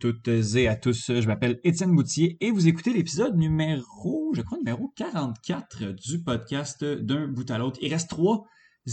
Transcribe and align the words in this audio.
Toutes 0.00 0.28
et 0.28 0.68
à 0.68 0.76
tous. 0.76 1.12
Je 1.12 1.26
m'appelle 1.26 1.58
Étienne 1.64 1.94
Boutier 1.94 2.36
et 2.40 2.50
vous 2.52 2.68
écoutez 2.68 2.92
l'épisode 2.92 3.36
numéro, 3.36 4.32
je 4.34 4.42
crois, 4.42 4.58
numéro 4.58 4.92
44 4.96 5.92
du 5.92 6.22
podcast 6.22 6.84
d'un 6.84 7.26
bout 7.26 7.50
à 7.50 7.58
l'autre. 7.58 7.78
Il 7.82 7.92
reste 7.92 8.08
trois 8.08 8.44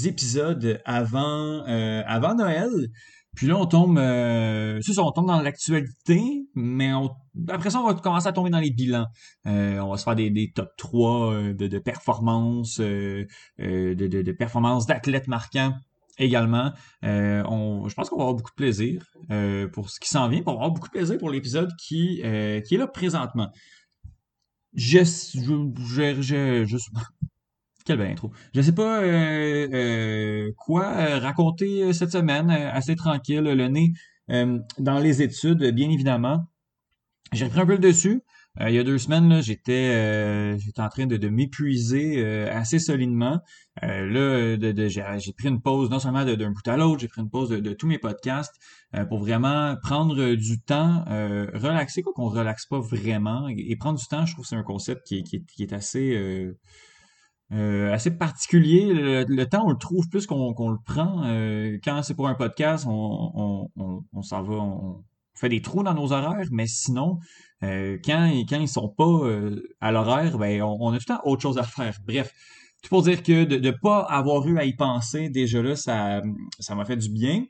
épisodes 0.06 0.82
avant, 0.84 1.64
euh, 1.68 2.02
avant 2.08 2.34
Noël. 2.34 2.70
Puis 3.36 3.48
là, 3.48 3.58
on 3.58 3.66
tombe, 3.68 4.00
euh, 4.00 4.82
ça, 4.82 5.04
on 5.04 5.12
tombe 5.12 5.28
dans 5.28 5.42
l'actualité, 5.42 6.48
mais 6.56 6.92
après 7.50 7.70
ça, 7.70 7.82
on 7.82 7.88
va 7.88 7.94
commencer 7.94 8.28
à 8.28 8.34
tomber 8.34 8.50
dans 8.50 8.60
les 8.60 8.72
bilans. 8.72 9.08
Euh, 9.46 9.80
on 9.80 9.92
va 9.92 9.98
se 9.98 10.04
faire 10.06 10.16
des, 10.16 10.52
top 10.56 10.70
3 10.78 11.54
de, 11.54 11.80
performances, 11.80 12.80
de 12.80 14.32
performances 14.32 14.88
d'athlètes 14.88 15.28
marquants 15.28 15.74
également. 16.18 16.72
Euh, 17.04 17.44
je 17.88 17.94
pense 17.94 18.10
qu'on 18.10 18.18
va 18.18 18.24
avoir 18.24 18.36
beaucoup 18.36 18.52
de 18.52 18.56
plaisir 18.56 19.06
euh, 19.32 19.68
pour 19.68 19.90
ce 19.90 20.00
qui 20.00 20.10
s'en 20.10 20.28
vient, 20.28 20.42
on 20.46 20.52
va 20.52 20.52
avoir 20.54 20.72
beaucoup 20.72 20.88
de 20.88 20.94
plaisir 20.94 21.18
pour 21.18 21.30
l'épisode 21.30 21.72
qui, 21.78 22.22
euh, 22.24 22.62
qui 22.62 22.76
est 22.76 22.78
là 22.78 22.88
présentement. 22.88 23.50
Je, 24.74 25.00
je, 25.00 26.22
je, 26.22 26.66
je, 26.66 26.78
quelle 27.86 27.98
belle 27.98 28.12
intro. 28.12 28.32
Je 28.54 28.62
sais 28.62 28.74
pas 28.74 29.02
quoi 30.58 31.20
raconter 31.20 31.94
cette 31.94 32.12
semaine, 32.12 32.50
assez 32.50 32.96
tranquille, 32.96 33.44
le 33.44 33.68
nez 33.68 33.94
dans 34.28 35.00
les 35.00 35.22
études, 35.22 35.64
bien 35.72 35.90
évidemment. 35.90 36.46
J'ai 37.32 37.46
repris 37.46 37.62
un 37.62 37.66
peu 37.66 37.74
le 37.74 37.80
dessus. 37.80 38.22
Euh, 38.62 38.70
il 38.70 38.76
y 38.76 38.80
a 38.80 38.84
deux 38.84 38.98
semaines, 38.98 39.42
j'étais 39.42 39.92
euh, 39.94 40.58
j'étais 40.58 40.82
en 40.82 40.88
train 40.88 41.06
de, 41.06 41.18
de 41.18 41.28
m'épuiser 41.28 42.24
euh, 42.24 42.50
assez 42.52 42.80
solidement. 42.80 43.40
là, 43.82 44.58
de, 44.58 44.88
j'ai 44.88 45.34
pris 45.34 45.50
une 45.50 45.62
pause 45.62 45.90
non 45.90 46.00
seulement 46.00 46.24
d'un 46.24 46.52
bout 46.52 46.68
à 46.68 46.78
l'autre, 46.78 47.02
j'ai 47.02 47.10
pris 47.10 47.22
une 47.22 47.30
pause 47.30 47.50
de, 47.50 47.74
tous 47.74 47.88
mes 47.88 48.00
podcasts 48.00 48.56
pour 49.10 49.20
vraiment 49.20 49.76
prendre 49.84 50.36
du 50.36 50.62
temps, 50.62 51.04
relaxer, 51.54 52.02
quoi 52.02 52.14
qu'on 52.14 52.30
relaxe 52.30 52.66
pas 52.66 52.80
vraiment. 52.80 53.50
Et, 53.50 53.76
prendre 53.76 54.00
du 54.00 54.08
temps, 54.08 54.26
je 54.26 54.34
trouve 54.34 54.46
que 54.46 54.50
c'est 54.50 54.56
un 54.56 54.64
concept 54.64 55.06
qui, 55.06 55.24
qui, 55.24 55.44
qui 55.46 55.64
est 55.64 55.74
assez... 55.74 56.18
assez 57.52 58.12
particulier. 58.12 58.94
Le, 59.28 59.44
temps, 59.44 59.66
on 59.66 59.72
le 59.72 59.78
trouve 59.78 60.08
plus 60.08 60.26
qu'on 60.26 60.70
le 60.70 60.80
prend. 60.86 61.24
quand 61.84 62.02
c'est 62.04 62.16
pour 62.16 62.30
un 62.30 62.36
podcast, 62.36 62.86
on, 62.88 63.70
on, 63.76 64.04
on, 64.14 64.22
s'en 64.22 64.42
va, 64.42 64.56
on 64.56 65.04
fait 65.36 65.50
des 65.50 65.62
trous 65.62 65.84
dans 65.84 65.94
nos 65.94 66.14
horaires, 66.14 66.48
mais 66.52 66.68
sinon, 66.68 67.20
euh, 67.64 67.98
quand, 68.04 68.32
quand 68.50 68.60
ils 68.60 68.68
sont 68.68 68.90
pas 68.90 69.04
euh, 69.04 69.64
à 69.82 69.92
l'horaire, 69.92 70.38
ben, 70.38 70.62
on, 70.62 70.92
a 70.92 70.98
tout 70.98 71.06
le 71.08 71.16
temps 71.16 71.22
autre 71.24 71.42
chose 71.42 71.58
à 71.58 71.64
faire. 71.64 71.98
Bref, 72.06 72.34
tout 72.82 72.90
pour 72.90 73.02
dire 73.04 73.24
que 73.24 73.46
de 73.46 73.58
ne 73.58 73.72
pas 73.72 74.02
avoir 74.02 74.48
eu 74.48 74.58
à 74.58 74.66
y 74.66 74.74
penser, 74.74 75.30
déjà 75.30 75.62
là, 75.62 75.76
ça 75.76 76.22
m'a 76.76 76.86
fait 76.86 76.98
du 76.98 77.10
bien. 77.10 77.46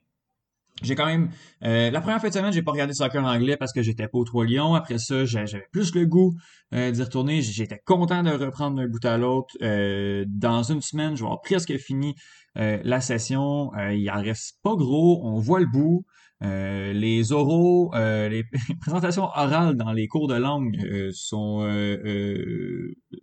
J'ai 0.82 0.94
quand 0.94 1.06
même 1.06 1.30
euh, 1.64 1.90
la 1.90 2.02
première 2.02 2.20
fin 2.20 2.28
de 2.28 2.34
semaine, 2.34 2.52
j'ai 2.52 2.62
pas 2.62 2.74
regardé 2.74 2.94
soccer 2.94 3.24
anglais 3.24 3.56
parce 3.56 3.72
que 3.72 3.82
j'étais 3.82 4.10
pas 4.10 4.18
au 4.18 4.26
Trois 4.26 4.46
Lions. 4.46 4.76
Après 4.76 4.98
ça, 4.98 5.24
j'avais 5.24 5.66
plus 5.72 5.96
le 5.96 6.06
goût 6.06 6.36
d'y 6.74 7.02
retourner. 7.02 7.42
J'étais 7.42 7.80
content 7.86 8.24
de 8.24 8.32
reprendre 8.32 8.76
d'un 8.76 8.88
bout 8.88 9.04
à 9.06 9.18
l'autre. 9.18 9.56
dans 9.62 10.64
une 10.64 10.82
semaine, 10.82 11.16
je 11.16 11.22
vais 11.22 11.28
avoir 11.28 11.42
presque 11.42 11.78
fini 11.78 12.16
la 12.56 13.00
session. 13.00 13.72
il 13.90 14.10
en 14.12 14.22
reste 14.22 14.60
pas 14.64 14.76
gros. 14.76 15.22
On 15.24 15.40
voit 15.40 15.62
le 15.62 15.68
bout. 15.68 16.06
Euh, 16.44 16.92
les 16.92 17.32
oraux, 17.32 17.94
euh, 17.96 18.28
les 18.28 18.44
présentations 18.82 19.24
orales 19.24 19.76
dans 19.76 19.94
les 19.94 20.08
cours 20.08 20.28
de 20.28 20.36
langue 20.36 20.78
euh, 20.84 21.12
sont 21.14 21.66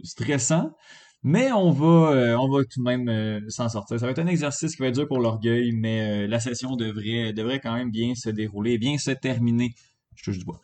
stressants, 0.02 0.74
mais 1.22 1.52
on 1.52 1.70
va, 1.70 2.38
on 2.40 2.50
va 2.50 2.64
tout 2.64 2.82
de 2.82 2.84
même 2.84 3.50
s'en 3.50 3.68
sortir. 3.68 4.00
Ça 4.00 4.06
va 4.06 4.12
être 4.12 4.18
un 4.18 4.26
exercice 4.26 4.74
qui 4.74 4.82
va 4.82 4.88
être 4.88 4.94
dur 4.94 5.06
pour 5.06 5.20
l'orgueil, 5.20 5.72
mais 5.72 6.26
la 6.26 6.40
session 6.40 6.74
devrait, 6.76 7.32
devrait 7.32 7.60
quand 7.60 7.74
même 7.74 7.90
bien 7.90 8.14
se 8.14 8.30
dérouler, 8.30 8.78
bien 8.78 8.98
se 8.98 9.10
terminer. 9.10 9.74
Je 10.14 10.24
touche 10.24 10.38
du 10.38 10.44
bois. 10.44 10.60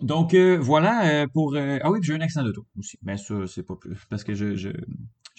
donc 0.00 0.34
voilà 0.34 1.26
pour. 1.32 1.56
ah 1.56 1.90
oui, 1.90 2.00
j'ai 2.02 2.14
un 2.14 2.20
accent 2.20 2.42
d'auto 2.42 2.66
aussi, 2.78 2.98
mais 3.02 3.16
ça 3.16 3.46
c'est 3.46 3.62
pas 3.62 3.76
plus 3.76 3.96
parce 4.08 4.24
que 4.24 4.34
je, 4.34 4.70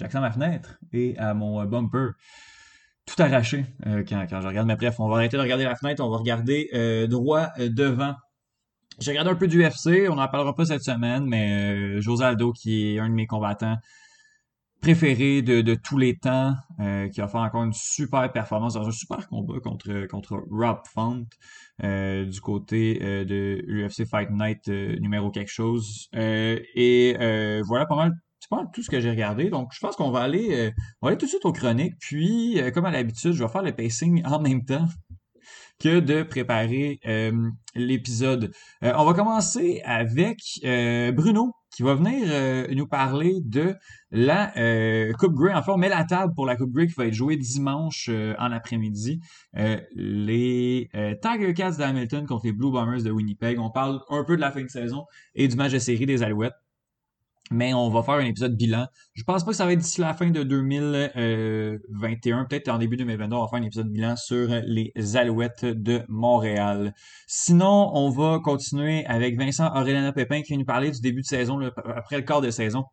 à 0.01 0.19
ma 0.19 0.31
fenêtre 0.31 0.77
et 0.93 1.17
à 1.17 1.33
mon 1.33 1.63
bumper 1.65 2.11
tout 3.05 3.21
arraché 3.21 3.65
euh, 3.85 4.03
quand, 4.07 4.25
quand, 4.29 4.41
je 4.41 4.47
regarde. 4.47 4.67
Mais 4.67 4.75
bref, 4.75 4.99
on 4.99 5.07
va 5.07 5.17
arrêter 5.17 5.37
de 5.37 5.41
regarder 5.41 5.63
la 5.63 5.75
fenêtre, 5.75 6.03
on 6.03 6.09
va 6.09 6.17
regarder 6.17 6.69
euh, 6.73 7.07
droit 7.07 7.49
euh, 7.59 7.69
devant. 7.69 8.15
J'ai 8.99 9.11
regardé 9.11 9.31
un 9.31 9.35
peu 9.35 9.47
du 9.47 9.63
UFC, 9.63 10.09
on 10.09 10.15
n'en 10.15 10.27
parlera 10.27 10.55
pas 10.55 10.65
cette 10.65 10.83
semaine, 10.83 11.25
mais 11.25 12.01
José 12.01 12.23
Aldo, 12.23 12.53
qui 12.53 12.95
est 12.95 12.99
un 12.99 13.09
de 13.09 13.13
mes 13.13 13.27
combattants 13.27 13.75
préférés 14.79 15.41
de, 15.41 15.59
de 15.59 15.75
tous 15.75 15.97
les 15.97 16.15
temps, 16.15 16.55
qui 16.77 17.19
a 17.19 17.27
fait 17.27 17.37
encore 17.37 17.65
une 17.65 17.73
super 17.73 18.31
performance 18.31 18.75
dans 18.75 18.87
un 18.87 18.91
super 18.91 19.27
combat 19.27 19.59
contre, 19.59 20.07
contre 20.07 20.41
Rob 20.49 20.77
Font 20.93 21.25
du 21.81 22.41
côté 22.41 22.99
de 23.25 23.61
l'UFC 23.67 24.05
Fight 24.05 24.29
Night 24.31 24.69
numéro 24.69 25.29
quelque 25.29 25.51
chose. 25.51 26.07
et 26.13 27.17
voilà 27.65 27.85
pas 27.85 27.97
mal 27.97 28.13
c'est 28.45 28.55
pas 28.55 28.65
tout 28.73 28.83
ce 28.83 28.89
que 28.89 28.99
j'ai 28.99 29.09
regardé. 29.09 29.49
Donc, 29.49 29.71
je 29.73 29.79
pense 29.79 29.95
qu'on 29.95 30.11
va 30.11 30.21
aller, 30.21 30.49
euh, 30.51 30.71
aller 31.01 31.17
tout 31.17 31.25
de 31.25 31.29
suite 31.31 31.45
aux 31.45 31.53
chroniques. 31.53 31.95
Puis, 31.99 32.61
euh, 32.61 32.71
comme 32.71 32.85
à 32.85 32.91
l'habitude, 32.91 33.33
je 33.33 33.43
vais 33.43 33.49
faire 33.49 33.63
le 33.63 33.71
pacing 33.71 34.23
en 34.25 34.39
même 34.39 34.63
temps 34.65 34.85
que 35.79 35.99
de 35.99 36.23
préparer 36.23 36.99
euh, 37.05 37.49
l'épisode. 37.75 38.53
on 38.81 39.03
va 39.03 39.13
commencer 39.13 39.81
avec 39.83 40.37
Bruno 41.13 41.51
qui 41.75 41.83
va 41.83 41.95
venir 41.95 42.69
nous 42.73 42.87
parler 42.87 43.41
de 43.43 43.75
la 44.09 44.53
Coupe 45.19 45.33
Grey. 45.33 45.53
Enfin, 45.53 45.73
on 45.73 45.77
met 45.77 45.89
la 45.89 46.05
table 46.05 46.33
pour 46.33 46.45
la 46.45 46.55
Coupe 46.55 46.71
Grey 46.71 46.87
qui 46.87 46.93
va 46.93 47.07
être 47.07 47.13
jouée 47.13 47.35
dimanche 47.35 48.09
en 48.39 48.51
après-midi. 48.53 49.19
les 49.93 50.89
Tiger 51.21 51.53
Cats 51.53 51.71
d'Hamilton 51.71 52.25
contre 52.25 52.45
les 52.45 52.53
Blue 52.53 52.71
Bombers 52.71 53.03
de 53.03 53.11
Winnipeg. 53.11 53.59
On 53.59 53.69
parle 53.69 53.99
un 54.09 54.23
peu 54.23 54.37
de 54.37 54.41
la 54.41 54.51
fin 54.51 54.63
de 54.63 54.69
saison 54.69 55.03
et 55.33 55.49
du 55.49 55.57
match 55.57 55.73
de 55.73 55.79
série 55.79 56.05
des 56.05 56.23
Alouettes. 56.23 56.55
Mais 57.51 57.75
on 57.75 57.89
va 57.89 58.01
faire 58.01 58.15
un 58.15 58.25
épisode 58.25 58.57
bilan. 58.57 58.87
Je 59.13 59.23
pense 59.23 59.43
pas 59.43 59.51
que 59.51 59.57
ça 59.57 59.65
va 59.65 59.73
être 59.73 59.79
d'ici 59.79 60.01
la 60.01 60.15
fin 60.15 60.31
de 60.31 60.41
2021. 60.41 62.45
Peut-être 62.45 62.69
en 62.69 62.79
début 62.79 62.97
2022, 62.97 63.35
on 63.35 63.41
va 63.41 63.47
faire 63.47 63.59
un 63.59 63.63
épisode 63.63 63.91
bilan 63.91 64.15
sur 64.15 64.47
les 64.65 64.91
Alouettes 65.15 65.65
de 65.65 66.01
Montréal. 66.07 66.95
Sinon, 67.27 67.91
on 67.93 68.09
va 68.09 68.39
continuer 68.43 69.05
avec 69.05 69.37
Vincent 69.37 69.71
Aurélien 69.75 70.11
Pépin 70.11 70.41
qui 70.41 70.49
vient 70.49 70.57
nous 70.57 70.65
parler 70.65 70.89
du 70.89 71.01
début 71.01 71.21
de 71.21 71.27
saison, 71.27 71.59
après 71.95 72.17
le 72.17 72.23
quart 72.23 72.41
de 72.41 72.49
saison, 72.49 72.85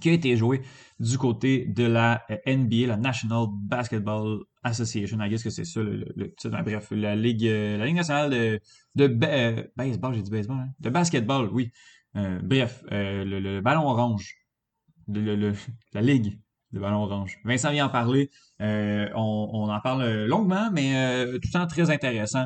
qui 0.00 0.08
a 0.08 0.12
été 0.12 0.36
joué 0.36 0.62
du 0.98 1.16
côté 1.16 1.66
de 1.66 1.84
la 1.84 2.24
NBA, 2.46 2.88
la 2.88 2.96
National 2.96 3.46
Basketball 3.52 4.40
Association. 4.64 5.20
I 5.20 5.28
guess 5.28 5.44
que 5.44 5.50
c'est 5.50 5.64
ça 5.64 5.82
le, 5.82 6.34
titre. 6.34 6.56
Bref, 6.64 6.88
la 6.90 7.14
Ligue, 7.14 7.44
la 7.44 7.86
Ligue 7.86 7.96
nationale 7.96 8.30
de, 8.30 8.60
euh, 9.22 9.62
baseball, 9.76 10.14
j'ai 10.14 10.22
dit 10.22 10.30
baseball, 10.30 10.58
hein? 10.58 10.70
de 10.80 10.90
basketball, 10.90 11.48
oui. 11.52 11.70
Euh, 12.16 12.38
bref, 12.42 12.84
euh, 12.92 13.24
le, 13.24 13.60
ballon 13.60 13.88
orange, 13.88 14.34
la 15.08 16.00
ligue 16.00 16.38
de 16.72 16.80
ballon 16.80 17.02
orange. 17.02 17.38
Vincent 17.44 17.70
vient 17.70 17.86
en 17.86 17.90
parler. 17.90 18.30
Euh, 18.60 19.06
on, 19.14 19.68
en 19.68 19.80
parle 19.80 20.24
longuement, 20.24 20.70
mais 20.72 20.92
tout 21.26 21.48
le 21.48 21.52
temps 21.52 21.66
très 21.66 21.90
intéressant. 21.90 22.44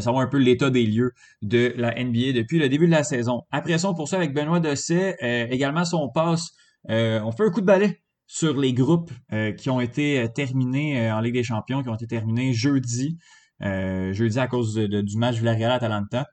savoir 0.00 0.22
un 0.22 0.26
peu 0.26 0.38
l'état 0.38 0.70
des 0.70 0.84
lieux 0.84 1.12
de 1.42 1.74
la 1.76 1.94
NBA 2.02 2.32
depuis 2.32 2.58
le 2.58 2.68
début 2.68 2.86
de 2.86 2.92
la 2.92 3.04
saison. 3.04 3.42
Après 3.50 3.78
ça, 3.78 3.92
pour 3.92 4.08
ça, 4.08 4.16
avec 4.16 4.34
Benoît 4.34 4.58
Dosset, 4.58 5.16
également, 5.50 5.84
si 5.84 5.94
on 5.94 6.08
passe, 6.08 6.50
on 6.88 7.30
fait 7.30 7.44
un 7.44 7.50
coup 7.50 7.60
de 7.60 7.66
balai 7.66 8.00
sur 8.26 8.58
les 8.58 8.72
groupes 8.72 9.12
qui 9.56 9.70
ont 9.70 9.80
été 9.80 10.26
terminés 10.34 11.12
en 11.12 11.20
Ligue 11.20 11.34
des 11.34 11.44
Champions, 11.44 11.82
qui 11.82 11.88
ont 11.88 11.94
été 11.94 12.08
terminés 12.08 12.52
jeudi. 12.52 13.16
jeudi 13.60 14.40
à 14.40 14.48
cause 14.48 14.74
du 14.74 15.18
match 15.18 15.36
Villarreal-Atalanta. 15.36 16.26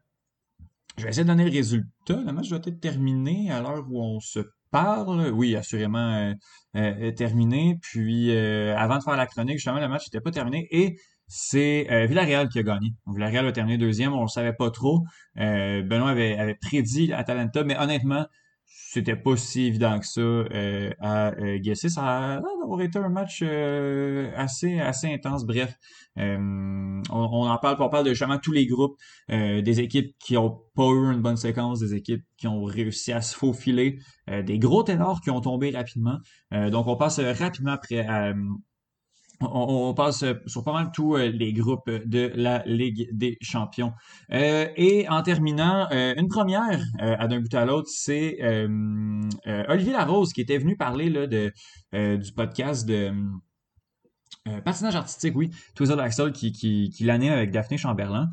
Je 0.98 1.04
vais 1.04 1.10
essayer 1.10 1.24
de 1.24 1.30
donner 1.30 1.46
le 1.46 1.52
résultat. 1.52 2.22
Le 2.26 2.32
match 2.32 2.50
doit 2.50 2.60
être 2.60 2.80
terminé 2.80 3.52
à 3.52 3.62
l'heure 3.62 3.86
où 3.90 4.02
on 4.02 4.20
se 4.20 4.40
parle. 4.72 5.30
Oui, 5.32 5.56
assurément 5.56 6.14
euh, 6.14 6.34
euh, 6.78 7.12
terminé. 7.12 7.78
Puis 7.82 8.36
euh, 8.36 8.76
avant 8.78 8.98
de 8.98 9.04
faire 9.04 9.18
la 9.18 9.26
chronique, 9.26 9.58
justement, 9.58 9.80
le 9.80 9.90
match 9.90 10.06
n'était 10.08 10.22
pas 10.22 10.32
terminé. 10.32 10.68
Et 10.72 10.98
c'est 11.28 11.88
Villarreal 12.08 12.50
qui 12.50 12.60
a 12.60 12.64
gagné. 12.64 12.94
Villarreal 13.08 13.48
a 13.48 13.52
terminé 13.52 13.78
deuxième, 13.78 14.14
on 14.14 14.18
ne 14.18 14.22
le 14.24 14.28
savait 14.28 14.54
pas 14.54 14.70
trop. 14.70 15.04
Benoît 15.36 16.12
avait, 16.12 16.38
avait 16.38 16.56
prédit 16.56 17.12
Atalanta, 17.14 17.64
mais 17.64 17.78
honnêtement, 17.80 18.28
c'était 18.78 19.16
pas 19.16 19.38
si 19.38 19.64
évident 19.64 20.00
que 20.00 20.06
ça 20.06 20.22
euh, 20.22 20.92
à 21.00 21.34
euh. 21.36 21.76
Ça 21.76 22.04
a 22.04 22.30
l'air 22.36 22.42
d'avoir 22.62 22.82
été 22.82 23.00
un 23.00 23.10
match 23.10 23.42
euh, 23.42 24.32
assez, 24.36 24.80
assez 24.80 25.14
intense. 25.14 25.46
Bref, 25.46 25.76
on, 26.18 27.02
en 27.10 27.58
parle, 27.58 27.78
on 27.82 27.90
parle 27.90 28.06
de 28.06 28.10
justement 28.10 28.38
tous 28.38 28.52
les 28.52 28.66
groupes, 28.66 28.98
des 29.30 29.80
équipes 29.82 30.16
qui 30.20 30.38
ont 30.38 30.62
pas 30.76 30.88
eu 30.88 31.14
une 31.14 31.22
bonne 31.22 31.38
séquence, 31.38 31.80
des 31.80 31.94
équipes 31.94 32.24
qui 32.38 32.48
ont 32.48 32.64
réussi 32.64 33.12
à 33.12 33.22
se 33.22 33.36
faufiler, 33.36 34.00
des 34.28 34.60
gros 34.60 34.84
ténors 34.84 35.22
qui 35.22 35.30
ont 35.30 35.42
tombé 35.42 35.72
rapidement. 35.72 36.18
donc 36.52 36.88
on 36.88 36.96
passe 36.96 37.20
rapidement 37.20 37.74
après 37.74 38.06
on, 39.42 39.94
passe 39.94 40.24
sur 40.46 40.64
pas 40.64 40.74
mal 40.74 40.92
tous 40.94 41.16
euh, 41.16 41.30
les 41.30 41.54
groupes 41.54 41.90
de 41.90 42.32
la 42.36 42.64
Ligue 42.66 43.10
des 43.12 43.38
Champions. 43.42 43.94
Euh, 44.32 44.68
et 44.76 45.08
en 45.10 45.22
terminant, 45.22 45.88
euh, 45.92 46.14
une 46.18 46.28
première 46.28 46.82
à 47.00 47.28
d'un 47.28 47.42
bout 47.42 47.54
à 47.54 47.66
l'autre, 47.66 47.90
c'est 47.92 48.40
Olivier 49.68 49.94
Larose 49.94 50.34
qui 50.34 50.42
était 50.42 50.58
venu 50.58 50.76
parler 50.78 51.10
là, 51.10 51.28
du 51.28 52.32
podcast 52.34 52.86
de 52.88 53.12
patinage 54.64 54.96
artistique, 54.96 55.36
oui, 55.36 55.52
Twizzle 55.76 56.00
Axel 56.00 56.32
qui, 56.32 56.52
qui, 56.52 56.90
qui 56.90 57.04
l'anime 57.04 57.34
avec 57.34 57.52
Daphné 57.52 57.78
Chamberlain. 57.78 58.30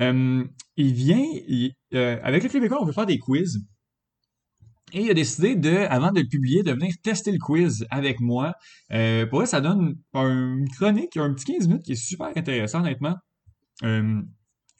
il 0.00 0.92
vient, 0.92 1.22
avec 1.92 2.42
le 2.42 2.48
Québécois, 2.48 2.78
on 2.80 2.84
veut 2.84 2.92
faire 2.92 3.06
des 3.06 3.18
quiz. 3.18 3.60
Et 4.92 5.02
il 5.02 5.10
a 5.10 5.14
décidé 5.14 5.54
de, 5.54 5.86
avant 5.88 6.12
de 6.12 6.20
le 6.20 6.26
publier, 6.26 6.62
de 6.62 6.72
venir 6.72 6.92
tester 7.02 7.32
le 7.32 7.38
quiz 7.38 7.86
avec 7.90 8.20
moi. 8.20 8.54
Euh, 8.92 9.26
pour 9.26 9.40
ça, 9.40 9.46
ça 9.46 9.60
donne 9.60 9.96
une 10.14 10.68
chronique, 10.76 11.16
un 11.16 11.32
petit 11.32 11.54
15 11.54 11.68
minutes 11.68 11.82
qui 11.84 11.92
est 11.92 11.96
super 11.96 12.28
intéressant, 12.34 12.80
honnêtement. 12.80 13.16
Euh, 13.84 14.20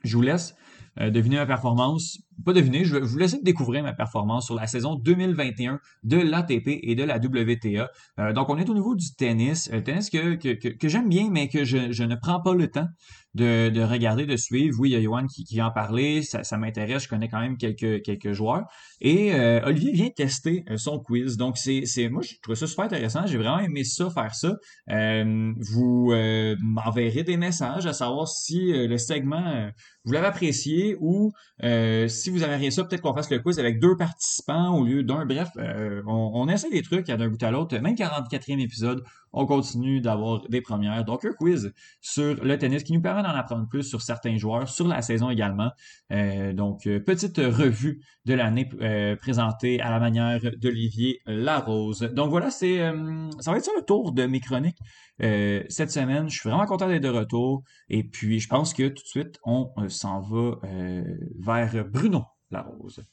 je 0.02 0.16
vous 0.16 0.22
laisse 0.22 0.54
euh, 1.00 1.10
deviner 1.10 1.36
ma 1.36 1.46
performance. 1.46 2.18
Pas 2.44 2.52
deviner, 2.52 2.84
je 2.84 2.96
vais 2.96 3.00
vous 3.00 3.18
laisser 3.18 3.38
découvrir 3.42 3.82
ma 3.82 3.92
performance 3.92 4.46
sur 4.46 4.54
la 4.54 4.66
saison 4.66 4.94
2021 4.96 5.78
de 6.02 6.16
l'ATP 6.16 6.80
et 6.82 6.94
de 6.94 7.04
la 7.04 7.18
WTA. 7.18 8.32
Donc, 8.32 8.48
on 8.48 8.56
est 8.56 8.68
au 8.68 8.74
niveau 8.74 8.94
du 8.94 9.14
tennis. 9.14 9.70
Tennis 9.84 10.10
que, 10.10 10.34
que, 10.36 10.68
que, 10.68 10.88
j'aime 10.88 11.08
bien, 11.08 11.28
mais 11.30 11.48
que 11.48 11.64
je, 11.64 11.92
je, 11.92 12.04
ne 12.04 12.16
prends 12.16 12.40
pas 12.40 12.54
le 12.54 12.68
temps 12.68 12.88
de, 13.34 13.68
de 13.68 13.82
regarder, 13.82 14.26
de 14.26 14.36
suivre. 14.36 14.76
Oui, 14.80 14.90
il 14.90 14.92
y 14.92 14.96
a 14.96 15.02
Johan 15.02 15.26
qui, 15.26 15.44
qui 15.44 15.60
en 15.62 15.70
parlait, 15.70 16.22
ça, 16.22 16.42
ça 16.44 16.58
m'intéresse, 16.58 17.04
je 17.04 17.08
connais 17.08 17.28
quand 17.28 17.40
même 17.40 17.56
quelques, 17.56 18.02
quelques 18.02 18.32
joueurs. 18.32 18.64
Et 19.00 19.32
euh, 19.34 19.60
Olivier 19.64 19.92
vient 19.92 20.10
tester 20.10 20.64
euh, 20.70 20.76
son 20.76 20.98
quiz. 20.98 21.36
Donc, 21.36 21.56
c'est, 21.56 21.82
c'est 21.86 22.08
moi, 22.08 22.22
je 22.22 22.34
trouve 22.42 22.54
ça 22.54 22.66
super 22.66 22.86
intéressant. 22.86 23.26
J'ai 23.26 23.38
vraiment 23.38 23.60
aimé 23.60 23.84
ça, 23.84 24.10
faire 24.10 24.34
ça. 24.34 24.56
Euh, 24.90 25.52
vous 25.58 26.12
m'enverrez 26.60 27.22
des 27.22 27.36
messages 27.36 27.86
à 27.86 27.92
savoir 27.92 28.28
si 28.28 28.72
le 28.72 28.98
segment, 28.98 29.70
vous 30.04 30.12
l'avez 30.12 30.26
apprécié 30.26 30.96
ou 31.00 31.32
si 31.62 32.30
vous 32.30 32.42
aimeriez 32.42 32.70
ça, 32.70 32.84
peut-être 32.84 33.02
qu'on 33.02 33.14
fasse 33.14 33.30
le 33.30 33.38
quiz 33.38 33.58
avec 33.58 33.80
deux 33.80 33.96
participants 33.96 34.76
au 34.76 34.84
lieu 34.84 35.02
d'un. 35.02 35.24
Bref, 35.24 35.48
on, 36.06 36.30
on 36.34 36.48
essaie 36.48 36.70
des 36.70 36.82
trucs 36.82 37.06
d'un 37.06 37.28
bout 37.28 37.42
à 37.42 37.50
l'autre. 37.50 37.76
Même 37.78 37.94
44e 37.94 38.60
épisode, 38.60 39.02
on 39.32 39.46
continue 39.46 40.00
d'avoir 40.00 40.48
des 40.48 40.60
premières. 40.60 41.04
Donc, 41.04 41.24
un 41.24 41.32
quiz 41.32 41.72
sur 42.00 42.34
le 42.42 42.58
tennis 42.58 42.82
qui 42.82 42.92
nous 42.92 43.00
permet 43.00 43.22
d'en 43.22 43.28
apprendre 43.30 43.68
plus 43.68 43.82
sur 43.82 44.02
certains 44.02 44.36
joueurs, 44.36 44.68
sur 44.68 44.86
la 44.88 45.02
saison 45.02 45.30
également. 45.30 45.70
Euh, 46.12 46.52
donc, 46.52 46.86
euh, 46.86 47.00
petite 47.00 47.38
revue 47.38 48.02
de 48.24 48.34
l'année 48.34 48.68
euh, 48.80 49.16
présentée 49.16 49.80
à 49.80 49.90
la 49.90 50.00
manière 50.00 50.40
d'Olivier 50.58 51.20
Larose. 51.26 52.00
Donc 52.00 52.30
voilà, 52.30 52.50
c'est 52.50 52.78
ça 53.40 53.50
va 53.50 53.58
être 53.58 53.64
ça 53.64 53.72
le 53.76 53.84
tour 53.84 54.12
de 54.12 54.26
mes 54.26 54.40
chroniques 54.40 54.78
cette 55.18 55.90
semaine. 55.90 56.28
Je 56.28 56.38
suis 56.38 56.48
vraiment 56.48 56.66
content 56.66 56.88
d'être 56.88 57.02
de 57.02 57.08
retour. 57.08 57.62
Et 57.88 58.04
puis, 58.04 58.40
je 58.40 58.48
pense 58.48 58.74
que 58.74 58.88
tout 58.88 59.02
de 59.02 59.08
suite, 59.08 59.38
on 59.44 59.70
s'en 59.88 60.20
va 60.20 60.58
vers 61.38 61.84
Bruno 61.84 62.24
Larose. 62.50 63.04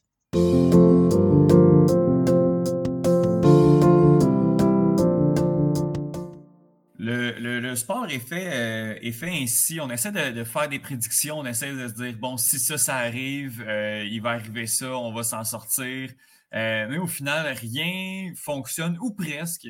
Le, 7.07 7.75
sport 7.75 8.05
est 8.09 8.19
fait, 8.19 8.49
euh, 8.53 8.99
est 9.01 9.11
fait 9.11 9.31
ainsi. 9.31 9.79
On 9.79 9.89
essaie 9.89 10.11
de, 10.11 10.43
faire 10.43 10.69
des 10.69 10.79
prédictions, 10.79 11.39
on 11.39 11.45
essaie 11.45 11.73
de 11.73 11.87
se 11.87 11.93
dire, 11.93 12.13
bon, 12.17 12.37
si 12.37 12.59
ça, 12.59 12.77
ça 12.77 12.95
arrive, 12.95 13.63
euh, 13.67 14.03
il 14.03 14.21
va 14.21 14.31
arriver 14.31 14.67
ça, 14.67 14.97
on 14.97 15.13
va 15.13 15.23
s'en 15.23 15.43
sortir. 15.43 16.09
Euh, 16.53 16.87
mais 16.89 16.97
au 16.97 17.07
final, 17.07 17.47
rien 17.47 18.31
fonctionne, 18.35 18.97
ou 19.01 19.13
presque. 19.13 19.67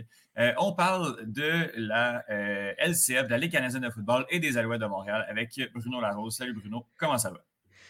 on 0.57 0.73
parle 0.73 1.17
de 1.25 1.71
la 1.75 2.23
LCF, 2.77 3.25
de 3.25 3.31
la 3.31 3.37
Ligue 3.37 3.51
canadienne 3.51 3.83
de 3.83 3.89
football 3.89 4.25
et 4.29 4.39
des 4.39 4.57
Alouettes 4.57 4.81
de 4.81 4.85
Montréal 4.85 5.25
avec 5.29 5.59
Bruno 5.73 5.99
Larose. 5.99 6.35
Salut 6.35 6.53
Bruno, 6.53 6.85
comment 6.97 7.17
ça 7.17 7.31
va? 7.31 7.43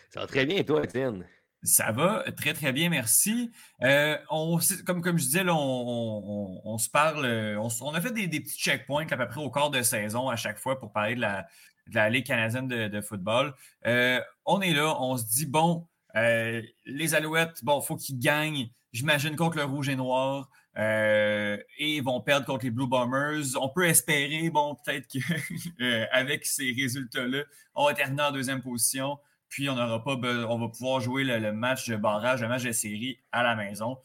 Ça 0.09 0.21
va 0.21 0.27
très 0.27 0.45
bien, 0.45 0.57
et 0.57 0.65
toi, 0.65 0.83
Étienne? 0.83 1.25
Ça 1.63 1.91
va 1.91 2.23
très, 2.35 2.53
très 2.53 2.71
bien, 2.71 2.89
merci. 2.89 3.51
Euh, 3.81 4.15
on, 4.29 4.59
comme, 4.85 5.01
comme 5.01 5.17
je 5.17 5.23
disais, 5.23 5.43
on, 5.49 6.77
se 6.77 6.89
parle, 6.89 7.25
euh, 7.25 7.59
on, 7.81 7.93
a 7.93 8.01
fait 8.01 8.11
des, 8.11 8.27
petits 8.39 8.57
checkpoints 8.57 9.07
à 9.09 9.17
peu 9.17 9.27
près 9.27 9.41
au 9.41 9.49
quart 9.49 9.71
de 9.71 9.81
saison 9.81 10.29
à 10.29 10.35
chaque 10.35 10.59
fois 10.59 10.79
pour 10.79 10.91
parler 10.91 11.15
de 11.15 11.21
la, 11.21 11.47
la 11.91 12.09
Ligue 12.09 12.27
canadienne 12.27 12.67
de, 12.67 13.01
football. 13.01 13.55
Euh, 13.87 14.21
on 14.45 14.61
est 14.61 14.73
là, 14.73 15.01
on 15.01 15.17
se 15.17 15.25
dit, 15.25 15.47
bon, 15.47 15.87
les 16.13 17.15
Alouettes, 17.15 17.63
bon, 17.63 17.81
il 17.81 17.85
faut 17.85 17.95
qu'ils 17.95 18.19
gagnent, 18.19 18.69
j'imagine, 18.93 19.35
contre 19.35 19.57
le 19.57 19.63
Rouge 19.63 19.89
et 19.89 19.95
Noir. 19.95 20.49
et 20.77 21.57
ils 21.79 22.03
vont 22.03 22.21
perdre 22.21 22.45
contre 22.45 22.65
les 22.65 22.71
Blue 22.71 22.87
Bombers. 22.87 23.57
On 23.59 23.69
peut 23.69 23.87
espérer, 23.87 24.51
bon, 24.51 24.75
peut-être 24.85 25.07
qu'avec 25.07 26.45
ces 26.45 26.71
résultats-là, 26.71 27.43
on 27.73 27.87
va 27.87 27.95
terminer 27.95 28.23
en 28.23 28.31
deuxième 28.31 28.61
position. 28.61 29.17
Puis 29.49 29.69
on 29.69 29.75
pas 29.75 30.15
on 30.49 30.59
va 30.59 30.67
pouvoir 30.67 30.99
jouer 30.99 31.23
le, 31.23 31.51
match 31.51 31.89
de 31.89 31.95
barrage, 31.95 32.41
le 32.41 32.47
match 32.47 32.63
de 32.63 32.71
série 32.71 33.19
à 33.31 33.43
la 33.43 33.55
maison. 33.55 33.97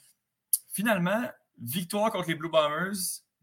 Finalement, 0.73 1.23
victoire 1.61 2.11
contre 2.11 2.29
les 2.29 2.35
Blue 2.35 2.49
Bombers, 2.49 2.95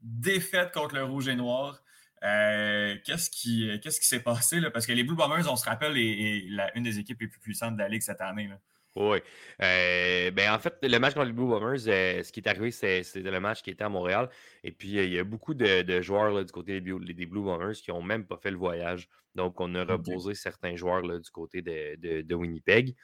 défaite 0.01 0.71
contre 0.71 0.95
le 0.95 1.03
Rouge 1.03 1.27
et 1.27 1.35
Noir. 1.35 1.81
Euh, 2.23 2.95
qu'est-ce 3.05 3.29
qui 3.29 3.79
s'est 4.01 4.19
passé 4.19 4.59
là? 4.59 4.71
Parce 4.71 4.85
que 4.85 4.93
les 4.93 5.03
Blue 5.03 5.15
Bombers, 5.15 5.49
on 5.49 5.55
se 5.55 5.65
rappelle, 5.65 5.97
est, 5.97 6.47
une 6.75 6.83
des 6.83 6.99
équipes 6.99 7.21
les 7.21 7.27
plus 7.27 7.39
puissantes 7.39 7.75
de 7.75 7.79
la 7.79 7.87
Ligue 7.87 8.01
cette 8.01 8.21
année. 8.21 8.49
Oui. 8.95 9.19
Euh, 9.61 10.31
ben, 10.31 10.51
en 10.51 10.59
fait, 10.59 10.75
le 10.81 10.97
match 10.97 11.13
contre 11.13 11.27
les 11.27 11.33
Blue 11.33 11.47
Bombers, 11.47 11.87
euh, 11.87 12.23
ce 12.23 12.31
qui 12.31 12.39
est 12.39 12.47
arrivé, 12.47 12.71
c'était 12.71 13.21
le 13.21 13.39
match 13.39 13.61
qui 13.61 13.69
était 13.69 13.83
à 13.83 13.89
Montréal. 13.89 14.29
Et 14.63 14.71
puis, 14.71 14.89
il 14.89 15.13
y 15.13 15.19
a 15.19 15.23
beaucoup 15.23 15.53
de, 15.53 16.01
joueurs 16.01 16.43
du 16.43 16.51
côté 16.51 16.81
des, 16.81 17.25
Blue 17.25 17.41
Bombers 17.41 17.75
qui 17.75 17.91
n'ont 17.91 18.01
même 18.01 18.25
pas 18.25 18.37
fait 18.37 18.51
le 18.51 18.57
voyage. 18.57 19.07
Donc, 19.35 19.61
on 19.61 19.73
a 19.75 19.83
reposé 19.83 20.33
certains 20.33 20.75
joueurs 20.75 21.01
du 21.01 21.29
côté 21.29 21.61
de, 21.61 22.35
Winnipeg, 22.35 22.95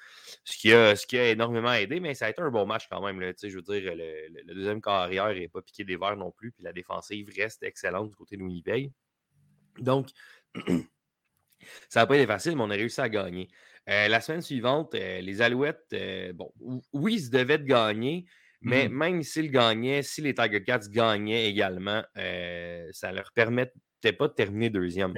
ce 0.43 0.57
qui, 0.57 0.73
a, 0.73 0.95
ce 0.95 1.05
qui 1.05 1.17
a 1.17 1.31
énormément 1.31 1.73
aidé, 1.73 1.99
mais 1.99 2.13
ça 2.13 2.25
a 2.25 2.29
été 2.29 2.41
un 2.41 2.51
bon 2.51 2.65
match 2.65 2.87
quand 2.89 3.05
même. 3.05 3.19
je 3.21 3.47
veux 3.55 3.61
dire, 3.61 3.93
le, 3.95 4.53
deuxième 4.53 4.81
carrière 4.81 5.33
n'est 5.33 5.47
pas 5.47 5.61
piqué 5.61 5.83
des 5.83 5.97
verres 5.97 6.17
non 6.17 6.31
plus, 6.31 6.51
puis 6.51 6.63
la 6.63 6.73
défensive 6.73 7.29
reste 7.37 7.63
excellente 7.63 8.09
du 8.09 8.15
côté 8.15 8.37
de 8.37 8.43
Winnipeg. 8.43 8.91
Donc, 9.77 10.09
ça 11.89 12.01
n'a 12.01 12.07
pas 12.07 12.15
été 12.15 12.27
facile, 12.27 12.55
mais 12.55 12.63
on 12.63 12.69
a 12.69 12.75
réussi 12.75 13.01
à 13.01 13.09
gagner. 13.09 13.49
Euh, 13.87 14.07
la 14.07 14.19
semaine 14.19 14.41
suivante, 14.41 14.95
euh, 14.95 15.21
les 15.21 15.41
Alouettes, 15.41 15.85
euh, 15.93 16.33
bon, 16.33 16.51
oui, 16.91 17.17
ils 17.19 17.29
devaient 17.29 17.59
gagner, 17.59 18.25
mais 18.61 18.89
mmh 18.89 18.93
même 18.93 19.23
s'ils 19.23 19.51
gagnaient, 19.51 20.01
si 20.01 20.21
les 20.21 20.33
Tiger 20.33 20.63
Cats 20.63 20.87
gagnaient 20.89 21.47
également, 21.47 22.03
ça 22.15 23.11
ne 23.11 23.15
leur 23.15 23.31
permettait 23.33 24.13
pas 24.17 24.27
de 24.27 24.33
terminer 24.33 24.71
deuxième. 24.71 25.13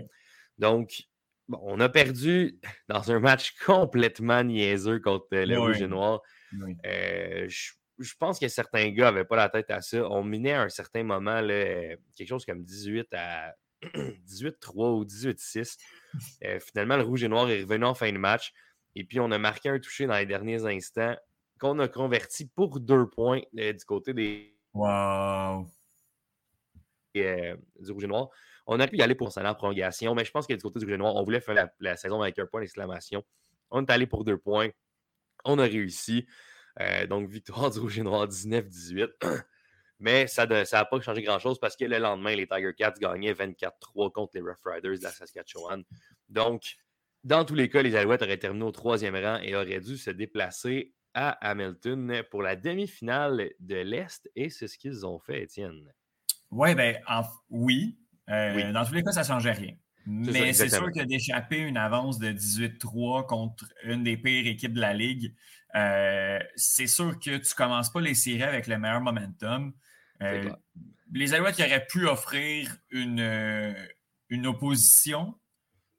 Donc, 0.58 1.04
bon, 1.48 1.60
on 1.64 1.80
a 1.80 1.90
perdu 1.90 2.60
dans 2.90 3.12
un 3.12 3.20
match 3.20 3.56
complètement 3.66 4.44
niaiseux 4.44 5.00
contre 5.00 5.28
le 5.32 5.60
Rouge 5.60 5.82
et 5.82 5.88
Noir. 5.88 6.22
je, 6.84 8.14
pense 8.20 8.40
que 8.40 8.48
certains 8.48 8.90
gars 8.90 9.12
n'avaient 9.12 9.26
pas 9.26 9.36
la 9.36 9.50
tête 9.50 9.72
à 9.72 9.82
ça. 9.82 10.10
On 10.10 10.24
minait 10.24 10.54
à 10.54 10.62
un 10.64 10.70
certain 10.70 11.04
moment 11.04 11.42
là, 11.42 11.96
quelque 12.16 12.28
chose 12.28 12.46
comme 12.46 12.64
18 12.64 13.08
à 13.14 13.54
18-3 13.84 15.00
ou 15.00 15.06
18-6. 15.06 15.78
Euh, 16.44 16.60
finalement, 16.60 16.98
le 16.98 17.04
rouge 17.04 17.24
et 17.24 17.28
noir 17.28 17.48
est 17.50 17.62
revenu 17.62 17.86
en 17.86 17.94
fin 17.94 18.12
de 18.12 18.18
match. 18.18 18.52
Et 18.96 19.04
puis, 19.04 19.20
on 19.20 19.30
a 19.30 19.38
marqué 19.38 19.70
un 19.70 19.78
touché 19.78 20.08
dans 20.08 20.16
les 20.16 20.26
derniers 20.26 20.66
instants 20.66 21.16
qu'on 21.60 21.78
a 21.78 21.88
converti 21.88 22.48
pour 22.48 22.80
deux 22.80 23.08
points 23.08 23.42
euh, 23.60 23.74
du 23.74 23.86
côté 23.86 24.14
des. 24.16 24.58
Wow! 24.74 25.68
Euh, 27.18 27.56
du 27.80 27.92
rouge 27.92 28.04
et 28.04 28.08
noir. 28.08 28.30
On 28.68 28.80
a 28.80 28.88
pu 28.88 28.98
y 28.98 29.02
aller 29.02 29.16
pour 29.16 29.32
s'aller 29.32 29.50
en 29.50 29.56
prolongation, 29.56 30.14
mais 30.14 30.26
je 30.26 30.32
pense 30.32 30.46
que 30.46 30.54
du 30.54 30.62
côté 30.62 30.80
du 30.80 30.86
rouge 30.86 30.98
noir, 30.98 31.16
on 31.16 31.24
voulait 31.24 31.40
faire 31.40 31.70
la, 31.80 31.98
saison 31.98 32.22
avec 32.22 32.38
un 32.38 32.46
point 32.46 32.62
d'exclamation. 32.62 33.24
On 33.72 33.84
est 33.84 33.90
allé 33.90 34.08
pour 34.08 34.26
deux 34.26 34.38
points. 34.38 34.70
On 35.46 35.58
a 35.58 35.64
réussi. 35.64 36.28
donc, 37.10 37.30
victoire 37.30 37.72
du 37.72 37.80
rouge 37.80 37.98
et 37.98 38.04
noir 38.04 38.28
19-18. 38.28 39.08
Mais 40.00 40.28
ça 40.28 40.46
n'a 40.46 40.86
pas 40.86 41.02
changé 41.02 41.24
grand-chose 41.24 41.60
parce 41.60 41.76
que 41.76 41.86
le 41.86 41.98
lendemain, 41.98 42.36
les 42.36 42.46
Tiger 42.46 42.74
Cats 42.78 42.94
gagnaient 43.00 43.34
24-3 43.34 44.12
contre 44.12 44.32
les 44.36 44.42
Rough 44.42 44.64
Riders 44.64 45.00
de 45.00 45.04
la 45.04 45.12
Saskatchewan. 45.12 45.84
Donc, 46.30 46.76
dans 47.24 47.46
tous 47.46 47.56
les 47.56 47.70
cas, 47.70 47.82
les 47.82 47.96
Alouettes 47.96 48.22
auraient 48.22 48.38
terminé 48.38 48.66
au 48.66 48.72
troisième 48.72 49.16
rang 49.16 49.40
et 49.42 49.56
auraient 49.56 49.80
dû 49.80 49.98
se 49.98 50.12
déplacer 50.12 50.94
à 51.14 51.32
Hamilton 51.50 52.22
pour 52.30 52.44
la 52.44 52.56
demi-finale 52.56 53.52
de 53.60 53.76
l'Est. 53.76 54.30
Et 54.36 54.50
c'est 54.50 54.68
ce 54.68 54.78
qu'ils 54.78 55.06
ont 55.06 55.20
fait, 55.20 55.44
Étienne. 55.44 55.92
Ouais, 56.52 56.76
ben, 56.76 56.96
oui, 57.50 57.98
euh, 58.30 58.56
oui. 58.56 58.74
Dans 58.74 58.86
tous 58.86 58.94
les 58.94 59.04
cas, 59.04 59.12
ça 59.12 59.22
ne 59.22 59.28
changeait 59.28 59.52
rien. 59.52 59.74
Mais 60.06 60.54
c'est 60.54 60.70
sûr 60.70 60.90
que 60.92 61.04
d'échapper 61.04 61.60
une 61.60 61.78
avance 61.78 62.18
de 62.18 62.30
18-3 62.30 63.26
contre 63.26 63.66
une 63.84 64.04
des 64.04 64.16
pires 64.16 64.48
équipes 64.48 64.74
de 64.74 64.80
la 64.80 64.94
Ligue, 64.94 65.34
euh, 65.76 66.40
c'est 66.56 66.88
sûr 66.88 67.20
que 67.20 67.38
tu 67.38 67.50
ne 67.50 67.56
commences 67.56 67.92
pas 67.92 68.00
les 68.00 68.14
séries 68.14 68.44
avec 68.44 68.68
le 68.68 68.78
meilleur 68.78 69.02
momentum. 69.02 69.74
Euh, 70.22 70.50
les 71.14 71.34
Alouettes 71.34 71.56
qui 71.56 71.64
auraient 71.64 71.86
pu 71.86 72.08
offrir 72.08 72.78
une, 72.90 73.76
une 74.30 74.48
opposition 74.48 75.36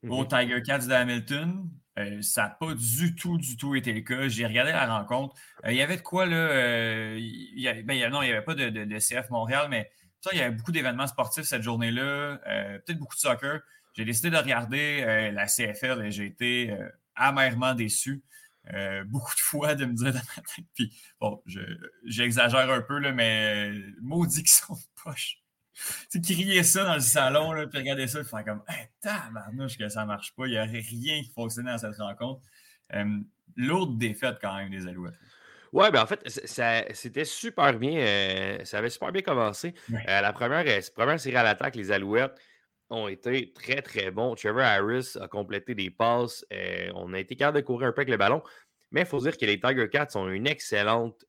aux 0.07 0.23
mhm. 0.23 0.27
Tiger 0.27 0.61
Cats 0.63 0.79
de 0.79 0.91
Hamilton, 0.91 1.69
euh, 1.99 2.21
ça 2.21 2.43
n'a 2.43 2.49
pas 2.49 2.73
du 2.73 3.15
tout, 3.15 3.37
du 3.37 3.57
tout 3.57 3.75
été 3.75 3.93
le 3.93 4.01
cas. 4.01 4.27
J'ai 4.27 4.45
regardé 4.45 4.71
la 4.71 4.97
rencontre. 4.97 5.35
il 5.67 5.75
y 5.75 5.81
avait 5.81 5.97
de 5.97 6.01
quoi, 6.01 6.25
là? 6.25 7.15
Il 7.15 7.83
ben, 7.85 8.09
non, 8.09 8.21
il 8.21 8.27
n'y 8.27 8.31
avait 8.31 8.43
pas 8.43 8.55
de, 8.55 8.69
de, 8.69 8.99
CF 8.99 9.29
Montréal, 9.29 9.67
mais 9.69 9.91
il 10.31 10.37
y 10.37 10.41
avait 10.41 10.55
beaucoup 10.55 10.71
d'événements 10.71 11.07
sportifs 11.07 11.45
cette 11.45 11.63
journée-là. 11.63 12.37
Peut-être 12.85 12.99
beaucoup 12.99 13.15
de 13.15 13.21
soccer. 13.21 13.61
J'ai 13.93 14.05
décidé 14.05 14.29
de 14.29 14.37
regarder 14.37 15.31
la 15.31 15.45
CFL 15.47 16.05
et 16.05 16.11
j'ai 16.11 16.25
été 16.25 16.77
amèrement 17.15 17.73
déçu. 17.73 18.23
Euh, 18.73 19.03
beaucoup 19.05 19.33
de 19.33 19.39
fois 19.39 19.73
de 19.73 19.85
me 19.85 19.93
dire 19.93 20.13
dans 20.13 20.19
ma 20.19 20.43
tête. 20.43 20.65
Puis, 20.75 20.93
bon, 21.19 21.41
j'exagère 22.05 22.69
un 22.69 22.81
peu, 22.81 22.99
là, 22.99 23.11
mais 23.11 23.71
maudit 24.01 24.43
qu'ils 24.43 24.51
sont 24.51 24.77
poche. 25.03 25.37
Tu 26.11 26.19
crier 26.21 26.61
ça 26.63 26.83
dans 26.83 26.95
le 26.95 26.99
salon, 26.99 27.53
là, 27.53 27.65
puis 27.65 27.79
regarder 27.79 28.07
ça, 28.07 28.19
puis 28.19 28.29
faire 28.29 28.43
comme, 28.43 28.63
hey, 28.67 28.87
tabarnouche 28.99 29.77
que 29.77 29.87
ça 29.87 30.05
marche 30.05 30.35
pas, 30.35 30.45
il 30.45 30.51
n'y 30.51 30.57
aurait 30.57 30.67
rien 30.67 31.23
qui 31.23 31.31
fonctionnait 31.33 31.71
dans 31.71 31.77
cette 31.77 31.97
rencontre. 31.97 32.41
L'autre 33.55 33.93
défaite 33.93 34.37
quand 34.41 34.55
même 34.57 34.69
des 34.69 34.87
Alouettes. 34.87 35.17
Ouais, 35.71 35.91
ben 35.91 36.01
en 36.01 36.05
fait, 36.05 36.21
c'était 36.93 37.25
super 37.25 37.73
bien. 37.77 38.59
ça 38.63 38.79
avait 38.79 38.89
super 38.89 39.11
bien 39.11 39.21
commencé. 39.21 39.73
la 40.05 40.33
première, 40.33 40.65
première 40.95 41.19
série 41.19 41.35
à 41.35 41.43
l'attaque, 41.43 41.75
les 41.75 41.91
Alouettes 41.91 42.39
ont 42.89 43.07
été 43.07 43.53
très, 43.53 43.81
très 43.81 44.09
bons. 44.11 44.35
Trevor 44.35 44.63
Harris 44.63 45.13
a 45.19 45.27
complété 45.27 45.75
des 45.75 45.89
passes. 45.89 46.45
on 46.95 47.13
a 47.13 47.19
été 47.19 47.35
capable 47.35 47.57
de 47.57 47.63
courir 47.63 47.89
un 47.89 47.91
peu 47.91 48.01
avec 48.01 48.09
le 48.09 48.17
ballon. 48.17 48.41
Mais 48.91 49.01
il 49.01 49.05
faut 49.05 49.19
dire 49.19 49.37
que 49.37 49.45
les 49.45 49.59
Tiger 49.59 49.87
Cats 49.89 50.07
ont 50.15 50.27
une 50.29 50.47
excellente 50.47 51.23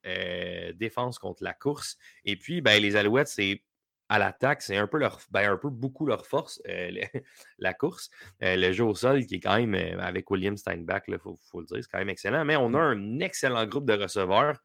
défense 0.77 1.19
contre 1.19 1.45
la 1.45 1.53
course. 1.53 1.99
Et 2.25 2.37
puis, 2.37 2.63
ben, 2.63 2.81
les 2.81 2.97
Alouettes, 2.97 3.29
c'est 3.29 3.63
à 4.11 4.19
l'attaque, 4.19 4.61
c'est 4.61 4.77
un 4.77 4.89
peu 4.89 4.99
leur, 4.99 5.21
ben, 5.31 5.53
un 5.53 5.57
peu 5.57 5.71
beaucoup 5.71 6.05
leur 6.05 6.27
force, 6.27 6.61
la 7.59 7.75
course. 7.75 8.11
le 8.41 8.73
jeu 8.73 8.85
au 8.85 8.95
sol, 8.95 9.25
qui 9.25 9.37
est 9.37 9.41
quand 9.41 9.65
même, 9.65 10.01
avec 10.01 10.29
William 10.31 10.57
Steinbach, 10.57 11.05
il 11.07 11.19
faut, 11.19 11.39
faut, 11.51 11.61
le 11.61 11.67
dire, 11.67 11.79
c'est 11.81 11.91
quand 11.91 11.99
même 11.99 12.09
excellent. 12.09 12.45
Mais 12.45 12.57
on 12.57 12.75
a 12.75 12.81
un 12.81 13.21
excellent 13.21 13.65
groupe 13.67 13.87
de 13.87 13.95
receveurs. 13.95 14.59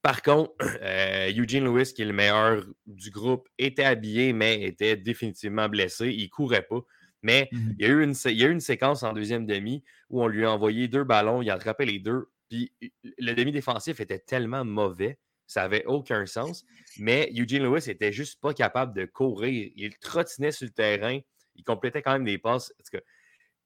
Par 0.00 0.22
contre, 0.22 0.52
Eugene 1.38 1.64
Lewis, 1.64 1.92
qui 1.94 2.02
est 2.02 2.06
le 2.06 2.14
meilleur 2.14 2.64
du 2.86 3.10
groupe, 3.10 3.46
était 3.58 3.84
habillé, 3.84 4.32
mais 4.32 4.62
était 4.62 4.96
définitivement 4.96 5.68
blessé. 5.68 6.08
Il 6.08 6.24
ne 6.24 6.28
courait 6.28 6.62
pas. 6.62 6.80
Mais 7.22 7.48
mmh 7.52 7.70
il, 7.78 7.86
y 7.86 7.88
a 7.88 7.88
eu 7.92 8.02
une, 8.02 8.14
il 8.24 8.38
y 8.38 8.44
a 8.44 8.48
eu 8.48 8.52
une 8.52 8.60
séquence 8.60 9.02
en 9.02 9.12
deuxième 9.12 9.46
demi 9.46 9.84
où 10.08 10.22
on 10.22 10.26
lui 10.26 10.46
a 10.46 10.50
envoyé 10.50 10.88
deux 10.88 11.04
ballons, 11.04 11.42
il 11.42 11.50
a 11.50 11.54
attrapé 11.54 11.84
les 11.84 11.98
deux. 11.98 12.30
Puis 12.48 12.72
le 13.18 13.34
demi-défensif 13.34 14.00
était 14.00 14.18
tellement 14.18 14.64
mauvais, 14.64 15.18
ça 15.52 15.62
n'avait 15.62 15.84
aucun 15.86 16.26
sens. 16.26 16.64
Mais 16.98 17.30
Eugene 17.36 17.64
Lewis 17.64 17.90
était 17.90 18.12
juste 18.12 18.40
pas 18.40 18.54
capable 18.54 18.94
de 18.94 19.04
courir. 19.04 19.70
Il 19.76 19.96
trottinait 19.98 20.52
sur 20.52 20.66
le 20.66 20.72
terrain, 20.72 21.18
il 21.56 21.64
complétait 21.64 22.02
quand 22.02 22.12
même 22.12 22.24
des 22.24 22.38
passes. 22.38 22.72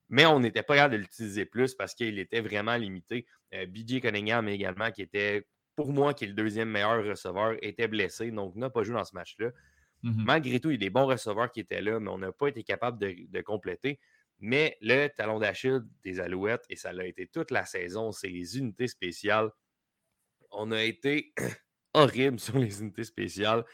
Mais 0.09 0.27
on 0.27 0.41
n'était 0.41 0.63
pas 0.63 0.77
capable 0.77 0.95
de 0.95 0.99
l'utiliser 1.01 1.45
plus 1.45 1.75
parce 1.75 1.95
qu'il 1.95 2.19
était 2.19 2.41
vraiment 2.41 2.77
limité. 2.77 3.27
Euh, 3.55 3.67
BJ 3.67 4.01
Cunningham 4.01 4.49
également, 4.49 4.91
qui 4.91 5.03
était, 5.03 5.47
pour 5.75 5.93
moi, 5.93 6.15
qui 6.15 6.25
est 6.25 6.29
le 6.29 6.35
deuxième 6.35 6.71
meilleur 6.71 7.05
receveur, 7.05 7.57
était 7.63 7.89
blessé, 7.89 8.31
donc 8.31 8.55
n'a 8.55 8.71
pas 8.71 8.83
joué 8.83 8.95
dans 8.95 9.05
ce 9.05 9.15
match-là. 9.15 9.51
Mmh 10.03 10.25
Malgré 10.25 10.61
tout, 10.61 10.71
il 10.71 10.75
y 10.75 10.77
a 10.77 10.79
des 10.79 10.91
bons 10.91 11.07
receveurs 11.07 11.51
qui 11.51 11.61
étaient 11.61 11.83
là, 11.83 11.99
mais 11.99 12.11
on 12.11 12.19
n'a 12.19 12.33
pas 12.33 12.49
été 12.49 12.63
capable 12.63 12.99
de, 12.99 13.41
compléter. 13.41 13.99
Mais 14.39 14.77
le 14.81 15.09
talon 15.09 15.39
d'Achille 15.39 15.83
des 16.05 16.21
Alouettes, 16.21 16.65
et 16.69 16.77
ça 16.77 16.93
l'a 16.93 17.07
été 17.07 17.27
toute 17.27 17.51
la 17.51 17.65
saison, 17.65 18.13
c'est 18.13 18.29
les 18.29 18.59
unités 18.59 18.89
spéciales. 18.89 19.51
On 20.51 20.71
a 20.71 20.83
été 20.85 21.33
horrible 21.97 22.39
sur 22.41 22.59
les 22.59 22.81
unités 22.81 23.05
spéciales. 23.05 23.65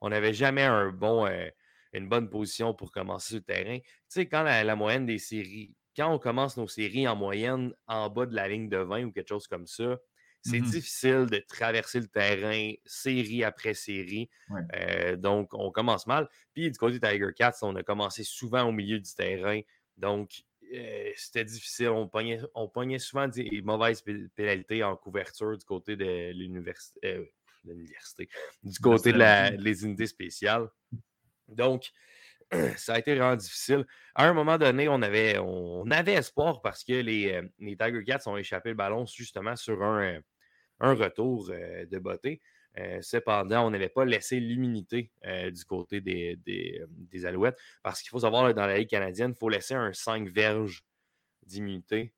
On 0.00 0.08
n'avait 0.08 0.34
jamais 0.34 0.62
un 0.62 0.90
bon, 0.90 1.26
euh, 1.26 1.48
une 1.92 2.08
bonne 2.08 2.28
position 2.28 2.74
pour 2.74 2.90
commencer 2.90 3.34
le 3.34 3.42
terrain. 3.42 3.78
Tu 3.78 3.86
sais, 4.08 4.26
quand 4.26 4.42
la, 4.42 4.76
moyenne 4.76 5.06
des 5.06 5.18
séries, 5.18 5.74
quand 5.96 6.12
on 6.12 6.18
commence 6.18 6.56
nos 6.56 6.68
séries 6.68 7.06
en 7.06 7.16
moyenne 7.16 7.72
en 7.86 8.08
bas 8.08 8.26
de 8.26 8.34
la 8.34 8.48
ligne 8.48 8.68
de 8.68 8.78
20 8.78 9.04
ou 9.04 9.12
quelque 9.12 9.28
chose 9.28 9.46
comme 9.46 9.66
ça, 9.66 9.98
c'est 10.44 10.58
mmh 10.58 10.70
difficile 10.70 11.26
de 11.26 11.38
traverser 11.38 12.00
le 12.00 12.08
terrain 12.08 12.72
série 12.84 13.44
après 13.44 13.74
série. 13.74 14.28
Euh, 14.74 15.14
donc, 15.14 15.50
on 15.52 15.70
commence 15.70 16.08
mal. 16.08 16.28
Puis, 16.52 16.68
du 16.68 16.76
côté 16.76 16.98
Tiger 16.98 17.28
Cats, 17.36 17.58
on 17.62 17.76
a 17.76 17.84
commencé 17.84 18.24
souvent 18.24 18.64
au 18.64 18.72
milieu 18.72 18.98
du 18.98 19.14
terrain. 19.14 19.60
Donc, 19.96 20.42
euh, 20.74 21.10
c'était 21.14 21.44
difficile. 21.44 21.90
On 21.90 22.08
pognait, 22.08 22.40
on 22.54 22.66
pognait, 22.66 22.98
souvent 22.98 23.28
des 23.28 23.62
mauvaises 23.62 24.02
pénalités 24.34 24.82
en 24.82 24.96
couverture 24.96 25.56
du 25.56 25.64
côté 25.64 25.94
de 25.94 26.32
l'université. 26.32 26.98
Euh, 27.04 27.24
l'université, 27.64 28.28
du 28.62 28.78
côté 28.78 29.12
des 29.12 29.18
de 29.18 29.84
unités 29.84 30.06
spéciales. 30.06 30.68
Donc, 31.48 31.90
ça 32.76 32.94
a 32.94 32.98
été 32.98 33.14
vraiment 33.14 33.36
difficile. 33.36 33.86
À 34.14 34.26
un 34.26 34.32
moment 34.32 34.58
donné, 34.58 34.88
on 34.88 35.02
avait, 35.02 35.38
on 35.38 35.90
avait 35.90 36.14
espoir 36.14 36.60
parce 36.60 36.84
que 36.84 36.92
les, 36.92 37.40
les 37.58 37.76
Tiger 37.76 38.04
Cats 38.04 38.22
ont 38.26 38.36
échappé 38.36 38.70
le 38.70 38.74
ballon 38.74 39.06
justement 39.06 39.56
sur 39.56 39.82
un, 39.82 40.20
un 40.82 40.94
retour 40.94 41.48
euh, 41.50 41.86
de 41.86 41.98
beauté. 41.98 42.40
Euh, 42.78 42.98
cependant, 43.02 43.66
on 43.66 43.70
n'avait 43.70 43.88
pas 43.88 44.04
laissé 44.04 44.40
l'immunité 44.40 45.10
euh, 45.26 45.50
du 45.50 45.64
côté 45.64 46.00
des, 46.00 46.36
des, 46.36 47.26
Alouettes 47.26 47.58
parce 47.82 48.00
qu'il 48.00 48.10
faut 48.10 48.20
savoir, 48.20 48.52
dans 48.54 48.66
la 48.66 48.78
Ligue 48.78 48.88
canadienne, 48.88 49.32
il 49.34 49.38
faut 49.38 49.48
laisser 49.48 49.74
un 49.74 49.92
5 49.92 50.28
verges 50.28 50.82
d'immunité 51.46 52.14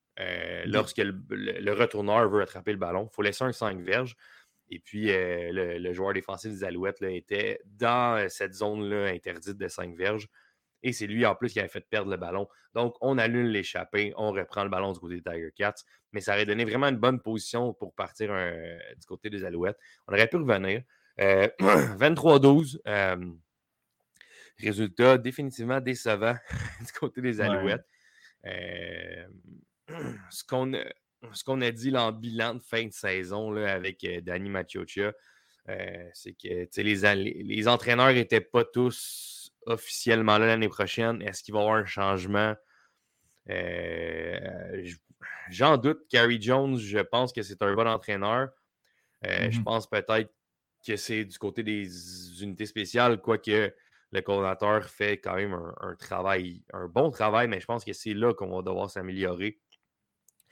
lorsque 0.66 0.98
le, 0.98 1.72
retourneur 1.72 2.28
veut 2.28 2.40
attraper 2.42 2.70
le 2.70 2.78
ballon. 2.78 3.08
Il 3.10 3.14
faut 3.14 3.22
laisser 3.22 3.42
un 3.44 3.52
5 3.52 3.80
verges. 3.80 4.16
Et 4.71 4.78
puis, 4.78 5.09
le, 5.09 5.92
joueur 5.92 6.12
défensif 6.14 6.50
des 6.50 6.64
Alouettes 6.64 7.02
était 7.02 7.61
dans 7.66 8.28
cette 8.28 8.54
zone-là 8.54 9.06
interdite 9.06 9.56
de 9.56 9.68
5 9.68 9.97
verges. 9.97 10.28
Et 10.83 10.92
c'est 10.92 11.06
lui 11.06 11.25
en 11.25 11.35
plus 11.35 11.52
qui 11.52 11.61
avait 11.61 11.68
fait 11.68 11.80
perdre 11.88 12.11
le 12.11 12.16
ballon. 12.16 12.47
Donc, 12.75 12.94
on 13.00 13.16
annule 13.16 13.49
l'échappée, 13.50 14.12
on 14.16 14.33
reprend 14.33 14.64
le 14.64 14.71
ballon 14.71 14.92
du 14.92 15.00
côté 15.00 15.16
des 15.16 15.23
Tiger 15.23 15.50
Cats. 15.56 15.75
Mais 16.12 16.21
ça 16.21 16.35
aurait 16.35 16.44
donné 16.44 16.64
vraiment 16.64 16.88
une 16.88 16.99
bonne 16.99 17.21
position 17.21 17.73
pour 17.73 17.94
partir 17.94 18.28
du 18.28 19.06
côté 19.06 19.30
des 19.30 19.44
Alouettes. 19.44 19.78
On 20.06 20.12
aurait 20.12 20.28
pu 20.28 20.37
revenir. 20.37 20.83
23-12. 21.18 22.78
Euh, 22.87 23.16
euh, 23.16 23.30
résultat 24.59 25.18
définitivement 25.18 25.80
décevant 25.80 26.37
du 26.80 26.92
côté 26.92 27.21
des 27.21 27.40
Alouettes. 27.40 27.87
Euh, 28.47 29.26
ce 30.30 30.44
qu'on 30.44 30.73
a, 31.25 31.43
qu'on 31.45 31.61
a 31.61 31.71
dit 31.71 31.97
en 31.97 32.12
bilan 32.12 32.54
de 32.54 32.62
fin 32.62 32.87
de 32.87 32.93
saison 32.93 33.50
là, 33.50 33.73
avec 33.73 34.07
Danny 34.23 34.49
Machiocha, 34.49 35.12
c'est 36.12 36.35
que 36.35 36.81
les, 36.81 37.43
les 37.43 37.69
entraîneurs 37.69 38.12
n'étaient 38.12 38.40
pas 38.40 38.64
tous 38.64 39.52
officiellement 39.66 40.38
là 40.38 40.47
l'année 40.47 40.69
prochaine. 40.69 41.23
Est-ce 41.23 41.43
qu'il 41.43 41.54
va 41.54 41.61
y 41.61 41.62
avoir 41.62 41.78
un 41.78 41.87
changement? 41.87 42.54
Euh, 43.50 44.90
j'en 45.50 45.76
doute. 45.76 46.02
Gary 46.11 46.40
Jones, 46.40 46.78
je 46.78 46.99
pense 46.99 47.33
que 47.33 47.43
c'est 47.43 47.61
un 47.62 47.75
bon 47.75 47.87
entraîneur. 47.87 48.50
Euh, 49.26 49.50
je 49.50 49.59
mm-hmm. 49.59 49.64
pense 49.64 49.88
peut-être 49.88 50.33
que 50.87 50.97
c'est 50.97 51.25
du 51.25 51.38
côté 51.38 51.62
des 51.62 52.43
unités 52.43 52.66
spéciales, 52.66 53.21
quoique 53.21 53.73
le 54.12 54.21
coordinateur 54.21 54.85
fait 54.85 55.19
quand 55.19 55.35
même 55.35 55.59
un, 55.81 55.97
travail, 55.97 56.62
un 56.73 56.87
bon 56.87 57.11
travail, 57.11 57.49
mais 57.49 57.59
je 57.61 57.66
pense 57.66 57.85
que 57.85 57.93
c'est 57.93 58.14
là 58.14 58.33
qu'on 58.35 58.54
va 58.54 58.62
devoir 58.62 58.90
s'améliorer. 58.90 59.59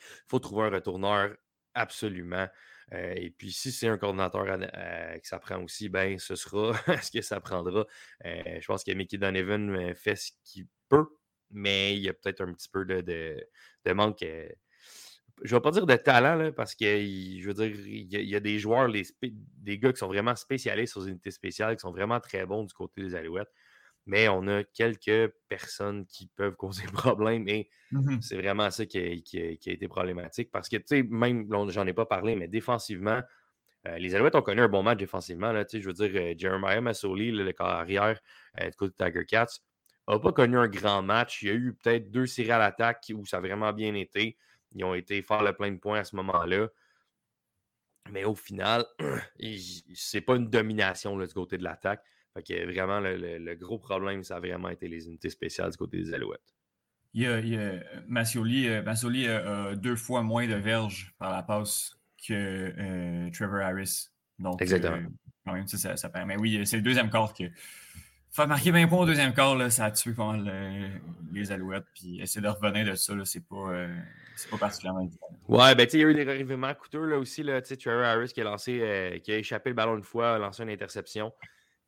Il 0.03 0.29
faut 0.29 0.39
trouver 0.39 0.67
un 0.67 0.71
retourneur 0.71 1.37
absolument. 1.75 2.49
Euh, 2.93 3.15
et 3.17 3.31
puis, 3.31 3.53
si 3.53 3.73
c'est 3.73 3.89
un 3.89 3.99
coordinateur 3.99 4.45
euh, 4.49 5.19
qui 5.19 5.29
s'apprend 5.29 5.63
aussi, 5.63 5.89
ben, 5.89 6.19
ce 6.19 6.35
sera 6.35 6.73
ce 7.03 7.11
que 7.11 7.23
ça 7.23 7.41
prendra. 7.41 7.87
Euh, 8.25 8.61
je 8.61 8.67
pense 8.67 8.85
que 8.85 8.93
Mickey 8.93 9.19
Donovan 9.19 9.95
fait 9.95 10.17
ce 10.17 10.33
qu'il 10.45 10.67
peut, 10.89 11.07
mais 11.51 11.95
il 11.97 12.03
y 12.03 12.09
a 12.09 12.13
peut-être 12.13 12.43
un 12.43 12.53
petit 12.53 12.69
peu 12.69 12.85
de, 12.85 13.47
manque. 13.95 14.19
je 14.21 14.55
ne 15.43 15.51
vais 15.51 15.61
pas 15.61 15.71
dire 15.71 15.87
de 15.87 15.97
talent, 15.97 16.53
parce 16.53 16.75
que 16.75 16.85
je 16.85 17.47
veux 17.47 17.55
dire, 17.55 17.87
il 17.87 18.29
y, 18.29 18.37
a, 18.37 18.41
des 18.41 18.59
joueurs, 18.59 18.91
des 18.91 19.79
gars 19.79 19.93
qui 19.93 19.99
sont 19.99 20.09
vraiment 20.09 20.37
spécialistes 20.37 20.97
aux 20.97 21.07
unités 21.07 21.31
spéciales, 21.31 21.77
qui 21.77 21.81
sont 21.81 21.93
vraiment 21.93 22.21
très 22.21 22.45
bons 22.47 22.65
du 22.65 22.75
côté 22.75 23.03
des 23.03 23.15
Alouettes 23.15 23.53
mais 24.07 24.29
on 24.29 24.47
a 24.49 24.65
quelques 24.65 25.33
personnes 25.49 26.07
qui 26.07 26.27
peuvent 26.27 26.57
causer 26.57 26.85
problème 26.93 27.49
et 27.49 27.69
mmh 27.93 28.21
c'est 28.21 28.37
vraiment 28.37 28.71
ça 28.71 28.87
qui 28.87 28.99
a, 28.99 29.71
été 29.71 29.89
problématique 29.89 30.51
parce 30.51 30.69
que, 30.69 30.77
tu 30.77 30.85
sais, 30.87 31.03
même, 31.03 31.47
j'en 31.69 31.87
ai 31.87 31.93
pas 31.93 32.07
parlé, 32.07 32.37
mais 32.37 32.49
défensivement, 32.49 33.21
euh, 33.89 33.99
les 33.99 34.15
Alouettes 34.15 34.37
ont 34.37 34.43
connu 34.43 34.61
un 34.61 34.69
bon 34.69 34.83
match 34.83 34.99
défensivement. 34.99 35.53
Là, 35.53 35.65
je 35.73 35.79
veux 35.79 35.93
dire, 35.93 36.11
euh, 36.15 36.35
Jeremiah 36.37 36.81
Massoli, 36.81 37.33
le 37.33 37.53
carrière 37.53 38.21
euh, 38.61 38.71
du 38.71 38.77
côté 38.77 38.95
de 38.99 39.07
Tiger 39.07 39.27
Cats, 39.27 39.59
n'a 40.09 40.19
pas 40.19 40.33
connu 40.33 40.57
un 40.57 40.69
grand 40.69 41.03
match. 41.03 41.43
Il 41.43 41.49
y 41.49 41.51
a 41.51 41.55
eu 41.55 41.75
peut-être 41.75 42.11
deux 42.11 42.27
séries 42.27 42.53
à 42.53 42.59
l'attaque 42.59 43.13
où 43.15 43.25
ça 43.27 43.39
a 43.39 43.41
vraiment 43.41 43.73
bien 43.73 43.95
été. 43.95 44.37
Ils 44.73 44.85
ont 44.85 44.95
été 44.95 45.23
faire 45.23 45.43
le 45.43 45.53
plein 45.53 45.71
de 45.73 45.79
points 45.79 46.01
à 46.01 46.05
ce 46.05 46.17
moment-là. 46.17 46.69
Mais 48.11 48.25
au 48.25 48.35
final, 48.35 48.85
c'est 49.95 50.21
pas 50.21 50.37
une 50.37 50.49
domination 50.49 51.17
là, 51.17 51.27
du 51.27 51.35
côté 51.35 51.59
de 51.59 51.65
l'attaque. 51.65 52.05
Fait 52.35 52.43
que 52.43 52.65
vraiment, 52.65 53.01
le, 53.01 53.55
gros 53.55 53.79
problème, 53.79 54.25
ça 54.25 54.37
a 54.37 54.41
vraiment 54.41 54.71
été 54.71 54.89
les 54.89 55.07
unités 55.07 55.29
spéciales 55.29 55.71
du 55.71 55.77
côté 55.77 55.99
des 55.99 56.15
Alouettes. 56.15 56.41
Il 57.15 57.23
y 57.23 57.27
a, 57.27 57.41
il 57.41 57.59
euh, 57.59 57.79
Massioli, 58.09 58.69
euh, 58.69 59.73
a 59.73 59.77
deux 59.77 59.97
fois 59.97 60.23
moins 60.23 60.47
de 60.47 60.55
verges 60.55 61.15
par 61.19 61.31
la 61.31 61.43
passe 61.43 61.99
que 62.27 62.33
euh, 62.79 63.31
Trevor 63.33 63.61
Harris. 63.61 64.09
Donc, 64.39 64.63
Exactement. 64.63 64.97
quand 65.45 65.53
même, 65.53 65.67
ça, 65.67 65.97
ça, 65.97 66.09
permet. 66.09 66.37
Oui, 66.37 66.67
c'est 66.67 66.77
le 66.77 66.83
deuxième 66.83 67.11
quart 67.11 67.35
que. 67.35 67.45
Faire 68.35 68.49
marquer 68.49 68.71
20 68.71 68.87
points 68.89 69.01
au 69.01 69.05
deuxième 69.05 69.35
quart, 69.35 69.55
là, 69.57 69.69
ça 69.69 69.85
a 69.85 69.91
tué 69.91 70.15
pas 70.15 70.35
les 71.35 71.53
Alouettes. 71.53 71.85
Puis 71.95 72.19
essayer 72.19 72.41
de 72.41 72.49
revenir 72.49 72.87
de 72.87 72.95
ça, 72.95 73.13
c'est 73.27 73.47
pas, 73.47 73.87
pas 74.51 74.57
particulièrement 74.57 75.05
difficile. 75.05 75.37
Ouais, 75.49 75.75
ben 75.75 75.87
tu 75.87 75.99
il 75.99 76.01
y 76.01 76.05
a 76.07 76.09
eu 76.09 76.15
des 76.15 76.27
arrivements 76.27 76.73
coûteux 76.73 77.05
là 77.05 77.19
aussi. 77.19 77.43
Là, 77.43 77.61
Trevor 77.61 78.03
Harris 78.03 78.33
qui 78.33 78.41
a 78.41 78.45
lancé, 78.45 79.21
qui 79.23 79.33
a 79.33 79.37
échappé 79.37 79.69
le 79.69 79.75
ballon 79.75 79.99
une 79.99 80.03
fois, 80.03 80.37
a 80.37 80.39
lancé 80.39 80.63
une 80.63 80.71
interception 80.71 81.31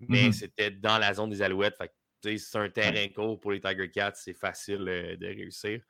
mais 0.00 0.28
mmh 0.28 0.32
c'était 0.32 0.70
dans 0.70 0.98
la 0.98 1.14
zone 1.14 1.30
des 1.30 1.42
Alouettes. 1.42 1.76
c'est 2.22 2.56
un 2.56 2.68
terrain 2.70 3.08
court 3.08 3.38
pour 3.38 3.52
les 3.52 3.60
Tiger 3.60 3.90
Cats, 3.90 4.14
c'est 4.14 4.34
facile 4.34 4.86
euh, 4.88 5.16
de 5.16 5.26
réussir. 5.26 5.80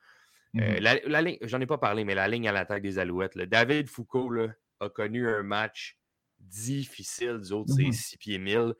Euh, 0.57 1.37
j'en 1.41 1.59
ai 1.59 1.65
pas 1.65 1.77
parlé, 1.77 2.05
mais 2.05 2.15
la 2.15 2.27
ligne 2.27 2.47
à 2.47 2.53
l'attaque 2.53 2.81
des 2.81 2.97
Alouettes, 2.97 3.37
David 3.37 3.89
Foucault 3.89 4.31
a 4.79 4.89
connu 4.89 5.27
un 5.27 5.43
match 5.43 5.97
difficile 6.39 7.39
du 7.39 7.51
haut 7.51 7.65
de 7.65 7.71
ses 7.71 7.91
6 7.91 8.15
mmh 8.15 8.17
pieds 8.19 8.37
1000. 8.39 8.73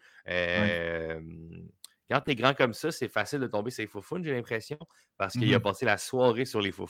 quand 2.10 2.22
tu 2.22 2.32
es 2.32 2.36
grand 2.36 2.54
comme 2.54 2.74
ça, 2.74 2.92
c'est 2.92 3.10
facile 3.10 3.40
de 3.40 3.48
tomber 3.48 3.72
sur 3.72 3.82
les 3.82 3.88
faux 3.88 4.02
j'ai 4.24 4.32
l'impression, 4.32 4.78
parce 5.18 5.34
qu'il 5.34 5.54
a 5.54 5.58
mm-hmm. 5.58 5.62
passé 5.62 5.86
la 5.86 5.98
soirée 5.98 6.46
sur 6.46 6.62
les 6.62 6.72
faux 6.72 6.88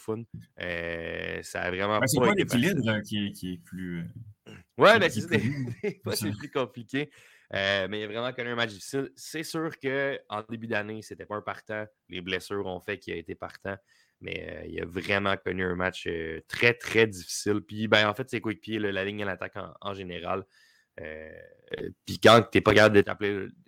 euh, 0.61 1.41
ça 1.43 1.61
a 1.61 1.71
vraiment 1.71 1.99
C'est 2.05 2.19
pas 2.19 2.33
l'équilibre 2.33 3.01
qui, 3.01 3.31
qui, 3.31 3.53
est 3.53 3.63
plus. 3.63 4.05
Euh, 4.47 4.53
ouais, 4.77 4.99
mais 4.99 5.09
c'est 5.09 5.27
plus 6.37 6.51
compliqué. 6.51 7.09
Euh, 7.53 7.87
mais 7.89 8.01
il 8.01 8.03
a 8.03 8.07
vraiment 8.07 8.33
connu 8.33 8.49
un 8.49 8.55
match 8.55 8.71
difficile. 8.71 9.11
C'est 9.15 9.43
sûr 9.43 9.71
qu'en 9.79 10.43
début 10.49 10.67
d'année, 10.67 11.01
c'était 11.01 11.25
pas 11.25 11.35
un 11.35 11.41
partant. 11.41 11.85
Les 12.09 12.21
blessures 12.21 12.65
ont 12.65 12.79
fait 12.79 12.97
qu'il 12.97 13.13
a 13.13 13.17
été 13.17 13.35
partant. 13.35 13.77
Mais 14.21 14.65
il 14.69 14.81
a 14.81 14.85
vraiment 14.85 15.35
connu 15.37 15.63
un 15.63 15.75
match 15.75 16.07
très, 16.47 16.73
très 16.73 17.05
difficile. 17.05 17.61
Puis, 17.61 17.87
ben, 17.87 18.07
en 18.07 18.13
fait, 18.13 18.29
c'est 18.29 18.41
coéquipiers, 18.41 18.79
la 18.79 19.03
ligne 19.05 19.21
à 19.23 19.25
l'attaque 19.25 19.55
en, 19.81 19.93
général. 19.93 20.45
puis 22.05 22.19
quand 22.19 22.41
tu 22.49 22.57
n'es 22.57 22.61
pas 22.61 22.73
capable 22.73 23.03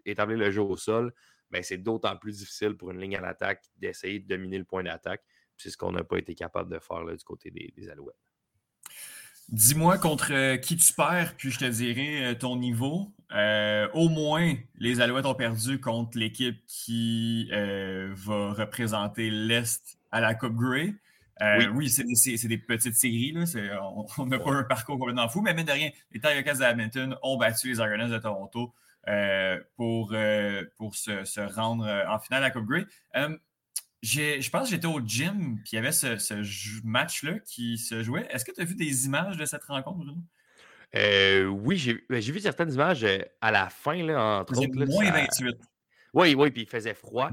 d'établir 0.06 0.38
le 0.38 0.50
jeu 0.52 0.62
au 0.62 0.78
sol, 0.78 1.14
ben, 1.52 1.64
c'est 1.64 1.78
d'autant 1.78 2.16
plus 2.18 2.40
difficile 2.40 2.76
pour 2.76 2.92
une 2.92 3.00
ligne 3.00 3.16
à 3.16 3.22
l'attaque 3.22 3.64
d'essayer 3.78 4.20
de 4.20 4.28
dominer 4.28 4.58
le 4.58 4.66
point 4.66 4.84
d'attaque. 4.84 5.24
C'est 5.58 5.70
ce 5.70 5.78
qu'on 5.78 5.92
n'a 5.92 6.04
pas 6.04 6.18
été 6.18 6.36
capable 6.36 6.72
de 6.72 6.80
faire 6.80 7.04
du 7.06 7.24
côté 7.24 7.52
des, 7.52 7.90
Alouettes. 7.90 8.16
Dis-moi 9.50 9.98
contre 9.98 10.34
euh, 10.34 10.58
qui 10.58 10.76
tu 10.76 10.94
perds, 10.94 11.36
puis 11.38 11.52
je 11.52 11.60
te 11.60 11.66
dirai 11.66 12.26
euh, 12.26 12.36
ton 12.36 12.58
niveau. 12.58 13.14
Euh, 13.34 13.88
au 13.94 14.10
moins, 14.10 14.56
les 14.78 15.00
Alouettes 15.00 15.26
ont 15.26 15.36
perdu 15.36 15.80
contre 15.80 16.18
l'équipe 16.18 16.62
qui 16.68 17.50
va 17.50 18.54
représenter 18.54 19.30
l'Est 19.30 20.00
à 20.12 20.20
la 20.20 20.34
Coupe 20.34 20.56
Grey. 20.56 20.94
oui, 21.74 21.90
c'est 21.90 22.48
des, 22.48 22.58
petites 22.58 22.96
séries. 22.96 23.32
Là. 23.34 23.46
On 24.18 24.26
n'a 24.26 24.40
pas 24.40 24.52
un 24.52 24.64
parcours 24.64 24.98
complètement 24.98 25.30
fou, 25.30 25.42
mais 25.42 25.54
même 25.54 25.66
de 25.66 25.72
rien, 25.72 25.92
les 26.12 26.20
Tigers 26.20 26.58
d'Edmonton 26.58 27.18
ont 27.22 27.38
battu 27.38 27.70
les 27.70 27.80
Argonauts 27.80 28.10
de 28.10 28.18
Toronto. 28.18 28.74
Pour, 29.78 30.14
pour 30.78 30.96
se, 30.96 31.54
rendre 31.54 31.86
en 32.10 32.20
finale 32.20 32.44
à 32.44 32.52
Coupe 32.52 32.66
Grey. 32.66 32.86
Je 34.02 34.50
pense 34.50 34.70
que 34.70 34.76
j'étais 34.76 34.88
au 34.88 35.00
gym, 35.00 35.60
puis 35.64 35.72
il 35.74 35.76
y 35.76 35.80
avait 35.80 35.92
ce, 35.92 36.86
match-là 36.86 37.40
qui 37.40 37.78
se 37.78 38.04
jouait. 38.04 38.28
Est-ce 38.30 38.46
que 38.46 38.52
tu 38.52 38.62
as 38.62 38.66
vu 38.66 38.76
des 38.76 39.06
images 39.06 39.38
de 39.38 39.46
cette 39.46 39.64
rencontre, 39.64 39.98
Bruno? 39.98 40.16
oui, 41.64 42.00
ben, 42.10 42.22
j'ai 42.22 42.32
vu 42.32 42.40
certaines 42.40 42.74
images 42.74 43.06
à 43.42 43.52
la 43.52 43.70
fin, 43.70 44.02
là, 44.04 44.40
entre 44.40 44.58
autres. 44.58 44.86
moins 44.86 45.12
28. 45.12 45.58
Oui, 46.14 46.34
oui, 46.36 46.50
puis 46.52 46.64
il 46.64 46.68
faisait 46.68 46.94
froid. 46.94 47.30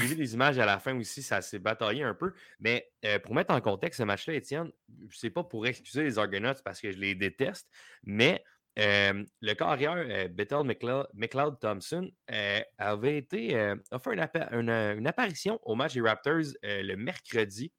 J'ai 0.00 0.06
vu 0.06 0.16
des 0.16 0.34
images 0.34 0.58
à 0.58 0.66
la 0.66 0.78
fin 0.78 0.98
aussi, 0.98 1.22
ça 1.22 1.40
s'est 1.40 1.58
bataillé 1.58 2.02
un 2.02 2.14
peu. 2.14 2.32
Mais 2.60 2.90
pour 3.24 3.34
mettre 3.34 3.52
en 3.54 3.60
contexte 3.60 3.98
ce 3.98 4.04
match-là, 4.04 4.34
Étienne, 4.34 4.70
c'est 5.10 5.30
pas 5.30 5.44
pour 5.44 5.66
excuser 5.66 6.02
les 6.02 6.18
Argonauts 6.18 6.60
parce 6.64 6.80
que 6.80 6.90
je 6.90 6.98
les 6.98 7.14
déteste, 7.14 7.68
mais 8.04 8.42
le 8.76 9.52
carrière 9.54 9.96
euh, 9.96 10.28
Bethel 10.28 10.64
McLeod, 11.14 11.58
Thompson 11.60 12.10
euh, 12.30 12.60
avait 12.78 13.18
été, 13.18 13.58
a 13.58 13.98
fait 13.98 14.18
une, 14.52 15.06
apparition 15.06 15.60
au 15.64 15.74
match 15.74 15.94
des 15.94 16.00
Raptors 16.00 16.54
le 16.62 16.94
mercredi, 16.94 17.72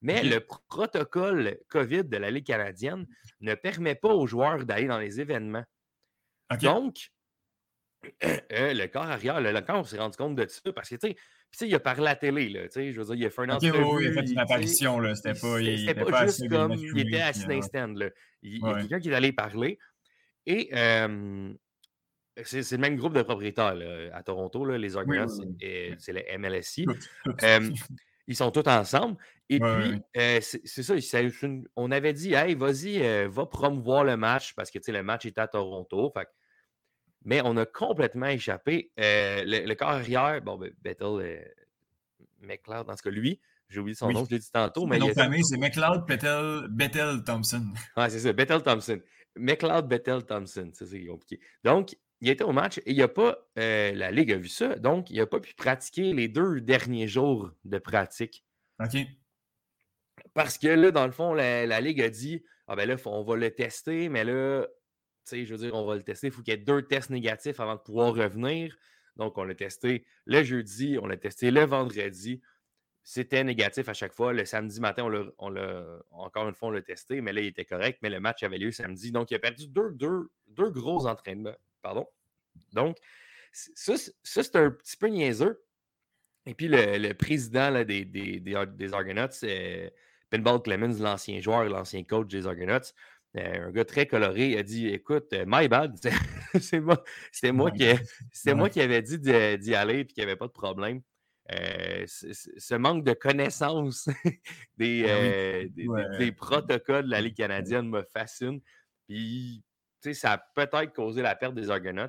mais 0.00 0.22
le 0.22 0.40
protocole 0.40 1.58
COVID 1.68 2.04
de 2.04 2.16
la 2.16 2.30
Ligue 2.30 2.46
canadienne 2.46 3.06
ne 3.40 3.54
permet 3.54 3.96
pas 3.96 4.14
aux 4.14 4.26
joueurs 4.26 4.64
d'aller 4.64 4.86
dans 4.86 4.98
les 4.98 5.20
événements. 5.20 5.64
Donc, 6.60 7.10
le 8.22 8.86
corps 8.86 9.02
arrière, 9.02 9.40
le, 9.40 9.52
on 9.70 9.84
s'est 9.84 9.98
rendu 9.98 10.16
compte 10.16 10.36
de 10.36 10.46
ça 10.46 10.72
parce 10.72 10.88
que, 10.88 10.94
tu 10.94 11.14
sais, 11.50 11.68
il 11.68 11.74
a 11.74 11.80
parlé 11.80 12.02
à 12.02 12.04
la 12.04 12.16
télé, 12.16 12.48
là, 12.48 12.60
je 12.72 13.00
veux 13.00 13.04
dire, 13.04 13.14
il 13.14 13.26
a 13.26 13.30
fait 13.30 13.42
un 13.42 13.50
entrevue. 13.50 14.04
il 14.04 14.08
a 14.08 14.12
fait 14.12 14.30
une 14.30 14.38
apparition, 14.38 15.00
là, 15.00 15.14
c'était 15.14 15.38
pas... 15.38 15.60
Il, 15.60 15.94
pas, 15.94 16.26
juste 16.26 16.48
comme, 16.48 16.74
il 16.74 17.00
était 17.00 17.20
assis 17.20 17.46
dans 17.46 17.62
stand, 17.62 18.12
Il, 18.42 18.58
y 18.58 18.64
a 18.64 18.74
quelqu'un 18.74 19.00
qui 19.00 19.10
est 19.10 19.14
allé 19.14 19.32
parler, 19.32 19.78
et 20.48 20.70
c'est 22.44 22.72
le 22.72 22.78
même 22.78 22.96
groupe 22.96 23.14
de 23.14 23.22
propriétaires 23.22 23.76
à 24.12 24.22
Toronto, 24.22 24.64
les 24.64 24.96
Argonauts, 24.96 25.28
c'est 25.58 26.12
le 26.12 26.38
MLSI. 26.38 26.86
ils 28.26 28.36
sont 28.36 28.50
tous 28.50 28.68
ensemble. 28.68 29.16
Et 29.50 29.60
puis, 29.60 30.02
c'est 30.14 30.82
ça, 30.82 30.94
on 31.76 31.90
avait 31.90 32.12
dit, 32.14 32.34
hey, 32.34 32.54
vas-y, 32.54 33.26
va 33.26 33.46
promouvoir 33.46 34.04
le 34.04 34.16
match 34.16 34.54
parce 34.54 34.70
que 34.70 34.78
le 34.90 35.02
match 35.02 35.26
était 35.26 35.40
à 35.40 35.48
Toronto. 35.48 36.12
mais 37.24 37.42
on 37.44 37.56
a 37.56 37.66
complètement 37.66 38.26
échappé. 38.26 38.90
le, 38.96 39.74
corps 39.74 39.90
arrière, 39.90 40.40
bon, 40.40 40.56
ben, 40.56 40.72
Bethel, 40.82 41.44
McLeod, 42.40 42.86
dans 42.86 42.96
ce 42.96 43.02
cas, 43.02 43.10
lui, 43.10 43.40
j'ai 43.68 43.80
oublié 43.80 43.94
son 43.94 44.10
nom, 44.10 44.24
je 44.24 44.30
l'ai 44.30 44.38
dit 44.38 44.50
tantôt. 44.50 44.86
Mais 44.86 44.98
nom 44.98 45.12
famille, 45.12 45.44
c'est 45.44 45.58
McLeod 45.58 46.06
Bethel 46.06 47.22
Thompson. 47.24 47.66
Ouais, 47.96 48.08
c'est 48.08 48.20
ça, 48.20 48.32
Bethel 48.32 48.62
Thompson. 48.62 48.98
McLeod 49.38 49.88
Bethel 49.88 50.24
Thompson. 50.24 50.70
c'est 50.72 51.04
compliqué. 51.06 51.40
Donc, 51.64 51.96
il 52.20 52.28
était 52.28 52.44
au 52.44 52.52
match 52.52 52.78
et 52.78 52.92
il 52.92 53.02
a 53.02 53.08
pas. 53.08 53.38
Euh, 53.58 53.92
la 53.94 54.10
Ligue 54.10 54.32
a 54.32 54.36
vu 54.36 54.48
ça. 54.48 54.76
Donc, 54.76 55.10
il 55.10 55.18
n'a 55.18 55.26
pas 55.26 55.40
pu 55.40 55.54
pratiquer 55.54 56.12
les 56.12 56.28
deux 56.28 56.60
derniers 56.60 57.08
jours 57.08 57.50
de 57.64 57.78
pratique. 57.78 58.44
OK. 58.80 58.96
Parce 60.34 60.58
que 60.58 60.68
là, 60.68 60.90
dans 60.90 61.06
le 61.06 61.12
fond, 61.12 61.32
la, 61.34 61.80
Ligue 61.80 62.02
a 62.02 62.10
dit 62.10 62.44
Ah 62.66 62.76
ben 62.76 62.88
là, 62.88 62.96
on 63.06 63.22
va 63.22 63.36
le 63.36 63.50
tester, 63.50 64.08
mais 64.08 64.24
là, 64.24 64.66
tu 64.66 64.70
sais, 65.24 65.44
je 65.44 65.54
veux 65.54 65.58
dire, 65.58 65.74
on 65.74 65.86
va 65.86 65.94
le 65.94 66.02
tester. 66.02 66.28
Il 66.28 66.32
faut 66.32 66.42
qu'il 66.42 66.52
y 66.52 66.56
ait 66.56 66.60
deux 66.60 66.82
tests 66.82 67.10
négatifs 67.10 67.60
avant 67.60 67.76
de 67.76 67.80
pouvoir 67.80 68.14
revenir. 68.14 68.76
Donc, 69.16 69.36
on 69.36 69.44
l'a 69.44 69.54
testé 69.54 70.04
le 70.26 70.42
jeudi, 70.42 70.98
on 71.00 71.06
l'a 71.06 71.16
testé 71.16 71.50
le 71.50 71.64
vendredi. 71.64 72.40
C'était 73.10 73.42
négatif 73.42 73.88
à 73.88 73.94
chaque 73.94 74.12
fois. 74.12 74.34
Le 74.34 74.44
samedi 74.44 74.82
matin, 74.82 75.10
on 75.38 75.48
l'a, 75.48 75.82
encore 76.10 76.46
une 76.46 76.54
fois, 76.54 76.68
on 76.68 76.72
l'a 76.72 76.82
testé, 76.82 77.22
mais 77.22 77.32
là, 77.32 77.40
il 77.40 77.46
était 77.46 77.64
correct. 77.64 78.00
Mais 78.02 78.10
le 78.10 78.20
match 78.20 78.42
avait 78.42 78.58
lieu 78.58 78.70
samedi. 78.70 79.12
Donc, 79.12 79.30
il 79.30 79.34
a 79.34 79.38
perdu 79.38 79.66
deux, 79.66 79.96
deux, 80.46 80.70
gros 80.70 81.06
entraînements. 81.06 81.56
Pardon. 81.80 82.06
Donc, 82.74 82.98
ça, 83.50 83.94
c'est 84.22 84.56
un 84.56 84.70
petit 84.72 84.98
peu 84.98 85.06
niaiseux. 85.06 85.64
Et 86.44 86.52
puis, 86.52 86.68
le, 86.68 87.14
président 87.14 87.82
des, 87.82 88.04
des, 88.04 88.40
des, 88.40 88.92
Argonauts, 88.92 89.30
c'est 89.30 89.94
Pinball 90.28 90.60
Clemens, 90.60 91.00
l'ancien 91.00 91.40
joueur, 91.40 91.64
l'ancien 91.64 92.04
coach 92.04 92.28
des 92.28 92.46
Argonauts, 92.46 92.92
euh, 93.38 93.68
un 93.68 93.70
gars 93.70 93.86
très 93.86 94.04
coloré, 94.04 94.58
a 94.58 94.62
dit 94.62 94.86
Écoute, 94.86 95.32
euh, 95.32 95.46
my 95.46 95.66
bad, 95.66 95.96
c'est 96.60 96.80
moi, 96.80 97.02
c'était 97.32 97.52
moi, 97.52 97.70
qui, 97.70 97.86
moi 98.54 98.68
qui 98.68 98.82
avais 98.82 99.00
dit 99.00 99.18
d'y 99.18 99.74
aller 99.74 100.00
et 100.00 100.04
qu'il 100.04 100.22
n'y 100.22 100.28
avait 100.28 100.36
pas 100.36 100.46
de 100.46 100.52
problème. 100.52 101.00
Euh, 101.52 102.04
ce 102.06 102.74
manque 102.74 103.04
de 103.04 103.14
connaissance 103.14 104.08
ben 104.76 105.68
des, 106.18 106.32
protocoles 106.32 107.06
de 107.06 107.10
la 107.10 107.20
Ligue 107.22 107.36
canadienne 107.36 107.88
me 107.88 108.02
fascine. 108.02 108.60
Puis, 109.06 109.64
ça 110.12 110.32
a 110.32 110.38
peut-être 110.38 110.92
causé 110.92 111.22
la 111.22 111.34
perte 111.34 111.54
des 111.54 111.70
Argonauts. 111.70 112.06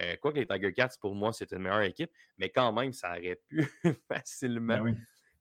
Euh, 0.00 0.16
quoique 0.20 0.38
les 0.38 0.46
Tiger 0.46 0.72
Cats, 0.72 0.96
pour 1.00 1.14
moi, 1.14 1.32
c'est 1.32 1.50
une 1.52 1.60
meilleure 1.60 1.80
équipe, 1.80 2.10
mais 2.36 2.50
quand 2.50 2.72
même, 2.72 2.92
ça 2.92 3.12
aurait 3.12 3.40
pu 3.48 3.66
facilement 4.08 4.82
ben 4.82 4.96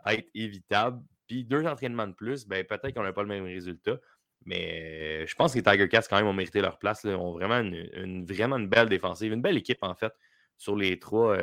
être 0.05 0.29
évitable. 0.33 1.01
Puis 1.27 1.43
deux 1.43 1.65
entraînements 1.65 2.07
de 2.07 2.13
plus, 2.13 2.47
ben, 2.47 2.63
peut-être 2.65 2.93
qu'on 2.93 3.03
n'a 3.03 3.13
pas 3.13 3.23
le 3.23 3.27
même 3.29 3.45
résultat. 3.45 3.99
Mais 4.45 5.25
je 5.27 5.35
pense 5.35 5.53
que 5.53 5.59
les 5.59 5.63
Tiger 5.63 5.87
Cats, 5.87 6.03
quand 6.09 6.17
même, 6.17 6.27
ont 6.27 6.33
mérité 6.33 6.61
leur 6.61 6.77
place. 6.77 7.01
Ils 7.03 7.11
ont 7.11 7.31
vraiment 7.31 7.59
une, 7.59 8.25
vraiment 8.25 8.57
une 8.57 8.67
belle 8.67 8.89
défensive, 8.89 9.31
une 9.31 9.41
belle 9.41 9.57
équipe, 9.57 9.79
en 9.81 9.95
fait, 9.95 10.13
sur 10.57 10.75
les 10.75 10.99
trois. 10.99 11.37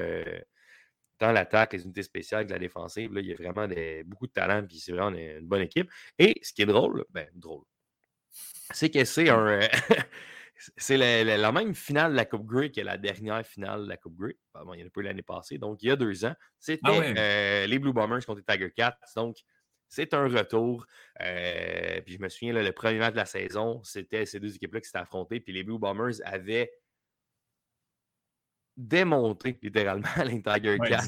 Tant 1.20 1.32
l'attaque, 1.32 1.74
les 1.74 1.84
unités 1.84 2.02
spéciales 2.02 2.46
que 2.46 2.52
la 2.52 2.58
défensive, 2.58 3.12
là, 3.12 3.20
il 3.20 3.26
y 3.26 3.32
a 3.32 3.36
vraiment 3.36 3.68
beaucoup 4.06 4.26
de 4.26 4.32
talent, 4.32 4.66
puis 4.66 4.78
c'est 4.78 4.92
vraiment 4.92 5.14
une, 5.14 5.46
bonne 5.46 5.60
équipe. 5.60 5.90
Et 6.18 6.40
ce 6.42 6.54
qui 6.54 6.62
est 6.62 6.66
drôle, 6.66 7.04
ben, 7.10 7.28
drôle, 7.34 7.64
c'est 8.72 8.88
que 8.88 9.04
c'est 9.04 9.28
un. 9.28 9.60
c'est 10.78 10.96
la, 10.96 11.52
même 11.52 11.74
finale 11.74 12.12
de 12.12 12.16
la 12.16 12.24
Coupe 12.24 12.46
Grey 12.46 12.70
que 12.70 12.80
la 12.80 12.96
dernière 12.96 13.46
finale 13.46 13.84
de 13.84 13.88
la 13.90 13.98
Coupe 13.98 14.16
Grey. 14.16 14.36
il 14.74 14.80
y 14.80 14.82
en 14.82 14.86
a 14.86 14.90
pas 14.90 15.02
l'année 15.02 15.20
passée, 15.20 15.58
donc 15.58 15.82
il 15.82 15.88
y 15.88 15.90
a 15.90 15.96
deux 15.96 16.24
ans. 16.24 16.34
C'était 16.58 16.80
ah 16.84 17.00
euh, 17.18 17.66
les 17.66 17.78
Blue 17.78 17.92
Bombers 17.92 18.24
contre 18.24 18.40
les 18.46 18.54
Tiger 18.54 18.72
Cats. 18.74 18.96
Donc, 19.14 19.36
c'est 19.88 20.14
un 20.14 20.26
retour. 20.26 20.86
Euh, 21.20 22.00
puis 22.02 22.14
je 22.14 22.22
me 22.22 22.30
souviens, 22.30 22.54
le 22.54 22.72
premier 22.72 22.98
match 22.98 23.12
de 23.12 23.18
la 23.18 23.26
saison, 23.26 23.82
c'était 23.84 24.24
ces 24.24 24.40
deux 24.40 24.54
équipes-là 24.54 24.80
qui 24.80 24.86
s'étaient 24.86 24.98
affrontées. 24.98 25.40
Puis 25.40 25.52
les 25.52 25.64
Blue 25.64 25.78
Bombers 25.78 26.14
avaient 26.24 26.72
démonter 28.80 29.58
littéralement 29.62 30.08
les 30.24 30.42
Tiger 30.42 30.78
Cats. 30.78 31.02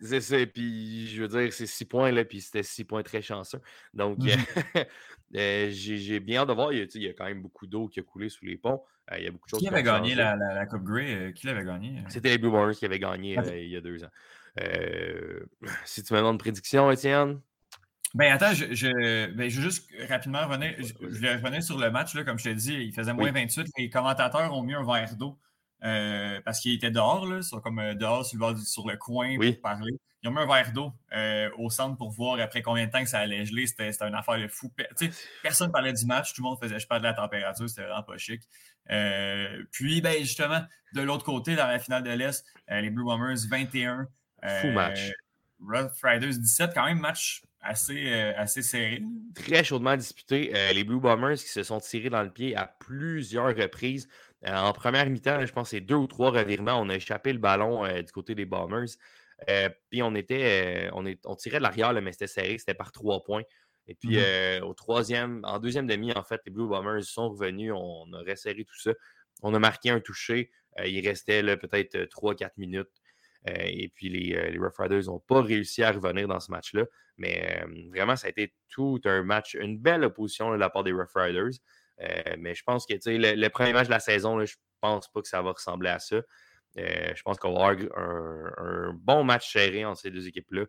C'est 0.00 0.20
ça. 0.20 0.46
Puis 0.46 1.08
je 1.08 1.22
veux 1.22 1.28
dire, 1.28 1.52
c'est 1.52 1.66
six 1.66 1.84
points, 1.84 2.10
là, 2.10 2.24
puis 2.24 2.40
c'était 2.40 2.62
six 2.62 2.84
points 2.84 3.02
très 3.02 3.22
chanceux. 3.22 3.60
Donc, 3.92 4.18
mmh 4.18 4.28
euh, 5.36 5.68
j'ai 5.70 6.20
bien 6.20 6.40
hâte 6.40 6.48
de 6.48 6.54
voir. 6.54 6.72
Il 6.72 6.88
y, 6.94 7.08
a, 7.08 7.12
quand 7.12 7.26
même 7.26 7.42
beaucoup 7.42 7.66
d'eau 7.66 7.88
qui 7.88 8.00
a 8.00 8.02
coulé 8.02 8.28
sous 8.28 8.44
les 8.44 8.56
ponts. 8.56 8.82
Euh, 9.12 9.18
il 9.18 9.24
y 9.24 9.26
a 9.26 9.30
beaucoup 9.30 9.46
de 9.46 9.50
choses 9.50 9.60
qui 9.60 9.68
avait 9.68 9.82
gagné 9.82 10.14
la, 10.14 10.36
la, 10.36 10.66
Coupe 10.66 10.84
Grey 10.84 11.14
euh, 11.14 11.32
Qui 11.32 11.46
l'avait 11.46 11.64
gagné 11.64 12.02
C'était 12.08 12.30
les 12.30 12.38
Blue 12.38 12.50
Bombers 12.50 12.76
qui 12.76 12.84
avaient 12.84 12.98
gagné 12.98 13.36
il 13.52 13.68
y 13.68 13.76
a 13.76 13.80
deux 13.80 14.02
ans. 14.04 14.10
si 15.84 16.02
tu 16.02 16.12
me 16.14 16.18
demandes 16.18 16.34
une 16.34 16.38
prédiction, 16.38 16.90
Étienne? 16.90 17.40
Ben 18.12 18.32
attends, 18.32 18.52
je, 18.52 18.74
je, 18.74 19.30
ben, 19.34 19.48
je, 19.48 19.60
veux 19.60 19.62
juste 19.62 19.88
rapidement 20.08 20.44
revenir. 20.44 20.74
Je, 20.78 20.92
je 21.10 21.26
revenir 21.26 21.62
sur 21.62 21.78
le 21.78 21.92
match, 21.92 22.14
là, 22.14 22.24
comme 22.24 22.38
je 22.40 22.44
t'ai 22.44 22.54
dit, 22.54 22.74
il 22.74 22.92
faisait 22.92 23.12
moins 23.12 23.30
28. 23.30 23.68
Les 23.78 23.88
commentateurs 23.88 24.52
ont 24.52 24.62
mis 24.62 24.74
un 24.74 24.84
verre 24.84 25.14
d'eau 25.14 25.38
parce 25.80 26.60
qu'il 26.60 26.74
était 26.74 26.90
dehors, 26.90 27.26
là, 27.26 27.42
sur, 27.42 27.60
comme 27.62 27.94
dehors 27.94 28.24
sur 28.24 28.38
le, 28.38 28.56
sur 28.56 28.88
le 28.88 28.96
coin 28.96 29.36
pour 29.36 29.60
parler. 29.60 29.92
Ils 30.22 30.28
ont 30.28 30.32
mis 30.32 30.40
un 30.40 30.46
verre 30.46 30.72
d'eau 30.72 30.92
au 31.58 31.70
centre 31.70 31.96
pour 31.96 32.10
voir 32.10 32.38
après 32.40 32.62
combien 32.62 32.86
de 32.86 32.90
temps 32.90 33.02
que 33.02 33.08
ça 33.08 33.20
allait 33.20 33.46
geler. 33.46 33.66
C'était 33.66 33.90
une 34.06 34.14
affaire 34.14 34.38
de 34.38 34.48
fou. 34.48 34.70
personne 35.42 35.68
ne 35.68 35.72
parlait 35.72 35.92
du 35.92 36.04
match, 36.04 36.34
tout 36.34 36.42
le 36.42 36.48
monde 36.48 36.58
faisait 36.60 36.78
je 36.78 36.86
parle 36.86 37.00
de 37.00 37.06
la 37.06 37.14
température, 37.14 37.68
c'était 37.68 37.82
vraiment 37.82 38.02
pas 38.02 38.18
chic. 38.18 38.42
puis, 39.70 40.00
ben, 40.00 40.18
justement, 40.20 40.60
de 40.94 41.00
l'autre 41.00 41.24
côté, 41.24 41.56
dans 41.56 41.66
la 41.66 41.78
finale 41.78 42.02
de 42.02 42.10
l'Est, 42.10 42.44
les 42.68 42.90
Blue 42.90 43.04
Bombers 43.04 43.46
21. 43.48 44.08
Fou 44.60 44.70
match. 44.72 45.10
Rough 45.60 46.02
Riders 46.02 46.38
17, 46.38 46.72
quand 46.74 46.86
même 46.86 47.00
match 47.00 47.42
assez, 47.60 48.12
euh, 48.12 48.32
assez 48.36 48.62
serré. 48.62 49.02
Très 49.34 49.64
chaudement 49.64 49.96
disputé. 49.96 50.52
Euh, 50.54 50.72
les 50.72 50.84
Blue 50.84 51.00
Bombers 51.00 51.36
qui 51.36 51.48
se 51.48 51.62
sont 51.62 51.80
tirés 51.80 52.10
dans 52.10 52.22
le 52.22 52.30
pied 52.30 52.56
à 52.56 52.66
plusieurs 52.66 53.54
reprises. 53.54 54.08
Euh, 54.46 54.56
en 54.56 54.72
première 54.72 55.08
mi-temps, 55.08 55.44
je 55.44 55.52
pense 55.52 55.68
que 55.70 55.76
c'est 55.76 55.80
deux 55.80 55.96
ou 55.96 56.06
trois 56.06 56.30
revirements. 56.30 56.80
On 56.80 56.88
a 56.88 56.96
échappé 56.96 57.32
le 57.32 57.38
ballon 57.38 57.86
du 58.02 58.12
côté 58.12 58.34
des 58.34 58.46
Bombers. 58.46 58.88
puis 59.90 60.02
on 60.02 60.14
était 60.14 60.88
on, 60.92 61.04
est, 61.06 61.20
on 61.26 61.36
tirait 61.36 61.58
de 61.58 61.62
l'arrière, 61.62 61.92
mais 62.00 62.12
c'était 62.12 62.26
serré, 62.26 62.58
c'était 62.58 62.74
par 62.74 62.92
trois 62.92 63.22
points. 63.22 63.42
Et 63.86 63.94
puis 63.94 64.16
mm-hmm. 64.16 64.62
au 64.62 64.72
troisième, 64.72 65.40
en 65.44 65.58
deuxième 65.58 65.86
demi, 65.86 66.12
en 66.12 66.22
fait, 66.22 66.40
les 66.46 66.52
Blue 66.52 66.68
Bombers 66.68 67.04
sont 67.04 67.30
revenus. 67.30 67.72
On 67.74 68.12
a 68.14 68.20
resserré 68.20 68.64
tout 68.64 68.78
ça. 68.78 68.92
On 69.42 69.52
a 69.54 69.58
marqué 69.58 69.90
un 69.90 70.00
toucher. 70.00 70.50
il 70.84 71.06
restait 71.06 71.42
peut-être 71.56 71.96
3-4 71.96 72.52
minutes. 72.56 73.00
Euh, 73.48 73.52
et 73.56 73.88
puis 73.88 74.08
les, 74.08 74.36
euh, 74.36 74.50
les 74.50 74.58
Rough 74.58 74.76
Riders 74.78 75.04
n'ont 75.06 75.20
pas 75.20 75.42
réussi 75.42 75.82
à 75.82 75.92
revenir 75.92 76.28
dans 76.28 76.40
ce 76.40 76.50
match-là. 76.50 76.84
Mais 77.16 77.62
euh, 77.62 77.88
vraiment, 77.90 78.16
ça 78.16 78.26
a 78.26 78.30
été 78.30 78.54
tout 78.68 79.00
un 79.04 79.22
match, 79.22 79.54
une 79.54 79.78
belle 79.78 80.04
opposition 80.04 80.50
de 80.52 80.56
la 80.56 80.70
part 80.70 80.84
des 80.84 80.92
Rough 80.92 81.14
Riders. 81.14 81.58
Mais 82.38 82.54
je 82.54 82.62
pense 82.64 82.86
que 82.86 82.94
le, 82.94 83.34
le, 83.34 83.48
premier 83.50 83.72
match 83.72 83.86
de 83.86 83.92
la 83.92 84.00
saison, 84.00 84.44
je 84.44 84.54
je 84.80 84.88
pense 84.88 85.08
pas 85.08 85.20
que 85.20 85.28
ça 85.28 85.42
va 85.42 85.52
ressembler 85.52 85.90
à 85.90 85.98
ça. 85.98 86.20
je 86.76 87.22
pense 87.22 87.38
qu'on 87.38 87.52
va 87.52 87.68
avoir 87.68 87.98
un, 87.98 88.92
bon 88.94 89.24
match 89.24 89.52
serré 89.52 89.84
entre 89.84 90.00
ces 90.00 90.10
deux 90.10 90.26
équipes-là, 90.26 90.64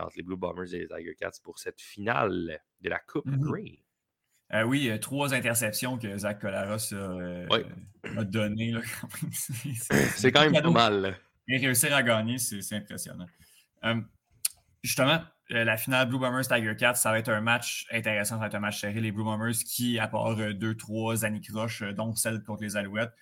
entre 0.00 0.16
les 0.16 0.22
Blue 0.22 0.36
Bombers 0.36 0.74
et 0.74 0.78
les 0.78 0.88
Tiger 0.88 1.14
Cats 1.14 1.38
pour 1.42 1.58
cette 1.58 1.80
finale 1.80 2.60
de 2.80 2.88
la 2.88 2.98
Coupe 2.98 3.26
mm-hmm. 3.26 3.40
Green. 3.40 4.66
oui, 4.66 4.90
trois 5.00 5.34
interceptions 5.34 5.98
que 5.98 6.16
Zach 6.16 6.40
Collaros 6.40 6.94
a, 6.94 8.24
données. 8.24 8.74
C'est 10.16 10.32
quand 10.32 10.48
même 10.48 10.52
pas 10.62 10.70
mal. 10.70 11.18
Et 11.48 11.58
réussir 11.58 11.94
à 11.94 12.02
gagner, 12.02 12.38
c'est 12.38 12.74
impressionnant. 12.74 13.26
Euh, 14.82 14.88
justement, 14.88 15.20
euh, 15.52 15.64
la 15.64 15.76
finale 15.76 16.08
Blue 16.08 16.18
Bombers 16.18 16.46
Tiger 16.46 16.74
Cats, 16.76 16.94
ça 16.94 17.10
va 17.10 17.18
être 17.18 17.28
un 17.28 17.40
match 17.40 17.86
intéressant, 17.90 18.36
ça 18.36 18.40
va 18.40 18.46
être 18.46 18.54
un 18.54 18.60
match 18.60 18.80
serré. 18.80 19.00
Les 19.00 19.12
Blue 19.12 19.24
Bombers 19.24 19.54
qui, 19.54 19.98
à 19.98 20.08
part 20.08 20.38
euh, 20.38 20.52
deux, 20.52 20.76
trois 20.76 21.24
anicroches, 21.24 21.82
dont 21.82 22.14
celle 22.14 22.42
contre 22.42 22.62
les 22.62 22.76
Alouettes, 22.76 23.12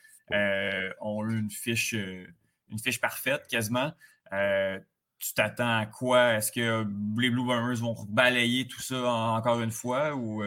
ont 1.01 1.29
eu 1.29 1.39
une 1.39 1.51
fiche, 1.51 1.93
une 1.93 2.79
fiche 2.79 3.01
parfaite 3.01 3.47
quasiment. 3.49 3.93
tu 4.31 5.35
t'attends 5.35 5.79
à 5.79 5.87
quoi? 5.87 6.35
Est-ce 6.35 6.53
que 6.53 6.85
les 7.21 7.31
Blue 7.31 7.45
Bombers 7.45 7.77
vont 7.77 7.97
balayer 8.09 8.67
tout 8.69 8.81
ça 8.81 9.11
encore 9.11 9.61
une 9.61 9.73
fois? 9.73 10.15
Ou 10.15 10.45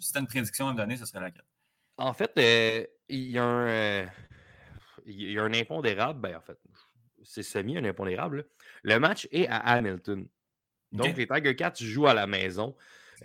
si 0.00 0.12
tu 0.12 0.18
as 0.18 0.20
une 0.20 0.28
prédiction 0.28 0.68
à 0.68 0.72
me 0.72 0.76
donner, 0.76 0.96
ce 0.96 1.04
serait 1.04 1.20
laquelle? 1.20 1.44
En 1.96 2.12
fait, 2.12 2.32
il 3.08 3.30
y 3.30 3.38
a 3.38 3.44
un. 3.44 4.02
il 5.04 5.32
y 5.32 5.38
a 5.38 5.42
un 5.42 5.52
impondérable, 5.52 6.20
ben 6.20 6.36
en 6.36 6.40
fait, 6.40 6.58
c'est 7.24 7.42
semi 7.42 7.76
un 7.76 7.84
impondérable. 7.84 8.46
Le 8.84 9.00
match 9.00 9.26
est 9.32 9.48
à 9.48 9.58
Hamilton. 9.58 10.28
Donc, 10.94 11.16
les 11.16 11.26
Tiger 11.26 11.56
Cats 11.56 11.74
jouent 11.80 12.06
à 12.06 12.14
la 12.14 12.26
maison. 12.26 12.74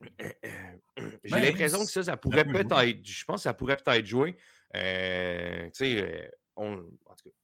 j'ai 0.00 1.30
ben, 1.30 1.42
l'impression 1.42 1.84
que 1.84 1.90
ça, 1.90 2.02
ça 2.02 2.16
pourrait 2.16 2.44
peut-être. 2.44 3.06
Je 3.06 3.24
pense 3.24 3.36
que 3.36 3.42
ça 3.42 3.54
pourrait 3.54 3.76
peut-être 3.76 4.06
jouer. 4.06 4.36
Euh, 4.76 5.68
euh, 5.82 6.28
on, 6.56 6.72
en 7.06 7.14
tout 7.14 7.28
cas, 7.28 7.34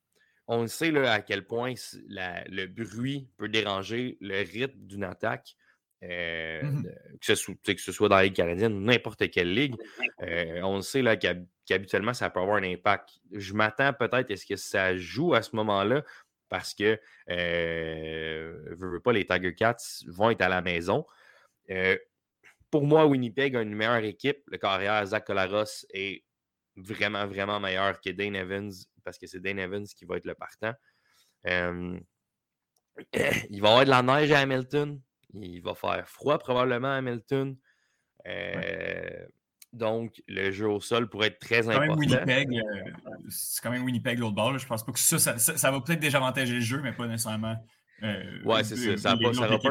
on 0.48 0.66
sait 0.66 0.90
là, 0.90 1.12
à 1.12 1.20
quel 1.20 1.46
point 1.46 1.74
le 2.08 2.66
bruit 2.66 3.28
peut 3.36 3.48
déranger 3.48 4.16
le 4.20 4.38
rythme 4.38 4.86
d'une 4.86 5.04
attaque. 5.04 5.56
Euh, 6.02 6.62
mmh 6.62 6.84
que, 7.26 7.34
ce 7.80 7.92
soit, 7.92 8.08
dans 8.08 8.16
la 8.16 8.24
Ligue 8.24 8.36
canadienne 8.36 8.74
ou 8.74 8.80
n'importe 8.80 9.30
quelle 9.30 9.52
ligue. 9.52 9.74
Euh, 10.22 10.60
on 10.62 10.82
sait 10.82 11.02
qu'habituellement, 11.66 12.12
ça 12.12 12.30
peut 12.30 12.40
avoir 12.40 12.58
un 12.58 12.62
impact. 12.62 13.18
Je 13.32 13.54
m'attends 13.54 13.92
peut-être 13.94 14.30
à 14.30 14.36
ce 14.36 14.46
que 14.46 14.56
ça 14.56 14.96
joue 14.96 15.34
à 15.34 15.42
ce 15.42 15.56
moment-là 15.56 16.04
parce 16.48 16.74
que 16.74 17.00
euh, 17.30 19.00
pas, 19.02 19.12
les 19.12 19.26
Tiger 19.26 19.54
Cats 19.54 19.76
vont 20.06 20.30
être 20.30 20.42
à 20.42 20.48
la 20.48 20.62
maison. 20.62 21.06
Euh, 21.70 21.96
pour 22.70 22.86
moi, 22.86 23.06
Winnipeg 23.06 23.56
a 23.56 23.62
une 23.62 23.74
meilleure 23.74 24.04
équipe. 24.04 24.38
Le 24.46 24.58
carrière 24.58 25.04
Zach 25.06 25.26
Colaros 25.26 25.86
est 25.92 26.24
vraiment, 26.76 27.26
vraiment 27.26 27.60
meilleur 27.60 28.00
que 28.00 28.10
Dane 28.10 28.36
Evans 28.36 28.72
parce 29.04 29.18
que 29.18 29.26
c'est 29.26 29.40
Dane 29.40 29.58
Evans 29.58 29.86
qui 29.86 30.04
va 30.04 30.16
être 30.16 30.26
le 30.26 30.34
partant. 30.34 30.74
il 31.46 32.00
va 33.12 33.48
y 33.50 33.58
avoir 33.58 33.84
de 33.84 33.90
la 33.90 34.02
neige 34.02 34.32
à 34.32 34.40
Hamilton. 34.40 35.00
Il 35.34 35.62
va 35.62 35.74
faire 35.74 36.08
froid 36.08 36.38
probablement 36.38 36.88
à 36.88 36.96
Hamilton. 36.96 37.56
Euh, 38.26 39.26
donc, 39.76 40.22
le 40.28 40.50
jeu 40.50 40.68
au 40.68 40.80
sol 40.80 41.08
pourrait 41.08 41.28
être 41.28 41.38
très 41.38 41.68
important. 41.68 42.00
Euh, 42.00 42.44
c'est 43.28 43.62
quand 43.62 43.70
même 43.70 43.84
Winnipeg 43.84 44.18
l'autre 44.18 44.34
bord. 44.34 44.58
Je 44.58 44.66
pense 44.66 44.84
pas 44.84 44.92
que 44.92 44.98
ça, 44.98 45.38
ça, 45.38 45.70
va 45.70 45.80
peut-être 45.80 46.00
déjà 46.00 46.18
avantager 46.18 46.54
le 46.54 46.60
jeu, 46.60 46.80
mais 46.82 46.92
pas 46.92 47.06
nécessairement. 47.06 47.56
Euh, 48.02 48.42
ouais, 48.44 48.64
c'est 48.64 48.76
ça. 48.96 48.96
Ça 48.96 49.16
n'aura 49.16 49.58
pas, 49.58 49.70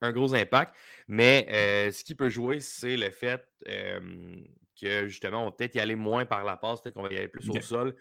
un 0.00 0.12
gros, 0.12 0.34
impact. 0.34 0.74
Mais 1.08 1.46
ce 1.92 2.04
qui 2.04 2.14
peut 2.14 2.28
jouer, 2.28 2.60
c'est 2.60 2.96
le 2.96 3.10
fait 3.10 3.46
que 3.64 5.08
justement, 5.08 5.42
on 5.42 5.44
va 5.46 5.52
peut-être 5.52 5.74
y 5.74 5.80
aller 5.80 5.96
moins 5.96 6.26
par 6.26 6.44
la 6.44 6.56
passe, 6.56 6.82
peut-être 6.82 6.94
qu'on 6.94 7.02
va 7.02 7.12
y 7.12 7.16
aller 7.16 7.28
plus 7.28 7.48
au 7.48 7.60
sol 7.60 7.94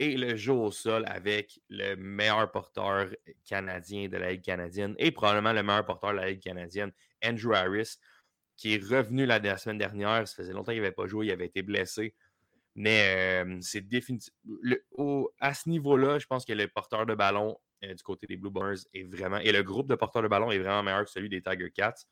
et 0.00 0.16
le 0.16 0.34
jeu 0.34 0.52
au 0.52 0.70
sol 0.70 1.04
avec 1.06 1.60
le 1.68 1.94
meilleur 1.94 2.50
porteur 2.50 3.10
canadien 3.44 4.08
de 4.08 4.16
la 4.16 4.32
Ligue 4.32 4.42
canadienne 4.42 4.94
et 4.98 5.10
probablement 5.10 5.52
le 5.52 5.62
meilleur 5.62 5.84
porteur 5.84 6.12
de 6.12 6.16
la 6.16 6.30
Ligue 6.30 6.42
canadienne, 6.42 6.90
Andrew 7.22 7.52
Harris, 7.52 7.98
qui 8.60 8.74
est 8.74 8.84
revenu 8.84 9.24
la, 9.24 9.56
semaine 9.56 9.78
dernière. 9.78 10.28
Ça 10.28 10.36
faisait 10.36 10.52
longtemps 10.52 10.72
qu'il 10.72 10.82
n'avait 10.82 10.92
pas 10.92 11.06
joué, 11.06 11.26
il 11.26 11.32
avait 11.32 11.46
été 11.46 11.62
blessé. 11.62 12.14
Mais 12.74 13.42
euh, 13.42 13.58
c'est 13.62 13.80
définitivement. 13.80 14.36
À 15.40 15.54
ce 15.54 15.70
niveau-là, 15.70 16.18
je 16.18 16.26
pense 16.26 16.44
que 16.44 16.52
le 16.52 16.68
porteur 16.68 17.06
de 17.06 17.14
ballon 17.14 17.56
euh, 17.84 17.94
du 17.94 18.02
côté 18.02 18.26
des 18.26 18.36
Blue 18.36 18.50
Bombers 18.50 18.76
est 18.92 19.04
vraiment. 19.04 19.38
Et 19.38 19.50
le 19.50 19.62
groupe 19.62 19.88
de 19.88 19.94
porteurs 19.94 20.22
de 20.22 20.28
ballon 20.28 20.50
est 20.50 20.58
vraiment 20.58 20.82
meilleur 20.82 21.04
que 21.04 21.10
celui 21.10 21.30
des 21.30 21.40
Tiger 21.40 21.70
Cats. 21.70 22.04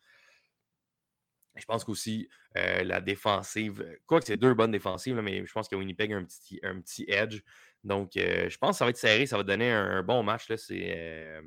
Je 1.55 1.65
pense 1.65 1.83
qu'aussi 1.83 2.27
euh, 2.57 2.83
la 2.83 2.99
défensive, 2.99 3.85
quoi 4.07 4.19
que 4.19 4.25
c'est 4.25 4.37
deux 4.37 4.55
bonnes 4.55 4.71
défensives, 4.71 5.21
mais 5.21 5.45
je 5.45 5.51
pense 5.53 5.67
que 5.67 5.75
Winnipeg 5.75 6.11
a 6.13 6.17
un 6.17 6.23
petit, 6.23 6.59
un 6.63 6.81
petit 6.81 7.05
edge. 7.07 7.41
Donc, 7.83 8.11
je 8.15 8.57
pense 8.57 8.71
que 8.71 8.77
ça 8.77 8.85
va 8.85 8.89
être 8.89 8.97
serré, 8.97 9.27
ça 9.27 9.37
va 9.37 9.43
donner 9.43 9.71
un, 9.71 10.01
bon 10.03 10.23
match. 10.23 10.49
Là, 10.49 10.55
euh, 10.71 11.41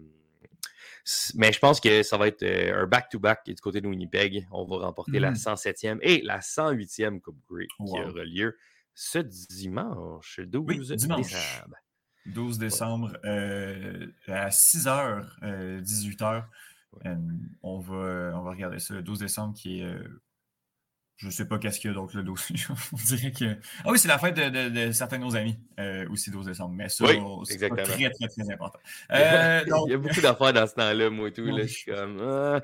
mais 1.35 1.53
je 1.53 1.59
pense 1.59 1.81
que 1.81 2.03
ça 2.03 2.17
va 2.17 2.29
être 2.29 2.43
euh, 2.43 2.83
un 2.83 2.87
back-to-back 2.87 3.47
du 3.47 3.55
côté 3.57 3.81
de 3.81 3.89
Winnipeg. 3.89 4.47
On 4.51 4.65
va 4.65 4.87
remporter 4.87 5.19
la 5.19 5.33
107e 5.33 5.97
mmh. 5.97 5.99
et 6.03 6.23
la 6.23 6.41
108e 6.41 7.21
Coupe 7.21 7.39
Grey 7.49 7.67
qui 7.87 8.01
aura 8.01 8.25
lieu 8.25 8.57
ce 8.95 9.19
dimanche, 9.19 10.41
12 10.41 10.89
décembre. 10.89 11.27
12 12.27 12.59
décembre 12.59 13.19
à 13.25 14.49
6h, 14.49 15.83
18h. 15.83 16.45
on, 17.63 17.81
va, 17.81 18.33
on 18.37 18.43
va 18.43 18.51
regarder 18.51 18.79
ça 18.79 18.95
le 18.95 19.03
12 19.03 19.19
décembre 19.19 19.55
qui 19.55 19.81
est 19.81 19.97
je 21.23 21.29
ne 21.29 21.31
sais 21.31 21.45
pas 21.45 21.57
qu'est-ce 21.57 21.79
qu'il 21.79 21.89
y 21.89 21.93
a 21.93 21.95
d'autre 21.95 22.17
le 22.17 22.25
dossier. 22.25 22.57
On 22.93 22.97
dirait 22.97 23.31
que. 23.31 23.57
Ah 23.85 23.91
oui, 23.91 23.99
c'est 24.01 24.09
la 24.09 24.19
fête 24.19 24.35
de, 24.35 24.91
certains 24.91 25.19
de 25.19 25.23
nos 25.23 25.37
amis 25.37 25.57
euh, 25.79 26.05
aussi 26.11 26.33
12 26.33 26.47
décembre. 26.47 26.75
Mais 26.75 26.89
ça, 26.89 27.05
c'est 27.45 27.59
très, 27.69 28.11
très, 28.11 28.11
très 28.11 28.51
important. 28.51 28.81
Euh, 29.13 29.63
il 29.87 29.93
y 29.93 29.95
a 29.95 29.99
beaucoup 29.99 30.21
d'affaires 30.21 30.53
dans 30.53 30.67
ce 30.67 30.75
temps-là, 30.75 31.11
moi 31.11 31.29
et 31.29 31.33
tout. 31.33 31.45
Là, 31.45 31.63
je 31.63 31.73
suis 31.73 31.93
comme. 31.93 32.19
Ah. 32.21 32.61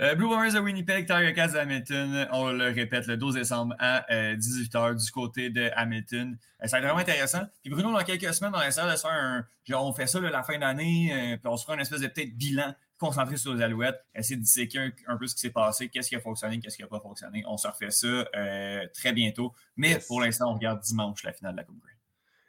Euh, 0.00 0.14
Blue 0.14 0.28
Bombers 0.28 0.52
de 0.52 0.60
Winnipeg, 0.60 1.06
Tiger 1.06 1.32
Cats 1.34 1.48
de 1.48 1.58
Hamilton, 1.58 2.28
on 2.32 2.50
le 2.52 2.66
répète, 2.66 3.06
le 3.06 3.16
12 3.16 3.34
décembre 3.34 3.74
à 3.78 4.04
18h 4.34 5.04
du 5.04 5.10
côté 5.10 5.50
de 5.50 5.70
Hamilton. 5.74 6.36
ça 6.64 6.68
va 6.68 6.78
être 6.78 6.84
vraiment 6.84 7.00
intéressant. 7.00 7.42
Puis 7.62 7.70
Bruno, 7.70 7.92
dans 7.92 8.04
quelques 8.04 8.32
semaines, 8.32 8.52
on 8.54 8.62
essaie 8.62 8.88
de 8.88 8.96
se 8.96 9.02
faire 9.02 9.10
un. 9.10 9.44
Genre, 9.64 9.86
on 9.86 9.92
fait 9.92 10.06
ça 10.06 10.20
la 10.20 10.42
fin 10.42 10.58
d'année, 10.58 11.36
puis 11.42 11.50
on 11.50 11.56
se 11.56 11.64
fera 11.64 11.74
une 11.74 11.80
espèce 11.80 12.00
de 12.00 12.06
peut-être 12.06 12.36
bilan 12.36 12.74
concentrer 13.02 13.36
sur 13.36 13.52
les 13.52 13.62
alouettes, 13.62 14.00
essayer 14.14 14.36
de 14.36 14.42
disséquer 14.42 14.92
un, 15.08 15.16
peu 15.16 15.26
ce 15.26 15.34
qui 15.34 15.40
s'est 15.40 15.50
passé, 15.50 15.88
qu'est-ce 15.88 16.08
qui 16.08 16.14
a 16.14 16.20
fonctionné, 16.20 16.60
qu'est-ce 16.60 16.76
qui 16.76 16.82
n'a 16.82 16.88
pas 16.88 17.00
fonctionné. 17.00 17.42
On 17.48 17.56
se 17.56 17.66
refait 17.66 17.90
ça 17.90 18.06
euh, 18.06 18.86
très 18.94 19.12
bientôt. 19.12 19.52
Mais 19.76 19.98
pour 20.06 20.20
l'instant, 20.20 20.52
on 20.52 20.54
regarde 20.54 20.80
dimanche 20.80 21.24
la 21.24 21.32
finale 21.32 21.52
de 21.52 21.56
la 21.58 21.64
Coupe 21.64 21.80
Grey. 21.80 21.92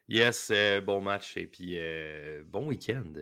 Yes, 0.09 0.51
euh, 0.53 0.79
bon 0.79 1.01
match 1.01 1.37
et 1.37 1.47
puis 1.47 1.73
euh, 1.77 2.43
bon 2.45 2.67
week-end. 2.67 3.13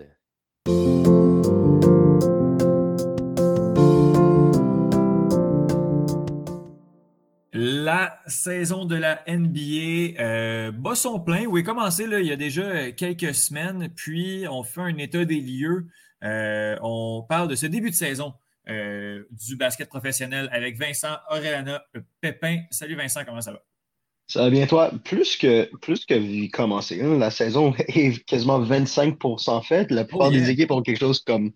La 7.54 8.20
saison 8.28 8.86
de 8.86 8.96
la 8.96 9.24
NBA 9.28 10.20
euh, 10.20 10.72
bat 10.72 10.96
son 10.96 11.20
plein. 11.20 11.46
Oui, 11.46 11.64
commencé 11.64 12.08
là, 12.08 12.20
il 12.20 12.28
y 12.28 12.32
a 12.32 12.36
déjà 12.36 12.92
quelques 12.92 13.36
semaines, 13.36 13.90
puis 13.96 14.46
on 14.50 14.64
fait 14.64 14.82
un 14.82 14.98
état 14.98 15.24
des 15.24 15.40
lieux 15.40 15.88
euh, 16.24 16.78
on 16.82 17.24
parle 17.28 17.48
de 17.48 17.56
ce 17.56 17.66
début 17.66 17.90
de 17.90 17.96
saison 17.96 18.34
euh, 18.70 19.24
du 19.32 19.56
basket 19.56 19.90
professionnel 19.90 20.50
avec 20.52 20.78
Vincent 20.78 21.18
Orellana 21.30 21.84
Pépin. 22.20 22.60
Salut 22.70 22.96
Vincent, 22.96 23.22
comment 23.26 23.42
ça 23.42 23.54
va? 23.54 23.64
Ça 24.28 24.44
va 24.44 24.50
bien, 24.50 24.66
toi? 24.66 24.92
Plus 25.04 25.36
que, 25.36 25.70
plus 25.78 26.06
que 26.06 26.50
commencer, 26.52 27.02
hein, 27.02 27.18
la 27.18 27.32
saison 27.32 27.74
est 27.88 28.24
quasiment 28.26 28.64
25% 28.64 29.66
faite. 29.66 29.92
La 29.92 30.06
plupart 30.06 30.30
oh, 30.30 30.32
des 30.32 30.50
équipes 30.50 30.72
ont 30.72 30.82
quelque 30.82 31.00
chose 31.00 31.20
comme 31.20 31.52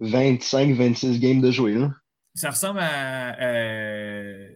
25-26 0.00 1.20
games 1.20 1.40
de 1.40 1.50
jouer. 1.50 1.76
Hein. 1.76 1.94
Ça 2.34 2.50
ressemble 2.50 2.80
à. 2.80 3.40
Euh, 3.40 4.48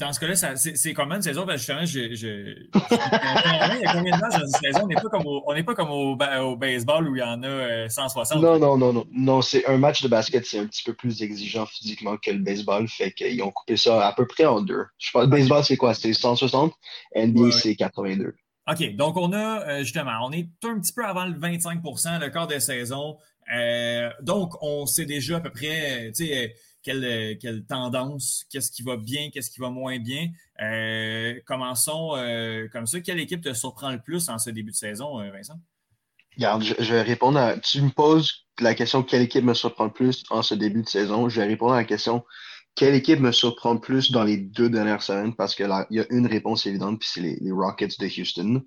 dans 0.00 0.12
ce 0.12 0.20
cas-là, 0.20 0.56
c'est 0.56 0.94
comment 0.94 1.16
une 1.16 1.22
saison? 1.22 1.46
justement, 1.50 1.84
je, 1.84 2.14
je, 2.14 2.26
il 2.26 3.80
y 3.82 3.86
a 3.86 3.92
combien 3.92 4.16
de 4.16 4.20
matchs 4.20 4.40
dans 4.40 4.46
une 4.46 4.72
saison? 4.72 4.80
On 4.84 4.86
n'est 4.86 4.94
pas 4.94 5.08
comme, 5.10 5.26
au, 5.26 5.42
on 5.46 5.62
pas 5.62 5.74
comme 5.74 5.90
au, 5.90 6.16
au, 6.16 6.56
baseball 6.56 7.08
où 7.08 7.16
il 7.16 7.20
y 7.20 7.22
en 7.22 7.42
a 7.42 7.88
160. 7.88 8.38
Euh, 8.38 8.40
non, 8.40 8.58
non, 8.58 8.78
non, 8.78 8.92
non. 8.92 9.06
Non, 9.12 9.42
c'est 9.42 9.66
un 9.66 9.76
match 9.76 10.02
de 10.02 10.08
basket, 10.08 10.46
c'est 10.46 10.58
un 10.58 10.66
petit 10.66 10.82
peu 10.82 10.94
plus 10.94 11.22
exigeant 11.22 11.66
physiquement 11.66 12.16
que 12.16 12.30
le 12.30 12.38
baseball. 12.38 12.88
Fait 12.88 13.12
qu'ils 13.12 13.42
ont 13.42 13.50
coupé 13.50 13.76
ça 13.76 14.06
à 14.06 14.12
peu 14.14 14.26
près 14.26 14.46
en 14.46 14.62
deux. 14.62 14.84
Je 14.98 15.10
pense 15.10 15.22
le 15.22 15.28
baseball, 15.28 15.62
c'est 15.64 15.76
quoi? 15.76 15.92
C'est 15.92 16.12
160. 16.12 16.72
NBA, 17.14 17.52
c'est 17.52 17.76
82. 17.76 18.34
OK. 18.70 18.96
Donc, 18.96 19.16
on 19.18 19.32
a 19.32 19.68
euh, 19.68 19.78
justement, 19.80 20.18
on 20.22 20.32
est 20.32 20.48
un 20.64 20.80
petit 20.80 20.92
peu 20.92 21.04
avant 21.04 21.26
le 21.26 21.34
25% 21.34 22.20
le 22.20 22.30
quart 22.30 22.46
de 22.46 22.58
saison. 22.58 23.18
donc, 24.22 24.54
on 24.62 24.86
sait 24.86 25.06
déjà 25.06 25.36
à 25.36 25.40
peu 25.40 25.50
près, 25.50 26.10
tu 26.16 26.26
sais, 26.26 26.54
quelle, 26.82 27.38
quelle 27.38 27.64
tendance, 27.64 28.44
qu'est-ce 28.50 28.70
qui 28.70 28.82
va 28.82 28.96
bien, 28.96 29.30
qu'est-ce 29.30 29.50
qui 29.50 29.60
va 29.60 29.70
moins 29.70 29.98
bien. 29.98 30.28
Euh, 30.62 31.38
commençons 31.46 32.16
euh, 32.16 32.68
comme 32.72 32.86
ça. 32.86 33.00
Quelle 33.00 33.20
équipe 33.20 33.42
te 33.42 33.52
surprend 33.54 33.90
le 33.90 34.00
plus 34.00 34.28
en 34.28 34.38
ce 34.38 34.50
début 34.50 34.70
de 34.70 34.76
saison, 34.76 35.20
euh, 35.20 35.30
Vincent? 35.30 35.60
Regarde, 36.36 36.62
je, 36.62 36.92
vais 36.92 37.02
répondre 37.02 37.38
à. 37.38 37.58
Tu 37.58 37.82
me 37.82 37.90
poses 37.90 38.46
la 38.60 38.74
question 38.74 39.02
quelle 39.02 39.22
équipe 39.22 39.44
me 39.44 39.54
surprend 39.54 39.84
le 39.84 39.92
plus 39.92 40.22
en 40.30 40.42
ce 40.42 40.54
début 40.54 40.82
de 40.82 40.88
saison? 40.88 41.28
Je 41.28 41.40
vais 41.40 41.46
répondre 41.46 41.72
à 41.72 41.76
la 41.76 41.84
question 41.84 42.24
quelle 42.76 42.94
équipe 42.94 43.20
me 43.20 43.32
surprend 43.32 43.74
le 43.74 43.80
plus 43.80 44.12
dans 44.12 44.22
les 44.22 44.36
deux 44.36 44.70
dernières 44.70 45.02
semaines? 45.02 45.34
Parce 45.34 45.54
qu'il 45.54 45.66
y 45.90 46.00
a 46.00 46.06
une 46.10 46.26
réponse 46.26 46.66
évidente, 46.66 47.00
puis 47.00 47.08
c'est 47.12 47.20
les, 47.20 47.50
Rockets 47.50 47.98
de 47.98 48.06
Houston. 48.06 48.62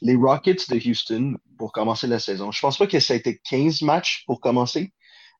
Les 0.00 0.14
Rockets 0.16 0.70
de 0.70 0.76
Houston, 0.76 1.36
pour 1.58 1.70
commencer 1.72 2.06
la 2.06 2.18
saison, 2.18 2.50
je 2.50 2.60
pense 2.60 2.78
pas 2.78 2.86
que 2.86 2.98
ça 2.98 3.12
a 3.12 3.16
été 3.16 3.40
15 3.48 3.82
matchs 3.82 4.24
pour 4.26 4.40
commencer, 4.40 4.92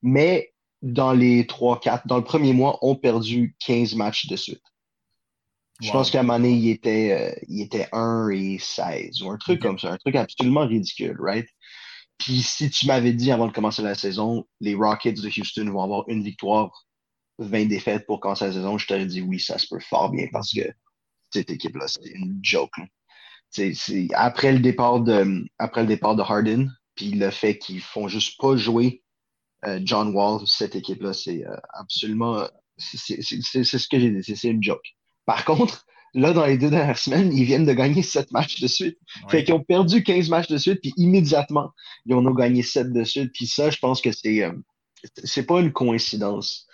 mais 0.02 0.52
dans 0.86 1.12
les 1.12 1.44
3-4, 1.44 2.06
dans 2.06 2.16
le 2.16 2.24
premier 2.24 2.52
mois, 2.52 2.78
ont 2.82 2.94
perdu 2.94 3.56
15 3.66 3.96
matchs 3.96 4.28
de 4.28 4.36
suite. 4.36 4.62
Je 5.82 5.90
pense 5.90 6.10
qu'à 6.10 6.20
un 6.20 6.22
moment 6.22 6.38
donné, 6.38 6.52
il 6.52 6.70
était, 6.70 7.12
euh, 7.12 7.44
il 7.48 7.60
était 7.60 7.88
1 7.92 8.30
et 8.30 8.58
16 8.58 9.20
ou 9.22 9.30
un 9.30 9.36
truc 9.36 9.60
comme 9.60 9.78
ça, 9.78 9.92
un 9.92 9.98
truc 9.98 10.14
absolument 10.14 10.66
ridicule, 10.66 11.16
right? 11.20 11.46
Puis 12.18 12.40
si 12.40 12.70
tu 12.70 12.86
m'avais 12.86 13.12
dit 13.12 13.30
avant 13.30 13.46
de 13.46 13.52
commencer 13.52 13.82
la 13.82 13.94
saison, 13.94 14.46
les 14.60 14.74
Rockets 14.74 15.20
de 15.20 15.28
Houston 15.28 15.70
vont 15.70 15.82
avoir 15.82 16.08
une 16.08 16.22
victoire, 16.22 16.70
20 17.38 17.66
défaites 17.66 18.06
pour 18.06 18.20
commencer 18.20 18.46
la 18.46 18.52
saison, 18.52 18.78
je 18.78 18.86
t'aurais 18.86 19.04
dit 19.04 19.20
oui, 19.20 19.38
ça 19.38 19.58
se 19.58 19.66
peut 19.66 19.80
fort 19.80 20.10
bien 20.10 20.28
parce 20.32 20.54
que 20.54 20.62
cette 21.30 21.50
équipe-là, 21.50 21.88
c'est 21.88 22.08
une 22.08 22.38
joke. 22.42 22.72
Après, 24.14 24.52
le 24.52 24.60
départ 24.60 25.00
de, 25.00 25.44
après 25.58 25.82
le 25.82 25.88
départ 25.88 26.16
de 26.16 26.22
Harden, 26.22 26.70
puis 26.94 27.10
le 27.10 27.30
fait 27.30 27.58
qu'ils 27.58 27.82
font 27.82 28.08
juste 28.08 28.40
pas 28.40 28.56
jouer 28.56 29.02
John 29.82 30.14
Wall, 30.14 30.40
cette 30.46 30.76
équipe-là, 30.76 31.12
c'est 31.12 31.46
euh, 31.46 31.56
absolument. 31.72 32.46
C'est 32.76 33.22
ce 33.22 33.88
que 33.88 33.98
j'ai 33.98 34.10
dit, 34.10 34.36
c'est 34.36 34.48
une 34.48 34.62
joke. 34.62 34.94
Par 35.24 35.44
contre, 35.44 35.86
là, 36.14 36.32
dans 36.32 36.44
les 36.44 36.58
deux 36.58 36.70
dernières 36.70 36.98
semaines, 36.98 37.32
ils 37.32 37.44
viennent 37.44 37.64
de 37.64 37.72
gagner 37.72 38.02
sept 38.02 38.30
matchs 38.32 38.60
de 38.60 38.66
suite. 38.66 38.98
Fait 39.28 39.44
qu'ils 39.44 39.54
ont 39.54 39.62
perdu 39.62 40.02
15 40.02 40.28
matchs 40.28 40.48
de 40.48 40.58
suite, 40.58 40.80
puis 40.82 40.92
immédiatement, 40.96 41.70
ils 42.04 42.14
en 42.14 42.24
ont 42.26 42.34
gagné 42.34 42.62
sept 42.62 42.92
de 42.92 43.04
suite. 43.04 43.32
Puis 43.32 43.46
ça, 43.46 43.70
je 43.70 43.78
pense 43.78 44.00
que 44.00 44.12
c'est 44.12 44.42
euh, 44.42 44.52
c'est 45.24 45.46
pas 45.46 45.60
une 45.60 45.72
coïncidence 45.72 46.66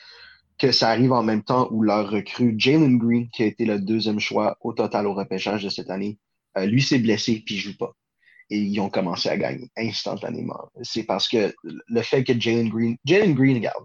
que 0.58 0.72
ça 0.72 0.90
arrive 0.90 1.12
en 1.12 1.22
même 1.22 1.42
temps 1.42 1.68
où 1.70 1.82
leur 1.82 2.10
recrue 2.10 2.54
Jalen 2.58 2.98
Green, 2.98 3.28
qui 3.30 3.42
a 3.42 3.46
été 3.46 3.64
le 3.64 3.80
deuxième 3.80 4.20
choix 4.20 4.56
au 4.60 4.72
total 4.72 5.06
au 5.06 5.14
repêchage 5.14 5.64
de 5.64 5.68
cette 5.68 5.90
année, 5.90 6.18
lui 6.56 6.82
s'est 6.82 6.98
blessé 6.98 7.42
puis 7.44 7.56
il 7.56 7.58
joue 7.58 7.76
pas 7.76 7.96
et 8.50 8.58
ils 8.58 8.80
ont 8.80 8.90
commencé 8.90 9.28
à 9.28 9.36
gagner 9.36 9.70
instantanément. 9.76 10.70
C'est 10.82 11.04
parce 11.04 11.28
que 11.28 11.54
le 11.64 12.02
fait 12.02 12.24
que 12.24 12.38
Jalen 12.38 12.68
Green, 12.68 12.96
Jalen 13.04 13.34
Green, 13.34 13.56
regarde, 13.56 13.84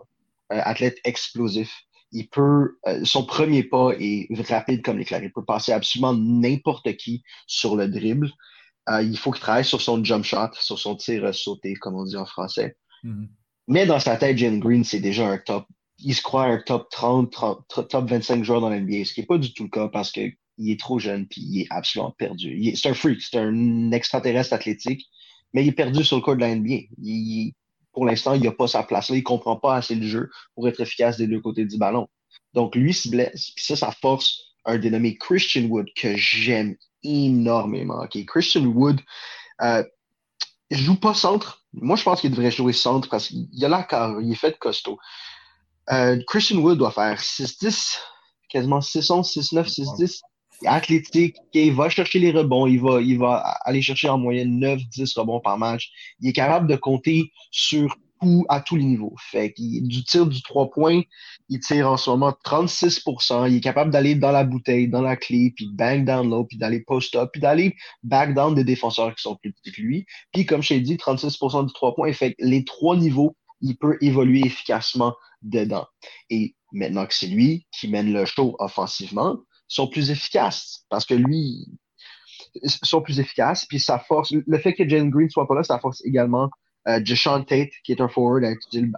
un 0.49 0.59
athlète 0.59 0.97
explosif, 1.03 1.71
il 2.11 2.29
peut, 2.29 2.77
euh, 2.87 3.03
son 3.03 3.25
premier 3.25 3.63
pas 3.63 3.91
est 3.99 4.27
rapide 4.49 4.81
comme 4.81 4.97
l'éclair. 4.97 5.23
Il 5.23 5.31
peut 5.31 5.43
passer 5.43 5.73
absolument 5.73 6.13
n'importe 6.13 6.95
qui 6.95 7.23
sur 7.47 7.75
le 7.75 7.87
dribble. 7.87 8.31
Euh, 8.89 9.01
il 9.01 9.17
faut 9.17 9.31
qu'il 9.31 9.41
travaille 9.41 9.65
sur 9.65 9.81
son 9.81 10.03
jump 10.03 10.23
shot, 10.23 10.53
sur 10.53 10.79
son 10.79 10.95
tir 10.95 11.33
sauté, 11.35 11.73
comme 11.75 11.95
on 11.95 12.05
dit 12.05 12.15
en 12.15 12.25
français. 12.25 12.77
Mm-hmm. 13.03 13.27
Mais 13.67 13.85
dans 13.85 13.99
sa 13.99 14.15
tête, 14.15 14.37
Jalen 14.37 14.59
Green, 14.59 14.83
c'est 14.83 15.01
déjà 15.01 15.27
un 15.27 15.37
top. 15.37 15.65
Il 15.99 16.15
se 16.15 16.21
croit 16.21 16.45
un 16.45 16.59
top 16.59 16.89
30, 16.91 17.35
top 17.89 18.09
25 18.09 18.43
joueurs 18.43 18.61
dans 18.61 18.69
l'NBA, 18.69 19.03
ce 19.03 19.13
qui 19.13 19.21
n'est 19.21 19.25
pas 19.25 19.37
du 19.37 19.53
tout 19.53 19.63
le 19.63 19.69
cas 19.69 19.89
parce 19.89 20.11
que 20.11 20.21
il 20.57 20.71
est 20.71 20.79
trop 20.79 20.99
jeune, 20.99 21.27
puis 21.27 21.41
il 21.41 21.61
est 21.61 21.67
absolument 21.69 22.11
perdu. 22.17 22.75
C'est 22.75 22.89
un 22.89 22.93
freak, 22.93 23.21
c'est 23.21 23.37
un 23.37 23.91
extraterrestre 23.91 24.53
athlétique, 24.53 25.05
mais 25.53 25.63
il 25.63 25.69
est 25.69 25.73
perdu 25.73 26.03
sur 26.03 26.17
le 26.17 26.21
cours 26.21 26.35
de 26.35 26.41
la 26.41 26.55
NBA. 26.55 27.53
pour 27.93 28.05
l'instant, 28.05 28.33
il 28.33 28.43
n'a 28.43 28.51
pas 28.51 28.67
sa 28.67 28.83
place 28.83 29.09
là, 29.09 29.15
il 29.15 29.19
ne 29.19 29.23
comprend 29.23 29.55
pas 29.55 29.75
assez 29.75 29.95
le 29.95 30.07
jeu 30.07 30.29
pour 30.55 30.67
être 30.67 30.79
efficace 30.81 31.17
des 31.17 31.27
deux 31.27 31.39
côtés 31.39 31.65
du 31.65 31.77
ballon. 31.77 32.07
Donc, 32.53 32.75
lui 32.75 32.93
se 32.93 33.09
blesse, 33.09 33.51
puis 33.55 33.65
ça, 33.65 33.75
ça 33.75 33.91
force 33.91 34.55
un 34.65 34.77
dénommé 34.77 35.17
Christian 35.17 35.63
Wood 35.63 35.87
que 35.95 36.15
j'aime 36.17 36.75
énormément. 37.03 38.05
Christian 38.27 38.65
Wood, 38.65 38.99
euh, 39.61 39.83
joue 40.71 40.99
pas 40.99 41.13
centre. 41.13 41.63
Moi, 41.73 41.95
je 41.95 42.03
pense 42.03 42.21
qu'il 42.21 42.31
devrait 42.31 42.51
jouer 42.51 42.73
centre 42.73 43.09
parce 43.09 43.27
qu'il 43.27 43.63
a 43.63 43.69
la 43.69 43.87
il 44.21 44.31
est 44.31 44.35
fait 44.35 44.57
costaud. 44.57 44.97
Euh, 45.89 46.21
Christian 46.27 46.57
Wood 46.57 46.77
doit 46.77 46.91
faire 46.91 47.19
6-10, 47.19 47.97
quasiment 48.49 48.79
6-11, 48.79 49.23
6-9, 49.23 49.69
6-10 49.69 50.21
athlétique, 50.65 51.37
il 51.53 51.73
va 51.73 51.89
chercher 51.89 52.19
les 52.19 52.31
rebonds, 52.31 52.67
il 52.67 52.79
va, 52.79 53.01
il 53.01 53.17
va 53.17 53.37
aller 53.63 53.81
chercher 53.81 54.09
en 54.09 54.17
moyenne 54.17 54.59
9-10 54.59 55.19
rebonds 55.19 55.39
par 55.39 55.57
match. 55.57 55.91
Il 56.19 56.29
est 56.29 56.33
capable 56.33 56.67
de 56.67 56.75
compter 56.75 57.31
sur 57.51 57.95
tout, 58.21 58.45
à 58.49 58.61
tous 58.61 58.75
les 58.75 58.83
niveaux. 58.83 59.13
Fait 59.19 59.53
du 59.57 60.03
tir 60.03 60.25
du 60.25 60.41
3 60.41 60.71
points, 60.71 61.01
il 61.49 61.59
tire 61.59 61.89
en 61.89 61.97
ce 61.97 62.09
moment 62.09 62.33
36% 62.45 63.49
Il 63.49 63.57
est 63.57 63.61
capable 63.61 63.91
d'aller 63.91 64.15
dans 64.15 64.31
la 64.31 64.43
bouteille, 64.43 64.87
dans 64.87 65.01
la 65.01 65.15
clé, 65.15 65.53
puis 65.55 65.69
bang 65.73 66.05
down 66.05 66.29
low, 66.29 66.45
puis 66.45 66.57
d'aller 66.57 66.81
post-up, 66.81 67.29
puis 67.31 67.41
d'aller 67.41 67.75
back 68.03 68.33
down 68.33 68.55
des 68.55 68.63
défenseurs 68.63 69.13
qui 69.15 69.21
sont 69.21 69.35
plus 69.35 69.53
petits 69.53 69.71
que 69.71 69.81
lui. 69.81 70.05
Puis, 70.33 70.45
comme 70.45 70.63
je 70.63 70.69
t'ai 70.69 70.79
dit, 70.79 70.95
36% 70.95 71.67
du 71.67 71.73
3 71.73 71.95
points. 71.95 72.13
Fait 72.13 72.35
les 72.39 72.63
trois 72.65 72.95
niveaux, 72.95 73.35
il 73.61 73.77
peut 73.77 73.97
évoluer 74.01 74.45
efficacement 74.45 75.13
dedans. 75.41 75.85
Et 76.29 76.55
maintenant 76.71 77.05
que 77.05 77.13
c'est 77.13 77.27
lui 77.27 77.67
qui 77.71 77.87
mène 77.87 78.11
le 78.11 78.25
show 78.25 78.55
offensivement, 78.59 79.37
sont 79.67 79.87
plus 79.87 80.11
efficaces 80.11 80.85
parce 80.89 81.05
que 81.05 81.13
lui, 81.13 81.67
sont 82.63 83.01
plus 83.01 83.19
efficaces. 83.19 83.65
Puis 83.65 83.79
ça 83.79 83.99
force, 83.99 84.31
le 84.31 84.57
fait 84.57 84.73
que 84.73 84.87
Jalen 84.87 85.09
Green 85.09 85.29
soit 85.29 85.47
pas 85.47 85.55
là, 85.55 85.63
ça 85.63 85.79
force 85.79 86.03
également 86.05 86.49
euh, 86.87 86.99
Tate, 87.03 87.69
qui 87.83 87.91
est 87.91 88.01
un 88.01 88.07
forward, 88.07 88.45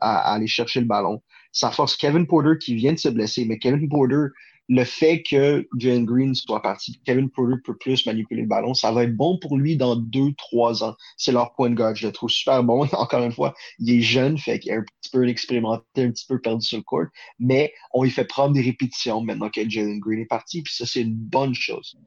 à, 0.02 0.34
aller 0.34 0.48
chercher 0.48 0.80
le 0.80 0.86
ballon. 0.86 1.22
Ça 1.52 1.72
force 1.72 1.98
Kevin 1.98 2.28
Porter 2.28 2.58
qui 2.60 2.76
vient 2.76 2.94
de 2.94 3.00
se 3.00 3.10
blesser, 3.10 3.46
mais 3.46 3.58
Kevin 3.58 3.90
Porter 3.90 4.28
le 4.70 4.84
fait 4.84 5.24
que 5.24 5.68
Jalen 5.78 6.06
Green 6.06 6.36
soit 6.36 6.62
parti, 6.62 7.02
Kevin 7.04 7.30
Porter 7.30 7.56
peut 7.64 7.76
plus 7.76 8.06
manipuler 8.06 8.42
le 8.42 8.48
ballon, 8.48 8.76
ça 8.76 8.92
va 8.92 9.04
être 9.04 9.16
bon 9.16 9.40
pour 9.40 9.58
lui 9.58 9.76
dans 9.76 9.96
deux, 9.96 10.32
trois 10.38 10.84
ans. 10.84 10.96
C'est 11.18 11.32
leur 11.32 11.54
point 11.54 11.72
de 11.72 11.76
garde. 11.76 11.96
Je 11.96 12.06
le 12.06 12.14
trouve 12.14 12.30
super 12.30 12.64
bon. 12.64 12.88
Encore 12.94 13.24
une 13.24 13.32
fois, 13.32 13.56
il 13.80 13.90
est 13.90 14.02
jeune, 14.02 14.38
fait 14.38 14.60
qu'il 14.60 14.72
est 14.72 14.76
un 14.76 14.84
petit 14.84 15.10
peu 15.12 15.28
expérimenté, 15.28 16.04
un 16.04 16.12
petit 16.12 16.28
peu 16.28 16.40
perdu 16.40 16.66
sur 16.66 16.78
le 16.78 16.84
court, 16.84 17.06
mais 17.40 17.74
on 17.94 18.04
lui 18.04 18.12
fait 18.12 18.26
prendre 18.26 18.54
des 18.54 18.62
répétitions 18.62 19.22
maintenant 19.22 19.50
que 19.50 19.68
Jalen 19.68 20.00
Green 20.00 20.20
est 20.20 20.26
parti, 20.26 20.62
puis 20.62 20.74
ça, 20.74 20.86
c'est 20.86 21.02
une 21.02 21.16
bonne 21.16 21.56
chose. 21.56 21.98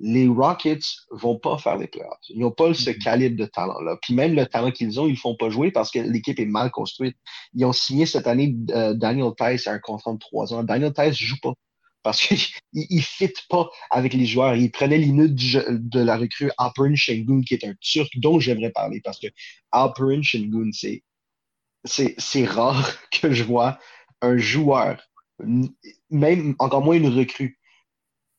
Les 0.00 0.26
Rockets 0.26 0.84
vont 1.10 1.38
pas 1.38 1.58
faire 1.58 1.76
les 1.76 1.86
playoffs. 1.86 2.18
Ils 2.28 2.40
n'ont 2.40 2.50
pas 2.50 2.74
ce 2.74 2.90
mm-hmm. 2.90 2.98
calibre 2.98 3.36
de 3.36 3.46
talent-là. 3.46 3.96
Puis 4.02 4.14
même 4.14 4.34
le 4.34 4.46
talent 4.46 4.70
qu'ils 4.70 5.00
ont, 5.00 5.06
ils 5.06 5.12
ne 5.12 5.16
font 5.16 5.34
pas 5.36 5.50
jouer 5.50 5.72
parce 5.72 5.90
que 5.90 5.98
l'équipe 5.98 6.38
est 6.38 6.46
mal 6.46 6.70
construite. 6.70 7.16
Ils 7.54 7.64
ont 7.64 7.72
signé 7.72 8.06
cette 8.06 8.28
année 8.28 8.54
euh, 8.70 8.94
Daniel 8.94 9.32
Tice 9.36 9.66
à 9.66 9.72
un 9.72 9.80
contrat 9.80 10.12
de 10.12 10.18
trois 10.18 10.54
ans. 10.54 10.62
Daniel 10.62 10.92
Tice 10.92 11.16
joue 11.16 11.38
pas 11.42 11.52
parce 12.02 12.20
qu'il 12.20 12.38
ne 12.72 13.00
fit 13.00 13.32
pas 13.48 13.68
avec 13.90 14.14
les 14.14 14.26
joueurs. 14.26 14.54
Il 14.54 14.70
prenait 14.70 14.98
l'inut 14.98 15.30
de 15.30 16.00
la 16.00 16.16
recrue 16.16 16.50
Alperin 16.58 16.94
Shengun, 16.94 17.42
qui 17.42 17.54
est 17.54 17.64
un 17.64 17.74
Turc 17.80 18.10
dont 18.16 18.40
j'aimerais 18.40 18.70
parler, 18.70 19.00
parce 19.02 19.18
que 19.18 19.28
Alperin 19.72 20.22
Shengun, 20.22 20.70
c'est, 20.72 21.02
rare 22.46 22.90
que 23.12 23.32
je 23.32 23.44
vois 23.44 23.78
un 24.20 24.36
joueur, 24.36 25.00
même 26.10 26.54
encore 26.58 26.82
moins 26.82 26.96
une 26.96 27.08
recrue, 27.08 27.58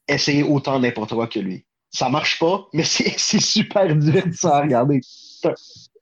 essayer 0.08 0.43
autant 0.43 0.80
n'importe 0.80 1.13
quoi 1.13 1.28
que 1.28 1.39
lui. 1.39 1.65
Ça 1.91 2.10
marche 2.10 2.39
pas, 2.39 2.67
mais 2.74 2.84
c'est, 2.84 3.17
super 3.17 3.95
divertissant 3.95 4.52
à 4.52 4.62
regarder. 4.62 5.02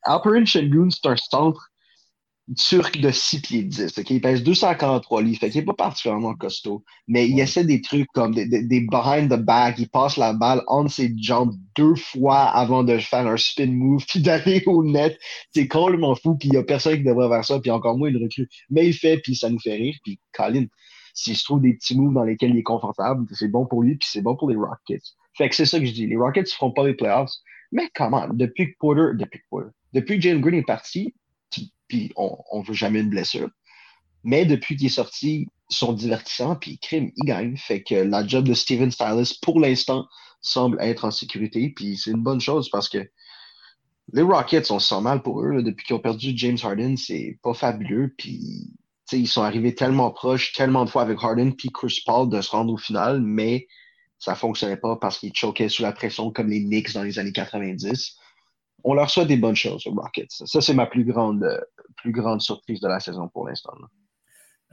Alperin 0.03 0.45
Shengun, 0.45 0.89
c'est 0.89 1.07
un 1.07 1.15
centre 1.15 1.69
turc 2.55 2.99
de 2.99 3.11
6 3.11 3.41
pieds 3.41 3.63
10. 3.63 3.93
Il 4.09 4.21
pèse 4.21 4.43
243 4.43 5.21
livres, 5.21 5.39
fait 5.39 5.49
qu'il 5.49 5.61
n'est 5.61 5.65
pas 5.65 5.73
particulièrement 5.73 6.33
costaud, 6.33 6.83
mais 7.07 7.27
il 7.27 7.39
essaie 7.39 7.65
des 7.65 7.81
trucs 7.81 8.07
comme 8.13 8.33
des, 8.33 8.45
des, 8.45 8.81
behind 8.81 9.29
the 9.29 9.39
back, 9.39 9.75
il 9.79 9.89
passe 9.89 10.17
la 10.17 10.33
balle 10.33 10.63
entre 10.67 10.91
ses 10.91 11.13
jambes 11.17 11.53
deux 11.75 11.95
fois 11.95 12.43
avant 12.43 12.83
de 12.83 12.97
faire 12.99 13.27
un 13.27 13.37
spin 13.37 13.67
move, 13.67 14.05
puis 14.07 14.21
d'aller 14.21 14.63
au 14.65 14.83
net. 14.83 15.19
C'est 15.53 15.67
complètement 15.67 16.15
fou, 16.15 16.35
puis 16.35 16.47
il 16.47 16.51
n'y 16.51 16.57
a 16.57 16.63
personne 16.63 16.97
qui 16.97 17.03
devrait 17.03 17.29
faire 17.29 17.45
ça, 17.45 17.59
puis 17.59 17.71
encore 17.71 17.97
moins 17.97 18.09
il 18.09 18.17
recrue. 18.17 18.47
Mais 18.69 18.87
il 18.87 18.93
fait, 18.93 19.17
puis 19.17 19.35
ça 19.35 19.49
nous 19.49 19.59
fait 19.59 19.75
rire, 19.75 19.95
puis 20.03 20.19
Colin, 20.31 20.65
s'il 21.13 21.35
se 21.35 21.43
trouve 21.43 21.61
des 21.61 21.73
petits 21.73 21.97
moves 21.97 22.13
dans 22.13 22.23
lesquels 22.23 22.51
il 22.51 22.59
est 22.59 22.63
confortable, 22.63 23.25
c'est 23.33 23.49
bon 23.49 23.65
pour 23.65 23.83
lui, 23.83 23.95
puis 23.95 24.07
c'est 24.09 24.21
bon 24.21 24.35
pour 24.35 24.49
les 24.49 24.55
Rockets. 24.55 25.01
Fait 25.35 25.49
que 25.49 25.55
c'est 25.55 25.65
ça 25.65 25.79
que 25.79 25.85
je 25.85 25.91
dis. 25.91 26.07
Les 26.07 26.15
Rockets 26.15 26.45
ne 26.45 26.51
feront 26.51 26.71
pas 26.71 26.85
les 26.85 26.93
playoffs. 26.93 27.31
Mais 27.71 27.89
comment? 27.93 28.27
Depuis 28.29 28.71
que 28.71 28.77
Porter, 28.79 29.15
depuis 29.15 29.39
que 29.39 29.45
Porter, 29.49 29.69
depuis 29.93 30.17
que 30.17 30.21
Jalen 30.21 30.41
Green 30.41 30.55
est 30.55 30.65
parti, 30.65 31.13
puis 31.87 32.11
on 32.15 32.61
veut 32.61 32.73
jamais 32.73 32.99
une 32.99 33.09
blessure. 33.09 33.49
Mais 34.23 34.45
depuis 34.45 34.75
qu'il 34.75 34.87
est 34.87 34.89
sorti, 34.89 35.47
ils 35.69 35.75
sont 35.75 35.93
divertissants, 35.93 36.55
puis 36.55 36.79
crime, 36.79 37.11
il 37.15 37.25
gagne. 37.25 37.55
Fait 37.57 37.83
que 37.83 37.95
la 37.95 38.25
job 38.25 38.45
de 38.45 38.53
Steven 38.53 38.91
Silas, 38.91 39.37
pour 39.41 39.59
l'instant, 39.59 40.07
semble 40.41 40.77
être 40.81 41.05
en 41.05 41.11
sécurité, 41.11 41.71
puis 41.75 41.97
c'est 41.97 42.11
une 42.11 42.23
bonne 42.23 42.41
chose 42.41 42.69
parce 42.69 42.89
que 42.89 43.09
les 44.13 44.21
Rockets, 44.21 44.71
on 44.71 44.79
se 44.79 44.87
sent 44.87 45.01
mal 45.01 45.21
pour 45.21 45.43
eux. 45.43 45.61
depuis 45.61 45.85
qu'ils 45.85 45.95
ont 45.95 45.99
perdu 45.99 46.31
James 46.35 46.57
Harden, 46.61 46.95
c'est 46.95 47.37
pas 47.43 47.53
fabuleux, 47.53 48.13
puis 48.17 48.71
ils 49.11 49.27
sont 49.27 49.41
arrivés 49.43 49.75
tellement 49.75 50.11
proches, 50.11 50.53
tellement 50.53 50.85
de 50.85 50.89
fois 50.89 51.01
avec 51.01 51.17
Harden, 51.21 51.51
puis 51.51 51.69
Chris 51.71 52.01
Paul 52.05 52.29
de 52.29 52.41
se 52.41 52.51
rendre 52.51 52.73
au 52.73 52.77
final, 52.77 53.21
mais 53.21 53.67
ça 54.19 54.35
fonctionnait 54.35 54.77
pas 54.77 54.95
parce 54.95 55.19
qu'ils 55.19 55.35
choquaient 55.35 55.69
sous 55.69 55.83
la 55.83 55.91
pression 55.91 56.31
comme 56.31 56.49
les 56.49 56.61
Knicks 56.61 56.93
dans 56.93 57.03
les 57.03 57.19
années 57.19 57.33
90 57.33 58.17
on 58.87 58.93
leur 58.93 59.09
souhaite 59.09 59.27
des 59.27 59.35
bonnes 59.35 59.55
choses 59.55 59.85
aux 59.85 59.91
Rockets. 59.91 60.31
Ça, 60.31 60.61
c'est 60.61 60.73
ma 60.73 60.85
plus 60.85 61.03
grande, 61.03 61.43
euh, 61.43 61.59
plus 61.97 62.13
grande 62.13 62.39
surprise 62.39 62.79
de 62.79 62.87
la 62.87 63.01
saison 63.01 63.27
pour 63.27 63.45
l'instant. 63.45 63.73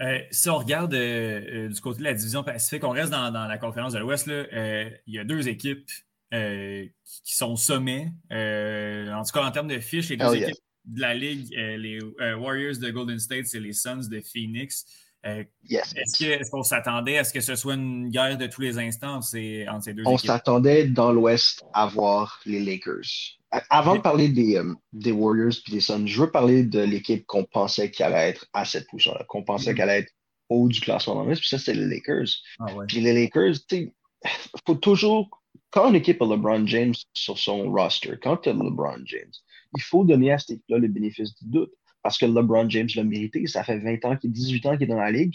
Euh, 0.00 0.20
si 0.30 0.48
on 0.48 0.58
regarde 0.58 0.94
euh, 0.94 1.68
du 1.68 1.80
côté 1.80 1.98
de 1.98 2.04
la 2.04 2.14
division 2.14 2.44
Pacifique, 2.44 2.84
on 2.84 2.90
reste 2.90 3.10
dans, 3.10 3.30
la 3.32 3.58
conférence 3.58 3.92
de 3.92 3.98
l'Ouest, 3.98 4.28
il 4.28 5.14
y 5.14 5.18
a 5.18 5.24
deux 5.24 5.48
équipes 5.48 5.90
qui 6.30 7.34
sont 7.34 7.52
au 7.52 7.56
sommet. 7.56 8.12
en 8.30 9.22
tout 9.24 9.32
cas, 9.32 9.44
en 9.44 9.50
termes 9.50 9.68
de 9.68 9.80
fiches, 9.80 10.10
les 10.10 10.16
deux 10.16 10.34
équipes 10.34 10.62
de 10.84 11.00
la 11.00 11.14
Ligue, 11.14 11.52
les 11.52 12.00
Warriors 12.34 12.78
de 12.78 12.90
Golden 12.90 13.18
State 13.18 13.52
et 13.54 13.60
les 13.60 13.72
Suns 13.72 14.08
de 14.08 14.20
Phoenix. 14.20 14.84
Est-ce 15.24 16.50
qu'on 16.50 16.62
s'attendait 16.62 17.18
à 17.18 17.24
ce 17.24 17.32
que 17.32 17.40
ce 17.40 17.54
soit 17.54 17.74
une 17.74 18.10
guerre 18.10 18.36
de 18.36 18.46
tous 18.46 18.60
les 18.60 18.78
instants 18.78 19.16
entre 19.16 19.26
ces, 19.26 19.66
deux 19.86 19.92
équipes? 19.92 20.06
On 20.06 20.18
s'attendait 20.18 20.86
dans 20.86 21.12
l'Ouest 21.12 21.64
à 21.72 21.86
voir 21.86 22.40
les 22.44 22.60
Lakers. 22.60 23.38
Avant 23.70 23.96
de 23.96 24.00
parler 24.00 24.28
des, 24.28 24.56
euh, 24.56 24.74
des 24.92 25.12
Warriors 25.12 25.52
et 25.68 25.70
des 25.70 25.80
Suns, 25.80 26.06
je 26.06 26.20
veux 26.20 26.30
parler 26.30 26.64
de 26.64 26.80
l'équipe 26.80 27.24
qu'on 27.26 27.44
pensait 27.44 27.90
qu'elle 27.90 28.12
allait 28.12 28.30
être 28.30 28.46
à 28.52 28.64
cette 28.64 28.88
position-là, 28.88 29.24
qu'on 29.28 29.44
pensait 29.44 29.72
mm-hmm. 29.72 29.76
qu'elle 29.76 29.90
allait 29.90 30.00
être 30.00 30.12
haut 30.48 30.68
du 30.68 30.80
classement 30.80 31.14
dans 31.14 31.24
l'Ouest, 31.24 31.40
puis 31.40 31.48
ça, 31.48 31.58
c'est 31.58 31.74
les 31.74 31.86
Lakers. 31.86 32.28
Ah 32.58 32.66
puis 32.88 33.00
les 33.00 33.12
Lakers, 33.12 33.54
il 33.70 33.92
faut 34.66 34.74
toujours, 34.74 35.42
quand 35.70 35.88
une 35.88 35.94
équipe 35.94 36.20
a 36.20 36.26
LeBron 36.26 36.66
James 36.66 36.94
sur 37.14 37.38
son 37.38 37.70
roster, 37.70 38.18
quand 38.20 38.38
tu 38.38 38.48
as 38.48 38.52
LeBron 38.52 39.02
James, 39.06 39.32
il 39.76 39.82
faut 39.82 40.04
donner 40.04 40.32
à 40.32 40.38
cette 40.38 40.50
équipe-là 40.50 40.78
le 40.78 40.88
bénéfice 40.88 41.34
du 41.36 41.48
doute 41.48 41.72
parce 42.04 42.18
que 42.18 42.26
LeBron 42.26 42.68
James 42.68 42.88
l'a 42.94 43.02
mérité. 43.02 43.44
Ça 43.46 43.64
fait 43.64 43.78
20 43.78 44.04
ans, 44.04 44.16
18 44.22 44.66
ans 44.66 44.72
qu'il 44.76 44.84
est 44.84 44.86
dans 44.86 45.00
la 45.00 45.10
ligue. 45.10 45.34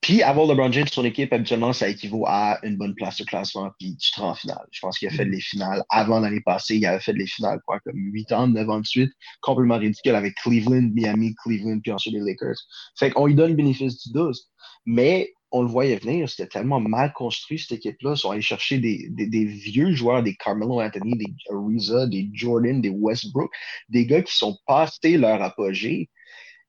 Puis 0.00 0.20
avoir 0.24 0.48
LeBron 0.48 0.72
James 0.72 0.88
sur 0.88 1.04
l'équipe, 1.04 1.32
habituellement, 1.32 1.72
ça 1.72 1.88
équivaut 1.88 2.24
à 2.26 2.58
une 2.64 2.76
bonne 2.76 2.92
place 2.96 3.18
de 3.18 3.24
classement, 3.24 3.70
puis 3.78 3.96
tu 3.96 4.10
te 4.10 4.20
rends 4.20 4.30
en 4.30 4.34
finale. 4.34 4.66
Je 4.72 4.80
pense 4.80 4.98
qu'il 4.98 5.06
a 5.06 5.12
fait 5.12 5.24
les 5.24 5.40
finales 5.40 5.84
avant 5.90 6.18
l'année 6.18 6.40
passée. 6.40 6.74
Il 6.74 6.84
avait 6.84 6.98
fait 6.98 7.12
les 7.12 7.28
finales, 7.28 7.60
quoi, 7.64 7.78
comme 7.84 7.94
8 7.96 8.32
ans, 8.32 8.48
9 8.48 8.68
ans 8.68 8.80
de 8.80 8.86
suite. 8.86 9.12
Complètement 9.40 9.78
ridicule 9.78 10.16
avec 10.16 10.34
Cleveland, 10.42 10.90
Miami, 10.92 11.36
Cleveland, 11.44 11.78
puis 11.78 11.92
ensuite 11.92 12.14
les 12.14 12.20
Lakers. 12.20 12.56
Fait 12.98 13.12
qu'on 13.12 13.26
lui 13.26 13.36
donne 13.36 13.50
le 13.50 13.56
bénéfice 13.56 14.02
du 14.04 14.12
doute. 14.12 14.36
Mais 14.84 15.32
on 15.52 15.62
le 15.62 15.68
voyait 15.68 15.96
venir, 15.96 16.28
c'était 16.28 16.48
tellement 16.48 16.80
mal 16.80 17.12
construit, 17.12 17.58
cette 17.58 17.72
équipe-là. 17.72 18.12
Ils 18.12 18.16
sont 18.16 18.30
allés 18.30 18.40
chercher 18.40 18.78
des, 18.78 19.44
vieux 19.44 19.92
joueurs, 19.92 20.22
des 20.22 20.34
Carmelo 20.34 20.80
Anthony, 20.80 21.16
des 21.16 21.34
Ariza, 21.50 22.06
des 22.06 22.30
Jordan, 22.32 22.80
des 22.80 22.88
Westbrook, 22.88 23.52
des 23.90 24.06
gars 24.06 24.22
qui 24.22 24.34
sont 24.34 24.58
passés 24.66 25.18
leur 25.18 25.42
apogée. 25.42 26.08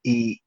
Et 0.03 0.41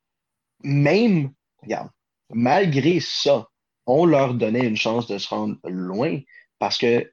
même, 0.62 1.30
regarde, 1.62 1.88
malgré 2.30 3.00
ça, 3.00 3.48
on 3.86 4.04
leur 4.04 4.34
donnait 4.34 4.66
une 4.66 4.76
chance 4.76 5.06
de 5.06 5.16
se 5.16 5.28
rendre 5.28 5.56
loin 5.64 6.20
parce 6.58 6.76
que 6.76 7.10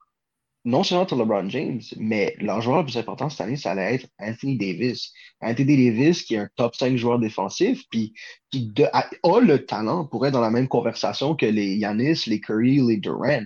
non 0.65 0.83
seulement 0.83 1.05
tu 1.05 1.15
LeBron 1.15 1.49
James, 1.49 1.81
mais 1.97 2.35
leur 2.39 2.61
joueur 2.61 2.79
le 2.79 2.85
plus 2.85 2.97
important 2.97 3.29
cette 3.29 3.41
année, 3.41 3.57
ça 3.57 3.71
allait 3.71 3.95
être 3.95 4.07
Anthony 4.17 4.57
Davis. 4.57 5.11
Anthony 5.41 5.89
Davis, 5.89 6.23
qui 6.23 6.35
est 6.35 6.39
un 6.39 6.49
top 6.55 6.75
5 6.75 6.95
joueur 6.95 7.19
défensif, 7.19 7.83
puis 7.89 8.13
qui 8.49 8.73
a, 8.93 9.09
le 9.41 9.65
talent 9.65 10.05
pour 10.05 10.25
être 10.25 10.33
dans 10.33 10.41
la 10.41 10.51
même 10.51 10.69
conversation 10.69 11.35
que 11.35 11.45
les 11.45 11.75
Yanis, 11.75 12.23
les 12.27 12.39
Curry, 12.39 12.79
les 12.87 12.97
Durant, 12.97 13.45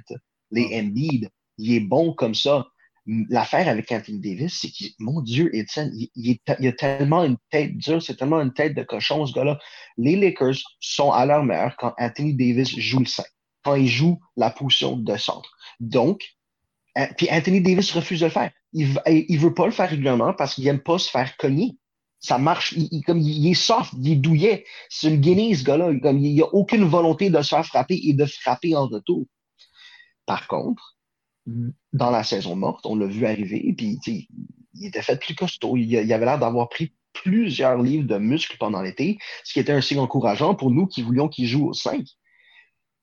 les 0.52 0.80
Embiid. 0.80 1.30
Il 1.58 1.74
est 1.74 1.80
bon 1.80 2.14
comme 2.14 2.36
ça. 2.36 2.68
L'affaire 3.08 3.68
avec 3.68 3.92
Anthony 3.92 4.20
Davis, 4.20 4.60
c'est 4.60 4.70
que, 4.70 4.92
mon 5.00 5.22
Dieu, 5.22 5.50
Etienne, 5.56 5.92
il, 5.96 6.10
il, 6.16 6.68
a 6.68 6.72
tellement 6.74 7.24
une 7.24 7.38
tête 7.50 7.78
dure, 7.78 8.02
c'est 8.02 8.18
tellement 8.18 8.42
une 8.42 8.54
tête 8.54 8.76
de 8.76 8.84
cochon, 8.84 9.26
ce 9.26 9.34
gars-là. 9.34 9.58
Les 9.98 10.18
Lakers 10.18 10.58
sont 10.82 11.12
à 11.12 11.26
leur 11.26 11.44
meilleur 11.44 11.76
quand 11.78 11.94
Anthony 11.98 12.36
Davis 12.36 12.78
joue 12.78 13.00
le 13.00 13.06
5, 13.06 13.26
quand 13.64 13.76
il 13.76 13.88
joue 13.88 14.20
la 14.36 14.52
position 14.52 14.98
de 14.98 15.16
centre. 15.16 15.50
Donc, 15.80 16.37
puis 17.18 17.28
Anthony 17.30 17.62
Davis 17.62 17.92
refuse 17.92 18.20
de 18.20 18.26
le 18.26 18.32
faire. 18.32 18.52
Il 18.74 18.88
ne 18.88 19.38
veut 19.38 19.54
pas 19.54 19.66
le 19.66 19.72
faire 19.72 19.90
régulièrement 19.90 20.34
parce 20.34 20.56
qu'il 20.56 20.66
n'aime 20.66 20.82
pas 20.82 20.98
se 20.98 21.10
faire 21.10 21.36
cogner. 21.38 21.78
Ça 22.20 22.40
marche, 22.40 22.74
il, 22.76 23.48
est 23.48 23.54
soft, 23.54 23.94
il 24.02 24.12
est 24.12 24.16
douillet. 24.16 24.66
C'est 24.90 25.10
une 25.10 25.22
guinée, 25.22 25.54
ce 25.54 25.64
gars-là. 25.64 25.92
Il 25.92 26.36
n'a 26.36 26.46
aucune 26.46 26.84
volonté 26.84 27.30
de 27.30 27.42
se 27.42 27.50
faire 27.50 27.66
frapper 27.66 28.00
et 28.04 28.14
de 28.14 28.26
frapper 28.26 28.76
en 28.76 28.88
retour. 28.88 29.26
Par 30.26 30.48
contre, 30.48 30.98
dans 31.94 32.10
la 32.10 32.24
saison 32.24 32.56
morte, 32.56 32.86
on 32.86 32.96
l'a 32.96 33.06
vu 33.06 33.26
arriver, 33.26 33.74
puis 33.78 34.00
il 34.74 34.86
était 34.86 35.04
fait 35.04 35.20
plus 35.20 35.36
costaud. 35.36 35.78
Il, 35.78 35.92
il 35.92 36.14
avait 36.14 36.26
l'air 36.26 36.40
d'avoir 36.40 36.70
pris 36.70 36.94
plusieurs 37.14 37.82
livres 37.82 38.08
de 38.08 38.18
muscles 38.18 38.58
pendant 38.60 38.82
l'été, 38.82 39.18
ce 39.44 39.54
qui 39.54 39.60
était 39.60 39.72
un 39.72 39.82
signe 39.82 40.00
encourageant 40.00 40.56
pour 40.56 40.72
nous 40.72 40.88
qui 40.88 41.04
voulions 41.04 41.28
qu'il 41.30 41.48
joue 41.48 41.68
au 41.68 41.74
5. 41.74 42.04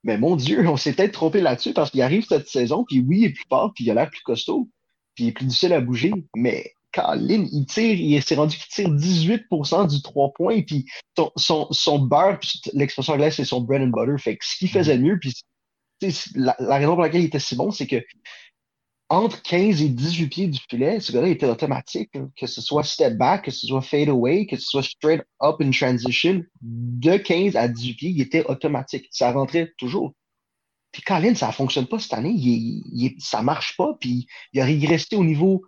Mais 0.04 0.18
mon 0.18 0.36
Dieu, 0.36 0.68
on 0.68 0.76
s'est 0.76 0.92
peut-être 0.92 1.12
trompé 1.12 1.40
là-dessus 1.40 1.72
parce 1.72 1.90
qu'il 1.90 2.02
arrive 2.02 2.26
cette 2.26 2.48
saison, 2.48 2.84
puis 2.84 3.00
oui, 3.00 3.20
il 3.20 3.24
est 3.24 3.30
plus 3.30 3.44
fort, 3.48 3.72
puis 3.74 3.84
il 3.84 3.90
a 3.90 3.94
l'air 3.94 4.10
plus 4.10 4.22
costaud, 4.22 4.68
puis 5.14 5.24
il 5.24 5.28
est 5.28 5.32
plus 5.32 5.46
difficile 5.46 5.72
à 5.72 5.80
bouger. 5.80 6.12
Mais 6.36 6.74
Colin, 6.92 7.46
il 7.50 7.66
tire, 7.66 7.98
il 7.98 8.22
s'est 8.22 8.34
rendu 8.36 8.56
qu'il 8.56 8.68
tire 8.68 8.90
18% 8.90 9.88
du 9.88 10.02
3 10.02 10.32
points, 10.34 10.62
puis 10.62 10.84
son, 11.16 11.32
son, 11.36 11.66
son 11.70 11.98
beurre, 11.98 12.38
l'expression 12.74 13.14
anglaise, 13.14 13.34
c'est 13.34 13.44
son 13.44 13.62
bread 13.62 13.82
and 13.82 13.88
butter. 13.88 14.18
Fait 14.22 14.36
que 14.36 14.44
ce 14.44 14.56
qu'il 14.58 14.68
faisait 14.68 14.98
mieux, 14.98 15.18
puis 15.18 15.32
la, 16.34 16.54
raison 16.58 16.92
pour 16.92 17.02
laquelle 17.02 17.22
il 17.22 17.26
était 17.26 17.38
si 17.38 17.56
bon, 17.56 17.70
c'est 17.70 17.86
que 17.86 17.96
entre 19.08 19.42
15 19.42 19.82
et 19.82 19.88
18 19.88 20.28
pieds 20.28 20.46
du 20.48 20.58
filet, 20.68 20.98
ce 21.00 21.12
gars-là 21.12 21.28
était 21.28 21.46
automatique. 21.46 22.10
Que 22.36 22.46
ce 22.46 22.60
soit 22.60 22.82
step 22.82 23.16
back, 23.16 23.44
que 23.44 23.50
ce 23.50 23.66
soit 23.66 23.82
fade 23.82 24.08
away, 24.08 24.46
que 24.46 24.56
ce 24.56 24.66
soit 24.66 24.82
straight 24.82 25.22
up 25.42 25.56
in 25.60 25.70
transition, 25.70 26.42
de 26.62 27.16
15 27.16 27.56
à 27.56 27.68
18 27.68 27.94
pieds, 27.94 28.10
il 28.10 28.20
était 28.20 28.44
automatique. 28.46 29.06
Ça 29.10 29.32
rentrait 29.32 29.72
toujours. 29.78 30.14
Puis 30.92 31.02
Colin, 31.02 31.34
ça 31.34 31.48
ne 31.48 31.52
fonctionne 31.52 31.86
pas 31.86 31.98
cette 31.98 32.14
année. 32.14 32.32
Il, 32.34 33.14
ça 33.18 33.40
ne 33.40 33.44
marche 33.44 33.76
pas. 33.76 33.94
Puis 34.00 34.26
il 34.52 34.60
a 34.60 34.64
régressé 34.64 35.16
au 35.16 35.24
niveau 35.24 35.62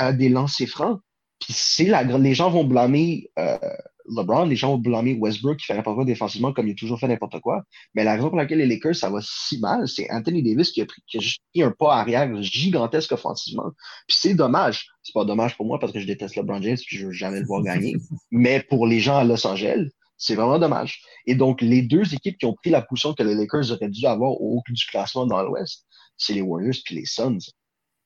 euh, 0.00 0.12
des 0.12 0.28
lancers 0.28 0.68
francs. 0.68 1.00
Puis 1.38 1.52
c'est 1.52 1.84
la, 1.84 2.02
les 2.02 2.34
gens 2.34 2.50
vont 2.50 2.64
blâmer 2.64 3.30
euh, 3.38 3.58
LeBron, 4.08 4.44
les 4.44 4.56
gens 4.56 4.72
vont 4.72 4.78
blâmer 4.78 5.14
Westbrook 5.14 5.58
qui 5.58 5.66
fait 5.66 5.74
n'importe 5.74 5.96
quoi 5.96 6.04
défensivement 6.04 6.52
comme 6.52 6.68
il 6.68 6.72
a 6.72 6.74
toujours 6.74 6.98
fait 6.98 7.08
n'importe 7.08 7.40
quoi. 7.40 7.62
Mais 7.94 8.04
la 8.04 8.14
raison 8.14 8.28
pour 8.28 8.38
laquelle 8.38 8.58
les 8.58 8.66
Lakers, 8.66 8.96
ça 8.96 9.10
va 9.10 9.20
si 9.22 9.58
mal, 9.60 9.88
c'est 9.88 10.10
Anthony 10.10 10.42
Davis 10.42 10.70
qui 10.70 10.80
a, 10.82 10.86
pris, 10.86 11.02
qui 11.06 11.18
a 11.18 11.20
juste 11.20 11.42
pris 11.52 11.62
un 11.62 11.70
pas 11.70 11.96
arrière 11.96 12.30
gigantesque 12.42 13.12
offensivement. 13.12 13.70
Puis 14.08 14.16
c'est 14.20 14.34
dommage. 14.34 14.88
C'est 15.02 15.12
pas 15.12 15.24
dommage 15.24 15.56
pour 15.56 15.66
moi 15.66 15.78
parce 15.78 15.92
que 15.92 16.00
je 16.00 16.06
déteste 16.06 16.36
LeBron 16.36 16.62
James 16.62 16.76
et 16.76 16.96
je 16.96 17.06
veux 17.06 17.12
jamais 17.12 17.40
le 17.40 17.46
voir 17.46 17.62
gagner. 17.62 17.96
Mais 18.30 18.62
pour 18.62 18.86
les 18.86 19.00
gens 19.00 19.16
à 19.16 19.24
Los 19.24 19.46
Angeles, 19.46 19.88
c'est 20.16 20.34
vraiment 20.34 20.58
dommage. 20.58 21.02
Et 21.26 21.34
donc, 21.34 21.60
les 21.60 21.82
deux 21.82 22.14
équipes 22.14 22.38
qui 22.38 22.46
ont 22.46 22.54
pris 22.54 22.70
la 22.70 22.82
position 22.82 23.12
que 23.12 23.22
les 23.22 23.34
Lakers 23.34 23.72
auraient 23.72 23.88
dû 23.88 24.06
avoir 24.06 24.32
au 24.32 24.58
haut 24.58 24.62
du 24.68 24.86
classement 24.86 25.26
dans 25.26 25.42
l'Ouest, 25.42 25.84
c'est 26.16 26.34
les 26.34 26.42
Warriors 26.42 26.76
puis 26.84 26.94
les 26.94 27.04
Suns. 27.04 27.38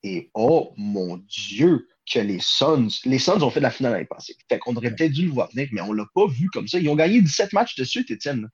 Et 0.03 0.31
oh 0.33 0.73
mon 0.77 1.17
Dieu, 1.17 1.87
que 2.11 2.19
les 2.19 2.39
Suns, 2.39 2.87
les 3.05 3.19
Suns 3.19 3.41
ont 3.41 3.49
fait 3.49 3.59
la 3.59 3.71
finale 3.71 3.93
l'année 3.93 4.05
passée. 4.05 4.35
Fait 4.49 4.59
qu'on 4.59 4.75
aurait 4.75 4.95
peut-être 4.95 5.11
dû 5.11 5.25
le 5.25 5.31
voir 5.31 5.49
venir, 5.51 5.67
mais 5.71 5.81
on 5.81 5.93
l'a 5.93 6.05
pas 6.13 6.27
vu 6.27 6.49
comme 6.51 6.67
ça. 6.67 6.79
Ils 6.79 6.89
ont 6.89 6.95
gagné 6.95 7.21
17 7.21 7.53
matchs 7.53 7.75
de 7.75 7.83
suite, 7.83 8.09
Étienne. 8.11 8.49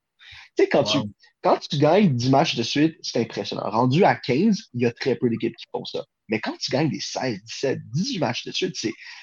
Tu 0.56 0.64
sais, 0.64 0.70
quand, 0.70 0.84
tu, 0.84 0.98
quand 1.42 1.58
tu 1.58 1.78
gagnes 1.78 2.16
10 2.16 2.30
matchs 2.30 2.56
de 2.56 2.64
suite, 2.64 2.98
c'est 3.02 3.20
impressionnant. 3.20 3.70
Rendu 3.70 4.04
à 4.04 4.16
15, 4.16 4.70
il 4.74 4.82
y 4.82 4.86
a 4.86 4.92
très 4.92 5.16
peu 5.16 5.30
d'équipes 5.30 5.56
qui 5.56 5.66
font 5.72 5.86
ça. 5.86 6.06
Mais 6.30 6.40
quand 6.40 6.56
tu 6.58 6.72
gagnes 6.72 6.90
des 6.90 7.00
16, 7.00 7.42
17, 7.44 7.80
18 7.92 8.20
matchs 8.20 8.46
de 8.46 8.52
suite, 8.52 8.76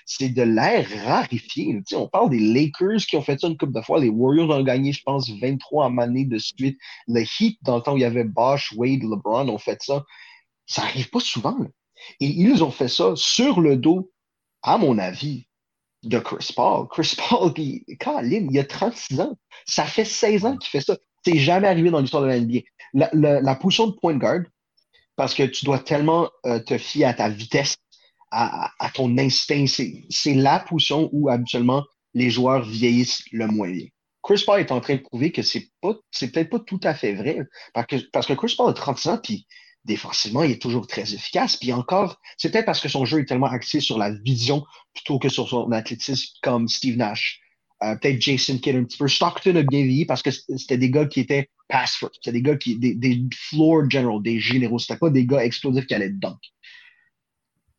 c'est 0.04 0.28
de 0.28 0.42
l'air 0.42 0.86
rarifié. 1.06 1.72
Tu 1.74 1.82
sais, 1.86 1.96
on 1.96 2.08
parle 2.08 2.30
des 2.30 2.38
Lakers 2.38 2.98
qui 2.98 3.16
ont 3.16 3.22
fait 3.22 3.40
ça 3.40 3.48
une 3.48 3.56
couple 3.56 3.72
de 3.72 3.80
fois. 3.80 4.00
Les 4.00 4.10
Warriors 4.10 4.50
ont 4.50 4.62
gagné, 4.62 4.92
je 4.92 5.02
pense, 5.02 5.30
23 5.30 5.92
années 5.98 6.26
de 6.26 6.38
suite. 6.38 6.78
Le 7.08 7.22
Heat, 7.22 7.58
dans 7.62 7.76
le 7.76 7.82
temps 7.82 7.94
où 7.94 7.96
il 7.96 8.02
y 8.02 8.04
avait 8.04 8.24
Bosch, 8.24 8.72
Wade, 8.76 9.02
LeBron, 9.02 9.48
ont 9.48 9.58
fait 9.58 9.82
ça. 9.82 10.04
Ça 10.66 10.82
arrive 10.82 11.08
pas 11.10 11.20
souvent. 11.20 11.56
Et 12.20 12.26
ils 12.26 12.62
ont 12.62 12.70
fait 12.70 12.88
ça 12.88 13.12
sur 13.16 13.60
le 13.60 13.76
dos 13.76 14.10
à 14.62 14.78
mon 14.78 14.98
avis, 14.98 15.46
de 16.02 16.18
Chris 16.18 16.52
Paul. 16.54 16.86
Chris 16.88 17.14
Paul, 17.16 17.52
qui, 17.54 17.84
Colin, 17.98 18.46
il 18.50 18.58
a 18.58 18.64
36 18.64 19.20
ans. 19.20 19.38
Ça 19.66 19.84
fait 19.84 20.04
16 20.04 20.44
ans 20.44 20.56
qu'il 20.56 20.70
fait 20.70 20.80
ça. 20.80 20.96
C'est 21.24 21.38
jamais 21.38 21.68
arrivé 21.68 21.90
dans 21.90 22.00
l'histoire 22.00 22.22
de 22.22 22.28
la 22.28 22.40
NBA. 22.40 22.60
La, 22.94 23.54
position 23.54 23.88
de 23.88 23.92
point 23.92 24.16
guard, 24.16 24.42
parce 25.16 25.34
que 25.34 25.42
tu 25.42 25.64
dois 25.64 25.78
tellement 25.78 26.30
euh, 26.46 26.58
te 26.60 26.78
fier 26.78 27.04
à 27.04 27.14
ta 27.14 27.28
vitesse, 27.28 27.76
à, 28.32 28.70
ton 28.94 29.18
instinct, 29.18 29.66
c'est 29.66 30.34
la 30.34 30.60
position 30.60 31.10
où 31.12 31.28
habituellement 31.28 31.84
les 32.14 32.30
joueurs 32.30 32.62
vieillissent 32.62 33.24
le 33.32 33.48
moins. 33.48 33.74
Chris 34.22 34.42
Paul 34.46 34.60
est 34.60 34.70
en 34.70 34.80
train 34.80 34.96
de 34.96 35.00
prouver 35.00 35.32
que 35.32 35.42
c'est 35.42 35.68
pas, 35.80 35.94
peut-être 35.94 36.50
pas 36.50 36.60
tout 36.60 36.80
à 36.84 36.94
fait 36.94 37.14
vrai. 37.14 37.40
Parce 37.74 37.86
que, 37.86 37.96
parce 38.12 38.26
que 38.26 38.34
Chris 38.34 38.54
Paul 38.56 38.70
a 38.70 38.72
36 38.72 39.08
ans, 39.08 39.18
puis 39.22 39.46
défensivement, 39.84 40.42
il 40.42 40.52
est 40.52 40.62
toujours 40.62 40.86
très 40.86 41.14
efficace. 41.14 41.56
Puis 41.56 41.72
encore, 41.72 42.20
c'est 42.36 42.50
peut-être 42.50 42.66
parce 42.66 42.80
que 42.80 42.88
son 42.88 43.04
jeu 43.04 43.20
est 43.20 43.24
tellement 43.24 43.46
axé 43.46 43.80
sur 43.80 43.98
la 43.98 44.10
vision 44.10 44.64
plutôt 44.94 45.18
que 45.18 45.28
sur 45.28 45.48
son 45.48 45.70
athlétisme, 45.72 46.36
comme 46.42 46.68
Steve 46.68 46.96
Nash. 46.96 47.40
Euh, 47.82 47.96
peut-être 47.96 48.20
Jason 48.20 48.58
Kidd 48.58 48.76
un 48.76 48.84
petit 48.84 48.98
peu. 48.98 49.08
Stockton 49.08 49.56
a 49.56 49.62
bien 49.62 50.04
parce 50.06 50.22
que 50.22 50.30
c'était 50.30 50.76
des 50.76 50.90
gars 50.90 51.06
qui 51.06 51.20
étaient 51.20 51.48
pass 51.68 51.96
first. 51.96 52.16
C'était 52.16 52.32
des 52.32 52.42
gars 52.42 52.56
qui, 52.56 52.78
des, 52.78 52.94
des 52.94 53.22
floor 53.34 53.88
general, 53.88 54.22
des 54.22 54.38
généraux. 54.38 54.78
C'était 54.78 54.98
pas 54.98 55.08
des 55.08 55.24
gars 55.24 55.44
explosifs 55.44 55.86
qui 55.86 55.94
allaient 55.94 56.10
dunk. 56.10 56.38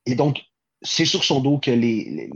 Et 0.08 0.16
donc, 0.16 0.42
c'est 0.82 1.06
sur 1.06 1.24
son 1.24 1.42
dos 1.42 1.60
que 1.60 1.70
les, 1.70 2.32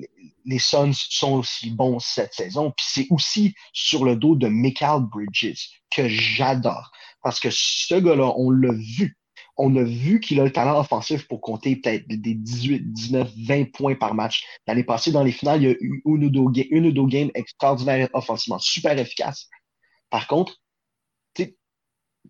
les 0.46 0.60
Suns 0.60 0.94
sont 0.94 1.40
aussi 1.40 1.72
bons 1.72 1.98
cette 2.00 2.34
saison. 2.34 2.72
Puis 2.78 2.86
c'est 2.88 3.08
aussi 3.10 3.56
sur 3.74 4.06
le 4.06 4.16
dos 4.16 4.36
de 4.36 4.48
Michael 4.48 5.02
Bridges 5.12 5.70
que 5.90 6.08
j'adore. 6.08 6.92
Parce 7.24 7.40
que 7.40 7.50
ce 7.52 7.96
gars-là, 7.96 8.32
on 8.38 8.52
l'a 8.52 8.74
vu 8.74 9.18
on 9.58 9.76
a 9.76 9.84
vu 9.84 10.20
qu'il 10.20 10.40
a 10.40 10.44
le 10.44 10.52
talent 10.52 10.80
offensif 10.80 11.28
pour 11.28 11.42
compter 11.42 11.78
peut-être 11.78 12.08
des 12.08 12.34
18, 12.34 12.92
19, 12.92 13.32
20 13.48 13.72
points 13.72 13.96
par 13.96 14.14
match. 14.14 14.44
L'année 14.68 14.84
passée, 14.84 15.12
dans 15.12 15.24
les 15.24 15.32
finales, 15.32 15.62
il 15.62 15.70
y 15.70 15.72
a 15.72 15.76
eu 15.80 16.02
une 16.06 16.26
ou 16.26 16.92
deux, 16.92 17.08
games 17.08 17.32
extraordinaires 17.36 18.10
offensivement, 18.14 18.60
super 18.60 18.98
efficace. 18.98 19.50
Par 20.10 20.28
contre, 20.28 20.60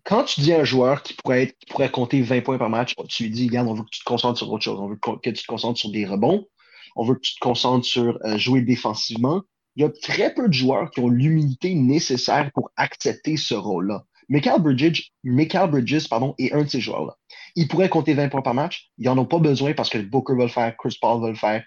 quand 0.04 0.24
tu 0.24 0.40
dis 0.40 0.52
à 0.52 0.60
un 0.60 0.64
joueur 0.64 1.02
qui 1.02 1.14
pourrait, 1.14 1.44
être, 1.44 1.58
qui 1.58 1.66
pourrait 1.66 1.90
compter 1.90 2.22
20 2.22 2.42
points 2.42 2.58
par 2.58 2.70
match, 2.70 2.94
tu 3.08 3.24
lui 3.24 3.30
dis, 3.30 3.48
regarde, 3.48 3.68
on 3.68 3.74
veut 3.74 3.82
que 3.82 3.90
tu 3.90 4.00
te 4.00 4.04
concentres 4.04 4.38
sur 4.38 4.50
autre 4.50 4.64
chose. 4.64 4.78
On 4.80 4.88
veut 4.88 4.96
que 4.96 5.30
tu 5.30 5.42
te 5.42 5.46
concentres 5.46 5.78
sur 5.78 5.90
des 5.90 6.06
rebonds. 6.06 6.46
On 6.94 7.04
veut 7.04 7.14
que 7.14 7.20
tu 7.20 7.34
te 7.34 7.40
concentres 7.40 7.86
sur 7.86 8.18
euh, 8.24 8.38
jouer 8.38 8.62
défensivement. 8.62 9.42
Il 9.74 9.82
y 9.82 9.84
a 9.84 9.90
très 9.90 10.32
peu 10.32 10.48
de 10.48 10.52
joueurs 10.52 10.90
qui 10.90 11.00
ont 11.00 11.08
l'humilité 11.08 11.74
nécessaire 11.74 12.50
pour 12.54 12.70
accepter 12.76 13.36
ce 13.36 13.54
rôle-là. 13.54 14.04
Michael 14.28 14.60
Bridges, 14.60 15.12
Michael 15.24 15.70
Bridges 15.70 16.08
pardon, 16.08 16.34
est 16.38 16.52
un 16.52 16.62
de 16.62 16.68
ces 16.68 16.80
joueurs-là. 16.80 17.16
Il 17.54 17.68
pourrait 17.68 17.88
compter 17.88 18.14
20 18.14 18.28
points 18.28 18.42
par 18.42 18.54
match. 18.54 18.90
Ils 18.98 19.06
n'en 19.06 19.18
ont 19.18 19.26
pas 19.26 19.38
besoin 19.38 19.72
parce 19.72 19.88
que 19.88 19.98
Booker 19.98 20.34
va 20.36 20.44
le 20.44 20.50
faire, 20.50 20.76
Chris 20.76 20.96
Paul 21.00 21.20
va 21.20 21.28
le 21.28 21.36
faire. 21.36 21.64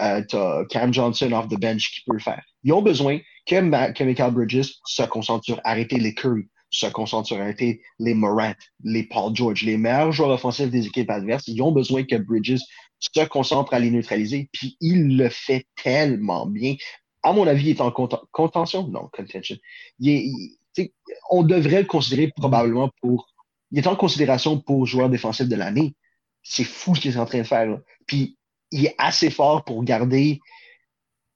Euh, 0.00 0.64
Cam 0.70 0.92
Johnson 0.92 1.32
off 1.32 1.48
the 1.48 1.58
bench 1.58 1.90
qui 1.92 2.02
peut 2.06 2.14
le 2.14 2.20
faire. 2.20 2.42
Ils 2.64 2.72
ont 2.72 2.82
besoin 2.82 3.18
que, 3.46 3.60
Michael 3.60 4.32
Bridges 4.32 4.72
se 4.84 5.02
concentre 5.04 5.44
sur 5.44 5.60
arrêter 5.64 5.98
les 5.98 6.14
Curry, 6.14 6.48
se 6.70 6.86
concentre 6.86 7.28
sur 7.28 7.40
arrêter 7.40 7.80
les 8.00 8.14
Morant, 8.14 8.54
les 8.82 9.04
Paul 9.04 9.34
George, 9.34 9.62
les 9.62 9.76
meilleurs 9.76 10.12
joueurs 10.12 10.30
offensifs 10.30 10.70
des 10.70 10.86
équipes 10.86 11.10
adverses. 11.10 11.46
Ils 11.46 11.62
ont 11.62 11.72
besoin 11.72 12.02
que 12.02 12.16
Bridges 12.16 12.60
se 12.98 13.24
concentre 13.26 13.72
à 13.74 13.78
les 13.78 13.90
neutraliser. 13.90 14.48
Puis 14.52 14.76
il 14.80 15.16
le 15.16 15.28
fait 15.28 15.66
tellement 15.82 16.46
bien. 16.46 16.74
À 17.22 17.32
mon 17.32 17.46
avis, 17.46 17.70
il 17.70 17.70
est 17.70 17.80
en 17.80 17.90
contention? 17.90 18.88
Non, 18.88 19.08
contention. 19.12 19.56
On 21.30 21.42
devrait 21.42 21.82
le 21.82 21.86
considérer 21.86 22.32
probablement 22.36 22.90
pour. 23.00 23.28
Il 23.70 23.78
est 23.78 23.86
en 23.86 23.96
considération 23.96 24.60
pour 24.60 24.86
joueur 24.86 25.08
défensif 25.08 25.48
de 25.48 25.56
l'année. 25.56 25.94
C'est 26.42 26.64
fou 26.64 26.94
ce 26.94 27.00
qu'il 27.00 27.12
est 27.12 27.18
en 27.18 27.26
train 27.26 27.38
de 27.38 27.44
faire. 27.44 27.78
Puis 28.06 28.36
il 28.70 28.86
est 28.86 28.94
assez 28.98 29.30
fort 29.30 29.64
pour 29.64 29.82
garder 29.84 30.40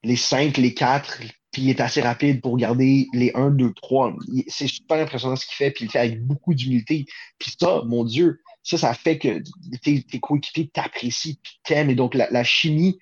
les 0.03 0.17
5, 0.17 0.57
les 0.59 0.75
4, 0.75 1.21
puis 1.51 1.63
il 1.63 1.71
est 1.71 1.81
assez 1.81 2.01
rapide 2.01 2.41
pour 2.41 2.57
garder 2.57 3.09
les 3.13 3.33
1, 3.35 3.51
2, 3.51 3.73
3. 3.75 4.15
C'est 4.49 4.69
super 4.69 4.99
impressionnant 4.99 5.37
ce 5.37 5.47
qu'il 5.47 5.57
fait, 5.57 5.71
puis 5.71 5.85
il 5.85 5.87
le 5.87 5.93
fait 5.93 5.99
avec 5.99 6.25
beaucoup 6.25 6.55
d'humilité. 6.55 7.07
Puis 7.39 7.53
ça, 7.59 7.83
mon 7.87 8.05
Dieu, 8.05 8.41
ça, 8.63 8.79
ça 8.79 8.95
fait 8.95 9.19
que 9.19 9.43
tes, 9.83 10.03
tes 10.03 10.21
coéquipiers 10.21 10.69
t'apprécient, 10.69 11.35
puis 11.43 11.61
t'aiment. 11.65 11.91
Et 11.91 11.95
donc, 11.95 12.15
la, 12.15 12.29
la 12.31 12.45
chimie, 12.45 12.99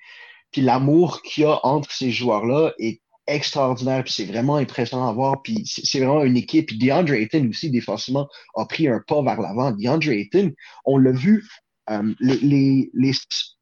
puis 0.53 0.63
l'amour 0.63 1.23
qu'il 1.23 1.43
y 1.43 1.47
a 1.47 1.61
entre 1.65 1.91
ces 1.91 2.11
joueurs-là 2.11 2.73
est 2.79 3.03
extraordinaire, 3.27 4.05
puis 4.05 4.13
c'est 4.13 4.25
vraiment 4.25 4.57
impressionnant 4.57 5.09
à 5.09 5.13
voir, 5.13 5.43
puis 5.43 5.65
c'est 5.67 5.99
vraiment 5.99 6.25
une 6.25 6.37
équipe. 6.37 6.67
Puis 6.67 6.79
DeAndre 6.79 7.15
Ayton 7.15 7.49
aussi, 7.49 7.71
défensivement, 7.71 8.29
a 8.55 8.67
pris 8.67 8.89
un 8.89 9.03
pas 9.07 9.23
vers 9.23 9.41
l'avant. 9.41 9.73
DeAndre 9.73 10.11
Ayton, 10.11 10.53
on 10.85 10.99
l'a 10.99 11.13
vu, 11.13 11.45
euh, 11.91 12.15
les, 12.21 12.39
les, 12.39 12.91
les, 12.95 13.13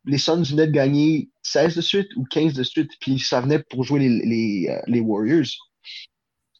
les, 0.05 0.19
Suns 0.19 0.43
venaient 0.43 0.71
gagner 0.71 1.31
16 1.43 1.77
de 1.77 1.81
suite 1.81 2.09
ou 2.17 2.25
15 2.25 2.55
de 2.55 2.63
suite, 2.63 2.91
puis 3.01 3.19
ça 3.19 3.41
venait 3.41 3.63
pour 3.71 3.85
jouer 3.85 4.01
les, 4.01 4.09
les, 4.09 4.69
euh, 4.71 4.81
les 4.87 5.01
Warriors. 5.01 5.47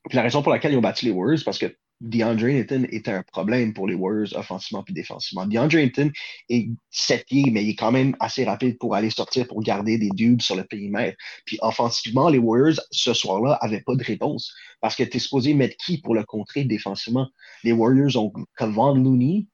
Puis 0.09 0.17
la 0.17 0.23
raison 0.23 0.43
pour 0.43 0.53
laquelle 0.53 0.73
ils 0.73 0.79
ont 0.79 0.83
battu 0.83 1.07
les 1.07 1.11
Warriors, 1.11 1.43
parce 1.45 1.59
que 1.59 1.75
DeAndre 2.01 2.47
Ayton 2.47 2.87
était 2.91 3.13
un 3.13 3.23
problème 3.23 3.73
pour 3.73 3.87
les 3.87 3.95
Warriors 3.95 4.37
offensivement 4.37 4.83
puis 4.83 4.93
défensivement. 4.93 5.47
DeAndre 5.47 5.77
Ayton 5.77 6.11
est 6.49 6.69
7 6.91 7.25
pieds, 7.27 7.51
mais 7.51 7.65
il 7.65 7.71
est 7.71 7.75
quand 7.77 7.93
même 7.93 8.15
assez 8.21 8.45
rapide 8.45 8.79
pour 8.79 8.95
aller 8.95 9.11
sortir 9.11 9.47
pour 9.47 9.63
garder 9.63 9.97
des 9.97 10.11
dudes 10.11 10.43
sur 10.43 10.57
le 10.57 10.65
périmètre. 10.65 11.17
Puis 11.47 11.59
offensivement, 11.63 12.29
les 12.29 12.39
Warriors, 12.39 12.81
ce 12.91 13.15
soir-là, 13.15 13.59
n'avaient 13.63 13.83
pas 13.83 13.95
de 13.95 14.05
réponse. 14.05 14.53
Parce 14.81 14.97
que 14.97 15.03
tu 15.03 15.17
es 15.17 15.21
supposé 15.21 15.55
mettre 15.55 15.77
qui 15.77 16.01
pour 16.01 16.15
le 16.15 16.25
contrer 16.25 16.65
défensivement? 16.65 17.29
Les 17.63 17.73
Warriors 17.73 18.17
ont 18.17 18.33
Kevon 18.59 18.95
Looney, 18.97 19.47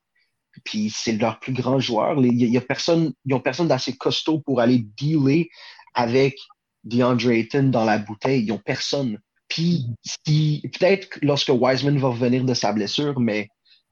puis 0.65 0.91
c'est 0.91 1.13
leur 1.13 1.39
plus 1.39 1.53
grand 1.53 1.79
joueur. 1.79 2.19
Il 2.25 2.35
y, 2.35 2.57
a 2.57 2.61
personne, 2.61 3.13
ils 3.25 3.35
ont 3.35 3.41
personne 3.41 3.69
d'assez 3.69 3.97
costaud 3.97 4.41
pour 4.41 4.61
aller 4.61 4.79
dealer 4.97 5.49
avec 5.95 6.37
DeAndre 6.85 7.31
Ayton 7.31 7.65
dans 7.65 7.85
la 7.85 7.99
bouteille. 7.99 8.45
Ils 8.45 8.53
ont 8.53 8.59
personne. 8.59 9.19
Puis, 9.51 9.87
si, 10.27 10.63
peut-être 10.63 11.19
lorsque 11.23 11.51
Wiseman 11.51 11.99
va 11.99 12.09
revenir 12.09 12.45
de 12.45 12.55
sa 12.55 12.73
blessure, 12.73 13.21
mais 13.21 13.49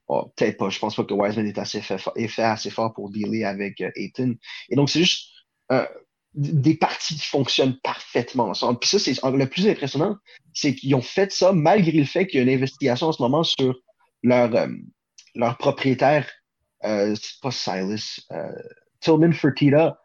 oh, 0.07 0.33
peut-être 0.37 0.57
pas. 0.57 0.71
Je 0.71 0.79
pense 0.79 0.97
pas 0.97 1.05
que 1.05 1.13
Wiseman 1.13 1.47
est, 1.47 1.59
assez 1.59 1.83
fait, 1.83 2.01
est 2.17 2.29
fait 2.29 2.43
assez 2.43 2.71
fort 2.71 2.95
pour 2.95 3.11
dealer 3.11 3.45
avec 3.45 3.81
euh, 3.83 3.91
Ayton. 3.97 4.37
Et 4.71 4.77
donc, 4.77 4.89
c'est 4.89 5.01
juste 5.01 5.29
euh, 5.73 5.87
des 6.35 6.77
parties 6.77 7.17
qui 7.17 7.27
fonctionnent 7.27 7.79
parfaitement 7.83 8.45
ensemble. 8.45 8.79
Puis 8.79 8.89
ça, 8.89 8.99
c'est 8.99 9.15
le 9.23 9.47
plus 9.47 9.67
impressionnant, 9.67 10.17
c'est 10.55 10.75
qu'ils 10.75 10.95
ont 10.95 11.03
fait 11.03 11.33
ça 11.33 11.53
malgré 11.53 11.93
le 11.93 12.05
fait 12.05 12.27
qu'il 12.27 12.39
y 12.39 12.41
a 12.41 12.43
une 12.45 12.55
investigation 12.55 13.09
en 13.09 13.13
ce 13.13 13.23
moment 13.23 13.43
sur 13.43 13.75
leur, 14.23 14.55
euh, 14.55 14.69
leur 15.35 15.57
propriétaire. 15.59 16.31
Euh, 16.85 17.15
c'est 17.21 17.41
pas 17.41 17.51
Silas. 17.51 18.21
Euh, 18.31 18.53
Tillman 19.01 19.33
Fertitta. 19.33 19.99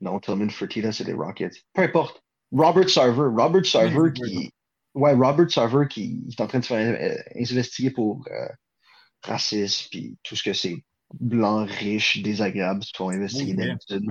Non, 0.00 0.20
Tillman 0.20 0.50
Fertitta, 0.50 0.92
c'est 0.92 1.04
les 1.04 1.12
Rockets. 1.12 1.56
Peu 1.72 1.82
importe. 1.82 2.22
Robert 2.52 2.88
Sarver. 2.88 3.30
Robert 3.36 3.66
Sarver 3.66 4.12
qui 4.12 4.50
Ouais, 4.94 5.12
Robert 5.12 5.50
Sarver 5.50 5.86
qui 5.88 6.22
est 6.30 6.40
en 6.40 6.46
train 6.46 6.60
de 6.60 6.64
se 6.64 6.68
faire 6.68 6.96
euh, 7.00 7.22
investiguer 7.36 7.90
pour 7.90 8.24
euh, 8.30 8.48
racisme, 9.22 9.88
puis 9.90 10.16
tout 10.22 10.36
ce 10.36 10.42
que 10.42 10.52
c'est 10.52 10.84
blanc, 11.12 11.64
riche, 11.64 12.22
désagréable, 12.22 12.80
qui 12.80 12.92
font 12.96 13.10
investiguer 13.10 13.54
d'habitude. 13.54 14.04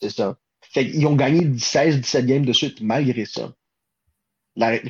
C'est 0.00 0.10
ça. 0.10 0.36
Fait 0.62 0.84
ils 0.84 1.06
ont 1.06 1.14
gagné 1.14 1.40
16-17 1.40 2.26
games 2.26 2.44
de 2.44 2.52
suite 2.52 2.80
malgré 2.80 3.24
ça. 3.24 3.52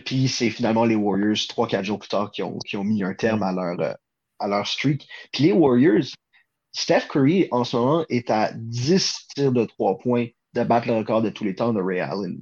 puis 0.04 0.28
c'est 0.28 0.50
finalement 0.50 0.84
les 0.84 0.94
Warriors, 0.94 1.36
3-4 1.36 1.84
jours 1.84 1.98
plus 1.98 2.08
tard, 2.08 2.30
qui 2.30 2.42
ont, 2.42 2.58
qui 2.66 2.76
ont 2.76 2.84
mis 2.84 3.02
un 3.02 3.14
terme 3.14 3.42
à 3.42 3.52
leur, 3.52 3.80
euh, 3.80 3.94
à 4.38 4.48
leur 4.48 4.66
streak. 4.66 5.06
Puis 5.32 5.44
les 5.44 5.52
Warriors, 5.52 6.04
Steph 6.72 7.08
Curry, 7.10 7.48
en 7.50 7.64
ce 7.64 7.76
moment, 7.76 8.04
est 8.08 8.30
à 8.30 8.52
10 8.54 9.28
tirs 9.34 9.52
de 9.52 9.64
3 9.64 9.98
points 9.98 10.28
de 10.54 10.64
battre 10.64 10.86
le 10.86 10.94
record 10.94 11.22
de 11.22 11.30
tous 11.30 11.44
les 11.44 11.54
temps 11.54 11.72
de 11.72 11.80
Ray 11.80 12.00
Allen. 12.00 12.40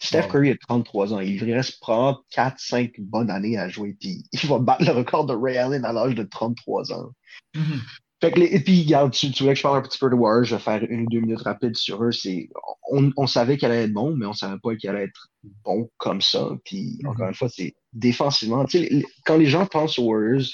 Steph 0.00 0.28
Curry 0.28 0.50
a 0.50 0.56
33 0.68 1.14
ans. 1.14 1.20
Il 1.20 1.52
reste 1.52 1.80
probablement 1.80 2.20
4-5 2.34 2.92
bonnes 2.98 3.30
années 3.30 3.58
à 3.58 3.68
jouer. 3.68 3.96
Puis 3.98 4.24
il 4.32 4.48
va 4.48 4.58
battre 4.58 4.84
le 4.84 4.92
record 4.92 5.26
de 5.26 5.34
Ray 5.34 5.56
Allen 5.56 5.84
à 5.84 5.92
l'âge 5.92 6.14
de 6.14 6.22
33 6.22 6.92
ans. 6.92 7.10
Mm-hmm. 7.54 7.80
Fait 8.20 8.32
que 8.32 8.40
et 8.40 8.60
puis, 8.60 8.84
regarde, 8.84 9.12
tu, 9.12 9.30
tu, 9.30 9.42
voulais 9.42 9.54
que 9.54 9.58
je 9.58 9.62
parle 9.62 9.78
un 9.78 9.82
petit 9.82 9.98
peu 9.98 10.08
de 10.08 10.14
Warriors. 10.14 10.44
Je 10.44 10.54
vais 10.54 10.60
faire 10.60 10.82
une 10.88 11.02
ou 11.02 11.06
deux 11.10 11.20
minutes 11.20 11.42
rapides 11.42 11.76
sur 11.76 12.02
eux. 12.04 12.12
C'est, 12.12 12.48
on, 12.90 13.10
on 13.16 13.26
savait 13.26 13.58
qu'elle 13.58 13.72
allait 13.72 13.84
être 13.84 13.92
bon, 13.92 14.16
mais 14.16 14.26
on 14.26 14.32
savait 14.32 14.58
pas 14.62 14.74
qu'elle 14.76 14.96
allait 14.96 15.04
être 15.04 15.28
bon 15.64 15.90
comme 15.98 16.20
ça. 16.20 16.48
Puis, 16.64 16.98
mm-hmm. 17.02 17.08
encore 17.08 17.28
une 17.28 17.34
fois, 17.34 17.48
c'est 17.48 17.74
défensivement. 17.92 18.64
Tu 18.64 18.78
sais, 18.78 19.04
quand 19.26 19.36
les 19.36 19.46
gens 19.46 19.66
pensent 19.66 19.98
aux 19.98 20.04
Warriors, 20.04 20.46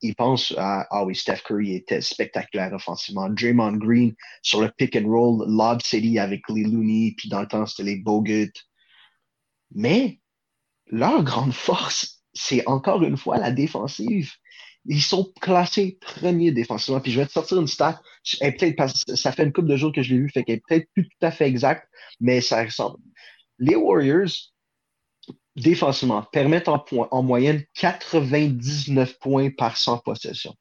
ils 0.00 0.14
pensent 0.14 0.54
à, 0.56 0.86
ah 0.90 1.04
oui, 1.04 1.14
Steph 1.14 1.40
Curry 1.44 1.74
était 1.74 2.00
spectaculaire 2.00 2.72
offensivement. 2.72 3.28
Draymond 3.28 3.76
Green 3.78 4.14
sur 4.42 4.60
le 4.60 4.70
pick 4.76 4.96
and 4.96 5.08
roll, 5.08 5.44
Lob 5.48 5.82
City 5.82 6.18
avec 6.18 6.42
les 6.48 6.64
Looney, 6.64 7.14
puis 7.16 7.28
dans 7.28 7.40
le 7.40 7.48
temps, 7.48 7.66
c'était 7.66 7.90
les 7.90 7.96
Bogut. 7.96 8.52
Mais 9.74 10.20
leur 10.86 11.22
grande 11.22 11.52
force, 11.52 12.22
c'est 12.32 12.66
encore 12.66 13.02
une 13.02 13.16
fois 13.16 13.38
la 13.38 13.50
défensive. 13.50 14.32
Ils 14.86 15.02
sont 15.02 15.32
classés 15.40 15.98
premiers 16.00 16.52
défensivement. 16.52 17.00
Puis 17.00 17.12
je 17.12 17.20
vais 17.20 17.26
te 17.26 17.32
sortir 17.32 17.60
une 17.60 17.66
stat. 17.66 18.00
Peut-être 18.40 19.16
ça 19.16 19.32
fait 19.32 19.44
une 19.44 19.52
couple 19.52 19.68
de 19.68 19.76
jours 19.76 19.92
que 19.92 20.02
je 20.02 20.14
l'ai 20.14 20.20
vu, 20.20 20.30
fait 20.30 20.44
qu'elle 20.44 20.56
est 20.56 20.62
peut-être 20.66 20.88
plus 20.94 21.08
tout 21.08 21.26
à 21.26 21.30
fait 21.30 21.46
exacte, 21.46 21.86
mais 22.20 22.40
ça 22.40 22.64
ressemble. 22.64 22.98
Les 23.58 23.76
Warriors, 23.76 24.30
défensivement, 25.56 26.22
permettent 26.32 26.68
en, 26.68 26.84
en 27.10 27.22
moyenne 27.22 27.64
99 27.74 29.18
points 29.18 29.50
par 29.50 29.76
100 29.76 29.98
possessions. 29.98 30.54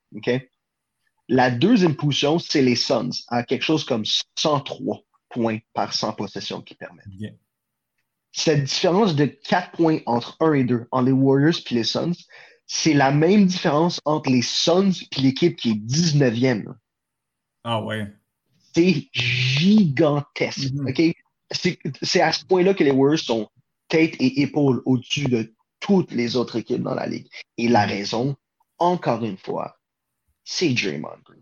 La 1.30 1.52
deuxième 1.52 1.96
position, 1.96 2.40
c'est 2.40 2.62
les 2.62 2.76
Suns, 2.76 3.12
à 3.28 3.44
quelque 3.44 3.64
chose 3.64 3.84
comme 3.84 4.04
103 4.36 5.02
points 5.30 5.60
par 5.74 5.94
100 5.94 6.14
possessions 6.14 6.62
qui 6.62 6.76
permettent 6.76 7.06
cette 8.38 8.66
différence 8.66 9.16
de 9.16 9.26
4 9.26 9.72
points 9.72 10.00
entre 10.06 10.38
1 10.40 10.54
et 10.54 10.64
2, 10.64 10.88
entre 10.92 11.06
les 11.06 11.12
Warriors 11.12 11.58
et 11.72 11.74
les 11.74 11.84
Suns, 11.84 12.14
c'est 12.68 12.94
la 12.94 13.12
même 13.12 13.48
différence 13.48 14.00
entre 14.06 14.30
les 14.30 14.44
Suns 14.44 14.92
et 14.92 15.22
l'équipe 15.22 15.56
qui 15.56 15.72
est 15.72 15.74
19e. 15.74 16.76
Ah 17.64 17.82
ouais. 17.82 18.06
C'est 18.76 19.08
gigantesque. 19.12 20.72
Mm-hmm. 20.72 21.16
C'est 22.04 22.22
à 22.22 22.32
ce 22.32 22.46
point-là 22.46 22.76
que 22.76 22.84
les 22.84 22.92
Warriors 22.92 23.20
sont 23.20 23.50
tête 23.88 24.16
et 24.20 24.42
épaule 24.42 24.84
au-dessus 24.86 25.26
de 25.26 25.56
toutes 25.80 26.12
les 26.12 26.36
autres 26.36 26.58
équipes 26.58 26.84
dans 26.84 26.94
la 26.94 27.08
ligue. 27.08 27.28
Et 27.58 27.68
la 27.68 27.88
raison, 27.88 28.36
encore 28.78 29.24
une 29.24 29.38
fois, 29.38 29.78
c'est 30.44 30.70
Draymond 30.70 31.22
Green. 31.26 31.42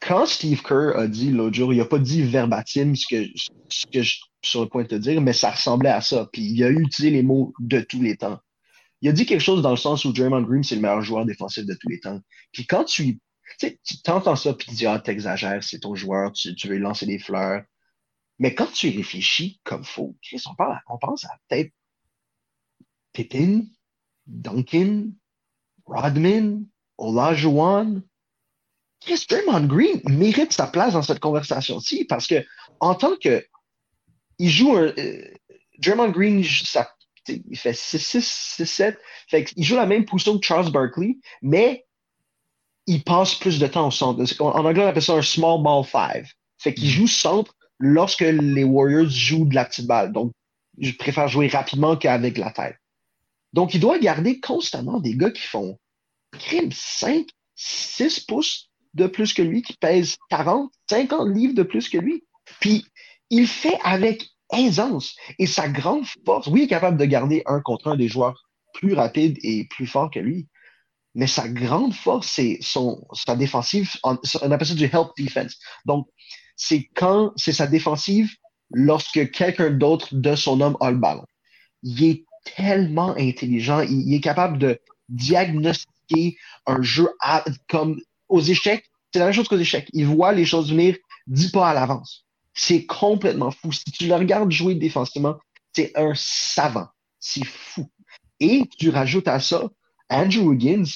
Quand 0.00 0.26
Steve 0.26 0.62
Kerr 0.62 0.96
a 0.96 1.08
dit 1.08 1.32
l'autre 1.32 1.56
jour, 1.56 1.72
il 1.72 1.78
n'a 1.78 1.86
pas 1.86 1.98
dit 1.98 2.22
verbatim 2.22 2.94
ce 2.94 3.06
que, 3.08 3.28
ce 3.68 3.86
que 3.86 4.02
je 4.02 4.20
sur 4.42 4.62
le 4.62 4.68
point 4.68 4.82
de 4.82 4.88
te 4.88 4.94
dire, 4.94 5.20
mais 5.20 5.32
ça 5.32 5.50
ressemblait 5.50 5.90
à 5.90 6.00
ça. 6.00 6.28
Puis 6.32 6.42
il 6.42 6.64
a 6.64 6.70
utilisé 6.70 7.10
les 7.10 7.22
mots 7.22 7.52
de 7.60 7.80
tous 7.80 8.00
les 8.00 8.16
temps. 8.16 8.38
Il 9.00 9.08
a 9.08 9.12
dit 9.12 9.26
quelque 9.26 9.40
chose 9.40 9.62
dans 9.62 9.70
le 9.70 9.76
sens 9.76 10.04
où 10.04 10.12
Draymond 10.12 10.42
Green, 10.42 10.64
c'est 10.64 10.74
le 10.74 10.80
meilleur 10.80 11.02
joueur 11.02 11.24
défensif 11.24 11.64
de 11.64 11.74
tous 11.74 11.88
les 11.88 12.00
temps. 12.00 12.20
Puis 12.52 12.66
quand 12.66 12.84
tu, 12.84 13.18
tu 13.58 13.76
entends 14.08 14.36
ça, 14.36 14.54
puis 14.54 14.68
tu 14.68 14.74
dis, 14.74 14.86
ah, 14.86 14.98
t'exagères, 14.98 15.62
c'est 15.62 15.80
ton 15.80 15.94
joueur, 15.94 16.32
tu, 16.32 16.54
veux 16.68 16.78
lancer 16.78 17.06
des 17.06 17.18
fleurs. 17.18 17.62
Mais 18.38 18.54
quand 18.54 18.70
tu 18.72 18.88
réfléchis 18.90 19.60
comme 19.64 19.84
faux, 19.84 20.16
on, 20.46 20.54
parle, 20.54 20.80
on 20.88 20.98
pense 20.98 21.24
à 21.24 21.30
peut-être 21.48 21.72
Pippin, 23.12 23.62
Duncan, 24.26 25.08
Rodman, 25.86 26.66
Olajuwon. 26.98 28.02
Chris 29.00 29.26
Draymond 29.28 29.66
Green 29.66 30.00
mérite 30.06 30.52
sa 30.52 30.66
place 30.66 30.92
dans 30.94 31.02
cette 31.02 31.20
conversation-ci 31.20 32.04
parce 32.04 32.26
que 32.26 32.44
en 32.80 32.94
tant 32.96 33.16
que 33.16 33.44
il 34.38 34.50
joue 34.50 34.76
un 34.76 34.92
euh, 34.98 35.22
Draymond 35.78 36.10
Green 36.10 36.44
ça, 36.44 36.90
il 37.28 37.58
fait 37.58 37.72
6-6, 37.72 38.62
6-7. 38.62 38.96
Fait 39.28 39.52
il 39.56 39.64
joue 39.64 39.76
la 39.76 39.86
même 39.86 40.04
position 40.04 40.38
que 40.38 40.44
Charles 40.44 40.70
Barkley, 40.70 41.18
mais 41.42 41.86
il 42.86 43.02
passe 43.02 43.34
plus 43.34 43.58
de 43.58 43.66
temps 43.66 43.88
au 43.88 43.90
centre. 43.90 44.22
En 44.40 44.64
anglais, 44.64 44.84
on 44.84 44.88
appelle 44.88 45.02
ça 45.02 45.14
un 45.14 45.22
small 45.22 45.62
ball 45.62 45.84
five. 45.84 46.26
Fait 46.56 46.74
qu'il 46.74 46.88
joue 46.88 47.06
centre 47.06 47.54
lorsque 47.78 48.22
les 48.22 48.64
Warriors 48.64 49.10
jouent 49.10 49.44
de 49.44 49.54
la 49.54 49.66
petite 49.66 49.86
balle. 49.86 50.12
Donc, 50.12 50.32
je 50.78 50.92
préfère 50.92 51.28
jouer 51.28 51.48
rapidement 51.48 51.96
qu'avec 51.96 52.38
la 52.38 52.50
tête. 52.50 52.76
Donc, 53.52 53.74
il 53.74 53.80
doit 53.80 53.98
garder 53.98 54.40
constamment 54.40 55.00
des 55.00 55.16
gars 55.16 55.30
qui 55.30 55.42
font 55.42 55.78
crime 56.32 56.70
5, 56.72 57.26
6 57.56 58.20
pouces 58.20 58.70
de 58.94 59.06
plus 59.06 59.32
que 59.32 59.42
lui, 59.42 59.62
qui 59.62 59.74
pèsent 59.74 60.16
40, 60.30 60.72
50 60.88 61.28
livres 61.28 61.54
de 61.54 61.62
plus 61.62 61.88
que 61.88 61.98
lui. 61.98 62.24
Puis, 62.60 62.86
il 63.30 63.46
fait 63.46 63.78
avec 63.84 64.28
aisance. 64.52 65.14
Et 65.38 65.46
sa 65.46 65.68
grande 65.68 66.04
force, 66.24 66.46
oui, 66.46 66.60
il 66.60 66.64
est 66.64 66.68
capable 66.68 66.96
de 66.96 67.04
garder 67.04 67.42
un 67.46 67.60
contre 67.60 67.88
un 67.88 67.96
des 67.96 68.08
joueurs 68.08 68.48
plus 68.74 68.94
rapides 68.94 69.38
et 69.42 69.66
plus 69.68 69.86
forts 69.86 70.10
que 70.10 70.20
lui. 70.20 70.48
Mais 71.14 71.26
sa 71.26 71.48
grande 71.48 71.94
force, 71.94 72.28
c'est 72.28 72.58
son, 72.60 73.04
sa 73.12 73.34
défensive. 73.34 73.90
On, 74.04 74.14
appelle 74.14 74.66
ça 74.66 74.74
du 74.74 74.84
help 74.84 75.08
defense. 75.18 75.56
Donc, 75.84 76.06
c'est 76.56 76.88
quand 76.94 77.32
c'est 77.36 77.52
sa 77.52 77.66
défensive 77.66 78.30
lorsque 78.70 79.30
quelqu'un 79.30 79.70
d'autre 79.70 80.14
de 80.14 80.34
son 80.34 80.60
homme 80.60 80.76
a 80.80 80.90
le 80.90 80.98
ballon. 80.98 81.24
Il 81.82 82.04
est 82.04 82.24
tellement 82.56 83.16
intelligent. 83.16 83.80
Il, 83.80 84.12
est 84.12 84.20
capable 84.20 84.58
de 84.58 84.78
diagnostiquer 85.08 86.36
un 86.66 86.82
jeu 86.82 87.08
comme 87.68 88.00
aux 88.28 88.40
échecs. 88.40 88.84
C'est 89.12 89.18
la 89.18 89.26
même 89.26 89.34
chose 89.34 89.48
qu'aux 89.48 89.58
échecs. 89.58 89.88
Il 89.92 90.06
voit 90.06 90.32
les 90.32 90.44
choses 90.44 90.70
venir 90.70 90.96
dix 91.26 91.50
pas 91.50 91.70
à 91.70 91.74
l'avance. 91.74 92.27
C'est 92.58 92.86
complètement 92.86 93.52
fou. 93.52 93.70
Si 93.70 93.84
tu 93.84 94.08
le 94.08 94.14
regardes 94.16 94.50
jouer 94.50 94.74
défensivement, 94.74 95.38
c'est 95.72 95.96
un 95.96 96.12
savant. 96.16 96.88
C'est 97.20 97.44
fou. 97.44 97.88
Et 98.40 98.64
tu 98.78 98.90
rajoutes 98.90 99.28
à 99.28 99.38
ça 99.38 99.70
Andrew 100.10 100.48
Wiggins, 100.48 100.90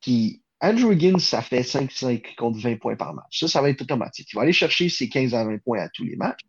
qui, 0.00 0.42
Andrew 0.60 0.90
Wiggins, 0.90 1.18
ça 1.18 1.42
fait 1.42 1.62
5-5 1.62 2.36
contre 2.36 2.60
20 2.60 2.76
points 2.76 2.94
par 2.94 3.14
match. 3.14 3.40
Ça, 3.40 3.48
ça 3.48 3.60
va 3.60 3.70
être 3.70 3.82
automatique. 3.82 4.28
Il 4.32 4.36
va 4.36 4.42
aller 4.42 4.52
chercher 4.52 4.88
ses 4.88 5.08
15 5.08 5.34
à 5.34 5.44
20 5.44 5.58
points 5.58 5.80
à 5.80 5.88
tous 5.88 6.04
les 6.04 6.14
matchs. 6.14 6.42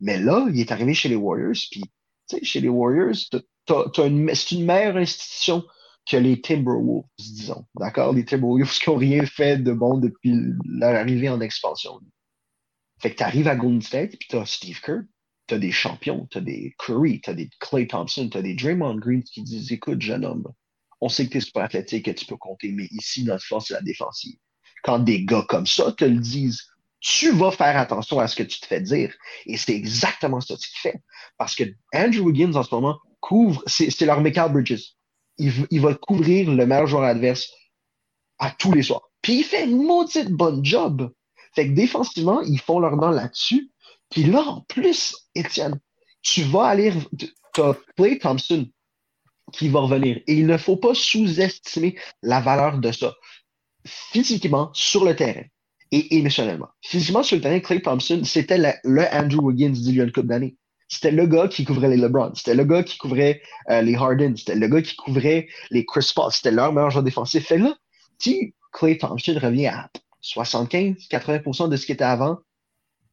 Mais 0.00 0.18
là, 0.18 0.48
il 0.52 0.58
est 0.58 0.72
arrivé 0.72 0.94
chez 0.94 1.08
les 1.08 1.14
Warriors, 1.14 1.54
puis, 1.70 1.82
tu 1.82 1.88
sais, 2.26 2.44
chez 2.44 2.60
les 2.60 2.68
Warriors, 2.68 3.14
c'est 3.14 4.50
une 4.50 4.64
meilleure 4.64 4.96
institution 4.96 5.62
que 6.10 6.16
les 6.16 6.40
Timberwolves, 6.40 7.04
disons. 7.18 7.64
D'accord? 7.78 8.12
Les 8.12 8.24
Timberwolves 8.24 8.72
qui 8.80 8.90
n'ont 8.90 8.96
rien 8.96 9.24
fait 9.26 9.58
de 9.58 9.72
bon 9.72 9.98
depuis 9.98 10.34
leur 10.64 10.96
arrivée 10.96 11.28
en 11.28 11.40
expansion. 11.40 12.00
Fait 13.02 13.10
que 13.10 13.16
tu 13.16 13.24
arrives 13.24 13.48
à 13.48 13.56
Golden 13.56 13.82
State, 13.82 14.16
puis 14.16 14.28
tu 14.30 14.36
as 14.36 14.46
Steve 14.46 14.80
Kerr, 14.80 15.00
tu 15.48 15.54
as 15.54 15.58
des 15.58 15.72
champions, 15.72 16.28
tu 16.30 16.38
as 16.38 16.40
des 16.40 16.72
Curry, 16.78 17.20
tu 17.20 17.30
as 17.30 17.34
des 17.34 17.50
Clay 17.58 17.88
Thompson, 17.88 18.28
tu 18.30 18.38
as 18.38 18.42
des 18.42 18.54
Draymond 18.54 18.94
Green 18.94 19.24
qui 19.24 19.42
disent 19.42 19.72
Écoute, 19.72 20.00
jeune 20.00 20.24
homme, 20.24 20.46
on 21.00 21.08
sait 21.08 21.26
que 21.26 21.32
tu 21.32 21.38
es 21.38 21.40
super 21.40 21.64
athlétique 21.64 22.06
et 22.06 22.14
tu 22.14 22.26
peux 22.26 22.36
compter, 22.36 22.70
mais 22.70 22.86
ici, 22.92 23.24
notre 23.24 23.44
force, 23.44 23.66
c'est 23.66 23.74
la 23.74 23.82
défensive. 23.82 24.36
Quand 24.84 25.00
des 25.00 25.24
gars 25.24 25.44
comme 25.48 25.66
ça 25.66 25.90
te 25.90 26.04
le 26.04 26.20
disent, 26.20 26.62
tu 27.00 27.32
vas 27.32 27.50
faire 27.50 27.76
attention 27.76 28.20
à 28.20 28.28
ce 28.28 28.36
que 28.36 28.44
tu 28.44 28.60
te 28.60 28.66
fais 28.66 28.80
dire. 28.80 29.12
Et 29.46 29.56
c'est 29.56 29.74
exactement 29.74 30.40
ce 30.40 30.54
qu'il 30.54 30.78
fait. 30.80 31.02
Parce 31.36 31.56
que 31.56 31.64
Andrew 31.92 32.20
Wiggins, 32.20 32.54
en 32.54 32.62
ce 32.62 32.72
moment, 32.72 33.00
couvre, 33.18 33.64
c'est 33.66 34.00
leur 34.02 34.20
Michael 34.20 34.52
Bridges. 34.52 34.94
Il, 35.38 35.52
il, 35.70 35.80
va 35.80 35.94
couvrir 35.94 36.52
le 36.52 36.66
meilleur 36.66 36.86
joueur 36.86 37.02
adverse 37.02 37.50
à 38.38 38.52
tous 38.52 38.70
les 38.70 38.84
soirs. 38.84 39.02
Puis 39.22 39.40
il 39.40 39.44
fait 39.44 39.64
une 39.64 39.82
maudite 39.82 40.30
bonne 40.30 40.64
job. 40.64 41.12
Fait 41.54 41.68
que 41.68 41.72
défensivement, 41.72 42.40
ils 42.42 42.60
font 42.60 42.80
leur 42.80 42.96
nom 42.96 43.10
là-dessus. 43.10 43.70
Puis 44.10 44.24
là, 44.24 44.42
en 44.42 44.60
plus, 44.62 45.16
Étienne, 45.34 45.78
tu 46.22 46.42
vas 46.42 46.64
aller. 46.64 46.92
Tu 47.18 47.60
as 47.60 47.76
Clay 47.96 48.18
Thompson 48.18 48.66
qui 49.52 49.68
va 49.68 49.80
revenir. 49.80 50.18
Et 50.26 50.34
il 50.34 50.46
ne 50.46 50.56
faut 50.56 50.76
pas 50.76 50.94
sous-estimer 50.94 51.96
la 52.22 52.40
valeur 52.40 52.78
de 52.78 52.92
ça. 52.92 53.14
Physiquement, 53.84 54.70
sur 54.72 55.04
le 55.04 55.14
terrain 55.14 55.44
et 55.90 56.16
émotionnellement. 56.16 56.68
Physiquement, 56.82 57.22
sur 57.22 57.36
le 57.36 57.42
terrain, 57.42 57.60
Clay 57.60 57.82
Thompson, 57.82 58.22
c'était 58.24 58.58
le, 58.84 59.02
Andrew 59.12 59.46
Wiggins 59.46 59.72
d'il 59.72 59.96
y 59.96 60.00
a 60.00 60.04
une 60.04 60.12
couple 60.12 60.28
d'années. 60.28 60.56
C'était 60.88 61.10
le 61.10 61.26
gars 61.26 61.48
qui 61.48 61.64
couvrait 61.64 61.88
les 61.88 61.96
LeBron. 61.96 62.32
C'était 62.34 62.54
le 62.54 62.64
gars 62.64 62.82
qui 62.82 62.98
couvrait 62.98 63.40
euh, 63.70 63.80
les 63.82 63.94
Harden. 63.94 64.34
C'était 64.36 64.54
le 64.54 64.68
gars 64.68 64.82
qui 64.82 64.94
couvrait 64.96 65.48
les 65.70 65.84
Chris 65.84 66.10
Paul. 66.14 66.30
C'était 66.30 66.50
leur 66.50 66.72
meilleur 66.72 66.90
joueur 66.90 67.04
défensif. 67.04 67.46
Fait 67.46 67.58
là, 67.58 67.74
si 68.18 68.54
Clay 68.72 68.98
Thompson 68.98 69.38
revient 69.40 69.68
à 69.68 69.90
75-80% 70.22 71.68
de 71.68 71.76
ce 71.76 71.86
qui 71.86 71.92
était 71.92 72.04
avant. 72.04 72.38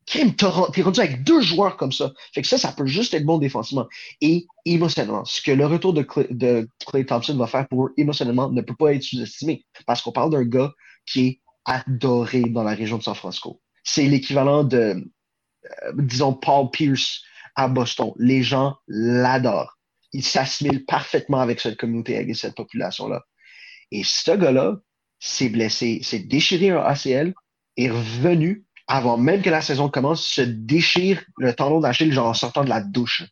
Crime, 0.06 0.36
t'es 0.36 0.48
rendu 0.48 1.00
avec 1.00 1.24
deux 1.24 1.42
joueurs 1.42 1.78
comme 1.78 1.92
ça. 1.92 2.12
Fait 2.34 2.42
que 2.42 2.48
ça, 2.48 2.58
ça 2.58 2.72
peut 2.72 2.88
juste 2.88 3.14
être 3.14 3.26
bon 3.26 3.38
défensivement. 3.38 3.88
Et 4.22 4.48
émotionnellement, 4.66 5.24
ce 5.24 5.40
que 5.40 5.52
le 5.52 5.68
retour 5.68 5.94
de 5.94 6.02
Clay, 6.02 7.06
Thompson 7.06 7.38
va 7.38 7.46
faire 7.46 7.68
pour 7.68 7.88
eux 7.88 7.94
émotionnellement 7.96 8.50
ne 8.50 8.62
peut 8.62 8.76
pas 8.76 8.94
être 8.94 9.04
sous-estimé. 9.04 9.66
Parce 9.86 10.02
qu'on 10.02 10.12
parle 10.12 10.32
d'un 10.32 10.46
gars 10.46 10.74
qui 11.06 11.28
est 11.28 11.42
adoré 11.66 12.42
dans 12.42 12.64
la 12.64 12.74
région 12.74 12.98
de 12.98 13.04
San 13.04 13.14
Francisco. 13.14 13.62
C'est 13.84 14.06
l'équivalent 14.06 14.64
de, 14.64 14.96
euh, 15.66 15.92
disons, 15.96 16.34
Paul 16.34 16.72
Pierce 16.72 17.22
à 17.56 17.68
Boston. 17.68 18.14
Les 18.18 18.42
gens 18.42 18.78
l'adorent. 18.88 19.78
Il 20.12 20.24
s'assimile 20.24 20.86
parfaitement 20.86 21.40
avec 21.40 21.60
cette 21.60 21.78
communauté, 21.78 22.18
avec 22.18 22.36
cette 22.36 22.56
population-là. 22.56 23.24
Et 23.92 24.04
ce 24.04 24.32
gars-là, 24.32 24.78
s'est 25.20 25.50
blessé, 25.50 26.00
s'est 26.04 26.20
déchiré 26.20 26.70
un 26.70 26.82
ACL, 26.82 27.34
est 27.78 27.90
revenu 27.90 28.66
avant 28.88 29.18
même 29.18 29.42
que 29.42 29.50
la 29.50 29.62
saison 29.62 29.90
commence, 29.90 30.26
se 30.26 30.42
déchire 30.42 31.24
le 31.38 31.54
tendon 31.54 31.80
d'Achille 31.80 32.12
genre 32.12 32.28
en 32.28 32.34
sortant 32.34 32.64
de 32.64 32.70
la 32.70 32.82
douche. 32.82 33.24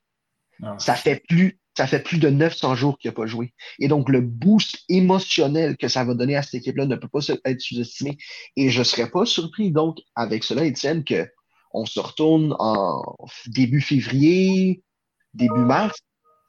Ah. 0.61 0.75
Ça 0.79 0.95
fait 0.95 1.23
plus 1.27 1.59
ça 1.77 1.85
fait 1.85 1.99
plus 1.99 2.17
de 2.17 2.29
900 2.29 2.73
jours 2.73 2.97
qu'il 2.97 3.07
n'a 3.09 3.13
pas 3.13 3.27
joué. 3.27 3.53
Et 3.77 3.87
donc, 3.87 4.09
le 4.09 4.19
boost 4.19 4.79
émotionnel 4.89 5.77
que 5.77 5.87
ça 5.87 6.03
va 6.03 6.15
donner 6.15 6.35
à 6.35 6.41
cette 6.41 6.55
équipe-là 6.55 6.87
ne 6.87 6.95
peut 6.95 7.07
pas 7.07 7.19
être 7.45 7.61
sous-estimé. 7.61 8.17
Et 8.55 8.71
je 8.71 8.79
ne 8.79 8.83
serais 8.83 9.11
pas 9.11 9.27
surpris, 9.27 9.71
donc, 9.71 9.99
avec 10.15 10.43
cela, 10.43 10.65
Étienne, 10.65 11.05
qu'on 11.05 11.85
se 11.85 11.99
retourne 11.99 12.55
en 12.57 13.03
début 13.45 13.81
février, 13.81 14.81
début 15.35 15.59
mars, 15.59 15.99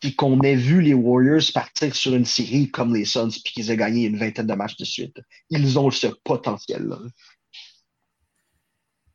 puis 0.01 0.15
qu'on 0.15 0.41
ait 0.41 0.55
vu 0.55 0.81
les 0.81 0.95
Warriors 0.95 1.43
partir 1.53 1.95
sur 1.95 2.15
une 2.15 2.25
série 2.25 2.71
comme 2.71 2.95
les 2.95 3.05
Suns, 3.05 3.31
puis 3.31 3.53
qu'ils 3.53 3.71
aient 3.71 3.77
gagné 3.77 4.07
une 4.07 4.19
vingtaine 4.19 4.47
de 4.47 4.55
matchs 4.55 4.77
de 4.77 4.85
suite. 4.85 5.21
Ils 5.51 5.79
ont 5.79 5.91
ce 5.91 6.07
potentiel-là. 6.25 6.99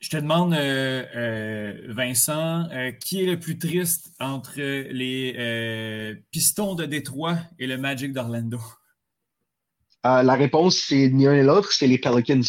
Je 0.03 0.09
te 0.09 0.17
demande, 0.17 0.53
euh, 0.53 1.05
euh, 1.15 1.93
Vincent, 1.93 2.69
euh, 2.71 2.91
qui 2.91 3.23
est 3.23 3.25
le 3.25 3.39
plus 3.39 3.57
triste 3.57 4.11
entre 4.19 4.59
les 4.59 6.21
Pistons 6.29 6.75
de 6.75 6.85
Détroit 6.85 7.37
et 7.57 7.67
le 7.67 7.77
Magic 7.77 8.11
d'Orlando? 8.11 8.59
la 10.03 10.35
réponse, 10.35 10.75
c'est 10.75 11.07
ni 11.07 11.25
un 11.25 11.37
ni 11.37 11.43
l'autre, 11.43 11.71
c'est 11.71 11.87
les 11.87 11.97
Pelicans. 11.97 12.43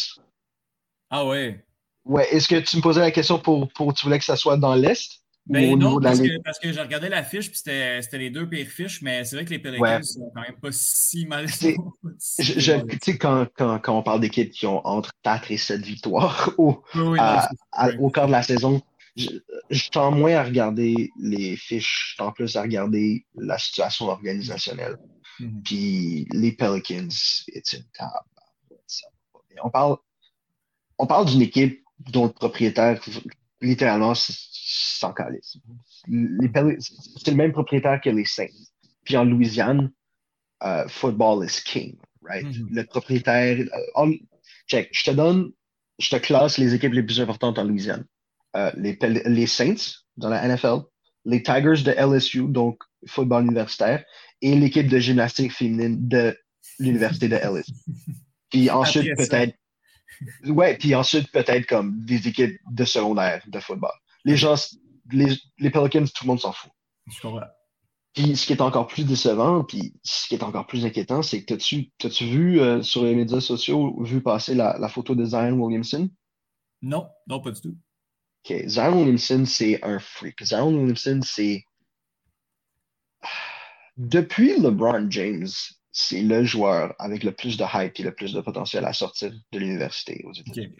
Ah 1.09 1.25
ouais? 1.25 1.63
Ouais, 2.03 2.27
est-ce 2.35 2.49
que 2.49 2.59
tu 2.59 2.75
me 2.75 2.81
posais 2.81 2.99
la 2.99 3.11
question 3.11 3.39
pour, 3.39 3.71
pour 3.71 3.93
tu 3.93 4.05
voulais 4.05 4.19
que 4.19 4.25
ça 4.25 4.35
soit 4.35 4.57
dans 4.57 4.75
l'Est? 4.75 5.23
Ben 5.47 5.77
non, 5.77 5.99
parce 5.99 6.19
que, 6.19 6.41
parce 6.41 6.57
que, 6.59 6.71
j'ai 6.71 6.81
regardé 6.81 7.07
la 7.07 7.23
fiche, 7.23 7.51
puis 7.51 7.57
c'était 7.57 8.17
les 8.17 8.31
deux 8.31 8.49
pires 8.49 8.67
fiches, 8.67 9.01
mais 9.03 9.23
c'est 9.25 9.35
vrai 9.35 9.45
que 9.45 9.51
les 9.51 9.59
Pelicans 9.59 10.01
sont 10.01 10.31
quand 10.33 10.41
même 10.41 10.59
pas 10.59 10.71
si 10.71 11.27
mal. 11.27 11.45
tu 11.51 11.75
sais, 12.19 13.17
quand, 13.19 13.47
quand, 13.55 13.79
quand, 13.79 13.99
on 13.99 14.01
parle 14.01 14.21
d'équipes 14.21 14.51
qui 14.51 14.65
ont 14.65 14.85
entre 14.85 15.11
4 15.23 15.51
et 15.51 15.57
7 15.57 15.81
victoires 15.81 16.51
au, 16.57 16.83
au 16.95 18.09
quart 18.09 18.27
de 18.27 18.31
la 18.31 18.41
saison, 18.41 18.81
je, 19.15 19.29
je 19.69 19.89
tends 19.89 20.11
moins 20.11 20.35
à 20.35 20.43
regarder 20.43 21.11
les 21.19 21.55
fiches, 21.55 22.13
je 22.13 22.17
tends 22.17 22.31
plus 22.31 22.55
à 22.55 22.63
regarder 22.63 23.25
la 23.35 23.59
situation 23.59 24.07
organisationnelle. 24.07 24.97
Mm-hmm. 25.39 25.63
Puis 25.63 26.27
les 26.31 26.53
Pelicans, 26.53 27.09
c'est 27.09 27.73
une 27.73 27.85
table. 27.93 28.11
On 29.63 29.69
parle, 29.69 29.95
on 30.97 31.07
parle 31.07 31.27
d'une 31.27 31.41
équipe 31.41 31.83
dont 32.11 32.25
le 32.25 32.33
propriétaire, 32.33 32.99
littéralement, 33.61 34.13
sans 34.67 35.13
calice. 35.13 35.57
C'est 36.07 37.31
le 37.31 37.35
même 37.37 37.51
propriétaire 37.51 38.01
que 38.01 38.09
les 38.09 38.25
Saints. 38.25 38.47
Puis 39.03 39.15
en 39.15 39.23
Louisiane, 39.23 39.91
euh, 40.63 40.87
football 40.87 41.45
is 41.45 41.61
king, 41.63 41.95
right? 42.23 42.45
Mhm. 42.45 42.69
Le 42.71 42.83
propriétaire. 42.83 43.59
euh, 43.97 44.11
check, 44.67 44.89
je 44.91 45.03
te 45.03 45.11
donne, 45.11 45.51
je 45.99 46.09
te 46.09 46.15
classe 46.15 46.57
les 46.57 46.73
équipes 46.73 46.93
les 46.93 47.03
plus 47.03 47.21
importantes 47.21 47.59
en 47.59 47.63
Louisiane. 47.63 48.05
Euh, 48.55 48.71
les, 48.75 48.97
les 49.25 49.45
Saints 49.45 50.01
dans 50.17 50.29
la 50.29 50.47
NFL, 50.47 50.79
les 51.25 51.43
Tigers 51.43 51.83
de 51.83 51.91
LSU, 51.91 52.47
donc 52.47 52.81
football 53.05 53.43
universitaire, 53.43 54.03
et 54.41 54.55
l'équipe 54.55 54.87
de 54.87 54.97
gymnastique 54.97 55.51
féminine 55.51 56.07
de 56.07 56.35
l'université 56.79 57.27
de 57.27 57.35
LSU. 57.35 57.71
Puis 58.49 58.71
ensuite, 58.71 59.15
peut-être. 59.15 59.55
Ouais, 60.45 60.77
puis 60.77 60.95
ensuite, 60.95 61.29
peut-être 61.31 61.65
comme 61.65 62.05
des 62.05 62.25
équipes 62.27 62.57
de 62.71 62.85
secondaire 62.85 63.43
de 63.47 63.59
football. 63.59 63.91
Les 64.25 64.35
gens, 64.35 64.55
les, 65.11 65.37
les 65.59 65.69
Pelicans, 65.69 66.05
tout 66.05 66.23
le 66.23 66.27
monde 66.27 66.39
s'en 66.39 66.51
fout. 66.51 66.71
Je 67.07 67.21
comprends. 67.21 67.47
Puis 68.13 68.37
ce 68.37 68.45
qui 68.45 68.53
est 68.53 68.61
encore 68.61 68.87
plus 68.87 69.03
décevant, 69.03 69.63
puis 69.63 69.93
ce 70.01 70.27
qui 70.27 70.35
est 70.35 70.43
encore 70.43 70.67
plus 70.67 70.85
inquiétant, 70.85 71.21
c'est 71.21 71.43
que 71.43 71.53
t'as-tu, 71.53 72.25
vu 72.25 72.59
euh, 72.61 72.81
sur 72.81 73.03
les 73.03 73.13
médias 73.13 73.41
sociaux, 73.41 74.01
vu 74.03 74.21
passer 74.21 74.55
la, 74.55 74.77
la 74.79 74.87
photo 74.87 75.15
de 75.15 75.25
Zion 75.25 75.51
Williamson? 75.51 76.09
Non, 76.81 77.09
non, 77.27 77.41
pas 77.41 77.51
du 77.51 77.61
tout. 77.61 77.75
Ok, 78.45 78.67
Zion 78.67 78.99
Williamson, 78.99 79.43
c'est 79.45 79.83
un 79.83 79.99
freak. 79.99 80.43
Zion 80.43 80.69
Williamson, 80.69 81.19
c'est. 81.23 81.65
Depuis 83.97 84.59
LeBron 84.59 85.07
James, 85.09 85.47
c'est 85.91 86.21
le 86.21 86.43
joueur 86.43 86.93
avec 86.99 87.23
le 87.23 87.31
plus 87.33 87.57
de 87.57 87.65
hype 87.73 87.99
et 87.99 88.03
le 88.03 88.13
plus 88.13 88.33
de 88.33 88.41
potentiel 88.41 88.85
à 88.85 88.93
sortir 88.93 89.33
de 89.51 89.59
l'université 89.59 90.23
aux 90.25 90.33
États-Unis. 90.33 90.77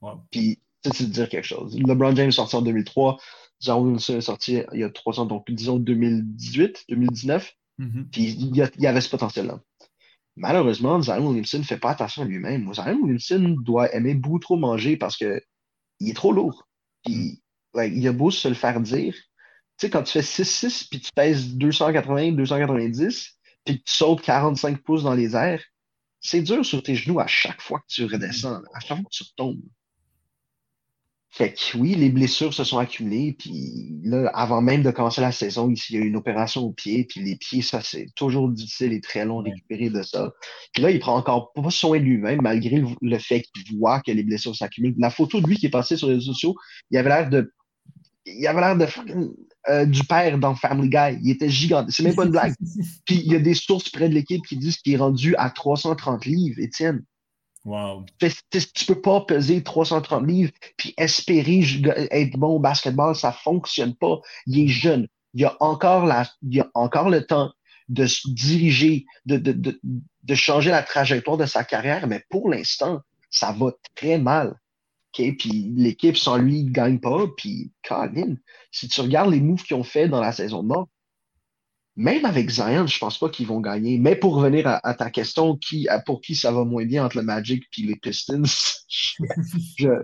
Wow. 0.00 0.22
Puis, 0.30 0.62
c'est 0.84 1.04
de 1.06 1.12
dire 1.12 1.28
quelque 1.28 1.46
chose. 1.46 1.78
LeBron 1.78 2.14
James 2.14 2.28
est 2.28 2.32
sorti 2.32 2.56
en 2.56 2.62
2003, 2.62 3.18
Zion 3.62 3.80
Williamson 3.80 4.16
est 4.16 4.20
sorti 4.22 4.62
il 4.72 4.80
y 4.80 4.84
a 4.84 4.90
trois 4.90 5.18
ans, 5.20 5.26
donc 5.26 5.50
disons 5.50 5.78
2018, 5.78 6.84
2019. 6.88 7.52
Mhm. 7.78 8.08
Puis 8.10 8.36
il 8.38 8.56
y, 8.56 8.86
avait 8.86 9.00
ce 9.00 9.08
potentiel-là. 9.08 9.60
Malheureusement, 10.36 11.00
Zion 11.00 11.28
Williamson 11.28 11.58
ne 11.58 11.64
fait 11.64 11.78
pas 11.78 11.90
attention 11.90 12.22
à 12.22 12.24
lui-même. 12.24 12.72
Zion 12.74 12.98
Williamson 13.02 13.56
doit 13.64 13.92
aimer 13.94 14.14
beaucoup 14.14 14.38
trop 14.38 14.56
manger 14.56 14.96
parce 14.96 15.16
que 15.16 15.40
il 16.00 16.10
est 16.10 16.14
trop 16.14 16.32
lourd. 16.32 16.68
Puis, 17.04 17.42
like, 17.74 17.92
il 17.94 18.06
a 18.06 18.12
beau 18.12 18.30
se 18.30 18.48
le 18.48 18.54
faire 18.54 18.80
dire. 18.80 19.14
Tu 19.14 19.86
sais, 19.86 19.90
quand 19.90 20.02
tu 20.02 20.12
fais 20.12 20.22
6-6 20.22 20.88
puis 20.88 21.00
tu 21.00 21.10
pèses 21.14 21.54
280, 21.54 22.32
290, 22.32 23.38
puis 23.64 23.78
que 23.78 23.84
tu 23.84 23.94
sautes 23.94 24.22
45 24.22 24.82
pouces 24.82 25.04
dans 25.04 25.14
les 25.14 25.36
airs, 25.36 25.62
c'est 26.20 26.42
dur 26.42 26.64
sur 26.64 26.82
tes 26.82 26.96
genoux 26.96 27.20
à 27.20 27.26
chaque 27.26 27.60
fois 27.60 27.78
que 27.80 27.86
tu 27.88 28.04
redescends, 28.04 28.62
à 28.74 28.80
chaque 28.80 28.98
fois 28.98 29.04
que 29.04 29.16
tu 29.16 29.22
retombes. 29.22 29.62
Fait 31.30 31.52
que 31.52 31.76
oui, 31.76 31.94
les 31.94 32.08
blessures 32.08 32.54
se 32.54 32.64
sont 32.64 32.78
accumulées, 32.78 33.36
puis 33.38 33.94
là, 34.02 34.30
avant 34.32 34.62
même 34.62 34.82
de 34.82 34.90
commencer 34.90 35.20
la 35.20 35.30
saison, 35.30 35.70
il 35.70 35.94
y 35.94 35.98
a 35.98 36.00
eu 36.00 36.08
une 36.08 36.16
opération 36.16 36.62
au 36.62 36.72
pied, 36.72 37.04
puis 37.04 37.20
les 37.22 37.36
pieds, 37.36 37.60
ça, 37.60 37.80
c'est 37.82 38.06
toujours 38.16 38.48
difficile 38.48 38.92
et 38.94 39.00
très 39.00 39.26
long 39.26 39.42
de 39.42 39.50
récupérer 39.50 39.90
de 39.90 40.02
ça. 40.02 40.32
Puis 40.72 40.82
là, 40.82 40.90
il 40.90 40.98
prend 40.98 41.16
encore 41.16 41.52
pas 41.52 41.68
soin 41.70 41.98
de 41.98 42.04
lui-même, 42.04 42.40
malgré 42.42 42.76
le, 42.76 42.88
le 43.02 43.18
fait 43.18 43.42
qu'il 43.42 43.78
voit 43.78 44.00
que 44.00 44.10
les 44.10 44.22
blessures 44.22 44.56
s'accumulent. 44.56 44.94
La 44.98 45.10
photo 45.10 45.40
de 45.40 45.46
lui 45.46 45.56
qui 45.56 45.66
est 45.66 45.70
passée 45.70 45.98
sur 45.98 46.08
les 46.08 46.14
réseaux 46.14 46.32
sociaux, 46.32 46.54
il 46.90 46.96
avait 46.96 47.10
l'air 47.10 47.28
de. 47.28 47.52
Il 48.24 48.46
avait 48.46 48.60
l'air 48.60 48.76
de 48.76 48.86
euh, 49.68 49.84
du 49.84 50.02
père 50.04 50.38
dans 50.38 50.54
Family 50.54 50.88
Guy. 50.88 51.18
Il 51.22 51.30
était 51.30 51.50
gigantesque. 51.50 51.96
C'est 51.96 52.02
même 52.02 52.14
pas 52.14 52.24
une 52.24 52.30
blague. 52.30 52.54
Puis 53.04 53.16
il 53.16 53.32
y 53.32 53.36
a 53.36 53.38
des 53.38 53.54
sources 53.54 53.90
près 53.90 54.08
de 54.08 54.14
l'équipe 54.14 54.40
qui 54.46 54.56
disent 54.56 54.78
qu'il 54.78 54.94
est 54.94 54.98
rendu 54.98 55.34
à 55.36 55.50
330 55.50 56.24
livres, 56.24 56.58
Étienne. 56.58 57.04
Wow. 57.68 58.06
Tu 58.18 58.86
peux 58.86 59.00
pas 59.02 59.20
peser 59.20 59.62
330 59.62 60.26
livres 60.26 60.52
puis 60.78 60.94
espérer 60.96 61.60
être 62.10 62.32
bon 62.38 62.54
au 62.54 62.58
basketball, 62.58 63.14
ça 63.14 63.30
fonctionne 63.30 63.94
pas. 63.94 64.20
Il 64.46 64.60
est 64.60 64.68
jeune. 64.68 65.06
Il 65.34 65.44
a 65.44 65.54
encore 65.60 66.06
la, 66.06 66.26
il 66.40 66.60
a 66.62 66.70
encore 66.72 67.10
le 67.10 67.26
temps 67.26 67.52
de 67.90 68.06
se 68.06 68.26
diriger, 68.30 69.04
de, 69.26 69.36
de, 69.36 69.52
de, 69.52 69.78
de 69.82 70.34
changer 70.34 70.70
la 70.70 70.82
trajectoire 70.82 71.36
de 71.36 71.44
sa 71.44 71.62
carrière, 71.62 72.06
mais 72.06 72.24
pour 72.30 72.48
l'instant, 72.48 73.02
ça 73.30 73.52
va 73.52 73.72
très 73.94 74.16
mal. 74.16 74.58
Puis 75.12 75.72
l'équipe 75.76 76.16
sans 76.16 76.38
lui 76.38 76.64
ne 76.64 76.70
gagne 76.70 77.00
pas. 77.00 77.26
Puis, 77.36 77.70
Colin, 77.86 78.36
si 78.70 78.88
tu 78.88 79.00
regardes 79.02 79.30
les 79.30 79.40
moves 79.40 79.62
qu'ils 79.62 79.76
ont 79.76 79.84
fait 79.84 80.08
dans 80.08 80.20
la 80.20 80.32
saison 80.32 80.62
de 80.62 80.68
mort, 80.68 80.88
même 81.98 82.24
avec 82.24 82.48
Zion, 82.48 82.86
je 82.86 82.98
pense 83.00 83.18
pas 83.18 83.28
qu'ils 83.28 83.48
vont 83.48 83.60
gagner. 83.60 83.98
Mais 83.98 84.14
pour 84.14 84.36
revenir 84.36 84.68
à, 84.68 84.94
ta 84.94 85.10
question, 85.10 85.58
pour 86.06 86.20
qui 86.20 86.36
ça 86.36 86.52
va 86.52 86.64
moins 86.64 86.84
bien 86.86 87.04
entre 87.04 87.16
le 87.16 87.24
Magic 87.24 87.64
et 87.76 87.82
les 87.82 87.96
Pistons, 87.96 88.44
je, 89.78 90.00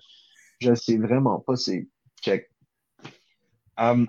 je 0.60 0.74
sais 0.74 0.98
vraiment 0.98 1.38
pas. 1.38 1.54
C'est. 1.54 1.86
Um, 3.76 4.08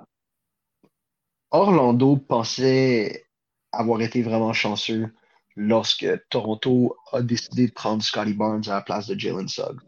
Orlando 1.51 2.17
pensait 2.17 3.23
avoir 3.71 4.01
été 4.01 4.23
vraiment 4.23 4.53
chanceux 4.53 5.13
lorsque 5.55 6.07
Toronto 6.29 6.97
a 7.11 7.21
décidé 7.21 7.67
de 7.67 7.71
prendre 7.71 8.01
Scotty 8.01 8.33
Barnes 8.33 8.67
à 8.67 8.75
la 8.75 8.81
place 8.81 9.05
de 9.05 9.19
Jalen 9.19 9.47
Suggs. 9.47 9.79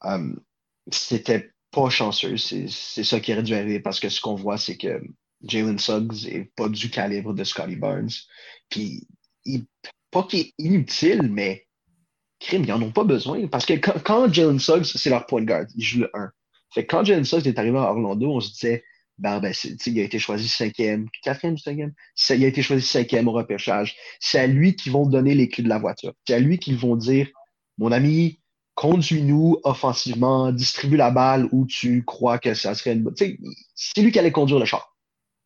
Um, 0.00 0.40
c'était 0.90 1.52
pas 1.70 1.90
chanceux. 1.90 2.38
C'est 2.38 2.68
ça 3.04 3.20
qui 3.20 3.34
aurait 3.34 3.42
dû 3.42 3.54
arriver 3.54 3.80
parce 3.80 4.00
que 4.00 4.08
ce 4.08 4.22
qu'on 4.22 4.36
voit, 4.36 4.56
c'est 4.56 4.78
que 4.78 5.02
Jalen 5.42 5.78
Suggs 5.78 6.26
est 6.26 6.50
pas 6.56 6.68
du 6.68 6.90
calibre 6.90 7.34
de 7.34 7.44
Scotty 7.44 7.76
Barnes. 7.76 8.10
Puis, 8.68 9.06
pas 10.10 10.22
qu'il 10.24 10.40
est 10.40 10.54
inutile, 10.58 11.22
mais 11.22 11.66
crime, 12.40 12.64
ils 12.64 12.72
en 12.72 12.82
ont 12.82 12.92
pas 12.92 13.04
besoin. 13.04 13.46
Parce 13.48 13.66
que 13.66 13.74
quand, 13.74 14.32
Jalen 14.32 14.58
Suggs, 14.58 14.84
c'est 14.84 15.10
leur 15.10 15.26
point 15.26 15.40
de 15.40 15.46
garde, 15.46 15.68
il 15.74 15.84
joue 15.84 16.00
le 16.00 16.10
1. 16.14 16.30
Fait 16.74 16.84
que 16.84 16.90
quand 16.94 17.04
Jalen 17.04 17.24
Suggs 17.24 17.46
est 17.46 17.58
arrivé 17.58 17.78
à 17.78 17.90
Orlando, 17.90 18.32
on 18.32 18.40
se 18.40 18.52
disait, 18.52 18.84
ben, 19.18 19.40
ben, 19.40 19.54
il 19.86 19.98
a 19.98 20.02
été 20.02 20.18
choisi 20.18 20.48
cinquième, 20.48 21.08
quatrième, 21.22 21.56
cinquième? 21.56 21.92
Il 22.30 22.44
a 22.44 22.48
été 22.48 22.62
choisi 22.62 22.86
cinquième 22.86 23.28
au 23.28 23.32
repêchage. 23.32 23.96
C'est 24.20 24.38
à 24.38 24.46
lui 24.46 24.76
qu'ils 24.76 24.92
vont 24.92 25.06
donner 25.06 25.34
les 25.34 25.48
clés 25.48 25.64
de 25.64 25.68
la 25.68 25.78
voiture. 25.78 26.12
C'est 26.26 26.34
à 26.34 26.38
lui 26.38 26.58
qu'ils 26.58 26.76
vont 26.76 26.96
dire, 26.96 27.28
mon 27.78 27.92
ami, 27.92 28.40
conduis-nous 28.74 29.58
offensivement, 29.64 30.52
distribue 30.52 30.96
la 30.96 31.10
balle 31.10 31.48
où 31.50 31.66
tu 31.66 32.04
crois 32.04 32.38
que 32.38 32.52
ça 32.52 32.74
serait 32.74 32.92
une 32.92 33.02
bonne. 33.02 33.14
C'est 33.74 34.02
lui 34.02 34.12
qui 34.12 34.18
allait 34.18 34.32
conduire 34.32 34.58
le 34.58 34.66
char. 34.66 34.95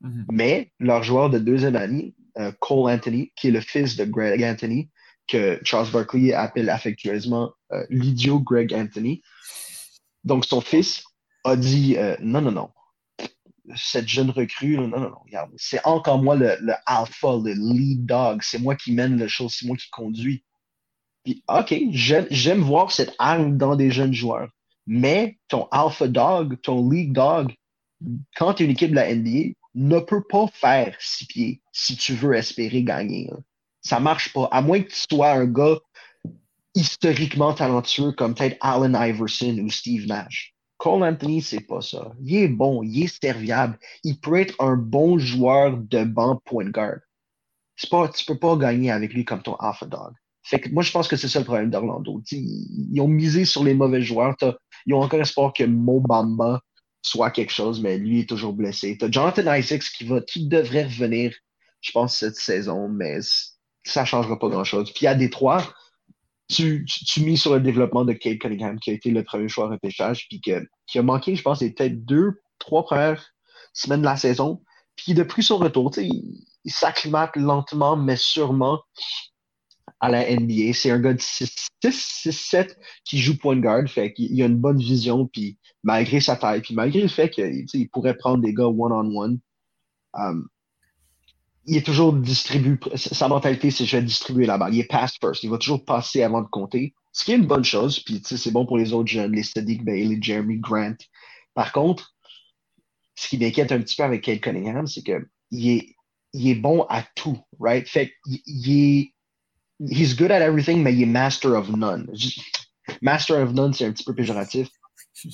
Mhm. 0.00 0.26
Mais 0.30 0.72
leur 0.78 1.02
joueur 1.02 1.30
de 1.30 1.38
deuxième 1.38 1.76
année, 1.76 2.14
euh, 2.38 2.52
Cole 2.60 2.90
Anthony, 2.90 3.32
qui 3.36 3.48
est 3.48 3.52
le 3.52 3.60
fils 3.60 3.96
de 3.96 4.04
Greg 4.04 4.42
Anthony, 4.42 4.88
que 5.26 5.60
Charles 5.64 5.90
Barkley 5.90 6.32
appelle 6.32 6.70
affectueusement 6.70 7.52
euh, 7.72 7.84
l'idiot 7.90 8.40
Greg 8.40 8.74
Anthony. 8.74 9.22
Donc 10.24 10.44
son 10.44 10.60
fils 10.60 11.04
a 11.44 11.56
dit 11.56 11.96
euh, 11.96 12.16
non, 12.20 12.40
non, 12.40 12.52
non. 12.52 12.70
Cette 13.76 14.08
jeune 14.08 14.30
recrue, 14.30 14.76
non, 14.76 14.88
non, 14.88 15.00
non, 15.00 15.14
regarde, 15.24 15.50
c'est 15.56 15.84
encore 15.86 16.20
moi 16.20 16.34
le, 16.34 16.56
alpha, 16.86 17.36
le 17.44 17.52
lead 17.52 18.04
dog. 18.04 18.40
C'est 18.42 18.58
moi 18.58 18.74
qui 18.74 18.92
mène 18.92 19.16
le 19.16 19.28
show, 19.28 19.48
c'est 19.48 19.66
moi 19.66 19.76
qui 19.76 19.88
conduis. 19.90 20.44
Puis, 21.24 21.44
OK, 21.48 21.74
j'aime 21.90 22.60
voir 22.60 22.90
cette 22.90 23.14
arme 23.18 23.58
dans 23.58 23.76
des 23.76 23.90
jeunes 23.90 24.14
joueurs. 24.14 24.48
Mais 24.86 25.38
ton 25.48 25.68
alpha 25.70 26.08
dog, 26.08 26.60
ton 26.62 26.88
league 26.90 27.12
dog, 27.12 27.54
quand 28.34 28.54
tu 28.54 28.62
es 28.62 28.66
une 28.66 28.72
équipe 28.72 28.90
de 28.90 28.96
la 28.96 29.14
NBA, 29.14 29.52
ne 29.74 30.00
peut 30.00 30.22
pas 30.22 30.46
faire 30.52 30.96
six 30.98 31.26
pieds 31.26 31.62
si 31.72 31.96
tu 31.96 32.14
veux 32.14 32.34
espérer 32.34 32.82
gagner. 32.82 33.28
là. 33.30 33.36
Ça 33.82 34.00
marche 34.00 34.32
pas. 34.32 34.48
À 34.50 34.62
moins 34.62 34.82
que 34.82 34.90
tu 34.90 35.02
sois 35.10 35.32
un 35.32 35.46
gars 35.46 35.78
historiquement 36.74 37.54
talentueux 37.54 38.12
comme 38.12 38.34
peut-être 38.34 38.58
Allen 38.60 38.96
Iverson 38.98 39.58
ou 39.62 39.70
Steve 39.70 40.06
Nash. 40.06 40.54
Cole 40.78 41.02
Anthony, 41.02 41.42
c'est 41.42 41.60
pas 41.60 41.82
ça. 41.82 42.12
Il 42.22 42.36
est 42.36 42.48
bon, 42.48 42.82
il 42.82 43.04
est 43.04 43.22
serviable. 43.22 43.78
Il 44.02 44.18
peut 44.18 44.36
être 44.36 44.54
un 44.60 44.76
bon 44.76 45.18
joueur 45.18 45.76
de 45.76 46.04
banc 46.04 46.40
point 46.44 46.70
guard. 46.70 47.00
Pas, 47.90 48.08
tu 48.08 48.24
peux 48.26 48.38
pas 48.38 48.56
gagner 48.56 48.90
avec 48.90 49.12
lui 49.12 49.24
comme 49.24 49.42
ton 49.42 49.54
alpha 49.56 49.86
dog. 49.86 50.12
Fait 50.42 50.58
que 50.58 50.70
moi, 50.70 50.82
je 50.82 50.90
pense 50.90 51.08
que 51.08 51.16
c'est 51.16 51.28
ça 51.28 51.38
le 51.38 51.44
problème 51.44 51.70
d'Orlando. 51.70 52.22
Ils, 52.30 53.00
ont 53.00 53.08
misé 53.08 53.44
sur 53.44 53.62
les 53.62 53.74
mauvais 53.74 54.02
joueurs. 54.02 54.34
Ils 54.86 54.94
ont 54.94 55.02
encore 55.02 55.20
espoir 55.20 55.52
que 55.52 55.64
Mo 55.64 56.00
Bamba 56.00 56.60
soit 57.02 57.30
quelque 57.30 57.52
chose, 57.52 57.80
mais 57.80 57.98
lui 57.98 58.20
est 58.20 58.28
toujours 58.28 58.52
blessé. 58.52 58.96
T'as 58.98 59.10
Jonathan 59.10 59.54
Isaacs 59.54 59.84
qui 59.96 60.04
va, 60.04 60.20
qui 60.20 60.46
devrait 60.46 60.84
revenir, 60.84 61.34
je 61.80 61.92
pense, 61.92 62.16
cette 62.16 62.36
saison, 62.36 62.88
mais 62.88 63.18
ça 63.84 64.04
changera 64.04 64.38
pas 64.38 64.48
grand-chose. 64.48 64.92
Puis 64.92 65.06
à 65.06 65.14
Détroit, 65.14 65.62
tu, 66.48 66.84
tu, 66.84 67.04
tu 67.04 67.20
mises 67.20 67.40
sur 67.40 67.54
le 67.54 67.60
développement 67.60 68.04
de 68.04 68.12
Kate 68.12 68.38
Cunningham, 68.38 68.78
qui 68.78 68.90
a 68.90 68.94
été 68.94 69.10
le 69.10 69.24
premier 69.24 69.48
choix 69.48 69.68
repêchage, 69.68 70.26
puis 70.28 70.40
qui 70.40 70.98
a 70.98 71.02
manqué, 71.02 71.34
je 71.36 71.42
pense, 71.42 71.60
les 71.60 71.72
peut-être 71.72 72.04
deux, 72.04 72.40
trois 72.58 72.84
premières 72.84 73.32
semaines 73.72 74.00
de 74.00 74.06
la 74.06 74.16
saison. 74.16 74.62
Puis 74.96 75.14
depuis 75.14 75.42
son 75.42 75.58
retour, 75.58 75.90
tu 75.90 76.08
il 76.64 76.72
s'acclimate 76.72 77.36
lentement, 77.36 77.96
mais 77.96 78.16
sûrement 78.16 78.82
à 80.00 80.08
la 80.08 80.34
NBA. 80.34 80.72
C'est 80.72 80.90
un 80.90 80.98
gars 80.98 81.14
de 81.14 81.18
6-7 81.18 82.76
qui 83.04 83.18
joue 83.18 83.36
point 83.36 83.56
guard, 83.56 83.88
fait 83.88 84.12
qu'il 84.12 84.32
il 84.32 84.42
a 84.42 84.46
une 84.46 84.56
bonne 84.56 84.78
vision, 84.78 85.26
puis 85.26 85.58
malgré 85.82 86.20
sa 86.20 86.36
taille, 86.36 86.62
puis 86.62 86.74
malgré 86.74 87.00
le 87.00 87.08
fait 87.08 87.30
qu'il 87.30 87.90
pourrait 87.90 88.16
prendre 88.16 88.42
des 88.42 88.54
gars 88.54 88.68
one-on-one, 88.68 89.38
um, 90.14 90.48
il 91.66 91.76
est 91.76 91.86
toujours 91.86 92.12
distribué. 92.12 92.78
Sa 92.96 93.28
mentalité, 93.28 93.70
c'est 93.70 93.84
je 93.84 93.96
vais 93.96 94.02
distribuer 94.02 94.46
la 94.46 94.58
balle. 94.58 94.74
Il 94.74 94.80
est 94.80 94.90
pass 94.90 95.16
first. 95.20 95.42
Il 95.44 95.50
va 95.50 95.58
toujours 95.58 95.84
passer 95.84 96.22
avant 96.22 96.42
de 96.42 96.48
compter. 96.48 96.94
Ce 97.12 97.24
qui 97.24 97.32
est 97.32 97.36
une 97.36 97.46
bonne 97.46 97.64
chose, 97.64 98.00
puis 98.00 98.22
c'est 98.24 98.50
bon 98.50 98.66
pour 98.66 98.78
les 98.78 98.92
autres 98.92 99.10
jeunes, 99.10 99.32
les 99.32 99.42
Sadiq 99.42 99.84
Bey, 99.84 100.04
les 100.04 100.20
Jeremy 100.20 100.58
Grant. 100.58 100.96
Par 101.54 101.72
contre, 101.72 102.14
ce 103.14 103.28
qui 103.28 103.38
m'inquiète 103.38 103.72
un 103.72 103.80
petit 103.80 103.96
peu 103.96 104.04
avec 104.04 104.22
Kate 104.22 104.40
Cunningham, 104.40 104.86
c'est 104.86 105.02
que 105.02 105.26
il 105.50 105.68
est 105.70 105.94
il 106.32 106.48
est 106.48 106.54
bon 106.54 106.86
à 106.88 107.02
tout, 107.14 107.38
right? 107.58 107.86
Fait 107.88 108.12
il 108.26 108.70
est. 108.72 109.14
He's 109.88 110.14
good 110.14 110.30
at 110.30 110.42
everything, 110.42 110.82
mais 110.82 110.94
il 110.94 111.02
est 111.02 111.06
master 111.06 111.54
of 111.54 111.70
none. 111.70 112.06
Master 113.00 113.42
of 113.42 113.52
none, 113.52 113.72
c'est 113.72 113.86
un 113.86 113.92
petit 113.92 114.04
peu 114.04 114.14
péjoratif. 114.14 114.68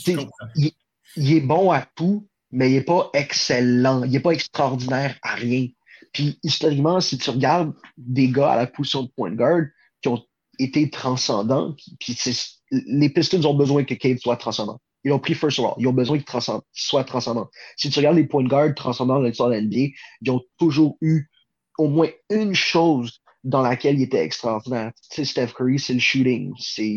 Il, 0.06 0.70
il, 1.16 1.32
est 1.32 1.40
bon 1.40 1.72
à 1.72 1.84
tout, 1.96 2.28
mais 2.52 2.70
il 2.70 2.74
n'est 2.74 2.84
pas 2.84 3.10
excellent. 3.12 4.04
Il 4.04 4.12
n'est 4.12 4.20
pas 4.20 4.30
extraordinaire 4.30 5.16
à 5.22 5.34
rien. 5.34 5.66
Puis, 6.12 6.38
historiquement, 6.42 7.00
si 7.00 7.18
tu 7.18 7.30
regardes 7.30 7.72
des 7.96 8.28
gars 8.28 8.52
à 8.52 8.56
la 8.56 8.66
position 8.66 9.02
de 9.02 9.08
point 9.08 9.32
guard 9.32 9.64
qui 10.00 10.08
ont 10.08 10.22
été 10.58 10.90
transcendants, 10.90 11.74
puis 11.98 12.16
les 12.70 13.08
Pistons 13.10 13.44
ont 13.44 13.54
besoin 13.54 13.84
que 13.84 13.94
Cade 13.94 14.18
soit 14.18 14.36
transcendant. 14.36 14.80
Ils 15.04 15.12
ont 15.12 15.18
pris 15.18 15.34
first 15.34 15.58
of 15.58 15.66
all. 15.66 15.74
Ils 15.78 15.86
ont 15.86 15.92
besoin 15.92 16.18
qu'il 16.18 16.40
soit 16.72 17.04
transcendant. 17.04 17.48
Si 17.76 17.90
tu 17.90 17.98
regardes 17.98 18.16
les 18.16 18.26
points 18.26 18.42
de 18.42 18.48
garde 18.48 18.74
transcendants 18.74 19.20
dans 19.20 19.22
l'histoire 19.22 19.50
de 19.50 19.56
l'NBA, 19.56 19.94
ils 20.22 20.30
ont 20.30 20.42
toujours 20.58 20.96
eu 21.00 21.28
au 21.78 21.88
moins 21.88 22.08
une 22.30 22.54
chose 22.54 23.20
dans 23.46 23.62
laquelle 23.62 23.96
il 23.96 24.02
était 24.02 24.24
extraordinaire. 24.24 24.92
Tu 25.10 25.16
sais, 25.16 25.24
Steph 25.24 25.54
Curry, 25.56 25.78
c'est 25.78 25.94
le 25.94 26.00
shooting. 26.00 26.52
C'est 26.58 26.96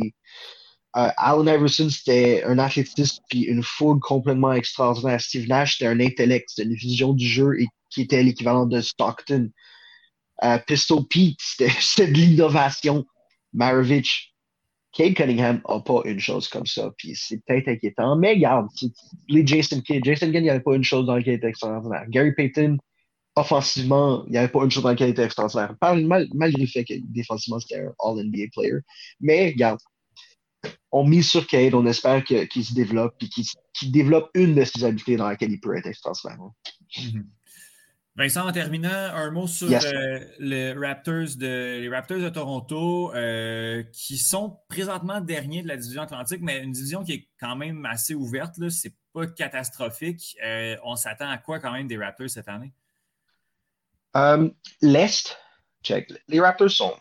euh, 0.97 1.09
Allen 1.17 1.47
Iverson, 1.47 1.89
c'était 1.89 2.43
un 2.43 2.57
athlétisme 2.57 3.23
puis 3.29 3.41
une 3.41 3.61
fougue 3.61 4.01
complètement 4.01 4.53
extraordinaire. 4.53 5.21
Steve 5.21 5.47
Nash, 5.47 5.77
c'était 5.77 5.89
un 5.89 5.99
intellect, 5.99 6.49
c'était 6.49 6.67
une 6.67 6.75
vision 6.75 7.13
du 7.13 7.27
jeu 7.27 7.61
et 7.61 7.67
qui 7.91 8.01
était 8.01 8.23
l'équivalent 8.23 8.65
de 8.65 8.81
Stockton. 8.81 9.51
Euh, 10.43 10.57
Pistol 10.65 11.03
Pete, 11.07 11.37
c'était 11.39 11.67
de 12.07 12.13
l'innovation. 12.13 13.05
Maravich, 13.53 14.33
Cade 14.91 15.13
Cunningham 15.13 15.61
n'a 15.67 15.79
pas 15.81 16.01
une 16.05 16.19
chose 16.19 16.47
comme 16.47 16.65
ça, 16.65 16.91
puis 16.97 17.13
c'est 17.15 17.43
peut-être 17.45 17.67
inquiétant. 17.67 18.15
Mais 18.15 18.33
regarde, 18.33 18.67
les 19.27 19.45
Jason 19.45 19.81
Kidd, 19.81 20.03
Jason 20.03 20.27
Kidd, 20.27 20.37
il 20.37 20.43
n'y 20.43 20.49
avait 20.49 20.61
pas 20.61 20.75
une 20.75 20.83
chose 20.83 21.05
dans 21.05 21.15
laquelle 21.15 21.33
il 21.33 21.37
était 21.37 21.49
extraordinaire. 21.49 22.05
Gary 22.09 22.33
Payton, 22.33 22.77
offensivement, 23.39 24.23
il 24.27 24.31
n'y 24.31 24.37
avait 24.37 24.47
pas 24.47 24.63
une 24.63 24.71
chose 24.71 24.83
dans 24.83 24.89
laquelle 24.89 25.09
il 25.09 25.11
était 25.11 25.23
extraordinaire. 25.23 25.75
malgré 26.33 26.61
le 26.61 26.67
fait 26.67 26.83
que 26.83 26.93
défensivement, 27.03 27.59
c'était 27.59 27.81
un 27.81 27.93
All-NBA 27.99 28.47
player. 28.53 28.79
Mais 29.19 29.49
regarde, 29.49 29.79
on 30.91 31.05
mise 31.05 31.29
sur 31.29 31.47
Cade, 31.47 31.73
on 31.73 31.85
espère 31.85 32.23
qu'il 32.23 32.65
se 32.65 32.73
développe, 32.73 33.15
puis 33.17 33.29
qu'il 33.29 33.91
développe 33.91 34.29
une 34.33 34.55
de 34.55 34.63
ses 34.63 34.83
habiletés 34.83 35.15
dans 35.15 35.27
laquelle 35.27 35.51
il 35.51 35.59
peut 35.59 35.75
être 35.77 35.87
extraordinaire. 35.87 36.37
Mm-hmm. 36.97 37.23
Vincent, 38.19 38.45
en 38.45 38.51
terminant, 38.51 38.89
un 38.89 39.31
mot 39.31 39.47
sur 39.47 39.69
euh, 39.71 40.19
les, 40.39 40.73
Raptors 40.73 41.37
de, 41.37 41.79
les 41.79 41.87
Raptors 41.87 42.19
de 42.19 42.27
Toronto, 42.27 43.13
euh, 43.15 43.81
qui 43.93 44.17
sont 44.17 44.59
présentement 44.67 45.21
derniers 45.21 45.63
de 45.63 45.69
la 45.69 45.77
division 45.77 46.01
Atlantique, 46.01 46.41
mais 46.41 46.61
une 46.61 46.73
division 46.73 47.05
qui 47.05 47.13
est 47.13 47.29
quand 47.39 47.55
même 47.55 47.85
assez 47.85 48.15
ouverte. 48.15 48.55
Ce 48.55 48.87
n'est 48.89 48.93
pas 49.13 49.25
catastrophique. 49.25 50.35
Euh, 50.43 50.75
on 50.83 50.97
s'attend 50.97 51.29
à 51.29 51.37
quoi 51.37 51.59
quand 51.59 51.71
même 51.71 51.87
des 51.87 51.95
Raptors 51.95 52.29
cette 52.29 52.49
année? 52.49 52.73
L'Est, 54.81 55.37
check. 55.83 56.11
Les 56.27 56.39
Raptors 56.39 56.71
sont. 56.71 56.95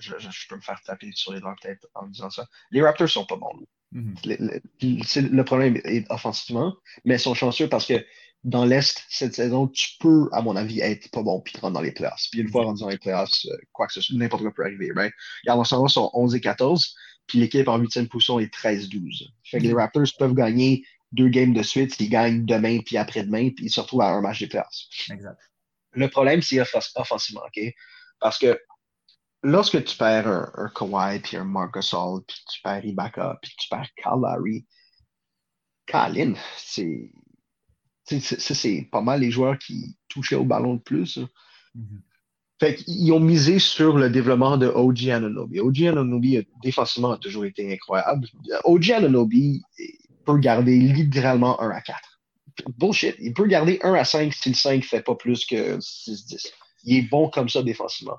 Je, 0.00 0.48
peux 0.48 0.56
me 0.56 0.60
faire 0.60 0.80
taper 0.84 1.10
sur 1.12 1.32
les 1.32 1.40
doigts 1.40 1.54
peut-être 1.60 1.86
en 1.94 2.06
disant 2.06 2.30
ça. 2.30 2.46
Les 2.70 2.82
Raptors 2.82 3.08
sont 3.08 3.26
pas 3.26 3.36
bons. 3.36 3.66
Mm-hmm. 3.94 4.60
le, 4.80 5.36
le, 5.36 5.44
problème 5.44 5.78
est 5.84 6.10
offensivement, 6.10 6.74
mais 7.04 7.16
ils 7.16 7.20
sont 7.20 7.34
chanceux 7.34 7.68
parce 7.68 7.86
que 7.86 8.02
dans 8.44 8.64
l'Est, 8.64 9.04
cette 9.08 9.34
saison, 9.34 9.68
tu 9.68 9.90
peux, 10.00 10.28
à 10.32 10.42
mon 10.42 10.56
avis, 10.56 10.80
être 10.80 11.10
pas 11.10 11.22
bon 11.22 11.40
puis 11.40 11.52
te 11.52 11.60
rendre 11.60 11.74
dans 11.74 11.80
les 11.80 11.92
playoffs. 11.92 12.26
Puis 12.30 12.40
une 12.40 12.48
fois 12.48 12.64
rendu 12.64 12.80
dans 12.80 12.88
les 12.88 12.98
playoffs, 12.98 13.30
euh, 13.46 13.56
quoi 13.72 13.86
que 13.86 13.92
ce 13.92 14.00
soit, 14.00 14.16
n'importe 14.16 14.42
quoi 14.42 14.52
peut 14.52 14.64
arriver, 14.64 14.90
right? 14.94 15.12
Et 15.46 15.50
en 15.50 15.62
ce 15.62 15.74
moment, 15.74 15.88
sont 15.88 16.10
11 16.12 16.34
et 16.34 16.40
14, 16.40 16.94
puis 17.26 17.38
l'équipe 17.38 17.68
en 17.68 17.78
huitième 17.78 18.08
position 18.08 18.40
est 18.40 18.52
13-12. 18.52 19.28
Fait 19.44 19.58
que 19.58 19.64
les 19.64 19.72
Raptors 19.72 20.08
peuvent 20.18 20.34
gagner 20.34 20.84
deux 21.12 21.28
games 21.28 21.52
de 21.52 21.62
suite, 21.62 21.94
ils 22.00 22.08
gagnent 22.08 22.44
demain 22.44 22.80
puis 22.84 22.96
après-demain, 22.96 23.50
puis 23.54 23.66
ils 23.66 23.70
se 23.70 23.80
retrouvent 23.80 24.00
à 24.00 24.10
un 24.10 24.20
match 24.20 24.40
des 24.40 24.48
playoffs. 24.48 24.88
Exact. 25.10 25.38
Le 25.92 26.08
problème, 26.08 26.42
c'est 26.42 26.60
offensivement, 26.96 27.42
OK? 27.46 27.62
Parce 28.20 28.38
que 28.38 28.58
lorsque 29.42 29.82
tu 29.84 29.96
perds 29.96 30.28
un, 30.28 30.52
un 30.54 30.68
Kawhi, 30.68 31.20
puis 31.20 31.36
un 31.36 31.44
Marc 31.44 31.74
Gasol, 31.74 32.22
puis 32.26 32.36
tu 32.50 32.60
perds 32.62 32.84
Ibaka, 32.84 33.38
puis 33.42 33.52
tu 33.58 33.68
perds 33.68 33.90
Lowry, 34.04 34.66
Colin, 35.86 36.34
c'est 36.56 37.10
ça, 38.04 38.54
c'est 38.54 38.88
pas 38.90 39.00
mal 39.00 39.20
les 39.20 39.30
joueurs 39.30 39.58
qui 39.58 39.96
touchaient 40.08 40.36
au 40.36 40.44
ballon 40.44 40.74
le 40.74 40.80
plus. 40.80 41.18
Mm-hmm. 41.76 42.00
Fait 42.60 42.74
qu'ils 42.76 43.12
ont 43.12 43.20
misé 43.20 43.58
sur 43.58 43.96
le 43.96 44.08
développement 44.08 44.56
de 44.56 44.66
OG 44.68 45.08
Ananobi. 45.08 45.60
OG 45.60 45.82
Ananobi, 45.82 46.46
défensivement, 46.62 47.12
a 47.12 47.18
toujours 47.18 47.44
été 47.44 47.72
incroyable. 47.72 48.28
OG 48.64 48.92
Ananobi 48.92 49.62
peut 50.24 50.38
garder 50.38 50.78
littéralement 50.78 51.60
1 51.60 51.70
à 51.70 51.80
4. 51.80 52.11
Bullshit. 52.78 53.16
Il 53.20 53.34
peut 53.34 53.46
garder 53.46 53.78
1 53.82 53.94
à 53.94 54.04
5 54.04 54.32
si 54.32 54.50
le 54.50 54.54
5 54.54 54.84
fait 54.84 55.02
pas 55.02 55.14
plus 55.14 55.44
que 55.44 55.78
6-10. 55.78 56.46
Il 56.84 56.96
est 56.96 57.08
bon 57.08 57.28
comme 57.28 57.48
ça 57.48 57.62
défensivement. 57.62 58.16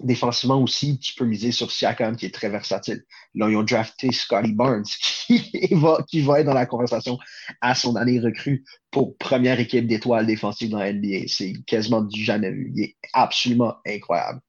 Défensivement 0.00 0.62
aussi, 0.62 0.98
tu 0.98 1.14
peux 1.14 1.26
miser 1.26 1.52
sur 1.52 1.70
Siakam 1.70 2.16
qui 2.16 2.24
est 2.24 2.34
très 2.34 2.48
versatile. 2.48 3.04
Là, 3.34 3.50
ils 3.50 3.56
ont 3.56 3.62
drafté 3.62 4.10
Scotty 4.12 4.52
Barnes 4.52 4.84
qui 5.26 5.68
va, 5.72 6.02
qui 6.08 6.22
va 6.22 6.40
être 6.40 6.46
dans 6.46 6.54
la 6.54 6.64
conversation 6.64 7.18
à 7.60 7.74
son 7.74 7.96
année 7.96 8.18
recrue 8.18 8.64
pour 8.90 9.16
première 9.18 9.60
équipe 9.60 9.86
d'étoiles 9.86 10.26
défensives 10.26 10.70
dans 10.70 10.78
la 10.78 10.92
NBA. 10.92 11.26
C'est 11.26 11.52
quasiment 11.66 12.00
du 12.00 12.24
jamais 12.24 12.50
vu. 12.50 12.72
Il 12.74 12.82
est 12.84 12.96
absolument 13.12 13.74
incroyable. 13.86 14.40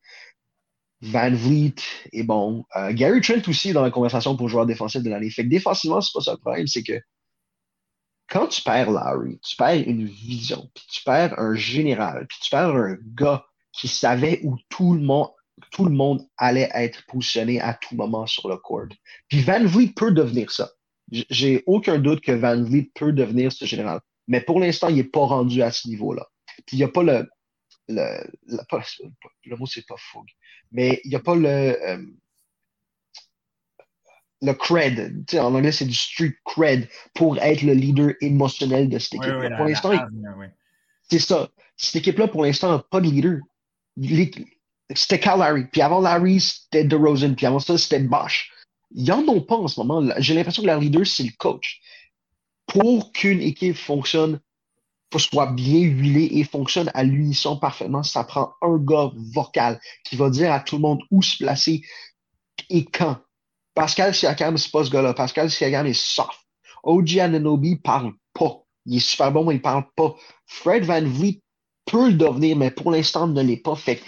Van 1.01 1.32
Vliet 1.32 1.76
est 2.13 2.24
bon. 2.24 2.63
Euh, 2.76 2.93
Gary 2.93 3.22
Trent 3.22 3.41
aussi 3.47 3.74
dans 3.74 3.82
la 3.82 3.91
conversation 3.91 4.38
pour 4.38 4.47
joueur 4.47 4.65
défensif 4.65 5.01
de 5.01 5.09
l'année. 5.09 5.32
Fait 5.32 5.43
que 5.43 5.49
défensivement, 5.49 5.99
c'est 5.99 6.13
pas 6.13 6.22
ça 6.22 6.34
le 6.34 6.38
problème, 6.38 6.67
c'est 6.67 6.84
que 6.84 7.01
quand 8.32 8.48
tu 8.48 8.62
perds 8.62 8.92
Larry, 8.92 9.40
tu 9.44 9.56
perds 9.58 9.84
une 9.88 10.06
vision, 10.06 10.70
puis 10.74 10.86
tu 10.90 11.04
perds 11.04 11.38
un 11.38 11.54
général, 11.54 12.26
puis 12.28 12.40
tu 12.42 12.50
perds 12.50 12.76
un 12.76 12.98
gars 13.14 13.46
qui 13.74 13.88
savait 13.88 14.40
où 14.44 14.58
tout 14.70 14.94
le 14.94 15.02
monde 15.02 15.30
tout 15.70 15.86
le 15.86 15.92
monde 15.92 16.26
allait 16.38 16.70
être 16.74 17.06
positionné 17.06 17.62
à 17.62 17.76
tout 17.76 17.96
moment 17.96 18.26
sur 18.26 18.50
le 18.50 18.58
court. 18.58 18.88
Puis 19.28 19.42
Van 19.42 19.64
Vliet 19.64 19.94
peut 19.96 20.12
devenir 20.12 20.52
ça. 20.52 20.72
J'ai 21.12 21.62
aucun 21.68 22.00
doute 22.00 22.22
que 22.22 22.32
Van 22.32 22.64
Vliet 22.64 22.90
peut 22.96 23.14
devenir 23.14 23.52
ce 23.52 23.66
général. 23.66 24.00
Mais 24.28 24.42
pour 24.42 24.60
l'instant, 24.60 24.88
il 24.88 24.96
n'est 24.96 25.04
pas 25.04 25.26
rendu 25.26 25.62
à 25.62 25.72
ce 25.72 25.88
niveau-là. 25.88 26.26
Puis 26.66 26.78
il 26.78 26.80
n'y 26.80 26.84
a 26.84 26.88
pas 26.88 27.04
le. 27.04 27.30
Le, 27.90 28.24
le, 28.48 29.56
mot, 29.58 29.66
c'est 29.66 29.86
pas 29.86 29.96
fougue. 29.98 30.30
Mais 30.72 31.02
il 31.04 31.10
n'y 31.10 31.16
a 31.16 31.20
pas 31.20 31.36
le. 31.36 31.48
Euh, 31.48 32.06
le 34.42 34.54
cred. 34.54 35.26
en 35.36 35.54
anglais, 35.56 35.72
c'est 35.72 35.86
du 35.86 35.94
street 35.94 36.36
cred 36.46 36.88
pour 37.14 37.38
être 37.39 37.62
le 37.62 37.74
leader 37.74 38.14
émotionnel 38.22 38.89
de 38.89 39.00
cette 39.00 39.16
équipe. 39.16 39.34
pour 39.58 39.66
l'instant, 39.66 39.92
c'est 41.10 41.20
ça. 41.20 41.50
Cette 41.78 41.98
équipe-là, 41.98 42.28
pour 42.28 42.44
l'instant, 42.44 42.72
n'a 42.72 42.80
pas 42.80 43.02
de 43.02 43.08
leader 43.08 43.39
c'était 44.96 45.20
Cal 45.20 45.39
Larry. 45.39 45.66
Puis 45.72 45.82
avant 45.82 46.02
Larry, 46.02 46.39
c'était 46.39 46.84
DeRozan. 46.84 47.36
Puis 47.36 47.46
avant 47.46 47.60
ça, 47.60 47.78
c'était 47.78 48.00
Bosch. 48.00 48.52
Ils 48.92 49.06
n'en 49.06 49.26
ont 49.28 49.42
pas 49.42 49.56
en 49.56 49.68
ce 49.68 49.80
moment. 49.80 50.14
J'ai 50.18 50.34
l'impression 50.34 50.64
que 50.64 50.68
leur 50.68 50.80
leader, 50.80 51.06
c'est 51.06 51.24
le 51.24 51.32
coach. 51.38 51.82
Pour 52.68 53.12
qu'une 53.12 53.42
équipe 53.42 53.76
fonctionne, 53.76 54.39
soit 55.18 55.52
bien 55.52 55.82
huilée 55.82 56.30
et 56.39 56.44
fonctionne 56.44 56.89
à 56.94 57.04
l'unisson 57.04 57.58
parfaitement, 57.58 58.04
ça 58.04 58.24
prend 58.24 58.54
un 58.62 58.78
gars 58.78 59.12
vocal 59.34 59.80
qui 60.06 60.16
va 60.16 60.30
dire 60.30 60.54
à 60.54 60.62
tout 60.62 60.76
le 60.76 60.82
monde 60.82 61.02
où 61.12 61.22
se 61.22 61.38
placer 61.38 61.82
et 62.70 62.86
quand. 62.86 63.18
Pascal 63.74 64.13
Siakam, 64.13 64.57
c'est 64.57 64.72
pas 64.72 64.84
ce 64.84 64.89
gars-là. 64.89 65.13
Pascal 65.13 65.49
Siakam 65.49 65.88
est 65.88 65.99
soft. 65.99 66.39
OG 66.84 67.19
Ananobi 67.19 67.78
parle 67.78 68.13
pas. 68.34 68.63
Il 68.86 68.97
est 68.97 68.99
super 68.99 69.32
bon, 69.32 69.45
mais 69.45 69.55
il 69.55 69.61
parle 69.61 69.86
pas. 69.95 70.15
Fred 70.47 70.84
Van 70.84 71.03
Vliet 71.03 71.41
peut 71.86 72.09
le 72.09 72.15
devenir, 72.15 72.57
mais 72.57 72.72
pour 72.72 72.91
l'instant, 72.91 73.28
ne 73.28 73.41
l'est 73.41 73.57
pas. 73.57 73.76
Fait 73.76 74.01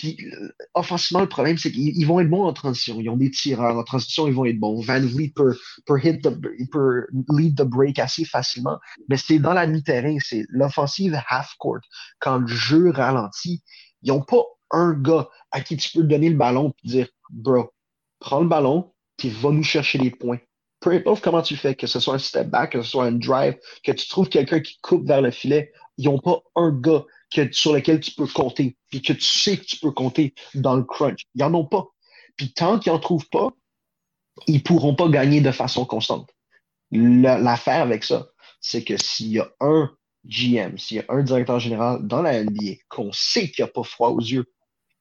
puis, 0.00 0.16
euh, 0.32 0.48
offensivement, 0.72 1.20
le 1.20 1.28
problème, 1.28 1.58
c'est 1.58 1.70
qu'ils 1.70 2.06
vont 2.06 2.20
être 2.20 2.30
bons 2.30 2.44
en 2.44 2.54
transition. 2.54 2.98
Ils 3.00 3.10
ont 3.10 3.18
des 3.18 3.30
tireurs. 3.30 3.76
En 3.76 3.84
transition, 3.84 4.26
ils 4.26 4.32
vont 4.32 4.46
être 4.46 4.58
bons. 4.58 4.80
Van 4.80 4.98
Vliet 4.98 5.34
peut, 5.36 5.54
hit 6.02 6.22
the, 6.22 6.30
peut 6.72 7.06
lead 7.28 7.58
the 7.58 7.64
break 7.64 7.98
assez 7.98 8.24
facilement. 8.24 8.78
Mais 9.10 9.18
c'est 9.18 9.38
dans 9.38 9.52
la 9.52 9.66
mi-terrain. 9.66 10.16
C'est 10.24 10.46
l'offensive 10.48 11.20
half-court. 11.28 11.80
Quand 12.18 12.38
le 12.38 12.46
jeu 12.46 12.88
ralentit, 12.88 13.62
ils 14.02 14.08
n'ont 14.08 14.22
pas 14.22 14.42
un 14.70 14.94
gars 14.94 15.28
à 15.50 15.60
qui 15.60 15.76
tu 15.76 15.90
peux 15.92 16.04
donner 16.04 16.30
le 16.30 16.36
ballon 16.36 16.72
et 16.82 16.88
dire, 16.88 17.08
bro, 17.28 17.70
prends 18.20 18.40
le 18.40 18.48
ballon, 18.48 18.92
puis 19.16 19.30
va 19.30 19.50
nous 19.50 19.62
chercher 19.62 19.98
les 19.98 20.10
points. 20.10 20.38
Peu 20.80 20.92
importe 20.92 21.22
comment 21.22 21.42
tu 21.42 21.56
fais, 21.56 21.74
que 21.74 21.86
ce 21.86 22.00
soit 22.00 22.14
un 22.14 22.18
step 22.18 22.48
back, 22.48 22.72
que 22.72 22.82
ce 22.82 22.90
soit 22.90 23.04
un 23.04 23.12
drive, 23.12 23.58
que 23.84 23.92
tu 23.92 24.08
trouves 24.08 24.28
quelqu'un 24.28 24.60
qui 24.60 24.78
coupe 24.80 25.06
vers 25.06 25.20
le 25.20 25.30
filet, 25.30 25.72
ils 25.98 26.06
n'ont 26.06 26.18
pas 26.18 26.40
un 26.56 26.70
gars 26.70 27.04
sur 27.52 27.74
lequel 27.74 28.00
tu 28.00 28.12
peux 28.12 28.26
compter, 28.26 28.76
puis 28.88 29.02
que 29.02 29.12
tu 29.12 29.20
sais 29.22 29.58
que 29.58 29.64
tu 29.64 29.76
peux 29.78 29.90
compter 29.90 30.34
dans 30.54 30.76
le 30.76 30.84
crunch. 30.84 31.26
Ils 31.34 31.40
n'en 31.40 31.54
ont 31.54 31.66
pas. 31.66 31.86
Puis 32.36 32.52
tant 32.52 32.78
qu'ils 32.78 32.92
n'en 32.92 32.98
trouvent 32.98 33.28
pas, 33.28 33.50
ils 34.46 34.56
ne 34.56 34.60
pourront 34.60 34.94
pas 34.94 35.08
gagner 35.08 35.40
de 35.40 35.52
façon 35.52 35.84
constante. 35.84 36.30
L'affaire 36.90 37.82
avec 37.82 38.04
ça, 38.04 38.28
c'est 38.60 38.82
que 38.82 38.96
s'il 38.96 39.28
y 39.28 39.38
a 39.38 39.50
un 39.60 39.90
GM, 40.24 40.76
s'il 40.76 40.98
y 40.98 41.00
a 41.00 41.04
un 41.08 41.22
directeur 41.22 41.60
général 41.60 42.06
dans 42.06 42.22
la 42.22 42.42
NBA 42.42 42.74
qu'on 42.88 43.12
sait 43.12 43.50
qu'il 43.50 43.64
n'a 43.64 43.70
pas 43.70 43.82
froid 43.82 44.08
aux 44.08 44.20
yeux 44.20 44.46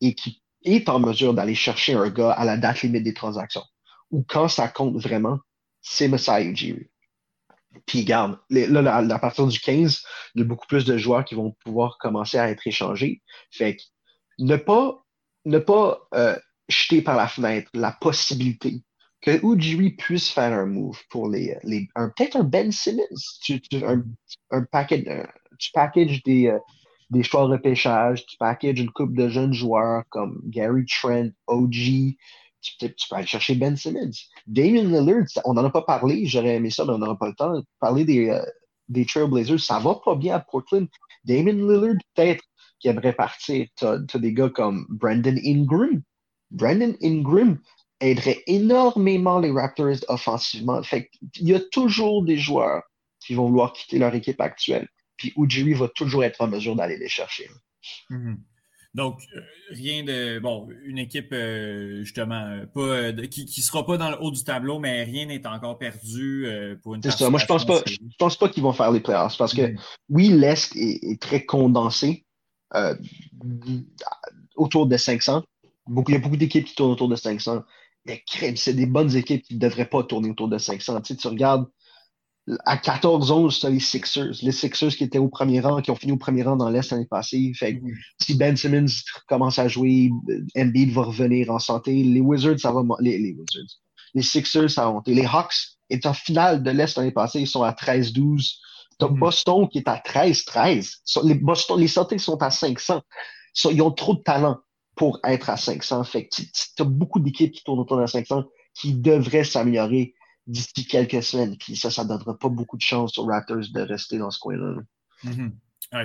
et 0.02 0.14
qui 0.14 0.42
est 0.64 0.90
en 0.90 1.00
mesure 1.00 1.34
d'aller 1.34 1.56
chercher 1.56 1.94
un 1.94 2.10
gars 2.10 2.32
à 2.32 2.46
la 2.46 2.58
date 2.58 2.82
limite 2.82 3.04
des 3.04 3.14
transactions, 3.14 3.64
ou 4.12 4.24
quand 4.28 4.48
ça 4.48 4.68
compte 4.68 4.98
vraiment, 4.98 5.40
c'est 5.82 6.08
Messiah 6.08 6.42
Ujiri. 6.42 6.90
Puis 7.86 8.04
garde, 8.04 8.40
là, 8.50 8.96
à, 8.96 9.20
partir 9.20 9.48
du 9.48 9.60
15, 9.60 10.04
il 10.36 10.40
y 10.40 10.42
a 10.42 10.48
beaucoup 10.48 10.66
plus 10.68 10.86
de 10.86 10.98
joueurs 10.98 11.24
qui 11.24 11.36
vont 11.36 11.56
pouvoir 11.64 11.98
commencer 12.00 12.38
à 12.38 12.50
être 12.50 12.66
échangés. 12.66 13.22
Fait 13.52 13.76
que 13.76 13.82
ne 14.40 14.56
pas, 14.56 15.06
ne 15.46 15.60
pas 15.60 16.00
euh, 16.16 16.36
jeter 16.68 17.02
par 17.02 17.16
la 17.16 17.28
fenêtre 17.28 17.70
la 17.74 17.92
possibilité 17.92 18.84
que 19.22 19.46
Ujiri 19.46 19.92
puisse 19.92 20.30
faire 20.30 20.54
un 20.54 20.66
move 20.66 21.00
pour 21.10 21.30
les, 21.30 21.58
les 21.64 21.88
peut-être 21.94 22.38
un 22.38 22.44
Ben 22.44 22.72
Simmons. 22.72 23.04
Tu, 23.44 23.62
un, 23.84 24.04
un 24.52 24.64
package, 24.64 25.04
tu 25.60 25.72
packages 25.74 26.24
des, 26.24 26.48
euh, 26.48 26.60
des 27.10 27.24
choix 27.24 27.48
de 27.48 27.54
repêchage, 27.54 28.26
tu 28.26 28.38
packages 28.38 28.80
une 28.80 28.92
coupe 28.92 29.16
de 29.16 29.30
jeunes 29.30 29.54
joueurs 29.54 30.04
comme 30.10 30.42
Gary 30.46 30.86
Trent, 30.86 31.30
OG, 31.48 32.16
tu, 32.62 32.74
peux 32.78 33.16
aller 33.16 33.26
chercher 33.26 33.56
Ben 33.56 33.76
Simmons. 33.76 34.12
Damien 34.48 34.84
Lillard, 34.84 35.26
on 35.46 35.54
n'en 35.54 35.66
a 35.66 35.70
pas 35.70 35.82
parlé, 35.82 36.26
j'aurais 36.26 36.56
aimé 36.56 36.70
ça, 36.70 36.86
mais 36.86 36.94
on 36.94 36.98
n'aura 36.98 37.18
pas 37.18 37.28
le 37.28 37.36
temps 37.36 37.62
parler 37.80 38.06
des, 38.06 38.30
euh, 38.30 38.44
des 38.90 39.06
Trailblazers. 39.06 39.60
Ça 39.60 39.80
va 39.80 39.96
pas 39.96 40.16
bien 40.16 40.36
à 40.36 40.40
Portland. 40.40 40.88
Damien 41.24 41.54
Lillard, 41.54 41.96
peut-être, 42.14 42.44
qui 42.80 42.88
aimerait 42.88 43.14
partir. 43.14 43.68
Tu 43.76 43.86
as, 43.86 43.98
des 43.98 44.34
gars 44.34 44.50
comme 44.50 44.86
Brandon 44.90 45.36
Ingram. 45.46 46.02
Brandon 46.52 46.96
Ingram 47.02 47.60
aiderait 48.00 48.44
énormément 48.48 49.40
les 49.40 49.52
Raptors 49.52 49.98
offensivement. 50.08 50.82
Fait 50.84 51.10
il 51.36 51.50
y 51.50 51.54
a 51.54 51.60
toujours 51.60 52.24
des 52.24 52.38
joueurs 52.38 52.84
qui 53.20 53.34
vont 53.36 53.48
vouloir 53.48 53.74
quitter 53.74 54.00
leur 54.00 54.16
équipe 54.16 54.40
actuelle. 54.42 54.88
Puis 55.20 55.34
Ujiri 55.38 55.74
va 55.74 55.90
toujours 55.90 56.24
être 56.24 56.42
en 56.42 56.48
mesure 56.48 56.76
d'aller 56.76 56.98
les 56.98 57.10
chercher. 57.10 57.50
Mm-hmm. 58.10 58.38
Donc, 58.96 59.20
euh, 59.36 59.42
rien 59.70 60.04
de. 60.04 60.40
Bon, 60.40 60.68
une 60.84 60.98
équipe, 60.98 61.32
euh, 61.32 62.04
justement, 62.04 62.62
pas, 62.74 62.82
euh, 62.82 63.28
qui 63.28 63.44
ne 63.44 63.62
sera 63.64 63.86
pas 63.86 63.98
dans 63.98 64.10
le 64.10 64.18
haut 64.20 64.32
du 64.32 64.44
tableau, 64.44 64.80
mais 64.80 65.04
rien 65.04 65.28
n'est 65.28 65.46
encore 65.46 65.78
perdu 65.78 66.48
pour 66.82 66.96
une 66.96 67.04
C'est 67.04 67.12
ça. 67.12 67.30
Moi, 67.30 67.40
je 67.40 67.46
pense 67.46 67.66
pas, 67.66 67.82
je 67.86 67.98
pense 68.18 68.36
pas 68.36 68.50
qu'ils 68.50 68.64
vont 68.64 68.74
faire 68.74 68.92
les 68.92 69.00
playoffs 69.00 69.38
parce 69.38 69.54
que, 69.54 69.62
mm-hmm. 69.62 69.80
oui, 70.10 70.30
l'Est 70.30 70.76
est, 70.76 71.22
très 71.22 71.46
condensé 71.46 72.26
autour 74.56 74.88
de 74.88 74.98
500. 74.98 75.44
Beaucoup, 75.86 76.12
il 76.12 76.16
y 76.16 76.18
a 76.18 76.22
beaucoup 76.22 76.38
d'équipes 76.38 76.66
qui 76.66 76.76
tournent 76.76 76.92
autour 76.92 77.10
de 77.10 77.16
500. 77.16 77.64
Mais 78.06 78.24
c'est 78.56 78.74
des 78.74 78.86
bonnes 78.86 79.16
équipes 79.16 79.44
qui 79.44 79.56
ne 79.56 79.60
devraient 79.60 79.90
pas 79.90 80.04
tourner 80.04 80.32
autour 80.32 80.48
de 80.48 80.58
500. 80.58 81.02
Tu, 81.02 81.14
sais, 81.14 81.20
tu 81.20 81.28
regardes 81.28 81.68
à 82.66 82.78
14-11, 82.78 83.60
tu 83.60 83.70
les 83.70 83.80
Sixers. 83.80 84.34
Les 84.42 84.52
Sixers 84.52 84.96
qui 84.96 85.04
étaient 85.04 85.20
au 85.20 85.30
premier 85.30 85.60
rang, 85.60 85.82
qui 85.82 85.92
ont 85.92 85.96
fini 85.96 86.12
au 86.12 86.18
premier 86.18 86.44
rang 86.44 86.56
dans 86.56 86.70
l'Est 86.70 86.92
l'année 86.92 87.06
passée. 87.06 87.52
Fait 87.56 87.74
mm-hmm. 87.74 87.96
si 88.22 88.36
Ben 88.36 88.56
Simmons 88.56 88.86
commence 89.28 89.60
à 89.60 89.68
jouer, 89.68 90.10
Embiid 90.58 90.92
va 90.92 91.04
revenir 91.04 91.52
en 91.52 91.60
santé. 91.60 92.04
Les 92.04 92.22
Wizards, 92.22 92.60
ça 92.60 92.72
va 92.72 92.82
les, 93.00 93.18
les 93.18 93.32
Wizards. 93.32 93.78
Les 94.14 94.22
Sixers, 94.22 94.70
ça 94.70 94.86
va 94.86 94.92
monter. 94.92 95.14
Les 95.14 95.26
Hawks 95.26 95.56
étaient 95.90 96.08
en 96.08 96.14
finale 96.14 96.64
de 96.64 96.72
l'Est 96.72 96.98
l'année 96.98 97.12
passée, 97.12 97.42
ils 97.42 97.48
sont 97.48 97.64
à 97.64 97.72
13-12. 97.72 98.56
T'as 98.98 99.08
mm-hmm. 99.08 99.20
Boston 99.20 99.68
qui 99.70 99.80
est 99.80 99.88
à 99.88 99.98
13-13. 99.98 101.26
Les, 101.26 101.36
Boston, 101.36 101.80
les 101.80 101.88
Celtics 101.88 102.20
sont 102.20 102.42
à 102.42 102.52
500. 102.52 103.02
ils 103.72 103.82
ont 103.82 103.92
trop 103.92 104.16
de 104.16 104.22
talent 104.22 104.58
pour 104.96 105.20
être 105.24 105.50
à 105.50 105.58
500. 105.58 106.04
Fait 106.04 106.28
que 106.28 106.36
tu 106.36 106.82
as 106.82 106.84
beaucoup 106.84 107.20
d'équipes 107.20 107.52
qui 107.52 107.64
tournent 107.64 107.80
autour 107.80 108.02
de 108.02 108.06
500 108.06 108.44
qui 108.74 108.94
devraient 108.94 109.44
s'améliorer 109.44 110.14
d'ici 110.50 110.86
quelques 110.86 111.24
semaines. 111.24 111.56
Puis 111.58 111.76
ça, 111.76 111.92
ça 111.92 112.04
ne 112.04 112.10
donnera 112.10 112.38
pas 112.38 112.50
beaucoup 112.50 112.76
de 112.76 112.82
chance 112.82 113.18
aux 113.18 113.26
Raptors 113.26 113.58
de 113.72 113.82
rester 113.82 114.18
dans 114.18 114.32
ce 114.32 114.40
coin-là. 114.40 114.82
Mm-hmm. 115.24 115.52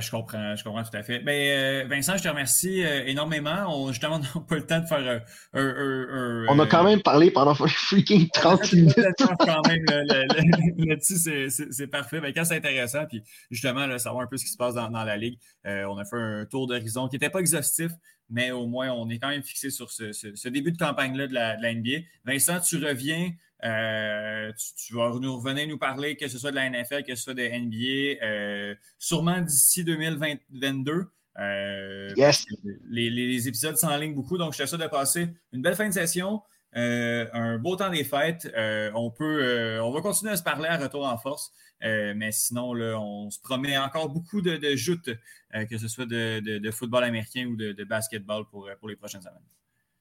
je 0.01 0.11
comprends, 0.11 0.55
je 0.55 0.65
comprends 0.65 0.83
tout 0.83 0.97
à 0.97 1.03
fait. 1.03 1.21
Ben, 1.21 1.33
euh, 1.33 1.89
Vincent, 1.89 2.17
je 2.19 2.25
te 2.25 2.29
remercie 2.29 2.85
euh, 2.85 3.07
énormément. 3.07 3.65
On, 3.69 3.89
justement, 3.91 4.19
n'a 4.35 4.41
pas 4.47 4.57
le 4.57 4.67
temps 4.67 4.81
de 4.81 4.87
faire 4.87 5.23
euh, 5.55 6.47
On 6.51 6.59
a 6.59 6.67
quand 6.67 6.85
même 6.85 7.01
parlé 7.01 7.31
pendant 7.31 7.55
freaking 7.67 8.29
30 8.35 8.73
minutes. 8.75 8.95
quand 9.19 9.67
même 9.67 9.85
là-dessus, 10.87 11.49
c'est 11.49 11.87
parfait. 11.87 12.21
Ben, 12.21 12.33
quand 12.35 12.45
c'est 12.45 12.57
intéressant, 12.57 13.07
puis 13.07 13.23
justement, 13.51 13.87
là, 13.87 13.99
savoir 13.99 14.25
un 14.25 14.27
peu 14.27 14.37
ce 14.37 14.45
qui 14.45 14.51
se 14.51 14.59
passe 14.59 14.75
dans, 14.75 14.91
dans 14.91 15.05
la 15.05 15.17
ligue, 15.17 15.39
on 15.65 15.97
a 15.97 16.05
fait 16.05 16.17
un 16.17 16.45
tour 16.45 16.67
d'horizon 16.67 17.09
qui 17.09 17.15
n'était 17.17 17.31
pas 17.31 17.41
exhaustif, 17.41 17.93
mais 18.29 18.51
au 18.51 18.67
moins, 18.67 18.91
on 18.91 19.09
est 19.09 19.19
quand 19.19 19.29
même 19.29 19.43
fixé 19.43 19.71
sur 19.71 19.91
ce, 19.91 20.13
ce, 20.13 20.49
début 20.49 20.73
de 20.73 20.79
campagne-là 20.79 21.29
de 21.29 21.33
de 21.33 21.63
la 21.63 21.75
NBA. 21.75 22.07
Vincent, 22.25 22.61
tu 22.61 22.77
reviens 22.77 23.31
euh, 23.65 24.53
tu, 24.77 24.95
vas 24.95 25.11
nous 25.19 25.37
revenir 25.37 25.67
nous 25.67 25.79
parler, 25.79 26.17
que 26.17 26.29
ce 26.29 26.39
soit 26.39 26.51
de 26.51 26.57
la 26.57 26.69
NFL, 26.69 27.03
que 27.03 27.15
ce 27.15 27.23
soit 27.23 27.35
de 27.35 27.43
NBA, 27.43 28.25
euh, 28.25 28.75
sûrement 28.99 29.41
d'ici 29.41 29.85
2022. 29.85 31.07
Euh, 31.37 32.13
yes. 32.17 32.45
les, 32.89 33.11
les, 33.11 33.49
épisodes 33.49 33.77
s'enlignent 33.77 34.15
beaucoup, 34.15 34.39
donc 34.39 34.53
je 34.53 34.63
te 34.63 34.67
souhaite 34.67 34.83
de 34.83 34.87
passer 34.87 35.29
une 35.53 35.63
belle 35.63 35.75
fin 35.75 35.89
de 35.89 35.95
session, 35.95 36.43
un 36.75 37.59
beau 37.59 37.75
temps 37.77 37.91
des 37.91 38.05
fêtes. 38.05 38.53
on 38.95 39.11
peut, 39.11 39.81
on 39.81 39.91
va 39.91 40.01
continuer 40.01 40.33
à 40.33 40.37
se 40.37 40.43
parler 40.43 40.69
à 40.69 40.77
retour 40.77 41.07
en 41.07 41.17
force, 41.19 41.53
mais 41.81 42.31
sinon, 42.33 42.75
là, 42.75 43.01
on 43.01 43.31
se 43.31 43.41
promet 43.41 43.79
encore 43.79 44.11
beaucoup 44.11 44.43
de, 44.43 44.57
de 44.57 44.77
joutes, 44.77 45.11
que 45.53 45.79
ce 45.79 45.89
soit 45.89 46.07
de, 46.07 46.59
de, 46.59 46.71
football 46.71 47.05
américain 47.05 47.47
ou 47.47 47.57
de, 47.57 47.85
basketball 47.85 48.45
pour, 48.51 48.69
pour 48.79 48.89
les 48.89 48.97
prochaines 48.97 49.23
semaines. 49.23 49.39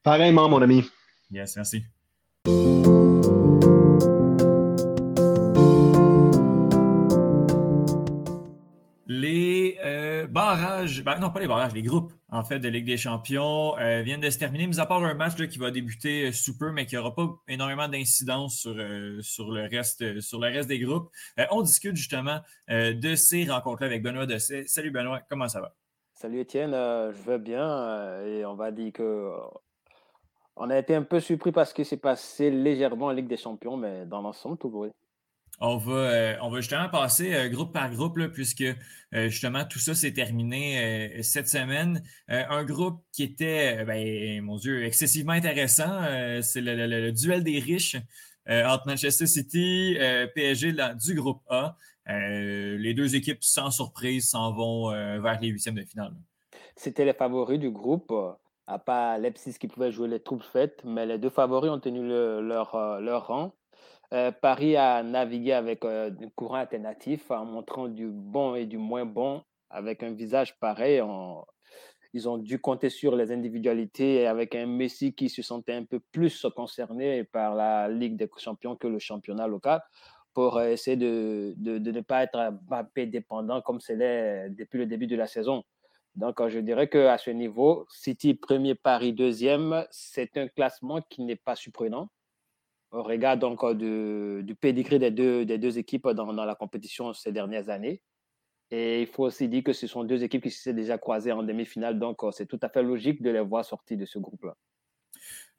Pareillement, 0.04 0.50
mon 0.50 0.62
ami. 0.62 0.84
Yes, 1.32 1.56
merci. 1.56 1.84
Barrages, 10.34 11.04
ben 11.04 11.20
non 11.20 11.30
pas 11.30 11.40
les 11.40 11.48
barrages, 11.48 11.74
les 11.74 11.84
groupes 11.84 12.12
en 12.30 12.44
fait 12.44 12.60
de 12.60 12.68
Ligue 12.68 12.86
des 12.86 12.98
Champions 12.98 13.78
euh, 13.78 14.02
viennent 14.02 14.20
de 14.20 14.30
se 14.30 14.40
terminer, 14.40 14.68
mis 14.68 14.80
à 14.80 14.86
part 14.86 15.04
un 15.04 15.14
match 15.14 15.36
qui 15.48 15.60
va 15.60 15.72
débuter 15.72 16.28
euh, 16.28 16.32
sous 16.32 16.58
peu, 16.58 16.72
mais 16.72 16.86
qui 16.86 16.96
n'aura 16.96 17.14
pas 17.16 17.30
énormément 17.48 17.88
d'incidence 17.88 18.58
sur, 18.58 18.76
sur, 19.22 19.52
le 19.52 19.70
reste, 19.70 20.20
sur 20.20 20.40
le 20.40 20.48
reste 20.48 20.68
des 20.68 20.80
groupes. 20.80 21.10
on 21.52 21.62
discute 21.62 21.96
justement 21.96 22.40
de 22.68 23.16
ces 23.16 23.46
rencontres-là 23.46 23.88
avec 23.88 24.02
Benoît 24.02 24.26
Dessay. 24.26 24.66
Salut 24.66 24.92
Benoît, 24.92 25.22
comment 25.30 25.48
ça 25.48 25.62
va? 25.62 25.74
Salut 26.16 26.40
Étienne, 26.40 26.72
je 26.72 27.30
vais 27.30 27.38
bien 27.38 28.22
et 28.26 28.46
on 28.46 28.56
va 28.56 28.72
dire 28.72 28.92
que 28.92 29.32
on 30.56 30.70
a 30.70 30.78
été 30.78 30.96
un 30.96 31.04
peu 31.04 31.20
surpris 31.20 31.52
parce 31.52 31.74
que 31.74 31.84
c'est 31.84 31.98
passé 31.98 32.52
légèrement 32.52 33.08
en 33.08 33.12
Ligue 33.12 33.28
des 33.28 33.38
Champions, 33.38 33.78
mais 33.78 34.06
dans 34.06 34.22
l'ensemble, 34.22 34.58
tout 34.58 34.70
va. 34.70 34.88
On 35.60 35.78
va, 35.78 35.94
euh, 35.94 36.36
on 36.42 36.54
justement 36.56 36.90
passer 36.90 37.34
euh, 37.34 37.50
groupe 37.50 37.72
par 37.72 37.90
groupe, 37.94 38.20
puisque 38.28 38.62
euh, 38.64 39.30
justement 39.30 39.64
tout 39.66 39.80
ça 39.80 39.94
s'est 39.94 40.14
terminé 40.14 41.22
cette 41.22 41.48
semaine. 41.48 42.04
un 42.28 42.64
groupe 42.64 43.04
qui 43.12 43.24
était, 43.24 43.86
ben, 43.86 44.42
mon 44.42 44.58
Dieu, 44.58 44.84
excessivement 44.84 45.34
intéressant. 45.34 46.02
c'est 46.42 46.62
le, 46.62 47.12
duel 47.12 47.44
des 47.44 47.60
riches 47.60 47.96
entre 48.48 48.88
Manchester 48.88 49.28
City, 49.28 49.96
PSG 50.36 50.74
du 50.96 51.14
groupe 51.14 51.42
A. 51.50 51.78
les 52.08 52.94
deux 52.94 53.16
équipes, 53.16 53.44
sans 53.44 53.70
surprise, 53.70 54.30
s'en 54.30 54.52
vont 54.52 54.90
vers 54.90 55.40
les 55.40 55.50
huitièmes 55.50 55.76
de 55.76 55.86
finale. 55.86 56.14
C'était 56.76 57.06
les 57.06 57.14
favoris 57.14 57.60
du 57.60 57.70
groupe, 57.70 58.12
à 58.66 58.80
part 58.80 59.20
Leipzig 59.20 59.54
qui 59.60 59.68
pouvait 59.68 59.92
jouer 59.92 60.08
les 60.08 60.20
troupes 60.20 60.44
faites, 60.44 60.82
mais 60.84 61.06
les 61.06 61.20
deux 61.20 61.30
favoris 61.30 61.70
ont 61.70 61.80
tenu 61.80 62.02
leur 62.08 63.28
rang. 63.28 63.54
Euh, 64.14 64.32
Paris 64.32 64.76
a 64.78 65.02
navigué 65.02 65.54
avec 65.54 65.84
euh, 65.86 66.12
courant 66.36 66.58
alternatif 66.58 67.32
en 67.32 67.46
montrant 67.46 67.88
du 67.88 68.08
bon 68.08 68.54
et 68.54 68.68
du 68.68 68.78
moins 68.78 69.06
bon 69.06 69.44
avec 69.72 70.04
un 70.04 70.12
visage 70.12 70.56
pareil. 70.60 71.02
ils 72.14 72.30
ont 72.30 72.38
dû 72.38 72.60
compter 72.60 72.92
sur 72.92 73.16
les 73.16 73.32
individualités 73.32 74.28
avec 74.28 74.54
un 74.54 74.68
Messi 74.68 75.14
qui 75.16 75.30
se 75.30 75.42
sentait 75.42 75.74
un 75.74 75.84
peu 75.84 76.00
plus 76.12 76.46
concerné 76.56 77.24
par 77.24 77.56
la 77.56 77.90
Ligue 77.90 78.16
des 78.16 78.30
champions 78.38 78.76
que 78.76 78.86
le 78.88 79.00
championnat 79.00 79.48
local 79.48 79.82
pour 80.36 80.62
essayer 80.62 80.96
de, 80.98 81.56
de, 81.58 81.92
ne 81.92 82.02
pas 82.02 82.24
être 82.24 82.52
Mbappé 82.68 83.08
dépendant 83.08 83.62
comme 83.62 83.80
c'est 83.80 83.98
depuis 84.50 84.78
le 84.78 84.86
début 84.86 85.08
de 85.08 85.16
la 85.16 85.26
saison. 85.28 85.64
Donc, 86.16 86.48
je 86.48 86.60
dirais 86.60 86.88
qu'à 86.88 87.18
ce 87.18 87.32
niveau, 87.32 87.86
City 87.90 88.36
premier, 88.36 88.76
Paris 88.76 89.14
deuxième, 89.14 89.86
c'est 89.90 90.38
un 90.38 90.48
classement 90.48 91.02
qui 91.10 91.24
n'est 91.24 91.36
pas 91.36 91.56
surprenant 91.56 92.10
on 92.94 93.04
regarde 93.04 93.40
donc 93.40 93.66
du 93.76 94.56
pedigree 94.56 95.00
des 95.00 95.12
deux, 95.12 95.78
équipes 95.78 96.10
dans, 96.10 96.32
la 96.32 96.56
compétition 96.56 97.12
ces 97.14 97.32
dernières 97.32 97.70
années. 97.70 98.02
Et 98.72 99.02
il 99.02 99.08
faut 99.08 99.26
aussi 99.26 99.50
dire 99.50 99.64
que 99.64 99.74
ce 99.74 99.88
sont 99.88 100.04
deux 100.04 100.24
équipes 100.24 100.44
qui 100.44 100.52
se 100.52 100.64
sont 100.64 100.76
déjà 100.76 100.98
croisées 100.98 101.32
en 101.32 101.44
demi-finale, 101.44 102.00
donc 102.00 102.22
c'est 102.32 102.48
tout 102.48 102.60
à 102.62 102.70
fait 102.70 102.82
logique 102.82 103.22
de 103.22 103.30
les 103.30 103.42
voir 103.42 103.66
sortir 103.66 103.98
de 103.98 104.06
ce 104.06 104.20
groupe-là. 104.20 104.56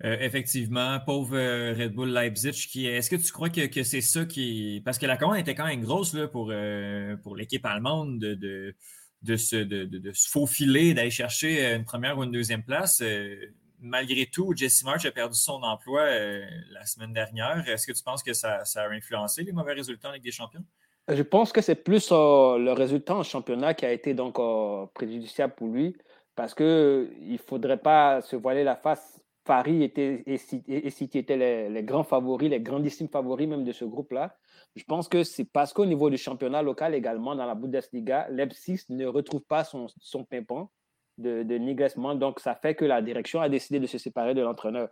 Euh, 0.03 0.17
effectivement, 0.21 0.99
pauvre 1.07 1.37
euh, 1.37 1.73
Red 1.73 1.93
Bull 1.93 2.13
Leipzig, 2.13 2.69
qui 2.69 2.87
est-ce 2.87 3.09
que 3.09 3.17
tu 3.17 3.31
crois 3.33 3.49
que, 3.49 3.83
c'est 3.85 4.01
ça 4.01 4.25
qui. 4.25 4.83
Parce 4.85 4.99
que 4.99 5.07
la 5.07 5.17
commande 5.17 5.39
était 5.39 5.55
quand 5.55 5.67
même 5.67 5.83
grosse 5.83 6.15
là, 6.15 6.27
pour, 6.27 6.49
euh, 6.51 7.17
pour 7.19 7.37
l'équipe 7.37 7.65
allemande 7.65 8.19
de, 8.19 8.35
de, 8.35 8.75
de, 9.23 9.37
se, 9.37 9.57
de, 9.57 10.13
se 10.13 10.29
faufiler, 10.29 10.95
d'aller 10.95 11.11
chercher 11.11 11.75
une 11.75 11.85
première 11.85 12.19
ou 12.19 12.25
une 12.25 12.33
deuxième 12.33 12.65
place 12.65 13.03
malgré 13.85 14.27
tout, 14.27 14.53
Jesse 14.57 14.83
March 14.83 15.05
a 15.05 15.13
perdu 15.13 15.39
son 15.39 15.63
emploi 15.63 16.01
euh, 16.01 16.45
la 16.71 16.85
semaine 16.87 17.13
dernière. 17.13 17.69
Est-ce 17.69 17.87
que 17.87 17.93
tu 17.93 18.03
penses 18.03 18.23
que 18.23 18.33
ça, 18.33 18.63
a 18.75 18.89
influencé 18.89 19.43
les 19.45 19.53
mauvais 19.53 19.75
résultats 19.75 20.09
en 20.09 20.13
Ligue 20.13 20.25
des 20.25 20.33
Champions? 20.33 20.65
Je 21.07 21.23
pense 21.23 21.53
que 21.53 21.61
c'est 21.61 21.75
plus 21.75 22.09
euh, 22.11 22.59
le 22.59 22.73
résultat 22.73 23.15
en 23.15 23.23
championnat 23.23 23.75
qui 23.75 23.85
a 23.85 23.93
été 23.93 24.15
donc 24.15 24.39
euh, 24.39 24.87
préjudiciable 24.95 25.55
pour 25.55 25.69
lui 25.69 25.97
parce 26.35 26.55
qu'il 26.55 26.67
ne 26.67 27.37
faudrait 27.37 27.77
pas 27.77 28.23
se 28.23 28.37
voiler 28.37 28.65
la 28.65 28.75
face. 28.75 29.21
Paris 29.45 29.83
était, 29.83 30.23
et 30.27 30.39
City 30.39 31.19
étaient 31.19 31.69
les, 31.69 31.83
grands 31.83 32.03
favoris, 32.03 32.49
les 32.49 32.61
grandissimes 32.61 33.11
favoris 33.11 33.47
même 33.47 33.63
de 33.63 33.73
ce 33.73 33.85
groupe-là. 33.85 34.35
Je 34.75 34.85
pense 34.85 35.07
que 35.07 35.23
c'est 35.23 35.45
parce 35.45 35.75
qu'au 35.75 35.85
niveau 35.85 36.09
du 36.09 36.17
championnat 36.17 36.63
local 36.63 36.95
également, 36.95 37.35
dans 37.37 37.45
la 37.45 37.55
Bundesliga, 37.55 38.27
Leipzig 38.31 38.81
ne 38.89 39.05
retrouve 39.05 39.43
pas 39.43 39.63
son, 39.63 39.87
son 40.01 40.25
pimpon 40.25 40.71
de, 41.19 41.43
de 41.43 42.15
Donc, 42.15 42.41
ça 42.41 42.55
fait 42.55 42.75
que 42.75 42.85
la 42.85 43.03
direction 43.03 43.41
a 43.41 43.49
décidé 43.49 43.81
de 43.81 43.87
se 43.87 43.99
séparer 43.99 44.35
de 44.35 44.43
l'entraîneur. 44.43 44.89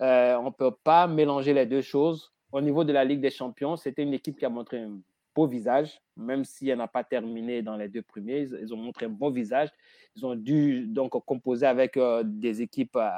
Euh, 0.00 0.36
on 0.36 0.46
ne 0.46 0.50
peut 0.50 0.74
pas 0.84 1.06
mélanger 1.06 1.52
les 1.52 1.66
deux 1.66 1.82
choses. 1.82 2.32
Au 2.52 2.60
niveau 2.60 2.84
de 2.84 2.92
la 2.92 3.04
Ligue 3.04 3.20
des 3.20 3.30
Champions, 3.30 3.76
c'était 3.76 4.02
une 4.02 4.14
équipe 4.14 4.38
qui 4.38 4.44
a 4.44 4.48
montré 4.48 4.80
un 4.80 4.98
beau 5.34 5.46
visage, 5.46 6.00
même 6.16 6.44
si 6.44 6.68
elle 6.68 6.78
n'a 6.78 6.88
pas 6.88 7.04
terminé 7.04 7.62
dans 7.62 7.76
les 7.76 7.88
deux 7.88 8.02
premiers. 8.02 8.40
Ils, 8.40 8.74
ont 8.74 8.76
montré 8.76 9.06
un 9.06 9.10
bon 9.10 9.30
visage. 9.30 9.68
Ils 10.16 10.26
ont 10.26 10.34
dû 10.34 10.86
donc 10.86 11.12
composer 11.24 11.66
avec 11.66 11.96
euh, 11.96 12.22
des 12.24 12.62
équipes 12.62 12.96
euh, 12.96 13.10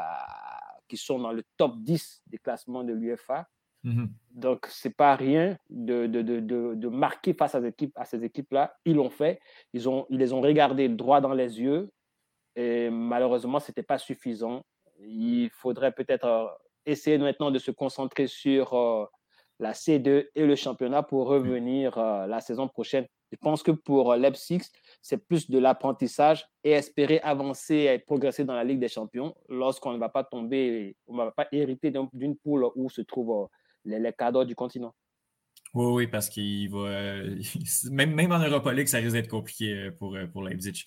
qui 0.88 0.96
sont 0.96 1.18
dans 1.18 1.32
le 1.32 1.42
top 1.56 1.78
10 1.78 2.22
des 2.26 2.38
classements 2.38 2.84
de 2.84 2.92
l'UFA. 2.92 3.48
Mhm. 3.84 4.10
Donc, 4.32 4.66
ce 4.66 4.88
n'est 4.88 4.94
pas 4.94 5.16
rien 5.16 5.58
de, 5.70 6.06
de, 6.06 6.22
de, 6.22 6.40
de, 6.74 6.88
marquer 6.88 7.32
face 7.32 7.54
à, 7.54 7.66
équipes, 7.66 7.96
à 7.96 8.04
ces 8.04 8.22
équipes-là. 8.22 8.76
Ils 8.84 8.96
l'ont 8.96 9.10
fait. 9.10 9.40
Ils, 9.72 9.88
ont, 9.88 10.06
ils 10.08 10.18
les 10.18 10.32
ont 10.32 10.40
regardés 10.40 10.88
droit 10.88 11.20
dans 11.20 11.32
les 11.32 11.60
yeux. 11.60 11.90
Et 12.56 12.90
malheureusement, 12.90 13.60
ce 13.60 13.70
n'était 13.70 13.82
pas 13.82 13.98
suffisant. 13.98 14.62
Il 15.00 15.50
faudrait 15.50 15.92
peut-être 15.92 16.26
euh, 16.26 16.46
essayer 16.86 17.18
maintenant 17.18 17.50
de 17.50 17.58
se 17.58 17.70
concentrer 17.70 18.26
sur 18.26 18.74
euh, 18.74 19.04
la 19.58 19.72
C2 19.72 20.28
et 20.34 20.46
le 20.46 20.54
championnat 20.56 21.02
pour 21.02 21.26
revenir 21.28 21.96
euh, 21.98 22.26
la 22.26 22.40
saison 22.40 22.68
prochaine. 22.68 23.06
Je 23.30 23.36
pense 23.38 23.62
que 23.62 23.70
pour 23.70 24.14
Leipzig, 24.14 24.60
c'est 25.00 25.26
plus 25.26 25.48
de 25.48 25.58
l'apprentissage 25.58 26.46
et 26.62 26.72
espérer 26.72 27.18
avancer 27.20 27.90
et 27.92 27.98
progresser 27.98 28.44
dans 28.44 28.54
la 28.54 28.64
Ligue 28.64 28.80
des 28.80 28.88
Champions 28.88 29.34
lorsqu'on 29.48 29.92
ne 29.92 29.98
va 29.98 30.10
pas 30.10 30.22
tomber, 30.22 30.96
on 31.06 31.14
ne 31.14 31.24
va 31.24 31.32
pas 31.32 31.48
hériter 31.50 31.90
d'une 32.12 32.36
poule 32.36 32.66
où 32.76 32.90
se 32.90 33.00
trouvent 33.00 33.48
les, 33.86 33.98
les 33.98 34.12
cadres 34.12 34.44
du 34.44 34.54
continent. 34.54 34.94
Oui, 35.74 35.86
oui, 35.86 36.06
parce 36.06 36.28
qu'il 36.28 36.68
va. 36.70 36.80
Euh, 36.80 37.38
même, 37.90 38.14
même 38.14 38.30
en 38.30 38.38
Europa 38.38 38.72
League, 38.72 38.88
ça 38.88 38.98
risque 38.98 39.12
d'être 39.12 39.28
compliqué 39.28 39.72
euh, 39.72 39.90
pour, 39.90 40.14
euh, 40.14 40.26
pour 40.26 40.42
Leipzig. 40.42 40.84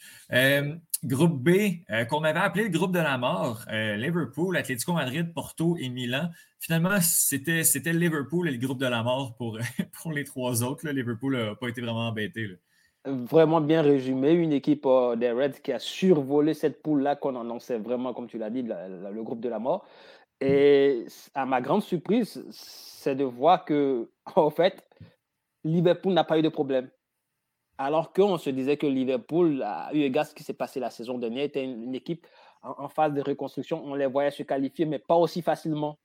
groupe 1.04 1.42
B, 1.42 1.84
qu'on 2.10 2.24
avait 2.24 2.40
appelé 2.40 2.66
le 2.66 2.70
groupe 2.70 2.92
de 2.92 3.00
la 3.00 3.18
mort, 3.18 3.66
Liverpool, 3.72 4.58
Atlético 4.58 4.94
Madrid, 4.94 5.34
Porto 5.34 5.76
et 5.78 5.90
Milan. 5.90 6.30
Finalement, 6.60 7.00
c'était, 7.02 7.64
c'était 7.64 7.94
Liverpool 7.94 8.48
et 8.48 8.52
le 8.52 8.58
groupe 8.58 8.80
de 8.80 8.88
la 8.88 9.04
mort 9.04 9.36
pour, 9.36 9.60
pour 10.02 10.12
les 10.12 10.24
trois 10.24 10.64
autres. 10.64 10.88
Liverpool 10.88 11.38
n'a 11.38 11.56
pas 11.56 11.70
été 11.70 11.82
vraiment 11.82 12.08
embêté. 12.08 12.48
Vraiment 13.06 13.62
bien 13.62 13.84
résumé. 13.84 14.32
Une 14.32 14.54
équipe 14.54 14.88
des 15.18 15.32
Reds 15.32 15.62
qui 15.64 15.72
a 15.72 15.80
survolé 15.80 16.56
cette 16.56 16.82
poule-là 16.82 17.16
qu'on 17.16 17.40
annonçait 17.40 17.78
vraiment, 17.78 18.14
comme 18.14 18.28
tu 18.28 18.40
l'as 18.40 18.50
dit, 18.50 18.64
le 18.64 19.24
groupe 19.24 19.42
de 19.42 19.50
la 19.50 19.60
mort. 19.60 19.86
Et 20.42 21.06
à 21.34 21.46
ma 21.46 21.62
grande 21.62 21.82
surprise, 21.82 22.46
c'est 22.52 23.16
de 23.16 23.24
voir 23.24 23.66
que, 23.66 24.10
en 24.36 24.50
fait, 24.50 24.84
Liverpool 25.64 26.14
n'a 26.14 26.24
pas 26.24 26.38
eu 26.38 26.42
de 26.42 26.50
problème. 26.50 26.90
Alors 27.78 28.14
qu'on 28.14 28.38
se 28.38 28.50
disait 28.50 28.78
que 28.78 28.88
Liverpool, 28.88 29.62
a 29.64 29.90
eu 29.94 30.00
égard 30.00 30.22
à 30.22 30.26
ce 30.26 30.36
qui 30.36 30.44
s'est 30.44 30.54
passé 30.54 30.80
la 30.80 30.90
saison 30.90 31.18
dernière, 31.18 31.44
était 31.44 31.64
une, 31.64 31.94
équipe 31.94 32.26
en, 32.62 32.88
phase 32.88 33.14
de 33.14 33.22
reconstruction. 33.22 33.84
On 33.84 33.96
les 33.96 34.06
voyait 34.06 34.32
se 34.32 34.44
qualifier, 34.44 34.86
mais 34.86 35.00
pas 35.00 35.16
aussi 35.16 35.42
facilement. 35.42 35.98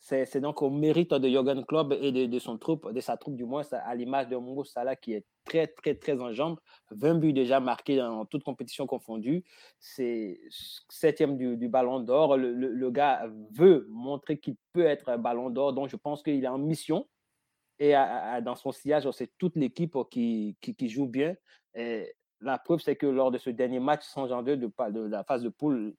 C'est 0.00 0.40
donc 0.40 0.62
au 0.62 0.70
mérite 0.70 1.12
de 1.12 1.28
Jürgen 1.28 1.64
Klopp 1.66 1.92
et 2.00 2.10
de, 2.10 2.38
son 2.38 2.56
troupe, 2.56 2.90
de 2.90 3.00
sa 3.00 3.18
troupe 3.18 3.36
du 3.36 3.44
moins, 3.44 3.62
à 3.70 3.94
l'image 3.94 4.28
de 4.28 4.36
Mongo 4.36 4.64
Salah 4.64 4.96
qui 4.96 5.12
est 5.12 5.26
très, 5.44 5.66
très, 5.66 5.94
très 5.94 6.18
en 6.20 6.32
jambes. 6.32 6.58
20 6.90 7.16
buts 7.16 7.32
déjà 7.34 7.60
marqués 7.60 7.96
dans 7.96 8.24
toute 8.24 8.42
compétition 8.42 8.86
confondue. 8.86 9.44
C'est 9.78 10.40
septième 10.88 11.36
du, 11.36 11.68
ballon 11.68 12.00
d'or. 12.00 12.38
Le, 12.38 12.90
gars 12.90 13.30
veut 13.52 13.86
montrer 13.90 14.38
qu'il 14.38 14.56
peut 14.72 14.86
être 14.86 15.10
un 15.10 15.18
ballon 15.18 15.50
d'or, 15.50 15.74
donc 15.74 15.90
je 15.90 15.96
pense 15.96 16.22
qu'il 16.22 16.42
est 16.42 16.48
en 16.48 16.58
mission. 16.58 17.06
Et 17.78 17.92
dans 18.42 18.56
son 18.56 18.72
sillage, 18.72 19.08
c'est 19.10 19.30
toute 19.36 19.54
l'équipe 19.54 19.96
qui, 20.10 20.56
qui, 20.60 20.88
joue 20.88 21.06
bien. 21.06 21.36
La 21.74 22.58
preuve, 22.58 22.80
c'est 22.80 22.96
que 22.96 23.06
lors 23.06 23.30
de 23.30 23.36
ce 23.36 23.50
dernier 23.50 23.80
match 23.80 24.02
sans 24.04 24.28
janvier 24.28 24.56
de, 24.56 24.66
de 24.66 25.00
la 25.00 25.24
phase 25.24 25.42
de 25.42 25.50
poule, 25.50 25.94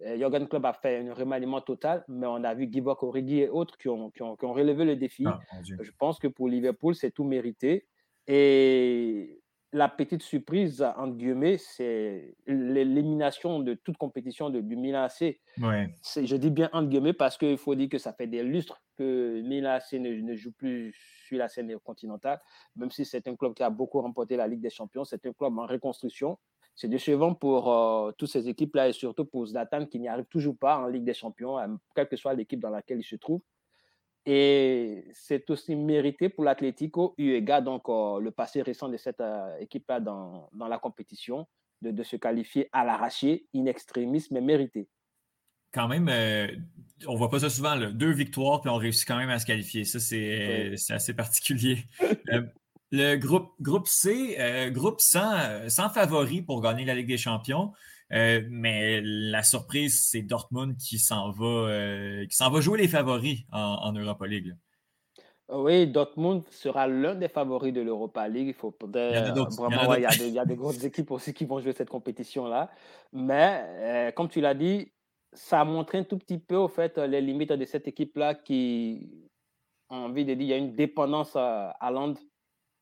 Jürgen 0.00 0.48
Club 0.48 0.64
a 0.66 0.72
fait 0.72 1.06
un 1.06 1.14
remaniement 1.14 1.60
total, 1.60 2.04
mais 2.08 2.26
on 2.26 2.42
a 2.44 2.54
vu 2.54 2.68
Gibok 2.70 3.02
Origi 3.02 3.40
et 3.40 3.48
autres 3.48 3.76
qui 3.78 3.88
ont, 3.88 4.10
qui 4.10 4.22
ont, 4.22 4.36
relevé 4.52 4.84
le 4.84 4.96
défi. 4.96 5.24
Ah, 5.26 5.40
je 5.62 5.90
pense 5.98 6.18
que 6.18 6.28
pour 6.28 6.48
Liverpool, 6.48 6.94
c'est 6.94 7.10
tout 7.10 7.24
mérité. 7.24 7.86
Et 8.26 9.40
la 9.74 9.88
petite 9.88 10.22
surprise, 10.22 10.82
entre 10.96 11.16
guillemets, 11.16 11.58
c'est 11.58 12.36
l'élimination 12.46 13.58
de 13.58 13.74
toute 13.74 13.96
compétition 13.96 14.48
de, 14.48 14.60
du 14.60 14.76
Milan 14.76 15.02
AC. 15.02 15.40
Je 15.58 16.36
dis 16.36 16.50
bien 16.50 16.70
entre 16.72 16.88
guillemets 16.88 17.12
parce 17.12 17.36
qu'il 17.36 17.58
faut 17.58 17.74
dire 17.74 17.88
que 17.88 17.98
ça 17.98 18.12
fait 18.12 18.28
des 18.28 18.44
lustres 18.44 18.80
que 18.96 19.42
Milan 19.42 19.72
AC 19.72 19.94
ne, 19.94 20.10
ne, 20.10 20.36
joue 20.36 20.52
plus 20.52 20.94
sur 21.26 21.38
la 21.38 21.48
scène 21.48 21.76
continentale, 21.80 22.40
même 22.76 22.92
si 22.92 23.04
c'est 23.04 23.26
un 23.26 23.34
club 23.34 23.54
qui 23.54 23.64
a 23.64 23.70
beaucoup 23.70 24.00
remporté 24.00 24.36
la 24.36 24.46
Ligue 24.46 24.60
des 24.60 24.70
Champions, 24.70 25.04
c'est 25.04 25.26
un 25.26 25.32
club 25.32 25.58
en 25.58 25.66
reconstruction 25.66 26.38
c'est 26.74 26.88
décevant 26.88 27.34
pour 27.34 27.72
euh, 27.72 28.12
toutes 28.18 28.30
ces 28.30 28.48
équipes-là 28.48 28.88
et 28.88 28.92
surtout 28.92 29.24
pour 29.24 29.46
Zlatan 29.46 29.86
qui 29.86 30.00
n'y 30.00 30.08
arrive 30.08 30.26
toujours 30.26 30.56
pas 30.56 30.78
en 30.78 30.88
Ligue 30.88 31.04
des 31.04 31.14
Champions, 31.14 31.58
euh, 31.58 31.68
quelle 31.94 32.08
que 32.08 32.16
soit 32.16 32.34
l'équipe 32.34 32.60
dans 32.60 32.70
laquelle 32.70 32.98
il 32.98 33.04
se 33.04 33.16
trouve. 33.16 33.40
Et 34.26 35.04
c'est 35.12 35.48
aussi 35.50 35.76
mérité 35.76 36.28
pour 36.28 36.44
l'Atlético, 36.44 37.14
eu 37.18 37.32
égard 37.32 37.62
donc 37.62 37.88
euh, 37.88 38.18
le 38.18 38.30
passé 38.30 38.62
récent 38.62 38.88
de 38.88 38.96
cette 38.96 39.22
équipe-là 39.60 40.00
dans, 40.00 40.48
dans, 40.52 40.66
la 40.66 40.78
compétition, 40.78 41.46
de, 41.82 41.90
de 41.90 42.02
se 42.02 42.16
qualifier 42.16 42.68
à 42.72 42.84
l'arraché, 42.84 43.46
in 43.54 43.66
extremis, 43.66 44.26
mais 44.30 44.40
mérité. 44.40 44.88
Quand 45.72 45.88
même, 45.88 46.08
on 47.06 47.16
voit 47.16 47.28
pas 47.28 47.40
ça 47.40 47.50
souvent, 47.50 47.76
deux 47.76 48.12
victoires, 48.12 48.60
puis 48.60 48.70
on 48.70 48.76
réussit 48.76 49.06
quand 49.06 49.16
même 49.16 49.28
à 49.28 49.40
se 49.40 49.44
qualifier. 49.44 49.84
Ça, 49.84 49.98
c'est 49.98 50.74
assez 50.90 51.14
particulier. 51.14 51.84
Le 52.96 53.16
groupe, 53.16 53.50
groupe 53.60 53.88
C, 53.88 54.36
euh, 54.38 54.70
groupe 54.70 55.00
sans, 55.00 55.68
sans 55.68 55.88
favori 55.88 56.42
pour 56.42 56.62
gagner 56.62 56.84
la 56.84 56.94
Ligue 56.94 57.08
des 57.08 57.16
Champions. 57.16 57.72
Euh, 58.12 58.40
mais 58.48 59.00
la 59.02 59.42
surprise, 59.42 60.06
c'est 60.08 60.22
Dortmund 60.22 60.76
qui 60.76 61.00
s'en 61.00 61.32
va, 61.32 61.44
euh, 61.44 62.24
qui 62.26 62.36
s'en 62.36 62.50
va 62.50 62.60
jouer 62.60 62.78
les 62.78 62.86
favoris 62.86 63.40
en, 63.50 63.92
Europa 63.92 64.28
League. 64.28 64.54
Oui, 65.48 65.88
Dortmund 65.88 66.44
sera 66.50 66.86
l'un 66.86 67.16
des 67.16 67.26
favoris 67.26 67.72
de 67.72 67.80
l'Europa 67.80 68.28
League. 68.28 68.46
Il 68.46 68.54
faut 68.54 68.72
il 68.80 68.96
y, 68.96 68.96
a 68.96 69.32
vraiment, 69.32 69.94
il, 69.94 70.28
y 70.28 70.38
a 70.38 70.44
des 70.44 70.54
grosses 70.54 70.84
équipes 70.84 71.10
aussi 71.10 71.34
qui 71.34 71.46
vont 71.46 71.58
jouer 71.58 71.72
cette 71.72 71.90
compétition-là. 71.90 72.70
Mais 73.12 74.12
comme 74.14 74.28
tu 74.28 74.40
l'as 74.40 74.54
dit, 74.54 74.92
ça 75.32 75.64
montré 75.64 75.98
un 75.98 76.04
tout 76.04 76.18
petit 76.18 76.38
peu 76.38 76.54
au 76.54 76.68
fait 76.68 76.96
les 76.98 77.20
limites 77.20 77.52
de 77.52 77.64
cette 77.64 77.88
équipe-là 77.88 78.36
qui 78.36 79.28
a 79.88 79.96
envie 79.96 80.24
de 80.24 80.34
dire 80.34 80.42
il 80.42 80.48
y 80.48 80.52
a 80.52 80.58
une 80.58 80.76
dépendance 80.76 81.34
à, 81.34 81.70
à 81.70 81.90
Londres 81.90 82.20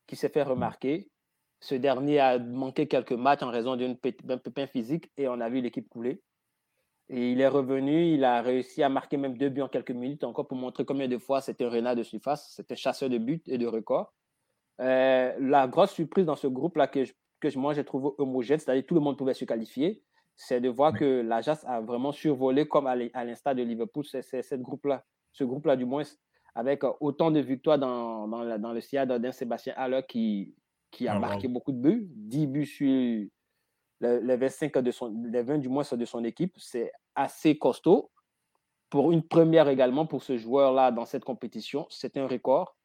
qui 0.07 0.15
s'est 0.15 0.29
fait 0.29 0.43
remarquer. 0.43 1.09
Ce 1.59 1.75
dernier 1.75 2.19
a 2.19 2.39
manqué 2.39 2.87
quelques 2.87 3.13
matchs 3.13 3.41
en 3.41 3.49
raison 3.49 3.75
d'un 3.77 3.95
pépin 4.37 4.67
physique 4.67 5.11
et 5.17 5.27
on 5.27 5.39
a 5.39 5.49
vu 5.49 5.61
l'équipe 5.61 5.87
couler. 5.87 6.21
Et 7.09 7.31
il 7.31 7.41
est 7.41 7.47
revenu, 7.47 8.13
il 8.13 8.23
a 8.23 8.41
réussi 8.41 8.81
à 8.81 8.89
marquer 8.89 9.17
même 9.17 9.37
deux 9.37 9.49
buts 9.49 9.61
en 9.61 9.67
quelques 9.67 9.91
minutes, 9.91 10.23
encore 10.23 10.47
pour 10.47 10.57
montrer 10.57 10.85
combien 10.85 11.07
de 11.07 11.17
fois 11.17 11.41
c'était 11.41 11.65
un 11.65 11.69
renard 11.69 11.95
de 11.95 12.03
surface, 12.03 12.53
c'était 12.55 12.75
chasseur 12.75 13.09
de 13.09 13.17
buts 13.17 13.43
et 13.47 13.57
de 13.57 13.67
records. 13.67 14.13
Euh, 14.81 15.33
la 15.39 15.67
grosse 15.67 15.91
surprise 15.91 16.25
dans 16.25 16.35
ce 16.35 16.47
groupe-là 16.47 16.87
que, 16.87 17.03
que 17.39 17.57
moi 17.57 17.73
j'ai 17.73 17.83
trouvé 17.83 18.09
homogène, 18.17 18.59
c'est-à-dire 18.59 18.85
tout 18.85 18.95
le 18.95 19.01
monde 19.01 19.17
pouvait 19.17 19.33
se 19.33 19.45
qualifier, 19.45 20.01
c'est 20.35 20.61
de 20.61 20.69
voir 20.69 20.93
que 20.93 21.21
l'Ajax 21.21 21.63
a 21.65 21.81
vraiment 21.81 22.11
survolé 22.11 22.67
comme 22.67 22.87
à 22.87 22.95
l'instar 22.95 23.53
de 23.53 23.61
Liverpool, 23.61 24.05
c'est 24.05 24.41
ce 24.41 24.55
groupe-là, 24.55 25.05
ce 25.31 25.43
groupe-là 25.43 25.75
du 25.75 25.85
moins, 25.85 26.03
avec 26.55 26.83
euh, 26.83 26.91
autant 26.99 27.31
de 27.31 27.39
victoires 27.39 27.79
dans, 27.79 28.27
dans, 28.27 28.59
dans 28.59 28.73
le 28.73 28.81
sillage 28.81 29.07
d'un 29.07 29.31
Sébastien 29.31 29.73
Haller 29.75 30.01
qui, 30.07 30.55
qui 30.91 31.07
a 31.07 31.15
ah, 31.15 31.19
marqué 31.19 31.47
beaucoup 31.47 31.71
de 31.71 31.77
buts, 31.77 32.07
10 32.09 32.47
buts 32.47 32.65
sur 32.65 33.27
les, 33.99 34.35
25 34.37 34.77
de 34.79 34.91
son, 34.91 35.13
les 35.25 35.41
20 35.41 35.57
du 35.57 35.69
moins 35.69 35.83
de 35.91 36.05
son 36.05 36.23
équipe. 36.23 36.53
C'est 36.57 36.91
assez 37.15 37.57
costaud. 37.57 38.11
Pour 38.89 39.11
une 39.11 39.23
première 39.23 39.67
également 39.69 40.05
pour 40.05 40.21
ce 40.21 40.37
joueur-là 40.37 40.91
dans 40.91 41.05
cette 41.05 41.25
compétition, 41.25 41.87
c'est 41.89 42.15
un 42.17 42.27
record. 42.27 42.77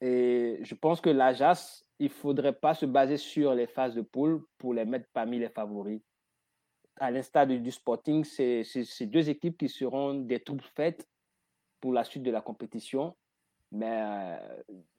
Et 0.00 0.60
je 0.62 0.74
pense 0.74 1.02
que 1.02 1.10
l'Ajax, 1.10 1.84
il 1.98 2.06
ne 2.06 2.10
faudrait 2.10 2.54
pas 2.54 2.72
se 2.72 2.86
baser 2.86 3.18
sur 3.18 3.54
les 3.54 3.66
phases 3.66 3.94
de 3.94 4.00
poule 4.00 4.42
pour 4.56 4.72
les 4.72 4.86
mettre 4.86 5.06
parmi 5.12 5.38
les 5.38 5.50
favoris. 5.50 6.00
À 6.96 7.10
l'instar 7.10 7.46
du 7.46 7.70
Sporting, 7.70 8.24
c'est 8.24 9.06
deux 9.06 9.28
équipes 9.28 9.58
qui 9.58 9.68
seront 9.68 10.14
des 10.14 10.40
troupes 10.40 10.62
faites 10.74 11.06
pour 11.80 11.92
la 11.92 12.04
suite 12.04 12.22
de 12.22 12.30
la 12.30 12.40
compétition. 12.40 13.16
Mais 13.72 14.02
euh, 14.02 14.36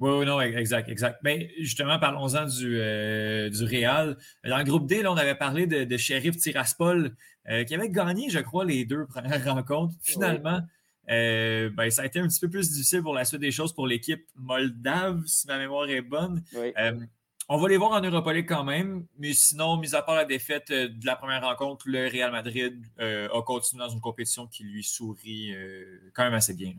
Oui, 0.00 0.10
oui, 0.12 0.24
non, 0.24 0.40
exact, 0.40 0.88
exact. 0.88 1.18
Mais 1.22 1.52
justement, 1.58 1.98
parlons-en 1.98 2.46
du, 2.46 2.80
euh, 2.80 3.50
du 3.50 3.64
Real. 3.64 4.16
Dans 4.42 4.56
le 4.56 4.64
groupe 4.64 4.86
D, 4.86 5.02
là, 5.02 5.12
on 5.12 5.16
avait 5.16 5.34
parlé 5.34 5.66
de, 5.66 5.84
de 5.84 5.96
Sheriff 5.98 6.38
Tiraspol, 6.38 7.14
euh, 7.50 7.64
qui 7.64 7.74
avait 7.74 7.90
gagné, 7.90 8.30
je 8.30 8.38
crois, 8.38 8.64
les 8.64 8.86
deux 8.86 9.04
premières 9.06 9.44
rencontres. 9.54 9.94
Finalement, 10.00 10.62
ben, 11.06 11.90
ça 11.90 12.02
a 12.02 12.06
été 12.06 12.18
un 12.18 12.28
petit 12.28 12.40
peu 12.40 12.48
plus 12.48 12.70
difficile 12.70 13.02
pour 13.02 13.12
la 13.12 13.26
suite 13.26 13.42
des 13.42 13.50
choses 13.50 13.74
pour 13.74 13.86
l'équipe 13.86 14.24
moldave, 14.36 15.22
si 15.26 15.46
ma 15.48 15.58
mémoire 15.58 15.90
est 15.90 16.00
bonne. 16.00 16.42
on 17.50 17.58
va 17.58 17.68
les 17.68 17.76
voir 17.76 17.92
en 17.92 18.00
Europa 18.00 18.32
League 18.32 18.48
quand 18.48 18.64
même, 18.64 19.04
mais 19.18 19.34
sinon, 19.34 19.76
mis 19.76 19.94
à 19.94 20.00
part 20.00 20.14
la 20.14 20.24
défaite 20.24 20.72
de 20.72 21.04
la 21.04 21.16
première 21.16 21.42
rencontre, 21.42 21.86
le 21.88 22.08
Real 22.08 22.32
Madrid 22.32 22.82
a 22.98 23.42
continué 23.42 23.84
dans 23.84 23.90
une 23.90 24.00
compétition 24.00 24.46
qui 24.46 24.64
lui 24.64 24.82
sourit 24.82 25.54
quand 26.14 26.24
même 26.24 26.34
assez 26.34 26.54
bien. 26.54 26.72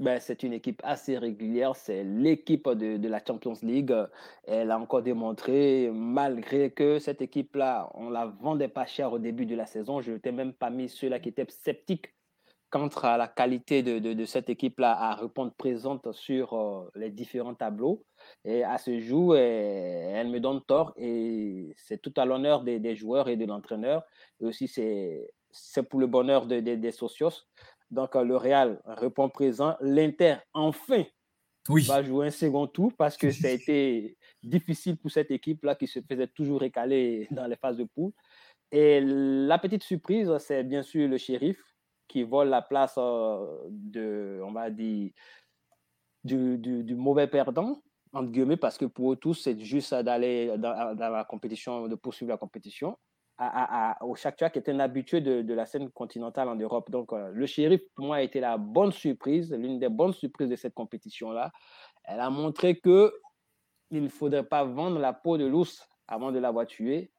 Ben, 0.00 0.20
c'est 0.20 0.44
une 0.44 0.52
équipe 0.52 0.80
assez 0.84 1.18
régulière. 1.18 1.74
C'est 1.74 2.04
l'équipe 2.04 2.68
de, 2.68 3.08
la 3.08 3.20
Champions 3.24 3.58
League. 3.62 3.92
Elle 4.44 4.70
a 4.70 4.78
encore 4.78 5.02
démontré, 5.02 5.90
malgré 5.92 6.70
que 6.70 7.00
cette 7.00 7.20
équipe-là, 7.20 7.90
on 7.94 8.08
la 8.08 8.26
vendait 8.26 8.68
pas 8.68 8.86
cher 8.86 9.12
au 9.12 9.18
début 9.18 9.44
de 9.44 9.56
la 9.56 9.66
saison. 9.66 10.00
Je 10.00 10.12
n'étais 10.12 10.30
même 10.30 10.52
pas 10.52 10.70
mis 10.70 10.88
ceux-là 10.88 11.18
qui 11.18 11.30
étaient 11.30 11.46
sceptiques 11.48 12.14
quant 12.70 12.88
à 13.02 13.16
la 13.16 13.26
qualité 13.26 13.82
de, 13.82 14.24
cette 14.24 14.50
équipe-là 14.50 14.92
à 14.92 15.14
répondre 15.14 15.52
présente 15.56 16.12
sur 16.12 16.52
euh, 16.52 16.90
les 16.94 17.10
différents 17.10 17.54
tableaux. 17.54 18.04
Et 18.44 18.62
à 18.62 18.78
ce 18.78 19.00
jour, 19.00 19.36
elle, 19.36 20.28
me 20.28 20.38
donne 20.38 20.60
tort 20.62 20.92
et 20.96 21.72
c'est 21.76 22.00
tout 22.00 22.12
à 22.16 22.26
l'honneur 22.26 22.62
des, 22.62 22.94
joueurs 22.94 23.28
et 23.28 23.36
de 23.36 23.46
l'entraîneur. 23.46 24.04
Et 24.40 24.44
aussi, 24.44 24.68
c'est 24.68 25.82
pour 25.88 25.98
le 25.98 26.06
bonheur 26.06 26.46
des 26.46 26.92
socios. 26.92 27.46
Donc, 27.90 28.16
euh, 28.16 28.24
le 28.24 28.36
Real 28.36 28.80
répond 28.84 29.28
présent. 29.28 29.76
L'Inter, 29.80 30.36
enfin, 30.52 31.04
va 31.68 32.02
jouer 32.02 32.26
un 32.26 32.30
second 32.30 32.66
tour 32.66 32.92
parce 32.96 33.16
que 33.16 33.30
ça 33.30 33.48
a 33.48 33.50
été 33.50 34.16
difficile 34.42 34.96
pour 34.96 35.10
cette 35.10 35.30
équipe-là 35.30 35.74
qui 35.74 35.86
se 35.86 36.00
faisait 36.00 36.28
toujours 36.28 36.60
récaler 36.60 37.26
dans 37.30 37.46
les 37.46 37.56
phases 37.56 37.76
de 37.76 37.84
poule. 37.84 38.12
Et 38.70 39.00
la 39.00 39.58
petite 39.58 39.82
surprise, 39.82 40.30
c'est 40.38 40.62
bien 40.62 40.82
sûr 40.82 41.08
le 41.08 41.16
shérif 41.16 41.58
qui 42.06 42.22
vole 42.22 42.48
la 42.48 42.62
place 42.62 42.94
euh, 42.98 43.46
de, 43.68 44.40
on 44.44 44.52
va 44.52 44.70
dire, 44.70 45.10
du, 46.24 46.58
du, 46.58 46.94
mauvais 46.94 47.26
perdant, 47.26 47.82
entre 48.12 48.30
guillemets, 48.30 48.56
parce 48.56 48.76
que 48.76 48.84
pour 48.84 49.12
eux 49.12 49.16
tous, 49.16 49.34
c'est 49.34 49.58
juste 49.60 49.94
d'aller 49.94 50.54
dans, 50.58 50.94
dans, 50.94 51.08
la 51.10 51.24
compétition, 51.24 51.86
de 51.86 51.94
poursuivre 51.94 52.30
la 52.30 52.38
compétition 52.38 52.96
au 54.00 54.14
Shakhtar 54.16 54.50
qui 54.50 54.58
est 54.58 54.68
un 54.68 54.80
habitué 54.80 55.20
de, 55.20 55.54
la 55.54 55.66
scène 55.66 55.90
continentale 55.90 56.48
en 56.48 56.56
Europe. 56.56 56.90
Donc, 56.90 57.12
euh, 57.12 57.30
le 57.32 57.46
shérif, 57.46 57.82
pour 57.94 58.06
moi, 58.06 58.16
a 58.16 58.22
été 58.22 58.40
la 58.40 58.56
bonne 58.58 58.92
surprise, 58.92 59.52
l'une 59.52 59.78
des 59.78 59.88
bonnes 59.88 60.12
surprises 60.12 60.48
de 60.48 60.56
cette 60.56 60.74
compétition-là. 60.74 61.52
Elle 62.04 62.20
a 62.20 62.30
montré 62.30 62.78
que 62.78 63.12
il 63.90 64.02
ne 64.02 64.08
faudrait 64.08 64.44
pas 64.44 64.64
vendre 64.64 64.98
la 64.98 65.12
peau 65.12 65.38
de 65.38 65.46
l'ours 65.46 65.88
avant 66.06 66.32
de 66.32 66.38
l'avoir 66.38 66.66
tué. 66.66 67.10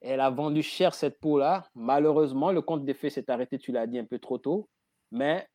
Elle 0.00 0.20
a 0.20 0.30
vendu 0.30 0.62
cher 0.62 0.94
cette 0.94 1.20
peau-là. 1.20 1.68
Malheureusement, 1.74 2.52
le 2.52 2.62
compte 2.62 2.84
des 2.84 2.94
faits 2.94 3.12
s'est 3.12 3.30
arrêté, 3.30 3.58
tu 3.58 3.72
l'as 3.72 3.86
dit, 3.86 3.98
un 3.98 4.04
peu 4.04 4.18
trop 4.18 4.38
tôt. 4.38 4.68
Mais 5.12 5.46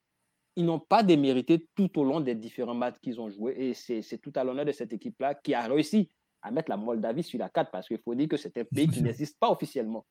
ils 0.56 0.66
n'ont 0.66 0.80
pas 0.80 1.04
démérité 1.04 1.68
tout 1.76 2.00
au 2.00 2.04
long 2.04 2.20
des 2.20 2.36
différents 2.36 2.74
matchs 2.74 3.00
qu'ils 3.02 3.20
ont 3.20 3.30
joués. 3.30 3.56
Et 3.58 3.74
c'est 3.74 4.18
tout 4.18 4.32
à 4.36 4.44
l'honneur 4.44 4.66
de 4.66 4.72
cette 4.72 4.94
équipe-là 4.94 5.36
qui 5.36 5.54
a 5.54 5.62
réussi 5.62 6.10
à 6.42 6.52
mettre 6.52 6.70
la 6.70 6.78
Moldavie 6.78 7.24
sur 7.24 7.40
la 7.40 7.50
carte 7.50 7.70
parce 7.72 7.88
qu'il 7.88 8.00
faut 8.00 8.16
dire 8.16 8.28
que 8.28 8.38
c'est 8.38 8.58
un 8.58 8.64
pays 8.64 8.88
qui 8.88 9.02
n'existe 9.04 9.40
pas 9.40 9.50
officiellement. 9.50 10.06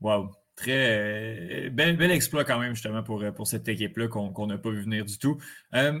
Wow. 0.00 0.30
Très 0.56 1.66
euh, 1.66 1.70
bel, 1.70 2.10
exploit 2.10 2.44
quand 2.44 2.58
même, 2.60 2.74
justement, 2.74 3.02
pour, 3.02 3.24
pour 3.34 3.46
cette 3.46 3.66
équipe-là 3.66 4.08
qu'on 4.08 4.46
n'a 4.46 4.58
pas 4.58 4.70
vu 4.70 4.82
venir 4.82 5.04
du 5.04 5.18
tout. 5.18 5.38
Euh, 5.74 5.98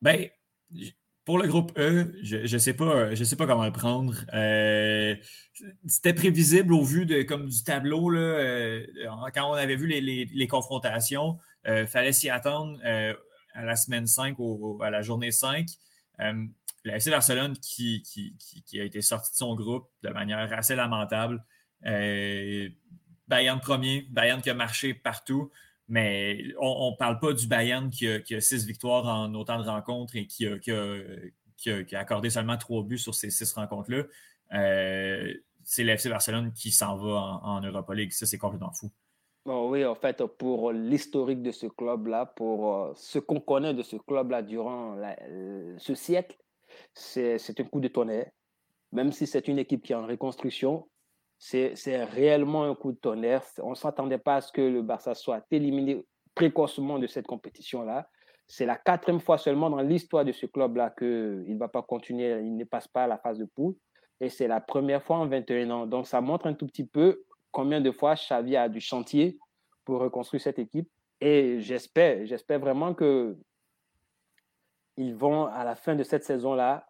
ben, 0.00 0.28
pour 1.24 1.38
le 1.38 1.46
groupe 1.46 1.72
E, 1.78 2.12
je 2.22 2.52
ne 2.52 2.58
sais, 2.58 2.74
pas, 2.74 3.14
je 3.14 3.22
sais 3.22 3.36
pas 3.36 3.46
comment 3.46 3.64
le 3.64 3.72
prendre. 3.72 4.14
Euh, 4.34 5.14
c'était 5.86 6.14
prévisible 6.14 6.72
au 6.72 6.82
vu 6.82 7.06
de, 7.06 7.22
comme 7.22 7.46
du 7.46 7.62
tableau. 7.62 8.10
Là, 8.10 8.80
quand 9.32 9.48
on 9.48 9.54
avait 9.54 9.76
vu 9.76 9.86
les, 9.86 10.00
les, 10.24 10.46
confrontations, 10.48 11.38
il 11.64 11.86
fallait 11.86 12.12
s'y 12.12 12.30
attendre 12.30 12.80
à 12.82 13.64
la 13.64 13.76
semaine 13.76 14.08
5 14.08 14.36
ou 14.38 14.82
à 14.82 14.90
la 14.90 15.02
journée 15.02 15.30
5 15.30 15.66
la 16.84 16.96
FC 16.96 17.10
Barcelone 17.10 17.56
qui, 17.58 18.02
a 18.74 18.82
été 18.82 19.02
sorti 19.02 19.30
de 19.32 19.36
son 19.36 19.54
groupe 19.54 19.88
de 20.02 20.10
manière 20.10 20.52
assez 20.52 20.74
lamentable. 20.74 21.44
Euh, 21.86 22.68
Bayern 23.28 23.60
premier, 23.60 24.06
Bayern 24.10 24.42
qui 24.42 24.50
a 24.50 24.54
marché 24.54 24.94
partout, 24.94 25.50
mais 25.88 26.42
on 26.60 26.90
ne 26.90 26.96
parle 26.96 27.18
pas 27.20 27.32
du 27.32 27.46
Bayern 27.46 27.90
qui 27.90 28.06
a, 28.08 28.40
six 28.40 28.66
victoires 28.66 29.06
en 29.06 29.32
autant 29.34 29.62
de 29.62 29.68
rencontres 29.68 30.16
et 30.16 30.26
qui 30.26 30.46
a, 30.46 31.98
accordé 31.98 32.30
seulement 32.30 32.56
trois 32.56 32.82
buts 32.82 32.98
sur 32.98 33.14
ces 33.14 33.30
six 33.30 33.52
rencontres-là. 33.52 34.04
Euh, 34.54 35.34
c'est 35.64 35.84
l'FC 35.84 36.08
Barcelone 36.08 36.52
qui 36.52 36.72
s'en 36.72 36.96
va 36.96 37.40
en, 37.42 37.60
Europa 37.60 37.94
League. 37.94 38.12
Ça, 38.12 38.26
c'est 38.26 38.38
complètement 38.38 38.72
fou. 38.72 38.90
oui, 39.46 39.84
en 39.84 39.94
fait, 39.94 40.24
pour 40.24 40.72
l'historique 40.72 41.42
de 41.42 41.52
ce 41.52 41.66
club-là, 41.66 42.26
pour 42.26 42.74
euh, 42.74 42.92
ce 42.96 43.20
qu'on 43.20 43.40
connaît 43.40 43.72
de 43.72 43.82
ce 43.82 43.96
club-là 43.96 44.42
durant 44.42 44.96
ce 45.78 45.94
siècle, 45.94 46.36
c'est 46.94 47.60
un 47.60 47.64
coup 47.64 47.80
de 47.80 47.88
tonnerre. 47.88 48.30
Même 48.92 49.12
si 49.12 49.26
c'est 49.26 49.48
une 49.48 49.58
équipe 49.58 49.82
qui 49.82 49.92
est 49.92 49.96
en 49.96 50.06
reconstruction, 50.06 50.88
c'est 51.38 52.04
réellement 52.04 52.64
un 52.64 52.74
coup 52.74 52.92
de 52.92 52.98
tonnerre. 52.98 53.42
On 53.62 53.70
ne 53.70 53.74
s'attendait 53.74 54.18
pas 54.18 54.36
à 54.36 54.40
ce 54.40 54.52
que 54.52 54.60
le 54.60 54.82
Barça 54.82 55.14
soit 55.14 55.44
éliminé 55.50 56.04
précocement 56.34 56.98
de 56.98 57.06
cette 57.06 57.26
compétition-là. 57.26 58.08
C'est 58.46 58.66
la 58.66 58.76
quatrième 58.76 59.20
fois 59.20 59.38
seulement 59.38 59.70
dans 59.70 59.80
l'histoire 59.80 60.24
de 60.24 60.32
ce 60.32 60.46
club-là 60.46 60.90
qu'il 60.96 61.44
ne 61.46 61.58
va 61.58 61.68
pas 61.68 61.82
continuer, 61.82 62.38
il 62.40 62.56
ne 62.56 62.64
passe 62.64 62.86
pas 62.86 63.04
à 63.04 63.06
la 63.06 63.18
phase 63.18 63.38
de 63.38 63.46
poule. 63.46 63.74
Et 64.20 64.28
c'est 64.28 64.46
la 64.46 64.60
première 64.60 65.02
fois 65.02 65.16
en 65.16 65.26
21 65.26 65.70
ans. 65.70 65.86
Donc 65.86 66.06
ça 66.06 66.20
montre 66.20 66.46
un 66.46 66.54
tout 66.54 66.66
petit 66.66 66.86
peu 66.86 67.24
combien 67.50 67.80
de 67.80 67.90
fois 67.90 68.14
Xavi 68.14 68.56
a 68.56 68.68
du 68.68 68.80
chantier 68.80 69.38
pour 69.84 70.00
reconstruire 70.00 70.42
cette 70.42 70.58
équipe. 70.58 70.88
Et 71.20 71.60
j'espère, 71.60 72.24
j'espère 72.26 72.60
vraiment 72.60 72.94
que 72.94 73.36
ils 74.96 75.14
vont, 75.14 75.46
à 75.46 75.64
la 75.64 75.74
fin 75.74 75.94
de 75.94 76.02
cette 76.02 76.24
saison-là, 76.24 76.86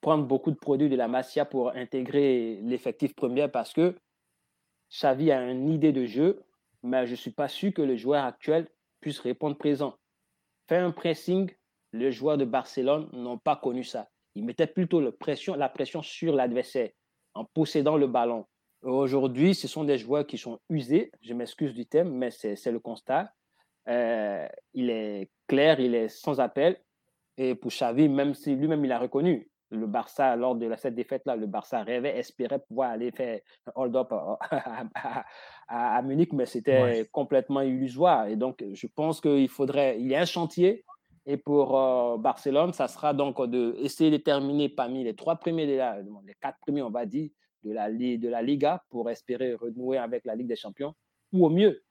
prendre 0.00 0.24
beaucoup 0.26 0.50
de 0.50 0.56
produits 0.56 0.90
de 0.90 0.96
la 0.96 1.08
Masia 1.08 1.44
pour 1.44 1.70
intégrer 1.74 2.60
l'effectif 2.62 3.14
premier 3.14 3.48
parce 3.48 3.72
que 3.72 3.96
Xavi 4.90 5.32
a 5.32 5.42
une 5.50 5.70
idée 5.70 5.92
de 5.92 6.04
jeu, 6.04 6.42
mais 6.82 7.06
je 7.06 7.12
ne 7.12 7.16
suis 7.16 7.30
pas 7.30 7.48
sûr 7.48 7.72
que 7.72 7.82
le 7.82 7.96
joueur 7.96 8.24
actuel 8.24 8.68
puisse 9.00 9.18
répondre 9.18 9.56
présent. 9.56 9.96
Faire 10.68 10.84
un 10.84 10.90
pressing, 10.90 11.50
les 11.92 12.12
joueurs 12.12 12.36
de 12.36 12.44
Barcelone 12.44 13.08
n'ont 13.12 13.38
pas 13.38 13.56
connu 13.56 13.82
ça. 13.82 14.08
Ils 14.34 14.44
mettaient 14.44 14.66
plutôt 14.66 15.00
la 15.00 15.12
pression, 15.12 16.02
sur 16.02 16.34
l'adversaire 16.34 16.90
en 17.34 17.44
possédant 17.44 17.96
le 17.96 18.06
ballon. 18.06 18.46
Aujourd'hui, 18.82 19.54
ce 19.54 19.66
sont 19.66 19.84
des 19.84 19.96
joueurs 19.96 20.26
qui 20.26 20.36
sont 20.36 20.60
usés, 20.68 21.10
je 21.22 21.32
m'excuse 21.32 21.72
du 21.72 21.86
thème, 21.86 22.12
mais 22.12 22.30
c'est 22.30 22.70
le 22.70 22.78
constat. 22.78 23.32
Euh, 23.88 24.46
il 24.74 24.90
est 24.90 25.30
clair, 25.46 25.80
il 25.80 25.94
est 25.94 26.08
sans 26.08 26.40
appel. 26.40 26.78
Et 27.36 27.54
pour 27.54 27.70
Xavi, 27.70 28.08
même 28.08 28.34
si 28.34 28.54
lui-même 28.54 28.84
il 28.84 28.92
a 28.92 28.98
reconnu, 28.98 29.48
le 29.70 29.86
Barça, 29.86 30.36
lors 30.36 30.54
de 30.54 30.70
cette 30.76 30.94
défaite-là, 30.94 31.36
le 31.36 31.46
Barça 31.46 31.82
rêvait, 31.82 32.16
espérait 32.16 32.60
pouvoir 32.60 32.90
aller 32.90 33.10
faire 33.10 33.40
un 33.66 33.72
hold-up 33.74 34.12
à, 35.68 36.02
Munich, 36.02 36.32
mais 36.32 36.46
c'était 36.46 37.08
complètement 37.12 37.60
illusoire. 37.60 38.28
Et 38.28 38.36
donc, 38.36 38.64
je 38.72 38.86
pense 38.86 39.20
qu'il 39.20 39.48
faudrait, 39.48 40.00
il 40.00 40.06
y 40.06 40.14
a 40.14 40.20
un 40.20 40.26
chantier. 40.26 40.84
Et 41.26 41.38
pour 41.38 41.78
euh, 41.78 42.18
Barcelone, 42.18 42.74
ça 42.74 42.86
sera 42.86 43.14
donc 43.14 43.42
d'essayer 43.48 44.10
de, 44.10 44.18
terminer 44.18 44.68
parmi 44.68 45.04
les 45.04 45.16
trois 45.16 45.36
premiers, 45.36 45.66
de 45.66 45.76
la, 45.76 46.02
les 46.02 46.34
quatre 46.40 46.58
premiers, 46.60 46.82
on 46.82 46.90
va 46.90 47.06
dire, 47.06 47.30
de 47.62 47.72
la, 47.72 47.90
de 47.90 48.28
la 48.28 48.42
Liga 48.42 48.82
pour 48.90 49.08
espérer 49.08 49.54
renouer 49.54 49.96
avec 49.96 50.26
la 50.26 50.34
Ligue 50.34 50.48
des 50.48 50.56
Champions. 50.56 50.94
Ou 51.32 51.46
au 51.46 51.48
mieux, 51.48 51.82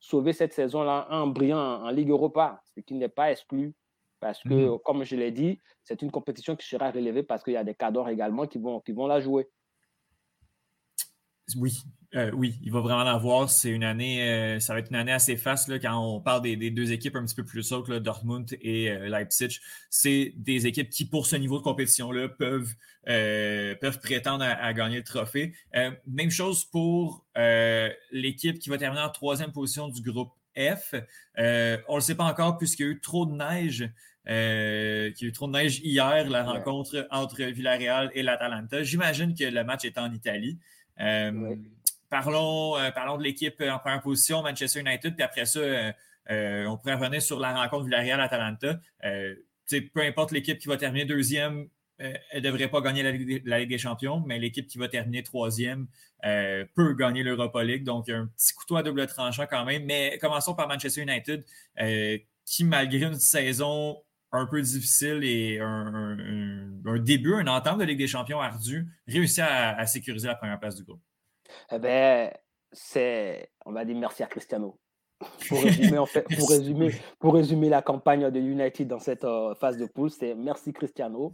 sauver 0.00 0.32
cette 0.32 0.52
saison-là 0.52 1.06
en 1.08 1.28
brillant 1.28 1.84
en 1.84 1.90
Ligue 1.90 2.10
Europa, 2.10 2.60
ce 2.74 2.80
qui 2.80 2.94
n'est 2.94 3.08
pas 3.08 3.30
exclu 3.30 3.74
parce 4.20 4.42
que, 4.42 4.74
mmh 4.74 4.78
comme 4.84 5.04
je 5.04 5.16
l'ai 5.16 5.32
dit, 5.32 5.60
c'est 5.82 6.02
une 6.02 6.10
compétition 6.10 6.54
qui 6.56 6.66
sera 6.66 6.90
relevée 6.90 7.22
parce 7.22 7.42
qu'il 7.42 7.54
y 7.54 7.56
a 7.56 7.64
des 7.64 7.74
cadors 7.74 8.08
également 8.08 8.46
qui 8.46 8.58
vont, 8.58 8.80
qui 8.80 8.92
vont 8.92 9.06
la 9.06 9.20
jouer. 9.20 9.48
Oui, 11.56 11.82
euh, 12.14 12.30
oui, 12.32 12.58
il 12.62 12.72
va 12.72 12.80
vraiment 12.80 13.04
l'avoir. 13.04 13.50
C'est 13.50 13.70
une 13.70 13.84
année, 13.84 14.22
euh, 14.22 14.60
ça 14.60 14.72
va 14.72 14.80
être 14.80 14.90
une 14.90 14.96
année 14.96 15.12
assez 15.12 15.36
faste 15.36 15.68
là, 15.68 15.78
quand 15.78 15.96
on 15.96 16.20
parle 16.20 16.42
des, 16.42 16.70
deux 16.70 16.92
équipes 16.92 17.16
un 17.16 17.24
petit 17.24 17.34
peu 17.34 17.44
plus 17.44 17.72
hautes, 17.72 17.90
Dortmund 17.90 18.56
et 18.60 18.90
euh, 18.90 19.08
Leipzig. 19.08 19.58
C'est 19.90 20.32
des 20.36 20.66
équipes 20.66 20.90
qui, 20.90 21.06
pour 21.06 21.26
ce 21.26 21.36
niveau 21.36 21.58
de 21.58 21.62
compétition-là, 21.62 22.28
peuvent, 22.28 22.74
peuvent 23.04 24.00
prétendre 24.00 24.44
à, 24.44 24.72
gagner 24.72 24.98
le 24.98 25.04
trophée. 25.04 25.54
même 26.06 26.30
chose 26.30 26.64
pour 26.64 27.24
l'équipe 28.12 28.58
qui 28.58 28.70
va 28.70 28.78
terminer 28.78 29.02
en 29.02 29.10
troisième 29.10 29.52
position 29.52 29.88
du 29.88 30.02
groupe 30.02 30.30
F. 30.56 30.94
on 31.36 31.42
ne 31.42 31.94
le 31.94 32.00
sait 32.00 32.14
pas 32.14 32.24
encore 32.24 32.58
puisqu'il 32.58 32.86
y 32.86 32.88
a 32.88 32.92
eu 32.92 33.00
trop 33.00 33.26
de 33.26 33.32
neige 33.32 33.90
euh, 34.28 35.10
qui 35.12 35.24
a 35.24 35.28
eu 35.28 35.32
trop 35.32 35.46
de 35.46 35.52
neige 35.52 35.80
hier, 35.80 36.28
la 36.28 36.44
rencontre 36.44 37.08
entre 37.10 37.42
Villarreal 37.42 38.10
et 38.14 38.22
l'Atalanta. 38.22 38.82
J'imagine 38.82 39.34
que 39.34 39.44
le 39.44 39.64
match 39.64 39.84
est 39.84 39.96
en 39.98 40.12
Italie. 40.12 40.58
Euh, 41.00 41.56
parlons, 42.10 42.76
euh, 42.76 42.90
parlons 42.90 43.16
de 43.16 43.22
l'équipe 43.22 43.62
en 43.62 43.78
première 43.78 44.02
position, 44.02 44.42
Manchester 44.42 44.80
United, 44.80 45.14
puis 45.14 45.24
après 45.24 45.46
ça, 45.46 45.60
on 46.28 46.76
pourrait 46.76 46.94
revenir 46.94 47.22
sur 47.22 47.40
la 47.40 47.54
rencontre 47.54 47.86
Villarreal-Atalanta. 47.86 48.78
peu 49.00 50.02
importe 50.02 50.32
l'équipe 50.32 50.58
qui 50.58 50.68
va 50.68 50.76
terminer 50.76 51.06
deuxième, 51.06 51.68
elle 52.00 52.20
ne 52.34 52.40
devrait 52.40 52.68
pas 52.68 52.80
gagner 52.80 53.02
la 53.02 53.58
Ligue, 53.58 53.68
des 53.68 53.78
Champions, 53.78 54.22
mais 54.26 54.38
l'équipe 54.38 54.66
qui 54.66 54.78
va 54.78 54.88
terminer 54.88 55.22
troisième 55.22 55.86
peut 56.22 56.94
gagner 56.94 57.22
l'Europa 57.22 57.62
League. 57.62 57.84
Donc, 57.84 58.08
un 58.08 58.30
petit 58.36 58.54
couteau 58.54 58.76
à 58.76 58.82
double 58.82 59.06
tranchant 59.06 59.46
quand 59.48 59.64
même. 59.64 59.84
Mais 59.84 60.18
commençons 60.20 60.54
par 60.54 60.66
Manchester 60.66 61.02
United 61.02 61.44
qui, 62.44 62.64
malgré 62.64 63.04
une 63.04 63.14
saison 63.14 64.02
un 64.32 64.46
peu 64.46 64.60
difficile 64.60 65.24
et 65.24 65.58
un, 65.60 66.16
début, 66.98 67.34
un 67.34 67.46
entente 67.46 67.78
de 67.78 67.84
Ligue 67.84 67.98
des 67.98 68.06
champions 68.06 68.40
ardu, 68.40 68.86
réussit 69.06 69.44
à, 69.46 69.84
sécuriser 69.86 70.28
la 70.28 70.34
première 70.34 70.58
place 70.58 70.76
du 70.76 70.84
groupe? 70.84 71.00
Eh 71.72 71.78
bien, 71.78 72.30
c'est, 72.72 73.50
on 73.66 73.72
va 73.72 73.84
dire 73.84 73.96
merci 73.96 74.22
à 74.22 74.26
Cristiano. 74.26 74.78
Pour 75.48 75.62
résumer, 75.62 75.98
en 75.98 76.06
fait, 76.06 76.22
pour, 76.22 76.48
résumer, 76.50 76.90
pour 77.18 77.34
résumer 77.34 77.68
la 77.68 77.82
campagne 77.82 78.30
de 78.30 78.40
United 78.40 78.88
dans 78.88 79.00
cette 79.00 79.24
euh, 79.24 79.54
phase 79.54 79.76
de 79.76 79.86
poule, 79.86 80.10
c'est 80.10 80.34
merci 80.34 80.72
Cristiano, 80.72 81.32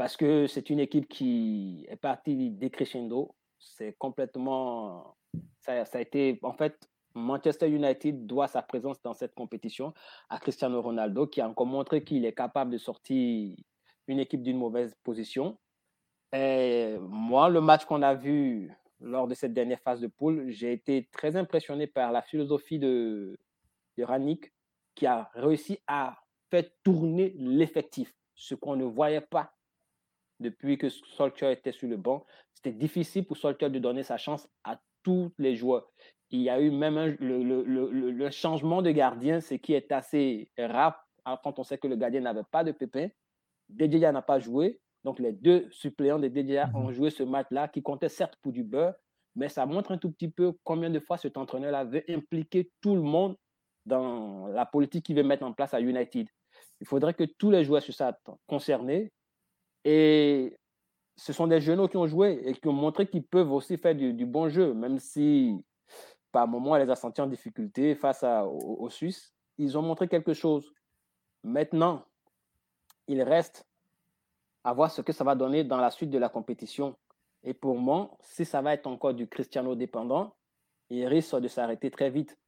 parce 0.00 0.16
que 0.16 0.46
c'est 0.46 0.70
une 0.70 0.80
équipe 0.80 1.06
qui 1.10 1.84
est 1.90 1.96
partie 1.96 2.48
décrescendo. 2.48 3.34
C'est 3.58 3.92
complètement. 3.98 5.14
Ça, 5.58 5.84
a 5.92 6.00
été. 6.00 6.38
En 6.42 6.54
fait, 6.54 6.88
Manchester 7.12 7.68
United 7.68 8.24
doit 8.24 8.48
sa 8.48 8.62
présence 8.62 8.96
dans 9.02 9.12
cette 9.12 9.34
compétition 9.34 9.92
à 10.30 10.38
Cristiano 10.38 10.80
Ronaldo, 10.80 11.26
qui 11.26 11.42
a 11.42 11.46
encore 11.50 11.66
montré 11.66 12.02
qu'il 12.02 12.24
est 12.24 12.32
capable 12.32 12.70
de 12.70 12.78
sortir 12.78 13.54
une 14.06 14.20
équipe 14.20 14.42
d'une 14.42 14.56
mauvaise 14.56 14.94
position. 15.04 15.58
Et 16.32 16.96
moi, 17.02 17.50
le 17.50 17.60
match 17.60 17.84
qu'on 17.84 18.00
a 18.00 18.14
vu 18.14 18.72
lors 19.00 19.28
de 19.28 19.34
cette 19.34 19.52
dernière 19.52 19.82
phase 19.82 20.00
de 20.00 20.06
poule, 20.06 20.48
j'ai 20.48 20.72
été 20.72 21.10
très 21.12 21.36
impressionné 21.36 21.86
par 21.86 22.10
la 22.10 22.22
philosophie 22.22 22.78
de, 22.78 23.38
de 23.98 24.02
Rannick, 24.02 24.50
qui 24.94 25.04
a 25.04 25.30
réussi 25.34 25.78
à 25.86 26.16
faire 26.48 26.64
tourner 26.82 27.34
l'effectif, 27.36 28.14
ce 28.34 28.54
qu'on 28.54 28.76
ne 28.76 28.84
voyait 28.84 29.20
pas 29.20 29.52
depuis 30.40 30.78
que 30.78 30.88
Solskjaer 30.88 31.52
était 31.52 31.72
sur 31.72 31.88
le 31.88 31.96
banc. 31.96 32.24
C'était 32.54 32.72
difficile 32.72 33.24
pour 33.26 33.36
Solskjaer 33.36 33.70
de 33.70 33.78
donner 33.78 34.02
sa 34.02 34.16
chance 34.16 34.48
à 34.64 34.80
tous 35.02 35.32
les 35.38 35.54
joueurs. 35.54 35.90
Il 36.30 36.40
y 36.40 36.50
a 36.50 36.60
eu 36.60 36.70
même 36.70 37.16
le, 37.18 37.42
le, 37.42 37.62
le, 37.64 38.10
le, 38.10 38.30
changement 38.30 38.82
de 38.82 38.90
gardien, 38.90 39.40
ce 39.40 39.54
qui 39.54 39.74
est 39.74 39.90
assez 39.90 40.50
rare 40.58 41.04
hein, 41.24 41.38
quand 41.42 41.58
on 41.58 41.64
sait 41.64 41.78
que 41.78 41.88
le 41.88 41.96
gardien 41.96 42.20
n'avait 42.20 42.44
pas 42.50 42.64
de 42.64 42.72
pépin. 42.72 43.08
Dedja 43.68 44.12
n'a 44.12 44.22
pas 44.22 44.38
joué. 44.38 44.80
Donc, 45.04 45.18
les 45.18 45.32
deux 45.32 45.66
suppléants 45.70 46.18
de 46.18 46.28
Dedja 46.28 46.66
mhm. 46.66 46.76
ont 46.76 46.92
joué 46.92 47.10
ce 47.10 47.22
match-là, 47.22 47.68
qui 47.68 47.82
comptait 47.82 48.08
certes 48.08 48.36
pour 48.42 48.52
du 48.52 48.62
beurre, 48.62 48.94
mais 49.34 49.48
ça 49.48 49.64
montre 49.66 49.92
un 49.92 49.98
tout 49.98 50.10
petit 50.10 50.28
peu 50.28 50.52
combien 50.64 50.90
de 50.90 51.00
fois 51.00 51.16
cet 51.16 51.36
entraîneur-là 51.36 51.84
veut 51.84 52.04
impliquer 52.08 52.70
tout 52.80 52.94
le 52.94 53.02
monde 53.02 53.36
dans 53.86 54.48
la 54.48 54.66
politique 54.66 55.06
qu'il 55.06 55.16
veut 55.16 55.22
mettre 55.22 55.44
en 55.44 55.52
place 55.52 55.72
à 55.72 55.80
United. 55.80 56.28
Il 56.80 56.86
faudrait 56.86 57.14
que 57.14 57.24
tous 57.24 57.50
les 57.50 57.64
joueurs 57.64 57.82
soient 57.82 58.18
concernés. 58.46 59.12
Et 59.84 60.56
ce 61.16 61.32
sont 61.32 61.46
des 61.46 61.60
jeunes 61.60 61.88
qui 61.88 61.96
ont 61.96 62.06
joué 62.06 62.40
et 62.44 62.54
qui 62.54 62.68
ont 62.68 62.72
montré 62.72 63.06
qu'ils 63.06 63.24
peuvent 63.24 63.52
aussi 63.52 63.76
faire 63.76 63.94
du, 63.94 64.26
bon 64.26 64.48
jeu, 64.48 64.74
même 64.74 64.98
si 64.98 65.62
par 66.32 66.46
moment, 66.46 66.76
elle 66.76 66.86
les 66.86 66.90
a 66.90 66.96
sentis 66.96 67.20
en 67.20 67.26
difficulté 67.26 67.94
face 67.94 68.24
aux, 68.24 68.88
Suisses. 68.88 69.34
Ils 69.58 69.76
ont 69.76 69.82
montré 69.82 70.08
quelque 70.08 70.32
chose. 70.32 70.72
Maintenant, 71.42 72.06
il 73.06 73.22
reste 73.22 73.66
à 74.64 74.72
voir 74.72 74.90
ce 74.90 75.02
que 75.02 75.12
ça 75.12 75.24
va 75.24 75.34
donner 75.34 75.64
dans 75.64 75.78
la 75.78 75.90
suite 75.90 76.10
de 76.10 76.18
la 76.18 76.28
compétition. 76.28 76.96
Et 77.42 77.54
pour 77.54 77.78
moi, 77.78 78.16
si 78.20 78.44
ça 78.44 78.62
va 78.62 78.74
être 78.74 78.86
encore 78.86 79.14
du 79.14 79.26
Cristiano 79.26 79.74
dépendant, 79.74 80.36
il 80.88 81.06
risque 81.06 81.36
de 81.36 81.48
s'arrêter 81.48 81.90
très 81.90 82.10
vite. 82.10 82.38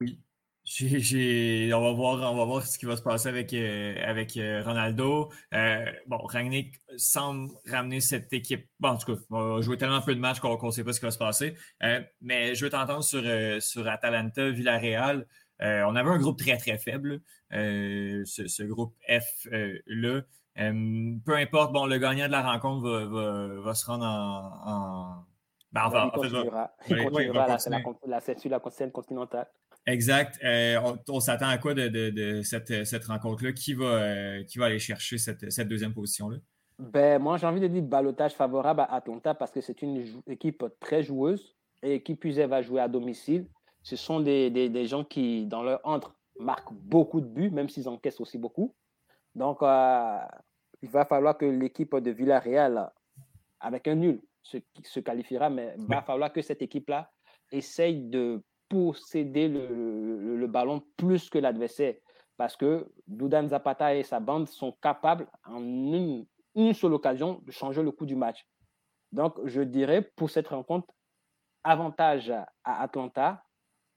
Oui, 0.00 0.20
on, 0.80 1.80
va 1.80 1.92
voir, 1.92 2.32
on 2.32 2.36
va 2.36 2.44
voir 2.44 2.66
ce 2.66 2.78
qui 2.78 2.86
va 2.86 2.96
se 2.96 3.02
passer 3.02 3.28
avec, 3.28 3.52
euh, 3.54 3.94
avec 4.04 4.36
euh, 4.36 4.62
Ronaldo. 4.64 5.30
Euh, 5.54 5.84
bon, 6.06 6.18
Rangnick 6.18 6.74
semble 6.96 7.50
ramener 7.66 8.00
cette 8.00 8.32
équipe. 8.32 8.68
Bon, 8.78 8.90
en 8.90 8.96
tout 8.96 9.14
cas, 9.14 9.20
on 9.30 9.56
va 9.56 9.60
jouer 9.62 9.78
tellement 9.78 10.00
peu 10.00 10.14
de 10.14 10.20
matchs 10.20 10.40
qu'on 10.40 10.58
ne 10.62 10.70
sait 10.70 10.84
pas 10.84 10.92
ce 10.92 11.00
qui 11.00 11.06
va 11.06 11.10
se 11.10 11.18
passer. 11.18 11.54
mais 12.20 12.54
je 12.54 12.64
veux 12.64 12.70
t'entendre 12.70 13.04
sur, 13.04 13.22
sur 13.62 13.88
Atalanta, 13.88 14.50
Villarreal. 14.50 15.26
on 15.60 15.96
avait 15.96 16.10
un 16.10 16.18
groupe 16.18 16.38
très, 16.38 16.56
très 16.58 16.78
faible, 16.78 17.20
ce, 17.50 18.62
groupe 18.64 18.94
F-là. 19.08 20.22
peu 20.54 21.36
importe, 21.36 21.72
bon, 21.72 21.86
le 21.86 21.98
gagnant 21.98 22.26
de 22.26 22.32
la 22.32 22.42
rencontre 22.42 22.88
va, 23.62 23.74
se 23.74 23.86
rendre 23.86 24.04
en. 24.04 25.24
Ben, 25.70 25.82
enfin, 25.84 26.06
il 26.06 26.18
continuera, 26.18 26.74
il 26.88 26.96
continuera 27.04 27.46
la, 27.46 27.58
la, 27.58 27.78
la, 28.06 28.20
la, 28.46 28.90
continentale. 28.90 29.46
Exact. 29.88 30.38
Euh, 30.44 30.78
on, 31.08 31.18
s'attend 31.18 31.48
à 31.48 31.56
quoi 31.56 31.72
de, 31.72 32.42
cette, 32.42 33.04
rencontre-là? 33.06 33.52
Qui 33.52 33.72
va, 33.72 33.86
euh, 33.86 34.44
qui 34.44 34.58
va 34.58 34.66
aller 34.66 34.78
chercher 34.78 35.16
cette, 35.16 35.66
deuxième 35.66 35.94
position-là? 35.94 36.36
Ben, 36.78 37.18
moi, 37.20 37.38
j'ai 37.38 37.46
envie 37.46 37.60
de 37.60 37.68
dire 37.68 37.82
balotage 37.82 38.34
favorable 38.34 38.80
à 38.80 38.94
Atlanta 38.94 39.34
parce 39.34 39.50
que 39.50 39.62
c'est 39.62 39.80
une 39.80 40.04
équipe 40.26 40.62
très 40.78 41.02
joueuse 41.02 41.56
et 41.82 42.02
qui 42.02 42.16
plus 42.16 42.38
va 42.38 42.60
jouer 42.60 42.82
à 42.82 42.88
domicile. 42.88 43.46
Ce 43.82 43.96
sont 43.96 44.20
des, 44.20 44.86
gens 44.86 45.04
qui, 45.04 45.46
dans 45.46 45.62
leur 45.62 45.80
entre, 45.84 46.14
marquent 46.38 46.72
beaucoup 46.72 47.22
de 47.22 47.26
buts, 47.26 47.50
même 47.50 47.70
s'ils 47.70 47.88
encaissent 47.88 48.20
aussi 48.20 48.36
beaucoup. 48.36 48.74
Donc, 49.34 49.62
euh, 49.62 50.18
il 50.82 50.90
va 50.90 51.06
falloir 51.06 51.38
que 51.38 51.46
l'équipe 51.46 51.96
de 51.96 52.10
Villarreal, 52.10 52.90
avec 53.58 53.88
un 53.88 53.94
nul, 53.94 54.20
se, 54.42 54.58
se 54.84 55.00
qualifiera, 55.00 55.48
mais 55.48 55.74
il 55.78 55.86
va 55.86 56.02
falloir 56.02 56.30
que 56.30 56.42
cette 56.42 56.60
équipe-là 56.60 57.10
essaye 57.50 58.02
de 58.02 58.42
posséder 58.68 59.48
le, 59.48 60.46
ballon 60.46 60.82
plus 60.96 61.28
que 61.28 61.38
l'adversaire. 61.38 61.94
Parce 62.36 62.56
que 62.56 62.90
Doudan 63.06 63.48
Zapata 63.48 63.94
et 63.94 64.02
sa 64.02 64.20
bande 64.20 64.48
sont 64.48 64.72
capables, 64.80 65.26
en 65.44 65.62
une, 65.62 66.26
seule 66.74 66.94
occasion, 66.94 67.42
de 67.44 67.50
changer 67.50 67.82
le 67.82 67.90
coup 67.90 68.06
du 68.06 68.16
match. 68.16 68.46
Donc, 69.12 69.34
je 69.44 69.62
dirais 69.62 70.02
pour 70.16 70.30
cette 70.30 70.48
rencontre, 70.48 70.88
avantage 71.64 72.30
à 72.30 72.82
Atlanta, 72.82 73.42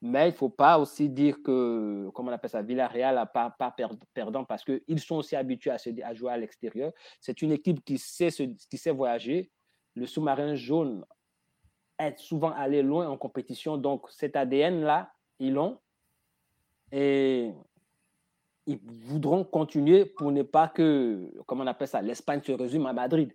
mais 0.01 0.29
il 0.29 0.31
ne 0.31 0.35
faut 0.35 0.49
pas 0.49 0.79
aussi 0.79 1.09
dire 1.09 1.37
que, 1.43 2.09
comment 2.15 2.31
on 2.31 2.33
appelle 2.33 2.49
ça, 2.49 2.63
Villarreal 2.63 3.15
n'a 3.15 3.27
pas, 3.27 3.55
perdant 4.13 4.43
parce 4.43 4.63
qu'ils 4.63 4.99
sont 4.99 5.17
aussi 5.17 5.35
habitués 5.35 5.71
à 5.71 6.13
jouer 6.15 6.31
à 6.31 6.37
l'extérieur. 6.37 6.91
C'est 7.19 7.41
une 7.43 7.51
équipe 7.51 7.83
qui 7.85 7.99
sait, 7.99 8.29
qui 8.29 8.77
sait 8.77 8.91
voyager. 8.91 9.51
Le 9.93 10.07
sous-marin 10.07 10.55
jaune 10.55 11.05
être 12.07 12.19
souvent 12.19 12.51
allé 12.51 12.81
loin 12.81 13.07
en 13.07 13.17
compétition. 13.17 13.77
Donc, 13.77 14.09
cet 14.09 14.35
ADN-là, 14.35 15.11
ils 15.39 15.53
l'ont. 15.53 15.77
Et 16.91 17.51
ils 18.67 18.79
voudront 18.79 19.43
continuer 19.43 20.05
pour 20.05 20.31
ne 20.31 20.43
pas 20.43 20.67
que, 20.67 21.31
comment 21.45 21.63
on 21.63 21.67
appelle 21.67 21.87
ça, 21.87 22.01
l'Espagne 22.01 22.41
se 22.43 22.51
résume 22.51 22.85
à 22.85 22.93
Madrid. 22.93 23.33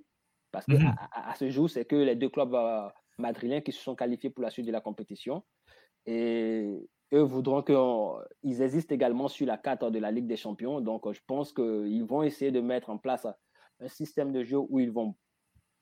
Parce 0.53 0.67
qu'à 0.67 0.79
mhm. 0.79 0.95
à, 1.13 1.35
ce 1.35 1.51
jour, 1.51 1.69
c'est 1.69 1.85
que 1.85 1.97
les 1.97 2.17
deux 2.17 2.29
clubs 2.29 2.55
euh, 2.55 2.89
madrilènes 3.19 3.63
qui 3.63 3.73
se 3.73 3.83
sont 3.83 3.95
qualifiés 3.95 4.31
pour 4.31 4.43
la 4.43 4.51
suite 4.51 4.67
de 4.67 4.73
la 4.73 4.81
compétition. 4.81 5.43
Et 6.07 6.89
eux 7.13 7.23
voudront 7.23 7.63
qu'ils 7.63 8.63
existent 8.63 8.95
également 8.95 9.29
sur 9.29 9.47
la 9.47 9.59
carte 9.59 9.85
de 9.85 9.99
la 9.99 10.11
Ligue 10.11 10.27
des 10.27 10.37
Champions. 10.37 10.81
Donc, 10.81 11.11
je 11.13 11.21
pense 11.27 11.53
qu'ils 11.53 12.05
vont 12.05 12.23
essayer 12.23 12.51
de 12.51 12.61
mettre 12.61 12.91
en 12.91 12.99
place 12.99 13.27
un 13.81 13.89
système 13.89 14.33
de 14.33 14.43
jeu 14.43 14.59
où 14.59 14.81
ils 14.81 14.91
vont, 14.91 15.15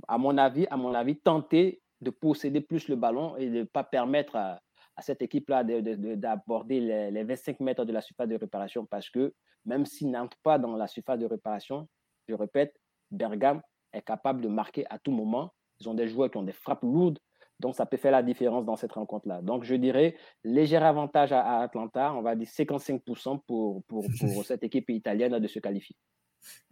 à 0.08 0.18
mon 0.18 0.36
avis, 0.38 0.66
à 0.70 0.76
mon 0.76 0.94
avis, 0.94 1.16
tenter 1.16 1.82
de 2.00 2.10
posséder 2.10 2.60
plus 2.60 2.88
le 2.88 2.96
ballon 2.96 3.36
et 3.36 3.48
de 3.48 3.58
ne 3.58 3.64
pas 3.64 3.84
permettre 3.84 4.36
à, 4.36 4.60
cette 5.00 5.22
équipe-là 5.22 5.64
d'aborder 5.64 6.80
les, 7.10 7.24
25 7.24 7.58
mètres 7.60 7.84
de 7.84 7.92
la 7.92 8.00
surface 8.00 8.28
de 8.28 8.36
réparation 8.36 8.86
parce 8.86 9.10
que 9.10 9.34
même 9.64 9.86
s'ils 9.86 10.10
n'entrent 10.10 10.38
pas 10.42 10.58
dans 10.58 10.76
la 10.76 10.86
surface 10.86 11.18
de 11.18 11.26
réparation, 11.26 11.88
je 12.28 12.34
répète, 12.34 12.74
Bergame 13.10 13.60
est 13.92 14.02
capable 14.02 14.40
de 14.40 14.48
marquer 14.48 14.84
à 14.90 14.98
tout 14.98 15.10
moment. 15.10 15.52
Ils 15.80 15.88
ont 15.88 15.94
des 15.94 16.06
joueurs 16.06 16.30
qui 16.30 16.36
ont 16.36 16.44
des 16.44 16.52
frappes 16.52 16.82
lourdes, 16.82 17.18
donc 17.60 17.74
ça 17.74 17.86
peut 17.86 17.96
faire 17.96 18.12
la 18.12 18.22
différence 18.22 18.64
dans 18.64 18.76
cette 18.76 18.92
rencontre-là. 18.92 19.42
Donc 19.42 19.64
je 19.64 19.74
dirais 19.74 20.16
léger 20.44 20.76
avantage 20.76 21.32
à, 21.32 21.60
Atlanta, 21.60 22.12
on 22.14 22.22
va 22.22 22.36
dire 22.36 22.48
55% 22.48 23.40
pour, 23.46 23.84
pour, 23.84 24.04
pour 24.34 24.44
cette 24.44 24.62
équipe 24.62 24.90
italienne 24.90 25.38
de 25.38 25.48
se 25.48 25.58
qualifier. 25.58 25.96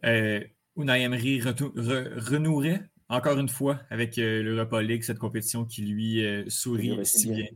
Euh, 0.05 0.45
Unai 0.77 1.03
Emery 1.03 1.41
renouerait? 1.41 2.83
Encore 3.13 3.39
une 3.39 3.49
fois 3.49 3.79
avec 3.91 4.19
euh, 4.19 4.43
l'Europa 4.43 4.83
League, 4.83 5.03
cette 5.03 5.19
compétition 5.19 5.65
qui 5.65 5.83
lui 5.83 6.25
euh, 6.25 6.45
sourit 6.49 6.99
si 7.05 7.31
bien. 7.31 7.47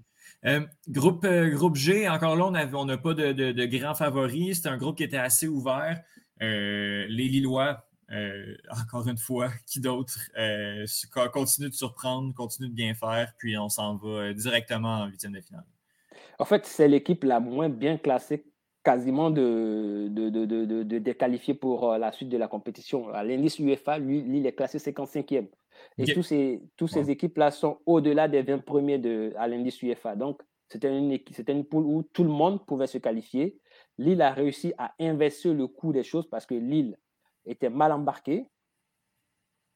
Euh, 0.45 0.61
groupe, 0.89 1.27
groupe 1.27 1.77
G, 1.77 2.09
encore 2.09 2.37
là, 2.37 2.47
on 2.75 2.85
n'a 2.85 2.99
pas 2.99 3.15
de, 3.15 3.33
de, 3.33 3.67
grands 3.67 3.95
favoris. 3.95 4.61
C'est 4.63 4.69
un 4.69 4.77
groupe 4.77 4.99
qui 4.99 5.03
était 5.03 5.17
assez 5.17 5.49
ouvert. 5.49 6.01
les 6.41 7.07
Lillois, 7.09 7.89
encore 8.71 9.09
une 9.09 9.17
fois, 9.17 9.51
qui 9.67 9.81
d'autre, 9.81 10.19
continuent 11.33 11.71
de 11.71 11.75
surprendre, 11.75 12.35
continuent 12.35 12.69
de 12.69 12.75
bien 12.75 12.95
faire, 12.95 13.33
puis 13.39 13.57
on 13.57 13.71
s'en 13.71 13.97
va 13.97 14.33
directement 14.35 15.01
en 15.01 15.07
huitième 15.07 15.33
de 15.33 15.41
finale. 15.41 15.65
En 16.39 16.45
fait, 16.45 16.67
c'est 16.67 16.87
l'équipe 16.87 17.25
la 17.25 17.41
moins 17.41 17.71
bien 17.71 17.97
classée 17.97 18.45
quasiment 18.87 19.33
de, 19.33 20.07
de, 20.11 20.31
de, 20.31 20.45
de, 20.45 20.99
déqualifier 21.01 21.55
pour 21.55 21.91
euh, 21.91 21.99
la 21.99 22.13
suite 22.13 22.29
de 22.29 22.39
la 22.39 22.47
compétition. 22.47 23.09
À 23.09 23.25
l'indice 23.25 23.59
UEFA, 23.59 23.99
lui, 23.99 24.19
il 24.21 24.47
est 24.47 24.53
classé 24.53 24.79
55e. 24.79 25.49
Et 25.99 26.05
tous 26.15 26.23
ces, 26.23 26.63
tous 26.77 26.87
ces 26.87 27.11
équipes-là 27.11 27.51
sont 27.51 27.81
au-delà 27.85 28.29
des 28.29 28.43
20 28.43 28.59
premiers 28.59 28.99
de, 28.99 29.33
à 29.37 29.49
l'indice 29.49 29.83
UEFA. 29.83 30.15
Donc, 30.15 30.41
c'était 30.69 30.97
une, 30.97 31.19
c'était 31.33 31.53
une 31.53 31.65
poule 31.65 31.85
où 31.85 32.05
tout 32.13 32.23
le 32.23 32.31
monde 32.31 32.65
pouvait 32.65 32.87
se 32.87 32.99
qualifier. 32.99 33.59
Lille 33.99 34.23
a 34.23 34.31
réussi 34.31 34.73
à 34.79 34.95
inverser 35.01 35.53
le 35.53 35.67
cours 35.67 35.93
des 35.93 36.05
choses 36.05 36.29
parce 36.29 36.47
que 36.47 36.55
Lille 36.55 36.97
était 37.45 37.71
mal 37.71 37.91
embarqué. 37.91 38.47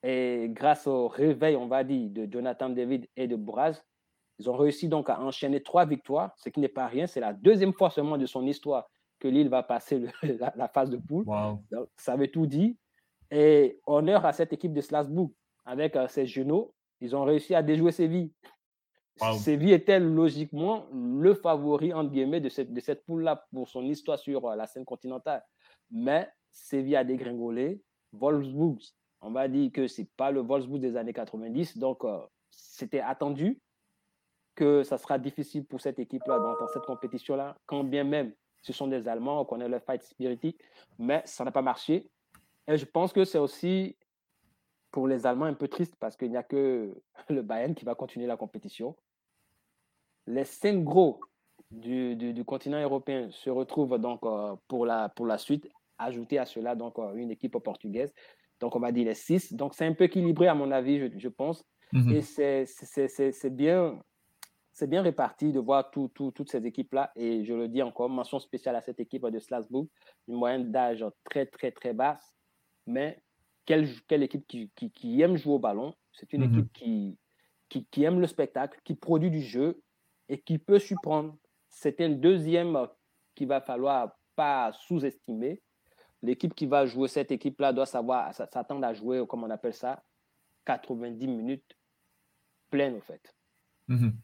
Et 0.04 0.46
grâce 0.50 0.86
au 0.86 1.08
réveil, 1.08 1.56
on 1.56 1.66
va 1.66 1.82
dire, 1.82 2.08
de 2.10 2.28
Jonathan 2.30 2.70
David 2.70 3.08
et 3.16 3.26
de 3.26 3.34
Braz, 3.34 3.82
Ils 4.38 4.48
ont 4.48 4.56
réussi 4.56 4.88
donc 4.88 5.10
à 5.10 5.20
enchaîner 5.20 5.60
trois 5.64 5.84
victoires, 5.84 6.32
ce 6.36 6.48
qui 6.48 6.60
n'est 6.60 6.68
pas 6.80 6.86
rien. 6.86 7.08
C'est 7.08 7.20
la 7.20 7.32
deuxième 7.32 7.72
fois 7.72 7.90
seulement 7.90 8.16
de 8.16 8.26
son 8.26 8.46
histoire 8.46 8.88
que 9.20 9.28
Lille 9.28 9.48
va 9.48 9.62
passer 9.62 10.06
la, 10.56 10.68
phase 10.68 10.90
de 10.90 10.97
poule. 10.97 11.26
ça 11.97 12.16
veut 12.16 12.28
tout 12.28 12.47
dire. 12.47 12.74
Et 13.30 13.78
honneur 13.86 14.26
à 14.26 14.32
cette 14.32 14.52
équipe 14.52 14.72
de 14.72 14.80
Strasbourg 14.80 15.30
avec 15.64 15.94
euh, 15.94 16.09
ses 16.09 16.26
genoux. 16.26 16.72
Ils 17.01 17.14
ont 17.14 17.24
réussi 17.24 17.55
à 17.55 17.62
déjouer 17.62 17.92
Séville. 17.92 18.32
Séville 19.38 19.72
était 19.72 20.01
logiquement 20.01 20.86
le 20.92 21.34
favori, 21.34 21.92
entre 21.92 22.10
guillemets, 22.10 22.40
de 22.40 22.48
cette, 22.48 22.72
de 22.72 22.80
cette 22.80 23.05
poule-là 23.05 23.47
pour 23.52 23.68
son 23.68 23.84
histoire 23.84 24.18
sur 24.18 24.47
euh, 24.47 24.56
la 24.56 24.66
scène 24.66 24.84
continentale. 24.84 25.44
Mais 25.90 26.28
Séville 26.51 26.97
a 26.97 27.05
dégringolé. 27.05 27.80
Wolfsburg, 28.12 28.78
on 29.20 29.30
va 29.30 29.47
dire 29.47 29.70
que 29.72 29.86
ce 29.86 30.01
n'est 30.01 30.09
pas 30.16 30.32
le 30.32 30.40
Wolfsburg 30.40 30.80
des 30.80 30.97
années 30.97 31.12
90. 31.12 31.78
Donc, 31.78 32.05
euh, 32.05 32.18
c'était 32.51 33.01
attendu 33.01 33.60
que 34.56 34.82
ça 34.82 34.98
sera 34.98 35.18
difficile 35.18 35.64
pour 35.64 35.80
cette 35.80 35.98
équipe-là 35.98 36.38
dans, 36.38 36.66
cette 36.68 36.82
compétition-là, 36.82 37.56
quand 37.66 37.84
bien 37.84 38.05
même 38.05 38.32
ce 38.62 38.72
sont 38.72 38.86
des 38.86 39.08
Allemands, 39.08 39.40
on 39.40 39.44
connaît 39.44 39.68
leur 39.68 39.82
fight 39.82 40.02
spirit, 40.02 40.56
mais 40.98 41.22
ça 41.24 41.44
n'a 41.44 41.52
pas 41.52 41.62
marché. 41.62 42.10
Et 42.66 42.76
je 42.76 42.84
pense 42.84 43.12
que 43.12 43.24
c'est 43.24 43.38
aussi 43.38 43.96
pour 44.90 45.08
les 45.08 45.26
Allemands 45.26 45.46
un 45.46 45.54
peu 45.54 45.68
triste 45.68 45.96
parce 45.98 46.16
qu'il 46.16 46.30
n'y 46.30 46.36
a 46.36 46.42
que 46.42 46.94
le 47.28 47.42
Bayern 47.42 47.74
qui 47.74 47.84
va 47.84 47.94
continuer 47.94 48.26
la 48.26 48.36
compétition. 48.36 48.96
Les 50.26 50.44
cinq 50.44 50.84
gros 50.84 51.20
du, 51.70 52.16
du, 52.16 52.44
continent 52.44 52.80
européen 52.80 53.30
se 53.30 53.48
retrouvent 53.48 53.98
donc 53.98 54.24
euh, 54.24 54.54
pour, 54.68 54.86
la, 54.86 55.08
pour 55.08 55.26
la 55.26 55.38
suite. 55.38 55.68
Ajouter 55.98 56.38
à 56.38 56.46
cela 56.46 56.74
donc 56.74 56.98
euh, 56.98 57.14
une 57.14 57.30
équipe 57.30 57.58
portugaise. 57.58 58.12
Donc 58.58 58.76
on 58.76 58.80
va 58.80 58.92
dire 58.92 59.06
les 59.06 59.14
six. 59.14 59.52
Donc 59.52 59.74
c'est 59.74 59.86
un 59.86 59.92
peu 59.92 60.04
équilibré 60.04 60.48
à 60.48 60.54
mon 60.54 60.70
avis, 60.70 60.98
je, 60.98 61.18
je 61.18 61.28
pense. 61.28 61.64
Mhm. 61.92 62.12
Et 62.12 62.22
c'est 62.22 63.50
bien, 63.50 63.98
bien 64.86 65.02
réparti 65.02 65.52
de 65.52 65.60
voir 65.60 65.90
tout, 65.90 66.09
tout, 66.14 66.30
toutes 66.30 66.51
ces 66.51 66.64
équipes-là. 66.66 67.12
Et 67.16 67.44
je 67.44 67.52
le 67.55 67.68
dis 67.68 67.82
encore, 67.82 68.09
mention 68.09 68.38
spéciale 68.38 68.76
à 68.76 68.80
cette 68.80 69.01
équipe 69.01 69.26
de 69.26 69.38
Strasbourg, 69.38 69.86
une 70.28 70.36
moyenne 70.36 70.70
d'âge 70.70 71.05
très, 71.24 71.47
très, 71.47 71.70
très 71.70 71.92
basse. 71.92 72.36
Mais 72.86 73.22
quelle, 73.66 73.88
quelle 74.09 74.22
équipe 74.22 74.47
qui, 74.47 74.70
qui, 74.74 74.90
qui, 74.90 75.20
aime 75.20 75.36
jouer 75.36 75.55
au 75.55 75.59
ballon? 75.59 75.94
C'est 76.12 76.32
une 76.32 76.47
mhm. 76.47 76.52
équipe 76.52 76.72
qui, 76.72 77.18
qui, 77.68 77.84
qui, 77.86 78.05
aime 78.05 78.20
le 78.20 78.26
spectacle, 78.26 78.80
qui 78.84 78.94
produit 78.94 79.30
du 79.30 79.42
jeu 79.42 79.82
et 80.28 80.40
qui 80.40 80.59
peut 80.59 80.78
surprendre. 80.78 81.36
C'était 81.68 82.09
le 82.09 82.16
deuxième 82.16 82.88
qu'il 83.34 83.48
va 83.48 83.60
falloir 83.60 84.16
pas 84.34 84.72
sous-estimer. 84.72 85.62
L'équipe 86.22 86.55
qui 86.55 86.66
va 86.66 86.86
jouer 86.86 87.09
cette 87.09 87.30
équipe-là 87.30 87.72
doit 87.72 87.86
savoir 87.86 88.34
s'attendre 88.34 88.84
à 88.84 88.92
jouer, 88.92 89.24
comme 89.26 89.44
on 89.44 89.51
appelle 89.51 89.74
ça, 89.74 90.02
90 90.66 91.26
minutes 91.28 91.76
pleines, 92.70 92.97
au 92.97 93.01
fait. 93.01 93.34
Mhm. 93.90 94.16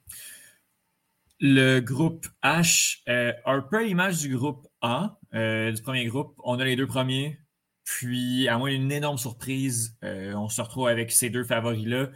Le 1.41 1.81
groupe 1.81 2.27
H, 2.43 3.03
euh, 3.09 3.33
un 3.45 3.61
peu 3.61 3.85
l'image 3.85 4.21
du 4.21 4.35
groupe 4.35 4.67
A, 4.81 5.19
euh, 5.35 5.73
du 5.73 5.83
premier 5.83 6.07
groupe. 6.07 6.35
On 6.45 6.59
a 6.61 6.65
les 6.65 6.77
deux 6.77 6.87
premiers, 6.87 7.41
puis, 7.85 8.49
à 8.49 8.59
moins 8.59 8.71
d'une 8.71 8.91
énorme 8.93 9.19
surprise, 9.19 9.99
euh, 10.05 10.33
on 10.35 10.49
se 10.49 10.63
retrouve 10.63 10.89
avec 10.89 11.13
ces 11.13 11.29
deux 11.29 11.45
favoris-là. 11.45 12.11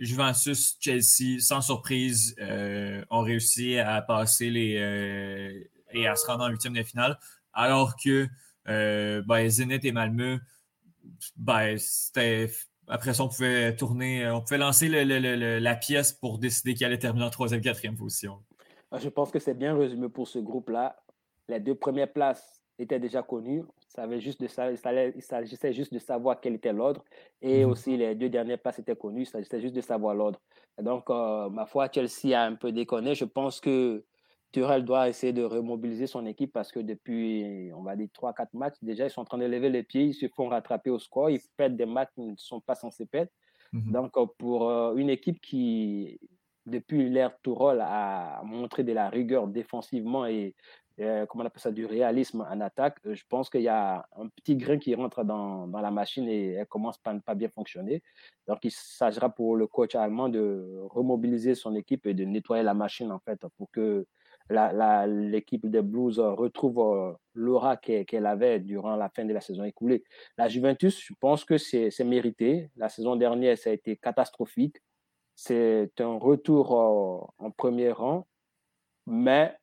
Juventus, 0.00 0.76
Chelsea, 0.80 1.40
sans 1.40 1.62
surprise, 1.62 2.36
ont 3.10 3.22
réussi 3.22 3.78
à 3.78 4.02
passer 4.02 4.50
les 4.50 5.66
et 5.92 6.06
à 6.06 6.14
se 6.14 6.26
rendre 6.26 6.44
en 6.44 6.48
huitième 6.48 6.74
de 6.74 6.82
finale, 6.82 7.18
alors 7.54 7.96
que 7.96 8.28
ben, 8.66 9.48
Zenit 9.48 9.80
et 9.82 9.92
Malmö, 9.92 10.38
ben, 11.36 11.78
après 12.90 13.14
ça, 13.14 13.24
on 13.24 13.28
pouvait 13.28 13.74
tourner, 13.76 14.28
on 14.30 14.40
pouvait 14.40 14.58
lancer 14.58 14.88
la 14.88 15.76
pièce 15.76 16.12
pour 16.12 16.38
décider 16.38 16.74
qui 16.74 16.84
allait 16.84 16.98
terminer 16.98 17.24
en 17.24 17.30
troisième, 17.30 17.60
quatrième 17.60 17.96
position. 17.96 18.42
Ah, 18.90 18.98
je 18.98 19.08
pense 19.08 19.30
que 19.30 19.38
c'est 19.38 19.54
bien 19.54 19.76
résumé 19.76 20.08
pour 20.08 20.26
ce 20.26 20.38
groupe-là. 20.38 20.96
Les 21.48 21.60
deux 21.60 21.74
premières 21.74 22.12
places 22.12 22.62
étaient 22.78 22.98
déjà 22.98 23.22
connues. 23.22 23.62
Ça 23.88 24.18
juste 24.18 24.40
de 24.40 24.46
ça, 24.46 24.70
il 24.70 25.22
s'agissait 25.22 25.72
juste 25.72 25.92
de 25.92 25.98
savoir 25.98 26.40
quel 26.40 26.54
était 26.54 26.72
l'ordre. 26.72 27.04
Et 27.42 27.64
mhm. 27.64 27.70
aussi, 27.70 27.96
les 27.96 28.14
deux 28.14 28.28
dernières 28.28 28.58
places 28.58 28.78
étaient 28.78 28.96
connues. 28.96 29.22
Il 29.22 29.26
s'agissait 29.26 29.60
juste 29.60 29.74
de 29.74 29.80
savoir 29.80 30.14
l'ordre. 30.14 30.40
Donc, 30.80 31.10
euh, 31.10 31.48
ma 31.50 31.66
foi, 31.66 31.88
Chelsea 31.92 32.38
a 32.38 32.44
un 32.44 32.54
peu 32.54 32.72
déconné. 32.72 33.14
Je 33.14 33.24
pense 33.24 33.60
que 33.60 34.04
Turel 34.52 34.84
doit 34.84 35.08
essayer 35.08 35.32
de 35.32 35.42
remobiliser 35.44 36.06
son 36.06 36.26
équipe 36.26 36.52
parce 36.52 36.72
que 36.72 36.80
depuis, 36.80 37.70
on 37.74 37.82
va 37.82 37.94
dire, 37.96 38.08
3-4 38.12 38.48
matchs, 38.54 38.76
déjà, 38.82 39.06
ils 39.06 39.10
sont 39.10 39.20
en 39.20 39.24
train 39.24 39.38
de 39.38 39.46
lever 39.46 39.70
les 39.70 39.82
pieds. 39.82 40.06
Ils 40.06 40.14
se 40.14 40.26
font 40.28 40.48
rattraper 40.48 40.90
au 40.90 40.98
score. 40.98 41.30
Ils 41.30 41.40
perdent 41.56 41.76
des 41.76 41.86
matchs 41.86 42.10
qu'ils 42.14 42.32
ne 42.32 42.36
sont 42.36 42.60
pas 42.60 42.74
censés 42.74 43.06
perdre. 43.06 43.30
Mhm. 43.72 43.92
Donc, 43.92 44.16
euh, 44.16 44.26
pour 44.38 44.68
euh, 44.68 44.96
une 44.96 45.10
équipe 45.10 45.40
qui, 45.40 46.18
depuis 46.66 47.08
l'ère 47.08 47.38
Tourol, 47.42 47.80
a 47.80 48.42
montré 48.44 48.82
de 48.82 48.92
la 48.92 49.08
rigueur 49.08 49.46
défensivement 49.46 50.26
et 50.26 50.54
euh, 51.00 51.24
comment 51.26 51.44
on 51.44 51.46
appelle 51.46 51.62
ça, 51.62 51.70
du 51.70 51.86
réalisme 51.86 52.46
en 52.50 52.60
attaque, 52.60 52.98
je 53.04 53.22
pense 53.28 53.48
qu'il 53.48 53.62
y 53.62 53.68
a 53.68 54.06
un 54.16 54.28
petit 54.28 54.56
grain 54.56 54.78
qui 54.78 54.94
rentre 54.94 55.24
dans, 55.24 55.66
dans 55.66 55.80
la 55.80 55.90
machine 55.90 56.28
et 56.28 56.52
elle 56.54 56.66
commence 56.66 56.98
par 56.98 57.14
ne 57.14 57.20
pas 57.20 57.34
bien 57.34 57.48
fonctionner. 57.48 58.02
Donc, 58.46 58.58
il 58.64 58.70
s'agira 58.70 59.30
pour 59.30 59.56
le 59.56 59.66
coach 59.66 59.94
allemand 59.94 60.28
de 60.28 60.80
remobiliser 60.90 61.54
son 61.54 61.74
équipe 61.74 62.06
et 62.06 62.14
de 62.14 62.24
nettoyer 62.24 62.62
la 62.62 62.74
machine, 62.74 63.12
en 63.12 63.20
fait, 63.20 63.40
pour 63.56 63.70
que 63.70 64.06
l'équipe 64.50 65.66
des 65.66 65.82
Blues 65.82 66.18
retrouve 66.18 66.78
euh, 66.78 67.12
l'aura 67.34 67.76
qu'elle 67.76 68.26
avait 68.26 68.60
durant 68.60 68.96
la 68.96 69.08
fin 69.08 69.24
de 69.24 69.32
la 69.32 69.40
saison 69.40 69.64
écoulée. 69.64 70.04
La 70.36 70.48
Juventus, 70.48 71.00
je 71.00 71.14
pense 71.18 71.44
que 71.44 71.56
c'est 71.58 72.04
mérité. 72.04 72.70
La 72.76 72.88
saison 72.88 73.16
dernière, 73.16 73.56
ça 73.56 73.70
a 73.70 73.72
été 73.72 73.96
catastrophique. 73.96 74.76
C'est 75.34 76.00
un 76.00 76.18
retour 76.18 76.72
en 77.38 77.50
premier 77.50 77.92
rang, 77.92 78.26
mais 79.06 79.56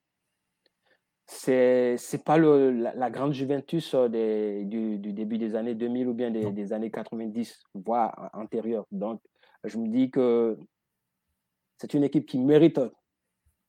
c'est 1.27 1.97
c'est 1.97 2.23
pas 2.23 2.37
le, 2.37 2.71
la, 2.71 3.09
grande 3.11 3.33
Juventus 3.33 3.93
euh, 3.93 4.07
des, 4.07 4.63
du, 4.63 4.97
du, 4.97 5.11
début 5.11 5.37
des 5.37 5.55
années 5.55 5.75
2000 5.75 6.07
ou 6.07 6.13
bien 6.13 6.31
des, 6.31 6.51
des, 6.51 6.73
années 6.73 6.89
90, 6.89 7.59
voire 7.75 8.29
antérieures. 8.33 8.85
Donc, 8.91 9.21
je 9.65 9.77
me 9.77 9.89
dis 9.89 10.09
que 10.09 10.57
c'est 11.77 11.93
une 11.93 12.05
équipe 12.05 12.25
qui 12.25 12.39
mérite 12.39 12.79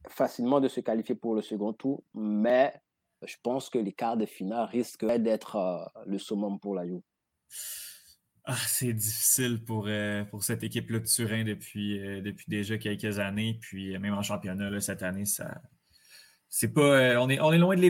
facilement 0.09 0.61
de 0.61 0.69
se 0.69 0.81
qualifier 0.81 1.15
pour 1.15 1.35
le 1.35 1.43
second 1.43 1.73
tour, 1.73 2.03
mais 2.15 2.73
je 3.27 3.35
pense 3.43 3.69
que 3.69 3.79
les 3.79 3.93
quarts 3.93 4.17
de 4.17 4.27
finale 4.27 4.69
risquent 4.69 5.05
d'être 5.05 5.57
euh, 5.57 5.85
le 6.07 6.19
summum 6.19 6.61
pour 6.61 6.75
la 6.75 6.87
Juve. 6.87 7.03
Ah, 8.45 8.57
c'est 8.67 8.93
difficile 8.93 9.63
pour, 9.65 9.87
euh, 9.89 10.25
pour 10.25 10.43
cette 10.43 10.63
équipe-là 10.63 11.01
de 11.01 11.05
Turin 11.05 11.45
depuis, 11.45 11.99
depuis 12.23 12.47
déjà 12.49 12.79
quelques 12.79 13.19
années. 13.19 13.59
Puis 13.61 13.99
même 13.99 14.15
en 14.15 14.23
championnat, 14.23 14.81
cette 14.81 15.03
année, 15.03 15.27
ça, 15.27 15.61
c'est 16.49 16.73
pas. 16.73 16.81
Euh, 16.81 17.17
on, 17.17 17.29
est, 17.29 17.41
on 17.41 17.53
est 17.53 17.59
loin 17.59 17.77
de 17.77 17.81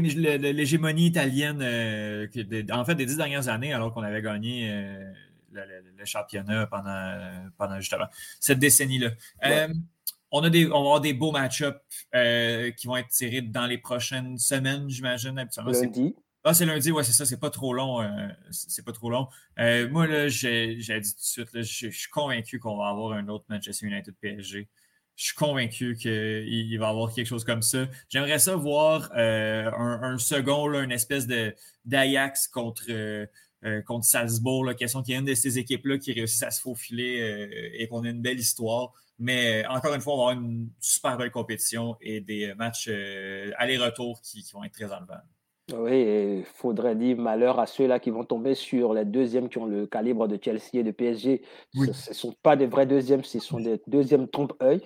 l'hégémonie 0.50 1.06
italienne, 1.06 1.60
euh, 1.62 2.26
en 2.72 2.84
fait, 2.84 2.94
des 2.94 3.06
dix 3.06 3.16
dernières 3.16 3.48
années, 3.48 3.72
alors 3.72 3.92
qu'on 3.92 4.02
avait 4.02 4.22
gagné 4.22 4.70
euh, 4.70 5.12
le, 5.52 6.04
championnat 6.04 6.66
pendant, 6.66 7.18
pendant 7.56 7.80
justement 7.80 8.06
cette 8.40 8.58
décennie-là. 8.58 9.10
On, 10.30 10.42
a 10.42 10.50
des, 10.50 10.66
on 10.66 10.70
va 10.70 10.78
avoir 10.78 11.00
des 11.00 11.14
beaux 11.14 11.32
match-ups 11.32 11.78
qui 12.76 12.86
vont 12.86 12.96
être 12.96 13.08
tirés 13.08 13.42
dans 13.42 13.66
les 13.66 13.78
prochaines 13.78 14.38
semaines, 14.38 14.88
j'imagine. 14.88 15.34
Lundi. 15.64 16.14
Ah, 16.44 16.54
c'est 16.54 16.64
lundi, 16.64 16.90
ouais, 16.92 17.02
c'est 17.02 17.12
ça, 17.12 17.26
c'est 17.26 17.40
pas 17.40 17.50
trop 17.50 17.74
long. 17.74 17.98
c'est 18.50 18.84
pas 18.84 18.92
trop 18.92 19.10
long. 19.10 19.28
moi, 19.90 20.06
là, 20.06 20.28
j'ai 20.28 20.76
dit 20.76 21.14
tout 21.14 21.40
de 21.40 21.62
suite, 21.62 21.62
je 21.62 21.90
suis 21.90 22.10
convaincu 22.10 22.58
qu'on 22.58 22.76
va 22.76 22.88
avoir 22.88 23.12
un 23.12 23.28
autre 23.28 23.44
Manchester 23.48 23.86
United 23.86 24.14
PSG 24.20 24.68
je 25.18 25.24
suis 25.24 25.34
convaincu 25.34 25.96
qu'il 25.96 26.78
va 26.78 26.86
y 26.86 26.90
avoir 26.90 27.12
quelque 27.12 27.26
chose 27.26 27.44
comme 27.44 27.60
ça. 27.60 27.88
J'aimerais 28.08 28.38
ça 28.38 28.54
voir 28.54 29.10
euh, 29.16 29.68
un, 29.72 30.16
second, 30.16 30.72
une 30.72 30.92
espèce 30.92 31.26
d'Ajax 31.84 32.46
contre, 32.46 32.84
euh, 32.88 33.26
euh, 33.64 33.82
contre 33.82 34.06
Salzbourg, 34.06 34.64
la 34.64 34.74
question 34.74 35.02
qu'il 35.02 35.14
y 35.14 35.16
a 35.16 35.20
une 35.20 35.26
de 35.26 35.34
ces 35.34 35.58
équipes-là 35.58 35.98
qui 35.98 36.12
réussissent 36.12 36.44
à 36.44 36.52
se 36.52 36.60
faufiler 36.60 37.50
et 37.74 37.88
qu'on 37.88 38.04
ait 38.04 38.10
une 38.10 38.22
belle 38.22 38.38
histoire. 38.38 38.92
Mais 39.18 39.66
encore 39.66 39.94
une 39.94 40.00
fois, 40.00 40.14
on 40.14 40.16
va 40.16 40.30
avoir 40.30 40.42
une 40.42 40.68
super 40.78 41.16
belle 41.16 41.30
compétition 41.30 41.96
et 42.00 42.20
des 42.20 42.54
matchs 42.54 42.88
aller-retour 43.56 44.20
qui, 44.22 44.42
qui, 44.42 44.52
vont 44.52 44.64
être 44.64 44.72
très 44.72 44.92
enlevants. 44.92 45.22
Oui, 45.76 46.38
il 46.38 46.44
faudrait 46.44 46.94
dire 46.94 47.18
malheur 47.18 47.60
à 47.60 47.66
ceux-là 47.66 47.98
qui 48.00 48.10
vont 48.10 48.24
tomber 48.24 48.54
sur 48.54 48.94
les 48.94 49.04
deuxièmes 49.04 49.50
qui 49.50 49.58
ont 49.58 49.66
le 49.66 49.86
calibre 49.86 50.26
de 50.26 50.38
Chelsea 50.42 50.74
et 50.74 50.82
de 50.82 50.92
PSG. 50.92 51.42
Ce 51.74 51.80
ne 51.80 51.92
sont 51.92 52.34
pas 52.42 52.56
des 52.56 52.66
vrais 52.66 52.86
deuxièmes, 52.86 53.22
ce 53.22 53.38
sont 53.38 53.60
des 53.60 53.80
deuxièmes 53.86 54.28
trompe-œil. 54.28 54.80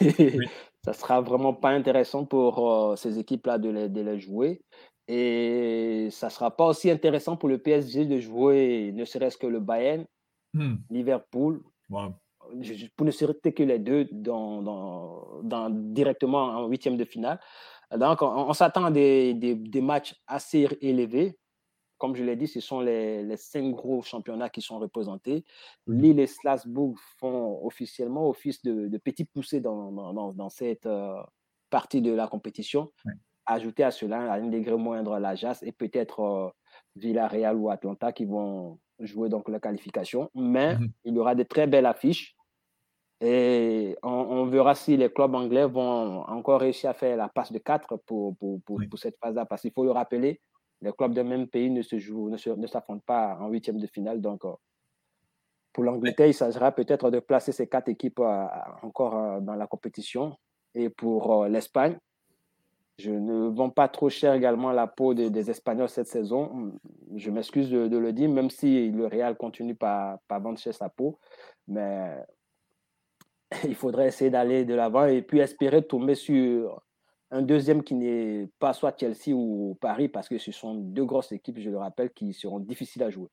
Ça 0.84 0.92
sera 0.92 1.20
vraiment 1.22 1.54
pas 1.54 1.70
intéressant 1.70 2.26
pour 2.26 2.70
euh, 2.70 2.96
ces 2.96 3.18
équipes-là 3.18 3.56
de 3.56 3.70
les, 3.70 3.88
de 3.88 4.02
les, 4.02 4.20
jouer. 4.20 4.60
Et 5.08 6.08
ça 6.10 6.28
sera 6.28 6.54
pas 6.54 6.66
aussi 6.66 6.90
intéressant 6.90 7.38
pour 7.38 7.48
le 7.48 7.56
PSG 7.56 8.04
de 8.04 8.20
jouer 8.20 8.92
ne 8.92 9.06
serait-ce 9.06 9.38
que 9.38 9.46
le 9.46 9.60
Bayern, 9.60 10.04
hmm. 10.52 10.76
Liverpool. 10.90 11.62
Pour 12.96 13.06
ne 13.06 13.10
serait-ce 13.10 13.50
que 13.50 13.62
les 13.62 13.78
deux 13.78 14.06
dans, 14.12 14.62
dans, 14.62 15.42
dans, 15.42 15.70
directement 15.70 16.44
en 16.44 16.68
huitième 16.68 16.96
de 16.96 17.04
finale. 17.04 17.40
Donc, 17.96 18.22
on, 18.22 18.52
s'attend 18.52 18.86
à 18.86 18.90
des, 18.90 19.34
des, 19.34 19.80
matchs 19.80 20.14
assez 20.26 20.68
élevés. 20.80 21.38
comme 21.98 22.16
je 22.16 22.24
l'ai 22.24 22.36
dit, 22.36 22.48
ce 22.48 22.60
sont 22.60 22.80
les, 22.80 23.22
les, 23.22 23.36
cinq 23.36 23.70
gros 23.72 24.02
championnats 24.02 24.50
qui 24.50 24.62
sont 24.62 24.78
représentés. 24.78 25.44
Mhm. 25.86 26.00
Lille 26.00 26.20
et 26.20 26.26
Strasbourg 26.26 26.98
font 27.18 27.64
officiellement 27.64 28.28
office 28.28 28.62
de, 28.62 28.88
de 28.88 28.98
petits 28.98 29.24
poussés 29.24 29.60
dans, 29.60 29.92
dans, 29.92 30.32
dans 30.32 30.48
cette 30.48 30.86
euh, 30.86 31.14
partie 31.70 32.02
de 32.02 32.12
la 32.12 32.26
compétition. 32.26 32.90
Ouais. 33.04 33.12
Ajouter 33.46 33.84
à 33.84 33.90
cela, 33.90 34.32
à 34.32 34.36
un 34.36 34.48
degré 34.48 34.76
moindre, 34.76 35.18
l'Ajax 35.18 35.62
et 35.62 35.72
peut-être 35.72 36.20
euh, 36.20 36.48
Villarreal 36.96 37.56
ou 37.56 37.68
Atlanta 37.70 38.12
qui 38.12 38.24
vont 38.24 38.78
jouer 39.00 39.28
donc 39.28 39.48
la 39.48 39.60
qualification. 39.60 40.30
Mais 40.34 40.76
Mhm. 40.76 40.90
il 41.04 41.14
y 41.14 41.18
aura 41.18 41.34
de 41.34 41.42
très 41.42 41.66
belles 41.66 41.86
affiches. 41.86 42.34
Et 43.20 43.96
on, 44.02 44.08
on 44.10 44.46
verra 44.46 44.74
si 44.74 44.96
les 44.96 45.10
clubs 45.10 45.34
anglais 45.34 45.66
vont 45.66 46.22
encore 46.28 46.60
réussir 46.60 46.90
à 46.90 46.94
faire 46.94 47.16
la 47.16 47.28
passe 47.28 47.52
de 47.52 47.58
4 47.58 47.96
pour, 48.06 48.36
pour, 48.36 48.60
pour, 48.62 48.76
Oui. 48.76 48.86
pour 48.88 48.98
cette 48.98 49.16
phase-là. 49.22 49.46
Parce 49.46 49.62
qu'il 49.62 49.72
faut 49.72 49.84
le 49.84 49.92
rappeler, 49.92 50.40
les 50.82 50.92
clubs 50.92 51.14
d'un 51.14 51.24
même 51.24 51.46
pays 51.48 51.70
ne 51.70 51.82
se 51.82 51.98
jouent, 51.98 52.28
ne 52.28 52.66
s'affrontent 52.66 53.04
pas 53.06 53.38
en 53.40 53.48
huitième 53.48 53.78
de 53.78 53.86
finale. 53.86 54.20
Donc, 54.20 54.44
euh, 54.44 54.52
pour 55.72 55.84
l'Angleterre, 55.84 56.26
il 56.26 56.34
s'agira 56.34 56.70
peut-être 56.72 57.10
de 57.10 57.20
placer 57.20 57.52
ces 57.52 57.66
quatre 57.68 57.88
équipes 57.88 58.20
euh, 58.20 58.46
encore 58.82 59.16
euh, 59.16 59.40
dans 59.40 59.54
la 59.54 59.66
compétition. 59.66 60.36
Et 60.74 60.88
pour 60.90 61.46
l'Espagne, 61.46 61.96
je 62.98 63.10
ne 63.10 63.48
vends 63.48 63.70
pas 63.70 63.88
trop 63.88 64.08
cher 64.08 64.34
également 64.34 64.70
la 64.70 64.86
peau 64.86 65.14
des, 65.14 65.50
Espagnols 65.50 65.88
cette 65.88 66.06
saison. 66.06 66.72
Je 67.16 67.30
m'excuse 67.30 67.70
de, 67.70 67.96
le 67.96 68.12
dire, 68.12 68.28
même 68.28 68.50
si 68.50 68.90
le 68.90 69.06
Real 69.06 69.36
continue 69.36 69.74
par, 69.74 70.18
par 70.28 70.40
vendre 70.40 70.58
cher 70.58 70.74
sa 70.74 70.88
peau. 70.88 71.18
Mais 71.66 72.16
il 73.64 73.74
faudrait 73.74 74.08
essayer 74.08 74.30
d'aller 74.30 74.64
de 74.64 74.74
l'avant 74.74 75.06
et 75.06 75.22
puis 75.22 75.40
espérer 75.40 75.82
tomber 75.82 76.14
sur 76.14 76.82
un 77.30 77.42
deuxième 77.42 77.82
qui 77.82 77.94
n'est 77.94 78.48
pas 78.60 78.72
soit 78.72 78.96
Chelsea 78.98 79.34
ou 79.34 79.76
Paris, 79.80 80.08
parce 80.08 80.28
que 80.28 80.38
ce 80.38 80.52
sont 80.52 80.74
deux 80.74 81.04
grosses 81.04 81.32
équipes, 81.32 81.58
je 81.58 81.70
le 81.70 81.78
rappelle, 81.78 82.10
qui 82.10 82.32
seront 82.32 82.60
difficiles 82.60 83.02
à 83.02 83.10
jouer. 83.10 83.28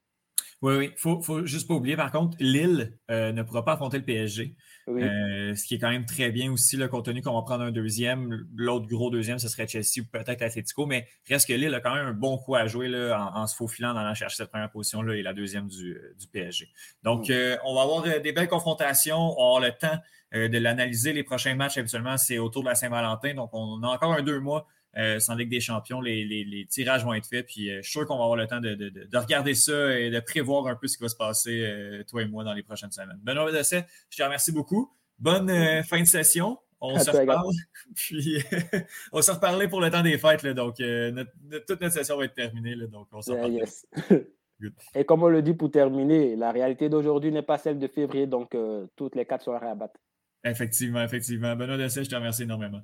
Oui, 0.62 0.76
oui. 0.76 0.92
Faut, 0.96 1.22
faut 1.22 1.44
juste 1.46 1.68
pas 1.68 1.74
oublier, 1.74 1.96
par 1.96 2.12
contre, 2.12 2.38
Lille 2.40 2.96
euh, 3.10 3.32
ne 3.32 3.42
pourra 3.42 3.66
pas 3.66 3.74
affronter 3.74 3.98
le 3.98 4.04
PSG. 4.04 4.56
Oui. 4.88 5.02
Euh, 5.04 5.56
ce 5.56 5.64
qui 5.66 5.76
est 5.76 5.80
quand 5.80 5.90
même 5.90 6.06
très 6.06 6.30
bien 6.32 6.52
aussi, 6.52 6.78
là, 6.78 6.88
compte 6.88 7.06
tenu 7.06 7.22
qu'on 7.24 7.34
va 7.34 7.42
prendre 7.42 7.64
un 7.64 7.72
deuxième. 7.72 8.46
L'autre 8.56 8.86
gros 8.88 9.10
deuxième, 9.10 9.40
ce 9.40 9.48
serait 9.48 9.68
Chelsea 9.68 10.02
ou 10.02 10.04
peut-être 10.06 10.42
Atletico, 10.44 10.86
mais 10.86 11.08
reste 11.28 11.48
que 11.48 11.54
Lille 11.54 11.74
a 11.74 11.80
quand 11.80 11.96
même 11.96 12.06
un 12.08 12.14
bon 12.14 12.38
coup 12.38 12.54
à 12.56 12.68
jouer 12.68 12.88
là, 12.90 13.32
en, 13.36 13.42
en 13.42 13.48
se 13.48 13.56
faufilant, 13.56 13.90
en 13.92 13.96
allant 13.98 14.14
chercher 14.14 14.36
cette 14.38 14.52
première 14.52 14.70
position 14.70 15.02
là, 15.02 15.16
et 15.16 15.24
la 15.24 15.34
deuxième 15.34 15.68
du, 15.68 15.94
euh, 15.96 16.16
du 16.20 16.28
PSG. 16.28 16.70
Donc, 17.04 17.30
Mm. 17.30 17.32
euh, 17.32 17.58
on 17.66 17.74
va 17.74 17.82
avoir 17.82 18.04
des 18.22 18.32
belles 18.32 18.48
confrontations. 18.48 19.18
On 19.18 19.36
va 19.36 19.58
avoir 19.58 19.60
le 19.62 19.72
temps 19.78 20.00
de 20.34 20.58
l'analyser. 20.60 21.12
Les 21.12 21.24
prochains 21.24 21.56
matchs, 21.56 21.78
habituellement, 21.78 22.18
c'est 22.18 22.38
autour 22.38 22.62
de 22.64 22.70
la 22.70 22.76
Saint-Valentin. 22.76 23.34
Donc, 23.34 23.50
on 23.54 23.84
a 23.84 23.88
encore 23.88 24.14
un 24.14 24.22
deux 24.22 24.40
mois 24.40 24.66
euh, 24.98 25.20
sans 25.20 25.36
Ligue 25.36 25.50
des 25.50 25.60
Champions. 25.60 26.02
Les, 26.02 26.26
les- 26.26 26.44
les 26.44 26.66
tirages 26.66 27.04
vont 27.06 27.14
être 27.14 27.26
faits. 27.28 27.46
Puis, 27.48 27.70
euh, 27.70 27.78
je 27.78 27.82
suis 27.84 27.92
sûr 28.00 28.06
qu'on 28.06 28.18
va 28.18 28.24
avoir 28.24 28.38
le 28.38 28.48
temps 28.48 28.60
de, 28.60 28.76
de- 28.76 28.90
de- 28.90 29.06
de 29.06 29.18
regarder 29.18 29.54
ça 29.54 29.98
et 30.00 30.10
de 30.10 30.20
prévoir 30.20 30.68
un 30.68 30.76
peu 30.76 30.88
ce 30.88 30.98
qui 30.98 31.04
va 31.04 31.10
se 31.10 31.16
passer, 31.16 31.62
euh, 31.66 32.04
toi 32.04 32.22
et 32.22 32.26
moi, 32.28 32.44
dans 32.44 32.54
les 32.54 32.64
prochaines 32.64 32.92
semaines. 32.92 33.20
Benoît 33.24 33.52
Dessay, 33.52 33.86
je 34.10 34.18
te 34.18 34.24
remercie 34.24 34.52
beaucoup. 34.52 34.92
Bonne 35.20 35.50
euh, 35.50 35.84
fin 35.84 36.00
de 36.02 36.06
session. 36.08 36.58
On 36.84 36.96
À 36.96 37.00
se 37.00 37.12
reparle. 37.12 37.46
Puis, 37.96 38.44
on 39.12 39.22
se 39.22 39.32
reparler 39.32 39.68
pour 39.68 39.82
le 39.82 39.90
temps 39.92 40.02
des 40.02 40.18
fêtes. 40.18 40.42
là. 40.44 40.54
donc, 40.54 40.80
notre- 40.80 41.32
notre- 41.50 41.66
toute 41.66 41.80
notre 41.82 41.94
session 41.94 42.18
va 42.18 42.26
être 42.26 42.34
terminée. 42.34 42.76
là. 42.76 42.88
donc, 42.88 43.08
on 43.12 43.22
se 43.22 43.32
Yeah, 43.32 43.48
yes. 43.48 43.86
Et 44.96 45.06
comme 45.06 45.24
on 45.24 45.28
le 45.28 45.42
dit 45.42 45.54
pour 45.56 45.72
terminer, 45.72 46.36
la 46.36 46.52
réalité 46.52 46.88
d'aujourd'hui 46.88 47.32
n'est 47.32 47.42
pas 47.42 47.58
celle 47.58 47.80
de 47.80 47.88
février, 47.88 48.28
donc 48.28 48.56
toutes 48.96 49.16
les 49.16 49.26
quatre 49.26 49.44
sont 49.44 49.54
à 49.54 49.58
rabattre. 49.60 50.00
Effectivement, 50.44 51.04
effectivement. 51.04 51.56
Benoît 51.56 51.78
Dessay, 51.78 52.04
je 52.04 52.10
te 52.10 52.16
remercie 52.16 52.44
énormément. 52.44 52.82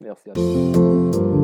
Merci. 0.00 0.30
à 0.30 0.32
toi. 0.32 1.39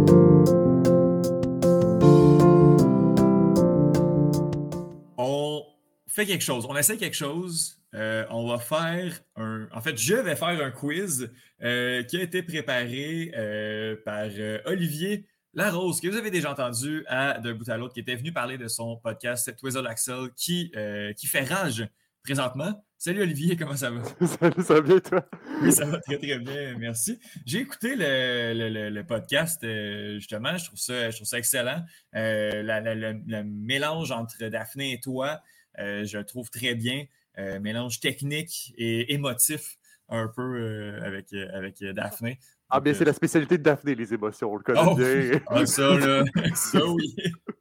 Fait 6.17 6.27
quelque 6.27 6.43
chose, 6.43 6.67
on 6.69 6.77
essaie 6.77 6.97
quelque 6.97 7.17
chose. 7.17 7.79
Euh, 7.95 8.25
on 8.31 8.49
va 8.49 8.59
faire 8.59 9.21
un. 9.37 9.69
En 9.73 9.81
fait, 9.81 9.97
je 9.97 10.15
vais 10.17 10.35
faire 10.37 10.49
un 10.49 10.71
quiz 10.71 11.31
euh, 11.63 12.03
qui 12.03 12.17
a 12.19 12.23
été 12.23 12.43
préparé 12.43 13.33
euh, 13.37 13.97
par 14.05 14.27
Olivier 14.65 15.27
Larose, 15.55 16.01
que 16.01 16.09
vous 16.09 16.17
avez 16.17 16.31
déjà 16.31 16.51
entendu 16.51 17.05
à 17.09 17.39
D'un 17.39 17.55
bout 17.55 17.69
à 17.69 17.77
l'autre, 17.77 17.95
qui 17.95 18.01
était 18.01 18.17
venu 18.17 18.33
parler 18.33 18.59
de 18.59 18.69
son 18.69 18.97
podcast 18.97 19.55
Twizzle 19.57 19.87
Axel 19.87 20.31
qui, 20.37 20.73
qui 21.17 21.27
fait 21.27 21.45
rage 21.45 21.87
présentement. 22.23 22.83
Salut 22.99 23.23
Olivier, 23.23 23.57
comment 23.57 23.77
ça 23.77 23.91
va? 23.91 24.01
Salut, 24.27 24.63
ça 24.63 24.75
va 24.75 24.81
bien, 24.81 24.99
toi? 25.01 25.29
Oui, 25.63 25.71
ça 25.71 25.85
va 25.85 25.99
très, 26.01 26.17
très 26.19 26.39
bien, 26.39 26.77
merci. 26.79 27.19
J'ai 27.45 27.59
écouté 27.59 27.95
le, 27.95 28.53
le- 28.55 28.69
le- 28.71 28.89
le 28.91 29.05
podcast, 29.07 29.63
euh, 29.65 30.15
justement, 30.15 30.57
je 30.57 30.65
trouve 30.65 30.79
ça, 30.79 31.11
je 31.11 31.17
trouve 31.17 31.29
ça 31.29 31.39
excellent. 31.39 31.85
Euh, 32.15 32.63
la- 32.63 32.81
la- 32.81 32.95
le, 32.95 33.21
le 33.27 33.45
mélange 33.45 34.11
entre 34.13 34.43
Daphné 34.49 34.95
et 34.95 35.01
toi, 35.01 35.41
je 35.79 36.19
le 36.19 36.25
trouve 36.25 36.51
très 36.51 36.75
bien. 36.75 37.07
Euh, 37.39 37.61
mélange 37.61 38.01
technique 38.01 38.73
et 38.79 39.13
émotif, 39.13 39.77
un 40.09 40.27
peu 40.27 40.43
euh, 40.43 41.05
avec, 41.05 41.35
euh, 41.35 41.49
avec 41.53 41.85
Daphné. 41.85 42.39
Ah, 42.69 42.81
bien, 42.81 42.93
euh, 42.93 42.97
c'est 42.97 43.05
la 43.05 43.13
spécialité 43.13 43.59
de 43.59 43.63
Daphné, 43.63 43.95
les 43.95 44.13
émotions, 44.13 44.51
on 44.53 44.57
le 44.57 44.63
connaît 44.63 44.81
Oh, 44.85 44.97
bien. 44.97 45.41
ah, 45.49 45.67
ça, 45.67 45.97
là, 45.99 46.25
ça, 46.55 46.85
oui. 46.85 47.15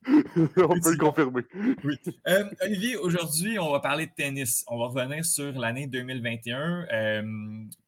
on 0.08 0.80
peut 0.80 0.92
le 0.92 0.98
confirmer. 0.98 1.44
Oui. 1.84 1.96
Euh, 2.28 2.44
Olivier, 2.62 2.96
aujourd'hui, 2.98 3.60
on 3.60 3.72
va 3.72 3.80
parler 3.82 4.08
de 4.08 4.12
tennis. 4.16 4.64
On 4.68 4.80
va 4.80 4.88
revenir 4.88 5.24
sur 5.24 5.52
l'année 5.52 5.86
2021. 5.86 6.88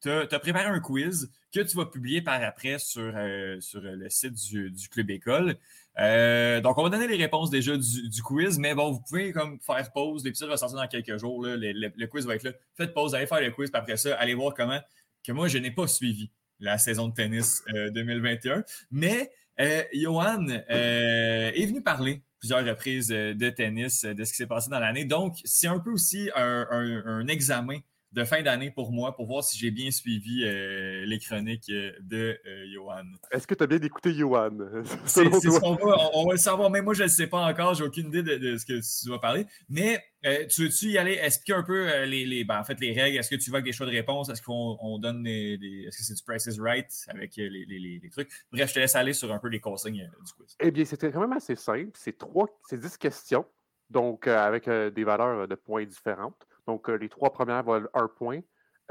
tu 0.01 0.09
as, 0.09 0.39
préparé 0.39 0.65
un 0.65 0.79
quiz 0.79 1.31
que 1.51 1.61
tu 1.61 1.75
vas 1.75 1.85
publier 1.85 2.21
par 2.21 2.43
après 2.43 2.77
sur, 2.77 3.13
euh, 3.15 3.59
sur 3.61 3.81
le 3.81 4.09
site 4.09 4.33
du, 4.33 4.69
du 4.69 4.89
Club 4.89 5.09
École. 5.09 5.55
Euh, 5.99 6.61
donc, 6.61 6.77
on 6.77 6.83
va 6.83 6.89
donner 6.89 7.07
les 7.07 7.17
réponses 7.17 7.49
déjà 7.49 7.75
du, 7.75 8.09
du 8.09 8.21
quiz, 8.21 8.59
mais 8.59 8.75
bon, 8.75 8.91
vous 8.91 9.01
pouvez 9.01 9.31
comme 9.31 9.59
faire 9.59 9.91
pause. 9.91 10.23
L'épisode 10.23 10.49
va 10.49 10.57
sortir 10.57 10.77
dans 10.77 10.87
quelques 10.87 11.17
jours. 11.17 11.43
Le, 11.43 12.05
quiz 12.05 12.25
va 12.25 12.35
être 12.35 12.43
là. 12.43 12.51
Faites 12.75 12.93
pause, 12.93 13.15
allez 13.15 13.27
faire 13.27 13.41
le 13.41 13.51
quiz, 13.51 13.69
après 13.73 13.97
ça, 13.97 14.15
allez 14.15 14.33
voir 14.33 14.53
comment 14.53 14.79
que 15.23 15.31
moi, 15.31 15.47
je 15.47 15.57
n'ai 15.57 15.71
pas 15.71 15.87
suivi 15.87 16.31
la 16.59 16.77
saison 16.77 17.07
de 17.07 17.13
tennis 17.13 17.63
euh, 17.73 17.89
2021. 17.91 18.63
Mais 18.91 19.31
euh, 19.59 19.83
Johan 19.93 20.47
euh, 20.49 21.51
est 21.53 21.65
venu 21.65 21.81
parler 21.81 22.21
plusieurs 22.39 22.63
reprises 22.65 23.11
euh, 23.11 23.33
de 23.33 23.49
tennis, 23.49 24.03
euh, 24.03 24.13
de 24.13 24.23
ce 24.23 24.31
qui 24.31 24.37
s'est 24.37 24.47
passé 24.47 24.69
dans 24.69 24.79
l'année. 24.79 25.05
Donc, 25.05 25.37
c'est 25.43 25.67
un 25.67 25.79
peu 25.79 25.91
aussi 25.91 26.29
un 26.35 27.27
examen 27.27 27.79
de 28.17 28.23
fin 28.25 28.41
d'année 28.41 28.71
pour 28.71 28.91
moi, 28.91 29.15
pour 29.15 29.27
voir 29.27 29.43
si 29.43 29.57
j'ai 29.59 29.69
bien 29.69 29.91
suivi 29.91 30.43
euh, 30.43 31.05
les 31.05 31.19
chroniques 31.19 31.69
euh, 31.69 31.91
de 32.01 32.39
euh, 32.47 32.65
Johan. 32.73 33.03
Est-ce 33.31 33.45
que 33.45 33.53
tu 33.53 33.63
as 33.63 33.67
bien 33.67 33.79
écouté 33.79 34.11
Johan? 34.13 34.49
C'est 35.05 35.23
Selon 35.25 35.39
c'est 35.39 35.51
ce 35.51 35.59
qu'on 35.59 35.75
va, 35.75 35.95
on, 36.13 36.21
on 36.21 36.25
va 36.25 36.31
le 36.31 36.37
savoir. 36.39 36.71
Même 36.71 36.83
moi, 36.85 36.95
je 36.95 37.03
ne 37.03 37.05
le 37.07 37.11
sais 37.11 37.27
pas 37.27 37.45
encore. 37.45 37.75
J'ai 37.75 37.83
aucune 37.83 38.07
idée 38.07 38.23
de, 38.23 38.37
de 38.37 38.57
ce 38.57 38.65
que 38.65 38.73
tu 39.03 39.09
vas 39.11 39.19
parler. 39.19 39.45
Mais 39.69 40.03
euh, 40.25 40.47
tu 40.47 40.63
veux-tu 40.63 40.87
y 40.87 40.97
aller 40.97 41.19
expliquer 41.21 41.53
un 41.53 41.61
peu 41.63 41.87
euh, 41.87 42.05
les, 42.05 42.25
les, 42.25 42.43
ben, 42.43 42.59
en 42.59 42.63
fait, 42.63 42.79
les 42.79 42.91
règles? 42.91 43.19
Est-ce 43.19 43.29
que 43.29 43.35
tu 43.35 43.51
vas 43.51 43.57
avec 43.57 43.65
des 43.65 43.71
choix 43.71 43.85
de 43.85 43.91
réponse? 43.91 44.29
Est-ce 44.29 44.41
qu'on 44.41 44.77
on 44.81 44.97
donne 44.97 45.21
des, 45.21 45.85
Est-ce 45.87 45.97
que 45.99 46.03
c'est 46.03 46.15
du 46.15 46.23
Price 46.23 46.47
is 46.47 46.59
Right 46.59 46.87
avec 47.09 47.37
euh, 47.37 47.47
les, 47.47 47.65
les- 47.65 47.99
les- 48.01 48.09
trucs? 48.09 48.31
Bref, 48.51 48.69
je 48.69 48.73
te 48.73 48.79
laisse 48.79 48.95
aller 48.95 49.13
sur 49.13 49.31
un 49.31 49.37
peu 49.37 49.47
les 49.49 49.59
consignes 49.59 50.01
euh, 50.01 50.23
du 50.25 50.33
quiz. 50.33 50.55
Eh 50.59 50.71
bien, 50.71 50.85
c'était 50.85 51.11
quand 51.11 51.21
même 51.21 51.33
assez 51.33 51.55
simple. 51.55 51.91
C'est 51.93 52.17
trois, 52.17 52.47
c'est 52.67 52.79
10 52.79 52.97
questions, 52.97 53.45
donc 53.91 54.25
euh, 54.27 54.35
avec 54.39 54.67
euh, 54.67 54.89
des 54.89 55.03
valeurs 55.03 55.41
euh, 55.41 55.47
de 55.47 55.53
points 55.55 55.85
différentes. 55.85 56.47
Donc, 56.67 56.89
euh, 56.89 56.95
les 56.95 57.09
trois 57.09 57.31
premières 57.31 57.63
valent 57.63 57.87
un 57.93 58.07
point. 58.07 58.41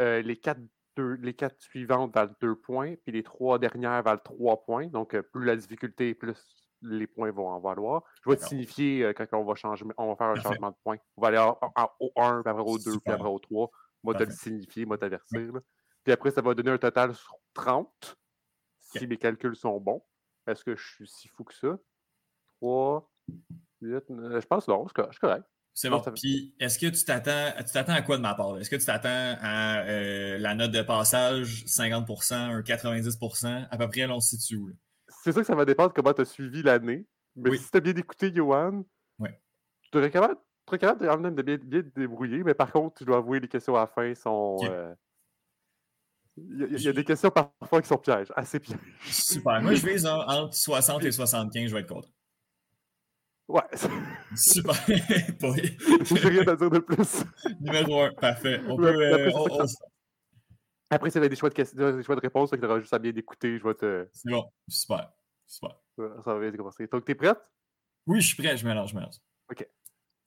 Euh, 0.00 0.22
les, 0.22 0.36
quatre, 0.36 0.60
deux- 0.96 1.14
les 1.14 1.34
quatre 1.34 1.60
suivantes 1.60 2.14
valent 2.14 2.34
deux 2.40 2.56
points. 2.56 2.94
Puis 3.04 3.12
les 3.12 3.22
trois 3.22 3.58
dernières 3.58 4.02
valent 4.02 4.20
trois 4.24 4.64
points. 4.64 4.86
Donc, 4.88 5.14
euh, 5.14 5.22
plus 5.22 5.44
la 5.44 5.56
difficulté, 5.56 6.14
plus 6.14 6.36
les 6.82 7.06
points 7.06 7.30
vont 7.30 7.48
en 7.48 7.60
valoir. 7.60 8.02
Je 8.24 8.30
vais 8.30 8.36
te 8.36 8.44
signifier 8.44 9.04
euh, 9.04 9.12
quand 9.12 9.26
on 9.32 9.44
va, 9.44 9.54
changer, 9.54 9.84
on 9.96 10.08
va 10.08 10.16
faire 10.16 10.26
un 10.28 10.34
Parfait. 10.34 10.48
changement 10.48 10.70
de 10.70 10.76
points. 10.82 10.96
On 11.16 11.22
va 11.22 11.28
aller 11.28 11.38
au 12.00 12.12
1, 12.16 12.42
puis 12.42 12.50
après 12.50 12.62
au 12.62 12.78
2, 12.78 12.82
puis 13.00 13.12
après 13.12 13.28
au 13.28 13.38
3. 13.38 13.70
Moi, 14.02 14.14
te 14.14 14.22
le 14.24 14.30
signifier, 14.30 14.84
moi, 14.86 14.98
t'avertir. 14.98 15.52
Puis 16.04 16.12
après, 16.12 16.30
ça 16.30 16.40
va 16.40 16.54
donner 16.54 16.70
un 16.70 16.78
total 16.78 17.14
sur 17.14 17.36
30, 17.54 18.16
si 18.80 19.06
mes 19.06 19.16
calculs 19.16 19.56
sont 19.56 19.80
bons. 19.80 20.04
Est-ce 20.46 20.62
que 20.64 20.76
je 20.76 20.86
suis 20.94 21.08
si 21.08 21.28
fou 21.28 21.42
que 21.44 21.54
ça? 21.54 21.76
3, 22.60 23.10
8, 23.80 24.04
je 24.08 24.46
pense 24.46 24.68
non, 24.68 24.86
c'est 24.86 24.94
correct. 24.94 25.12
c'est 25.14 25.20
correct. 25.20 25.44
C'est 25.78 25.90
bon. 25.90 26.00
Puis, 26.14 26.54
est-ce 26.58 26.78
que 26.78 26.86
tu 26.86 27.04
t'attends, 27.04 27.52
tu 27.58 27.70
t'attends 27.70 27.92
à 27.92 28.00
quoi 28.00 28.16
de 28.16 28.22
ma 28.22 28.34
part? 28.34 28.56
Est-ce 28.58 28.70
que 28.70 28.76
tu 28.76 28.86
t'attends 28.86 29.36
à 29.42 29.82
euh, 29.82 30.38
la 30.38 30.54
note 30.54 30.70
de 30.70 30.80
passage 30.80 31.64
50%, 31.66 32.32
un 32.34 32.60
90%? 32.62 33.68
À 33.70 33.76
peu 33.76 33.86
près, 33.86 34.06
on 34.06 34.18
se 34.20 34.36
situe 34.38 34.56
où? 34.56 34.70
C'est 35.22 35.32
sûr 35.32 35.42
que 35.42 35.46
ça 35.46 35.54
va 35.54 35.66
dépendre 35.66 35.90
de 35.90 35.94
comment 35.94 36.14
tu 36.14 36.22
as 36.22 36.24
suivi 36.24 36.62
l'année. 36.62 37.06
Mais 37.36 37.50
Oui. 37.50 37.58
si 37.58 37.70
tu 37.70 37.76
as 37.76 37.80
bien 37.80 37.94
écouté, 37.94 38.32
Johan, 38.34 38.84
tu 39.22 39.28
serais 39.92 40.10
capable, 40.10 40.36
tu 40.66 40.78
capable 40.78 41.02
de, 41.02 41.06
quand 41.06 41.18
même 41.18 41.34
de 41.34 41.42
bien, 41.42 41.58
bien 41.62 41.82
te 41.82 42.00
débrouiller. 42.00 42.42
Mais 42.42 42.54
par 42.54 42.72
contre, 42.72 42.96
je 43.00 43.04
dois 43.04 43.18
avouer, 43.18 43.38
les 43.38 43.48
questions 43.48 43.76
à 43.76 43.80
la 43.80 43.86
fin 43.86 44.14
sont. 44.14 44.56
Euh, 44.64 44.94
Il 46.38 46.58
y, 46.58 46.64
a- 46.64 46.66
il 46.68 46.80
y 46.82 46.88
a 46.88 46.92
des 46.94 47.04
questions 47.04 47.30
parfois 47.30 47.82
qui 47.82 47.88
sont 47.88 47.98
pièges, 47.98 48.28
assez 48.34 48.60
pièges. 48.60 48.78
Super. 49.04 49.60
Moi, 49.60 49.74
je 49.74 49.86
vise 49.86 50.06
en- 50.06 50.26
entre 50.26 50.54
60 50.54 51.04
et 51.04 51.12
75, 51.12 51.68
je 51.68 51.74
vais 51.74 51.80
être 51.82 51.88
content. 51.88 52.08
Ouais, 53.48 53.62
Super. 54.34 54.74
J'ai 54.86 56.28
rien 56.28 56.42
à 56.48 56.56
dire 56.56 56.70
de 56.70 56.78
plus. 56.80 57.22
Numéro 57.60 58.00
1, 58.02 58.12
parfait. 58.14 58.60
On 58.66 58.76
peut. 58.76 58.86
euh, 58.88 59.14
après, 59.14 59.34
on- 59.34 59.62
on- 59.62 59.66
s'il 61.10 61.14
y 61.14 61.18
avait 61.18 61.28
des 61.28 61.36
choix 61.36 61.48
de, 61.48 61.54
questions, 61.54 61.96
des 61.96 62.02
choix 62.02 62.16
de 62.16 62.20
réponses, 62.20 62.50
tu 62.50 62.64
auras 62.64 62.80
juste 62.80 62.92
à 62.92 62.98
bien 62.98 63.12
écouter. 63.14 63.56
Je 63.58 63.62
vais 63.64 63.74
te. 63.74 64.08
C'est 64.12 64.30
bon. 64.30 64.50
Super. 64.68 65.12
Super. 65.46 65.76
Ça 66.24 66.34
va 66.34 66.40
bien 66.40 66.50
commencer. 66.56 66.86
Donc, 66.88 67.04
t'es 67.04 67.14
prête? 67.14 67.38
Oui, 68.06 68.20
je 68.20 68.26
suis 68.34 68.42
prêt. 68.42 68.56
Je 68.56 68.66
mélange, 68.66 68.90
je 68.90 68.96
mélange. 68.96 69.14
OK. 69.50 69.66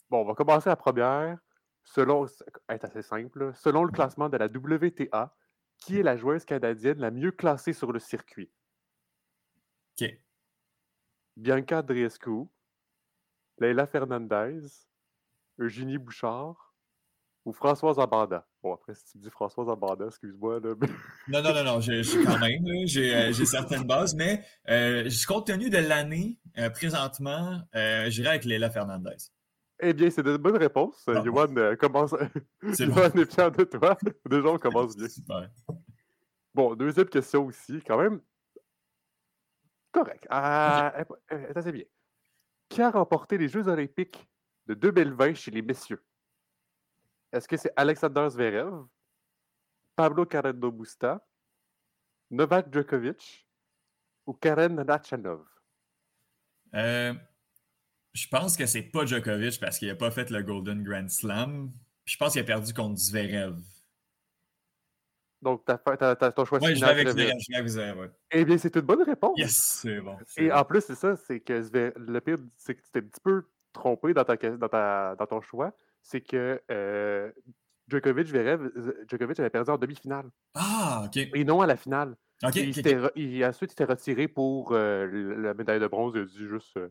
Bon, 0.10 0.22
on 0.22 0.26
va 0.26 0.34
commencer 0.34 0.70
la 0.70 0.76
première. 0.78 1.38
Selon, 1.84 2.26
c'est 2.28 2.84
assez 2.84 3.02
simple. 3.02 3.46
là. 3.48 3.54
Selon 3.54 3.84
le 3.84 3.92
classement 3.92 4.30
de 4.30 4.38
la 4.38 4.48
WTA, 4.48 5.36
qui 5.78 6.00
est 6.00 6.04
la 6.04 6.16
joueuse 6.18 6.46
canadienne 6.46 7.00
la 7.00 7.12
mieux 7.12 7.32
classée 7.32 7.74
sur 7.74 7.92
le 7.92 8.00
circuit? 8.00 8.50
OK. 10.00 10.08
Bianca 11.36 11.80
Andreescu, 11.80 12.46
Leila 13.60 13.86
Fernandez, 13.88 14.62
Eugénie 15.60 15.98
Bouchard 15.98 16.74
ou 17.46 17.54
Françoise 17.54 18.00
Abanda. 18.00 18.46
Bon, 18.62 18.74
après, 18.74 18.94
si 18.96 19.06
tu 19.06 19.18
me 19.18 19.24
dis 19.24 19.30
Françoise 19.30 19.70
Abanda, 19.70 20.06
excuse-moi. 20.08 20.60
là, 20.60 20.76
mais- 20.80 20.88
Non, 21.28 21.42
non, 21.42 21.54
non, 21.54 21.64
non, 21.64 21.80
je, 21.82 22.02
je- 22.04 22.24
quand 22.26 22.38
même, 22.40 22.66
là, 22.66 22.86
j'ai 22.86 23.16
euh, 23.16 23.32
j'ai 23.32 23.46
certaines 23.46 23.84
bases, 23.84 24.14
mais 24.16 24.44
euh, 24.70 25.10
compte 25.28 25.48
tenu 25.48 25.70
de 25.70 25.78
l'année, 25.78 26.38
euh, 26.58 26.70
présentement, 26.70 27.62
j'irai 28.08 28.30
avec 28.30 28.46
Leila 28.46 28.70
Fernandez. 28.70 29.16
Eh 29.82 29.94
bien, 29.94 30.10
c'est 30.10 30.24
de 30.24 30.36
bonnes 30.36 30.58
réponses. 30.58 31.06
Bon. 31.08 31.24
Johan 31.24 31.56
euh, 31.56 31.76
commence. 31.78 32.14
C'est 32.74 32.86
Johan 32.86 33.10
est 33.12 33.34
fier 33.34 33.50
de 33.50 33.64
toi. 33.64 33.98
Déjà, 34.30 34.48
on 34.50 34.58
commence 34.58 34.98
bien. 34.98 35.08
Super. 35.08 35.50
Bon, 36.54 36.76
deuxième 36.76 37.08
question 37.08 37.46
aussi, 37.46 37.82
quand 37.88 37.98
même. 37.98 38.20
Correct. 39.94 40.28
Ah, 40.30 40.94
est 41.32 41.58
assez 41.58 41.72
bien. 41.72 41.86
Qui 42.70 42.84
a 42.84 42.92
remporté 42.92 43.38
les 43.38 43.48
Jeux 43.48 43.68
Olympiques 43.68 44.30
de 44.68 44.76
2020 44.76 45.34
chez 45.34 45.52
les 45.52 45.64
messieurs? 45.64 46.04
Est-ce 47.32 47.48
que 47.48 47.58
c'est 47.58 47.74
Alexander 47.76 48.28
Zverev, 48.30 48.86
Pablo 49.96 50.26
Carreno 50.26 50.72
Busta, 50.72 51.28
Novak 52.30 52.72
Djokovic 52.72 53.48
ou 54.28 54.34
Karen 54.34 54.76
Nachanov? 54.76 55.46
Euh, 56.76 57.14
je 58.14 58.28
pense 58.28 58.56
que 58.56 58.68
c'est 58.68 58.84
pas 58.84 59.06
Djokovic 59.06 59.60
parce 59.60 59.80
qu'il 59.80 59.88
n'a 59.88 59.96
pas 59.96 60.12
fait 60.12 60.30
le 60.30 60.44
Golden 60.44 60.84
Grand 60.84 61.10
Slam. 61.10 61.72
Je 62.06 62.18
pense 62.18 62.34
qu'il 62.34 62.42
a 62.42 62.46
perdu 62.46 62.74
contre 62.74 62.98
Zverev. 62.98 63.60
Donc, 65.42 65.64
t'as- 65.66 65.78
t'as 65.78 66.32
ton 66.32 66.44
choix 66.46 66.60
Ouais, 66.62 66.74
final. 66.76 66.96
Zverev. 67.08 67.10
Je 67.40 67.52
vais 67.52 67.56
avec 67.58 67.68
Zverev, 67.70 68.00
ouais. 68.00 68.12
Eh 68.32 68.44
bien, 68.46 68.58
c'est 68.58 68.76
une 68.76 68.82
bonne 68.82 69.04
réponse. 69.04 69.38
Yes, 69.40 69.56
c'est 69.82 70.00
bon. 70.02 70.18
Et 70.38 70.50
bon. 70.50 70.56
en 70.56 70.66
plus, 70.66 70.82
c'est 70.82 70.96
ça, 70.96 71.16
c'est 71.16 71.40
que 71.40 71.62
le 71.96 72.20
pire, 72.20 72.38
c'est 72.58 72.76
que 72.76 72.82
tu 72.82 72.92
t'es 72.92 73.00
un 73.00 73.04
petit 73.04 73.22
peu 73.24 73.44
trompé 73.72 74.14
dans, 74.14 74.24
ta, 74.26 74.36
dans, 74.36 74.68
ta- 74.68 75.16
dans 75.18 75.26
ton 75.26 75.40
choix. 75.42 75.72
C'est 76.02 76.22
que 76.22 76.62
euh, 76.72 77.32
Djokovic, 77.88 78.28
Zverev, 78.28 78.70
Djokovic 79.10 79.40
avait 79.40 79.50
perdu 79.50 79.72
en 79.72 79.78
demi-finale 79.78 80.30
Ah, 80.56 81.04
ok. 81.06 81.18
et 81.18 81.44
non 81.46 81.62
à 81.62 81.68
la 81.68 81.78
finale. 81.78 82.16
Ok, 82.44 82.56
Et 82.58 82.70
il- 83.16 83.44
ensuite, 83.46 83.72
il 83.72 83.72
s'était 83.72 83.84
retiré 83.86 84.28
pour 84.28 84.72
euh, 84.72 85.08
la 85.42 85.54
médaille 85.54 85.80
de 85.80 85.88
bronze. 85.88 86.14
Il 86.16 86.22
a 86.22 86.26
dit 86.26 86.48
juste 86.48 86.78
euh, 86.78 86.88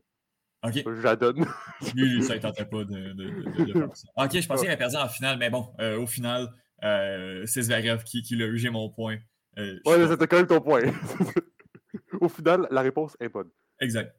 ok. 0.64 0.74
Je 0.86 1.02
la 1.02 1.16
donne. 1.16 1.46
Lui, 1.94 2.14
lui, 2.16 2.22
ça 2.22 2.34
ne 2.34 2.40
tentait 2.40 2.64
pas 2.66 2.84
de, 2.84 3.12
de- 3.12 3.12
de- 3.12 3.64
de 3.64 3.72
faire 3.72 3.96
ça. 3.96 4.08
Ok, 4.16 4.38
je 4.40 4.46
pensais 4.46 4.60
qu'il 4.62 4.68
avait 4.70 4.76
perdu 4.78 4.96
en 4.96 5.08
finale, 5.08 5.38
mais 5.38 5.48
bon, 5.50 5.72
euh, 5.80 5.98
au 5.98 6.06
final, 6.06 6.48
euh, 6.84 7.44
c'est 7.46 7.62
Zverev 7.62 8.04
qui, 8.04 8.22
qui 8.22 8.36
l'a 8.36 8.46
eu, 8.46 8.58
j'ai 8.58 8.70
mon 8.70 8.88
point. 8.90 9.18
Euh, 9.58 9.78
Ouais, 9.84 9.98
mais 9.98 10.08
c'était 10.08 10.26
quand 10.26 10.36
même 10.36 10.46
ton 10.46 10.60
point. 10.60 10.82
Au 12.20 12.28
final, 12.28 12.68
la 12.70 12.82
réponse 12.82 13.16
est 13.20 13.28
bonne. 13.28 13.50
Exact. 13.80 14.14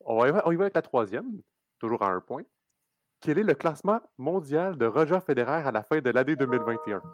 On 0.00 0.18
va, 0.18 0.28
y 0.28 0.32
va, 0.32 0.42
on 0.46 0.52
y 0.52 0.56
va 0.56 0.64
avec 0.64 0.74
la 0.74 0.82
troisième, 0.82 1.40
toujours 1.78 2.02
à 2.02 2.10
un 2.10 2.20
point. 2.20 2.42
Quel 3.20 3.38
est 3.38 3.42
le 3.42 3.54
classement 3.54 4.00
mondial 4.18 4.76
de 4.76 4.86
Roger 4.86 5.18
Federer 5.24 5.66
à 5.66 5.72
la 5.72 5.82
fin 5.82 6.00
de 6.00 6.10
l'année 6.10 6.36
2021? 6.36 6.98
Ok. 6.98 7.04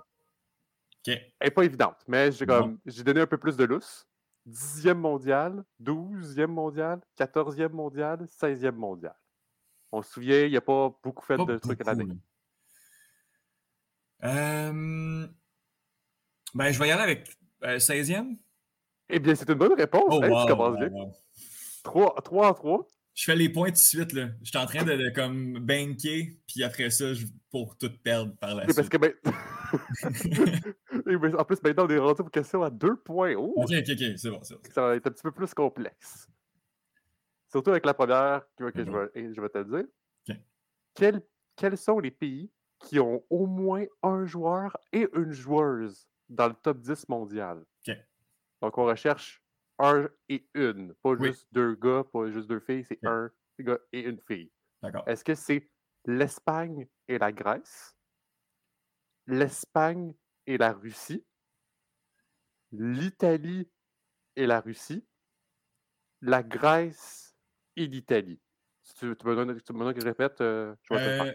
Elle 1.07 1.33
n'est 1.43 1.51
pas 1.51 1.65
évidente, 1.65 1.97
mais 2.07 2.31
j'ai 2.33 2.47
comme 2.47 2.79
j'ai 2.87 3.03
donné 3.03 3.21
un 3.21 3.27
peu 3.27 3.39
plus 3.39 3.57
de 3.57 3.65
lousse. 3.65 4.07
10e 4.49 4.95
mondial, 4.95 5.65
12e 5.81 6.47
mondial, 6.47 7.01
14e 7.17 7.71
mondial, 7.71 8.25
16e 8.25 8.73
mondial. 8.73 9.15
On 9.93 10.03
se 10.03 10.11
souvient, 10.11 10.45
il 10.45 10.51
n'y 10.51 10.57
a 10.57 10.61
pas 10.61 10.93
beaucoup 11.03 11.25
fait 11.25 11.37
Pas 11.37 11.45
de 11.45 11.59
trucs 11.59 11.81
à 11.83 11.85
l'année. 11.85 12.17
Euh, 14.25 15.27
Ben, 16.55 16.71
je 16.73 16.79
vais 16.79 16.89
y 16.89 16.91
aller 16.91 17.03
avec 17.03 17.29
euh, 17.65 17.79
16e. 17.79 18.37
Eh 19.09 19.19
bien, 19.19 19.35
c'est 19.35 19.49
une 19.49 19.57
bonne 19.59 19.75
réponse. 19.75 20.05
Oh, 20.09 20.23
Hey, 20.23 20.31
wow, 20.31 20.47
tu 20.47 20.53
commences 20.53 20.73
wow, 20.75 20.79
bien. 20.79 20.89
wow. 20.91 21.13
3, 21.83 22.15
3 22.23 22.51
en 22.51 22.55
3. 22.55 22.87
Je 23.15 23.25
fais 23.25 23.37
les 23.37 23.51
points 23.51 23.67
tout 23.69 23.73
de 23.73 23.77
suite, 23.79 24.13
là. 24.15 24.31
Je 24.43 24.49
suis 24.49 24.59
en 24.59 24.65
train 24.65 24.85
de, 24.85 24.95
de 24.97 25.11
comme 25.11 25.59
banker, 25.59 26.29
puis 26.47 26.63
après 26.65 26.89
ça, 26.91 27.13
je, 27.13 27.27
pour 27.51 27.77
tout 27.77 27.91
perdre 28.03 28.35
par 28.37 28.55
la 28.55 28.65
parce 28.65 28.79
suite. 28.79 28.89
que 28.89 28.97
ben- 28.97 29.13
en 31.39 31.45
plus, 31.45 31.63
maintenant, 31.63 31.85
on 31.87 31.91
est 31.91 31.99
rendu 31.99 32.23
aux 32.23 32.29
questions 32.31 32.63
à 32.63 32.71
2 32.71 32.97
points. 32.97 33.35
Oh, 33.37 33.53
Ok, 33.57 33.71
ok, 33.71 33.85
ok, 33.91 34.03
c'est 34.17 34.31
bon, 34.31 34.41
ça 34.43 34.57
va 34.83 34.97
être 34.97 35.07
un 35.07 35.11
petit 35.11 35.23
peu 35.23 35.33
plus 35.33 35.53
complexe. 35.53 36.29
Surtout 37.51 37.71
avec 37.71 37.85
la 37.85 37.93
première 37.93 38.43
que, 38.57 38.71
que 38.71 38.83
je, 38.85 38.91
vais, 38.91 39.35
je 39.35 39.41
vais 39.41 39.49
te 39.51 39.59
le 39.59 39.83
dire. 39.83 39.87
Quels 41.57 41.77
sont 41.77 41.99
les 41.99 42.11
pays 42.11 42.51
qui 42.83 43.01
ont 43.01 43.25
au 43.31 43.47
moins 43.47 43.87
un 44.03 44.27
joueur 44.27 44.77
et 44.93 45.09
une 45.15 45.33
joueuse 45.33 46.09
dans 46.29 46.49
le 46.49 46.55
top 46.55 46.81
10 46.81 47.09
mondial? 47.09 47.65
Donc, 48.63 48.79
on 48.79 48.85
recherche 48.87 49.43
un 49.79 50.09
et 50.29 50.49
une. 50.55 50.95
Pas 51.03 51.17
Oui. 51.19 51.33
juste 51.33 51.49
deux 51.53 51.75
gars, 51.75 52.05
pas 52.05 52.31
juste 52.31 52.49
deux 52.49 52.61
filles, 52.61 52.85
c'est 52.85 53.01
un 53.05 53.31
gars 53.61 53.79
et 53.93 54.03
une 54.03 54.21
fille. 54.21 54.53
D'accord. 54.83 55.07
Est-ce 55.07 55.25
que 55.25 55.35
c'est 55.35 55.71
l'Espagne 56.07 56.89
et 57.09 57.19
la 57.19 57.33
Grèce, 57.33 57.97
l'Espagne 59.27 60.15
et 60.47 60.59
la 60.59 60.73
Russie, 60.73 61.27
l'Italie 62.73 63.71
et 64.37 64.47
la 64.47 64.61
Russie, 64.61 65.07
la 66.21 66.43
Grèce 66.43 67.37
et 67.77 67.87
l'Italie? 67.87 68.41
Si 68.83 68.95
tu, 68.95 69.17
tu 69.17 69.27
me 69.27 69.35
donnes, 69.37 69.61
tu 69.61 69.73
me 69.73 69.79
donnes 69.81 69.95
que 69.95 70.01
je 70.01 70.07
répète, 70.07 70.41
euh, 70.41 70.75
je 70.83 70.95
vais 70.95 71.01
te 71.01 71.09
le 71.09 71.15
faire. 71.15 71.33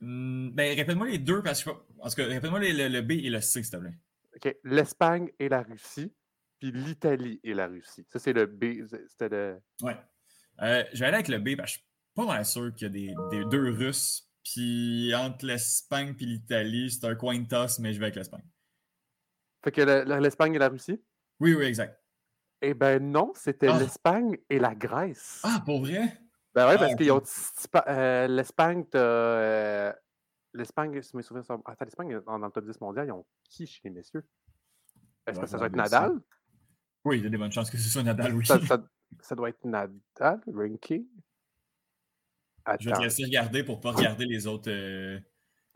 Hmm, 0.00 0.50
ben, 0.50 0.76
répète-moi 0.76 1.08
les 1.08 1.18
deux, 1.18 1.42
parce 1.42 1.64
que, 1.64 1.70
en 1.70 2.08
tout 2.08 2.14
cas, 2.16 2.26
répète-moi 2.26 2.60
les- 2.60 2.72
le, 2.72 2.88
le 2.88 3.02
B 3.02 3.12
et 3.12 3.30
le 3.30 3.40
C, 3.40 3.62
s'il 3.62 3.72
te 3.72 3.76
plaît. 3.78 3.98
OK. 4.36 4.56
L'Espagne 4.64 5.30
et 5.38 5.48
la 5.48 5.62
Russie, 5.62 6.12
puis 6.60 6.70
l'Italie 6.70 7.40
et 7.42 7.54
la 7.54 7.66
Russie. 7.66 8.04
Ça, 8.08 8.18
c'est 8.18 8.32
le 8.32 8.46
B. 8.46 8.86
C'était 9.08 9.28
le. 9.28 9.60
Ouais. 9.82 9.96
Euh, 10.62 10.84
je 10.92 10.98
vais 11.00 11.06
aller 11.06 11.14
avec 11.16 11.28
le 11.28 11.38
B, 11.38 11.56
parce 11.56 11.72
que 11.72 11.78
je 11.78 11.82
suis 11.82 11.88
pas 12.14 12.26
mal 12.26 12.44
sûr 12.44 12.72
qu'il 12.74 12.86
y 12.86 12.86
a 12.86 12.88
des, 12.90 13.14
des 13.30 13.44
deux 13.50 13.70
Russes. 13.72 14.24
Puis 14.44 15.12
entre 15.14 15.44
l'Espagne 15.44 16.14
et 16.20 16.24
l'Italie, 16.24 16.90
c'est 16.90 17.04
un 17.06 17.14
coin 17.16 17.44
toss, 17.44 17.78
mais 17.80 17.92
je 17.92 17.98
vais 17.98 18.06
avec 18.06 18.16
l'Espagne. 18.16 18.44
Fait 19.62 19.72
que 19.72 19.82
le- 19.82 20.04
le- 20.04 20.20
l'Espagne 20.20 20.54
et 20.54 20.58
la 20.58 20.68
Russie? 20.68 21.02
Oui, 21.40 21.54
oui, 21.54 21.64
exact. 21.64 22.00
Eh 22.62 22.72
ben 22.74 22.98
non, 23.10 23.32
c'était 23.34 23.68
Ah. 23.68 23.78
l'Espagne 23.78 24.36
et 24.48 24.58
la 24.58 24.74
Grèce. 24.74 25.40
Ah, 25.44 25.62
pour 25.64 25.80
vrai? 25.80 26.18
Ben 26.54 26.66
Ah, 26.68 26.78
parce 26.78 26.92
ok. 26.92 26.98
qu'ils 26.98 27.12
ont. 27.12 27.22
Euh, 27.88 28.26
L'Espagne, 28.28 28.84
t'as. 28.90 28.98
euh, 28.98 29.92
L'Espagne, 30.54 31.00
si 31.02 31.16
mes 31.16 31.22
souvenirs 31.22 31.44
sont. 31.44 31.62
Attends, 31.66 31.84
l'Espagne, 31.84 32.20
dans, 32.26 32.38
dans 32.38 32.46
le 32.46 32.52
top 32.52 32.64
10 32.64 32.80
mondial, 32.80 33.06
ils 33.06 33.12
ont 33.12 33.26
qui 33.44 33.66
chez 33.66 33.80
les 33.84 33.90
messieurs? 33.90 34.24
Est-ce 35.26 35.36
Ouais, 35.38 35.44
que 35.44 35.50
ça 35.50 35.58
doit 35.58 35.66
être. 35.66 35.76
Nadal? 35.76 36.12
Oui, 37.04 37.18
il 37.18 37.24
y 37.24 37.26
a 37.26 37.30
des 37.30 37.36
bonnes 37.38 37.52
chances 37.52 37.70
que 37.70 37.76
ce 37.78 37.88
soit 37.88 38.02
Nadal, 38.02 38.34
oui. 38.34 38.44
ça, 38.46 38.58
doit 39.36 39.50
être 39.50 39.64
Nadal, 39.64 40.40
ranking. 40.46 41.06
Je 42.80 42.90
vais 42.90 42.92
te 42.96 43.02
laisser 43.02 43.24
regarder 43.24 43.64
pour 43.64 43.80
pas 43.80 43.92
regarder 43.92 44.26
les 44.26 44.46
autres. 44.46 44.70
euh, 44.70 45.18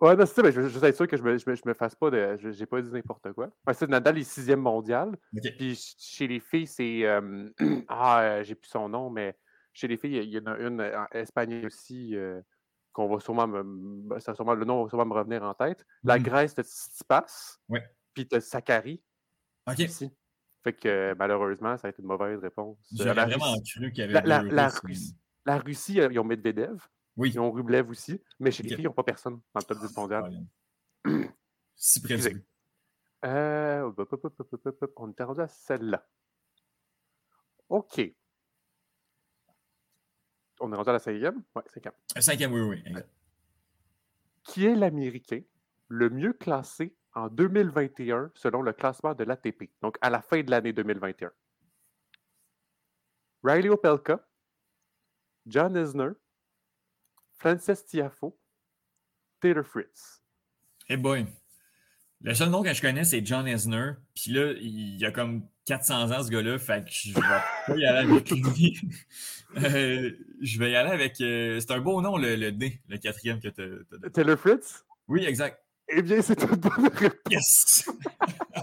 Ouais, 0.00 0.16
non, 0.16 0.26
c'est 0.26 0.34
ça, 0.34 0.42
mais 0.42 0.50
je 0.52 0.60
veux 0.60 0.68
juste 0.68 0.82
être 0.82 0.96
sûr 0.96 1.06
que 1.06 1.16
je 1.16 1.22
me, 1.22 1.38
je 1.38 1.48
me, 1.48 1.54
je 1.54 1.62
me 1.64 1.74
fasse 1.74 1.94
pas 1.94 2.10
de. 2.10 2.36
je- 2.38 2.50
J'ai 2.50 2.66
pas 2.66 2.82
dit 2.82 2.90
n'importe 2.90 3.32
quoi. 3.32 3.50
Ouais, 3.66 3.74
c'est 3.74 3.88
Nadal 3.88 4.18
est 4.18 4.24
sixième 4.24 4.60
mondial. 4.60 5.16
Puis 5.56 5.76
ch- 5.76 5.94
chez 5.98 6.26
les 6.26 6.40
filles, 6.40 6.66
c'est. 6.66 7.04
euh, 7.06 7.48
ah, 7.88 8.20
euh, 8.22 8.42
j'ai 8.42 8.54
plus 8.56 8.68
son 8.68 8.88
nom, 8.88 9.10
mais 9.10 9.36
chez 9.72 9.88
les 9.88 9.96
filles, 9.96 10.16
il 10.18 10.28
y 10.30 10.38
en 10.38 10.46
a 10.46 10.56
une 10.58 10.80
en 10.80 11.06
Espagne 11.12 11.66
aussi 11.66 12.14
euh, 12.16 12.40
qu'on 12.92 13.08
va 13.08 13.20
sûrement 13.20 13.46
me. 13.46 14.18
ça 14.20 14.32
va 14.32 14.36
sûrement- 14.36 14.54
le 14.54 14.64
nom 14.64 14.82
va 14.84 14.88
sûrement 14.88 15.06
me 15.06 15.14
revenir 15.14 15.42
en 15.42 15.54
tête. 15.54 15.84
La 16.02 16.18
Mhm. 16.18 16.24
Grèce, 16.24 16.54
t'as 16.54 16.62
Tsitsipas. 16.62 17.58
Ouais. 17.68 17.82
Puis 18.14 18.28
t'as 18.28 18.40
Sakari 18.40 19.02
Ok. 19.66 19.80
aussi. 19.80 20.10
Fait 20.64 20.72
que 20.74 21.14
malheureusement, 21.18 21.76
ça 21.78 21.88
a 21.88 21.90
été 21.90 22.02
une 22.02 22.08
mauvaise 22.08 22.38
réponse. 22.40 22.78
La, 22.98 23.12
vraiment 23.14 23.52
Russie, 23.54 23.72
cru 23.72 23.90
qu'il 23.92 24.00
y 24.00 24.02
avait 24.04 24.12
la, 24.12 24.42
la- 24.42 24.68
Russie, 24.68 25.16
la 25.44 25.58
Russie, 25.58 25.94
ils 25.94 26.18
ont 26.20 26.24
Medvedev. 26.24 26.86
Oui. 27.16 27.30
Ils 27.34 27.40
ont 27.40 27.50
Rublev 27.50 27.88
aussi. 27.90 28.22
Mais 28.38 28.50
chez 28.50 28.62
les 28.62 28.70
filles, 28.70 28.80
ils 28.80 28.84
n'ont 28.86 28.92
pas 28.92 29.02
personne 29.02 29.40
dans 29.54 29.60
le 29.60 29.64
top 29.64 29.78
10 29.80 29.96
mondial. 29.96 30.22
Colin. 31.04 31.28
Si 31.74 32.00
but. 32.00 32.44
Euh, 33.24 33.90
on 34.96 35.10
était 35.10 35.24
rendu 35.24 35.40
à 35.40 35.48
celle-là. 35.48 36.06
OK. 37.68 38.00
On 40.62 40.72
est 40.72 40.76
rendu 40.76 40.90
à 40.90 40.92
la 40.92 40.98
cinquième? 41.00 41.42
Oui, 41.56 41.62
cinquième. 41.66 41.92
Cinquième, 42.20 42.52
oui, 42.52 42.60
oui. 42.60 42.82
exact. 42.86 43.08
Qui 44.44 44.66
est 44.66 44.76
l'Américain 44.76 45.40
le 45.88 46.08
mieux 46.08 46.32
classé 46.32 46.94
en 47.14 47.28
2021 47.28 48.30
selon 48.34 48.62
le 48.62 48.72
classement 48.72 49.12
de 49.12 49.24
l'ATP? 49.24 49.70
Donc, 49.82 49.98
à 50.00 50.08
la 50.08 50.22
fin 50.22 50.40
de 50.40 50.50
l'année 50.52 50.72
2021. 50.72 51.32
Riley 53.42 53.70
Opelka, 53.70 54.24
John 55.46 55.76
Isner, 55.76 56.10
Frances 57.38 57.84
Tiafo, 57.84 58.38
Taylor 59.40 59.66
Fritz. 59.66 60.22
Eh 60.88 60.96
boy. 60.96 61.26
Le 62.20 62.34
seul 62.34 62.50
nom 62.50 62.62
que 62.62 62.72
je 62.72 62.80
connais, 62.80 63.02
c'est 63.02 63.26
John 63.26 63.48
Esner. 63.48 63.94
Puis 64.14 64.30
là, 64.30 64.52
il 64.52 64.96
y 64.96 65.04
a 65.04 65.10
comme 65.10 65.48
400 65.66 66.10
ans, 66.10 66.22
ce 66.24 66.30
gars-là, 66.30 66.58
fait 66.58 66.84
que 66.84 66.90
je 66.90 67.14
vais 67.14 67.20
pas 67.20 67.44
y 67.76 67.84
aller 67.84 68.10
avec 68.12 68.30
lui. 68.30 68.80
Euh, 69.54 70.10
je 70.40 70.58
vais 70.58 70.70
y 70.70 70.76
aller 70.76 70.88
avec. 70.92 71.20
euh, 71.20 71.60
c'est 71.60 71.70
un 71.72 71.80
beau 71.82 72.00
nom, 72.00 72.16
le, 72.16 72.36
le 72.36 72.52
D, 72.52 72.80
le 72.88 72.96
quatrième 72.96 73.38
que 73.38 73.48
tu 73.48 73.60
as. 74.06 74.08
Taylor 74.08 74.38
Fritz? 74.38 74.82
Oui, 75.08 75.26
exact. 75.26 75.62
Eh 75.88 76.00
bien, 76.00 76.22
c'est 76.22 76.42
une 76.42 76.56
bonne 76.56 76.88
réponse. 76.88 77.20
Yes! 77.30 77.84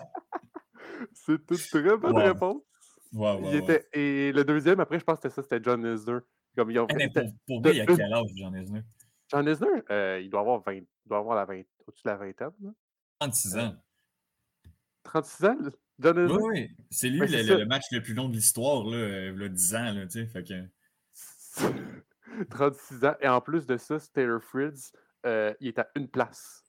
C'est 1.13 1.33
une 1.33 1.57
très 1.57 1.97
bonne 1.97 2.13
Wow. 2.15 2.23
réponse. 2.23 2.61
Wow, 3.13 3.39
wow, 3.41 3.49
Il 3.51 3.55
était... 3.57 3.87
Et 3.93 4.31
le 4.31 4.43
deuxième, 4.43 4.79
après, 4.79 4.97
je 4.97 5.03
pense 5.03 5.19
que 5.19 5.29
c'était 5.29 5.35
ça, 5.35 5.43
c'était 5.43 5.63
John 5.63 5.85
Isner. 5.85 6.17
Comme 6.55 6.71
ils 6.71 6.79
ont... 6.79 6.87
Eh, 6.89 7.07
pour, 7.09 7.61
pour 7.63 7.71
il 7.71 7.77
y 7.77 7.81
a 7.81 7.85
quel 7.85 8.11
âge, 8.13 8.29
Jean 8.35 8.53
Esner? 8.55 8.81
John 9.29 9.47
Isner, 9.47 9.67
euh, 9.91 10.19
il 10.23 10.29
doit 10.31 10.39
avoir 10.41 10.61
20, 10.63 10.73
il 10.73 10.85
doit 11.05 11.19
avoir 11.19 11.35
la 11.35 11.45
20, 11.45 11.61
au-dessus 11.85 12.01
de 12.03 12.09
la 12.09 12.17
vingtaine. 12.17 12.49
là. 12.63 12.71
36 13.19 13.57
ans. 13.57 13.75
36 15.03 15.45
ans, 15.45 15.57
Oui, 16.03 16.21
oui. 16.41 16.69
C'est 16.89 17.09
lui 17.09 17.19
Ben, 17.19 17.29
le, 17.31 17.65
match 17.65 17.83
le 17.91 18.01
plus 18.01 18.13
long 18.13 18.29
de 18.29 18.33
l'histoire, 18.35 18.83
là, 18.85 18.97
euh, 18.97 19.35
là, 19.35 19.47
10 19.49 19.75
ans, 19.75 19.93
là, 19.93 20.05
tu 20.05 20.11
sais. 20.11 20.27
Fait 20.27 20.43
que. 20.43 20.63
36 22.49 23.05
ans. 23.05 23.15
Et 23.21 23.27
en 23.27 23.41
plus 23.41 23.65
de 23.65 23.77
ça, 23.77 23.97
Taylor 24.13 24.41
Fritz, 24.41 24.91
euh, 25.25 25.53
il 25.59 25.67
est 25.69 25.79
à 25.79 25.87
une 25.95 26.07
place 26.07 26.63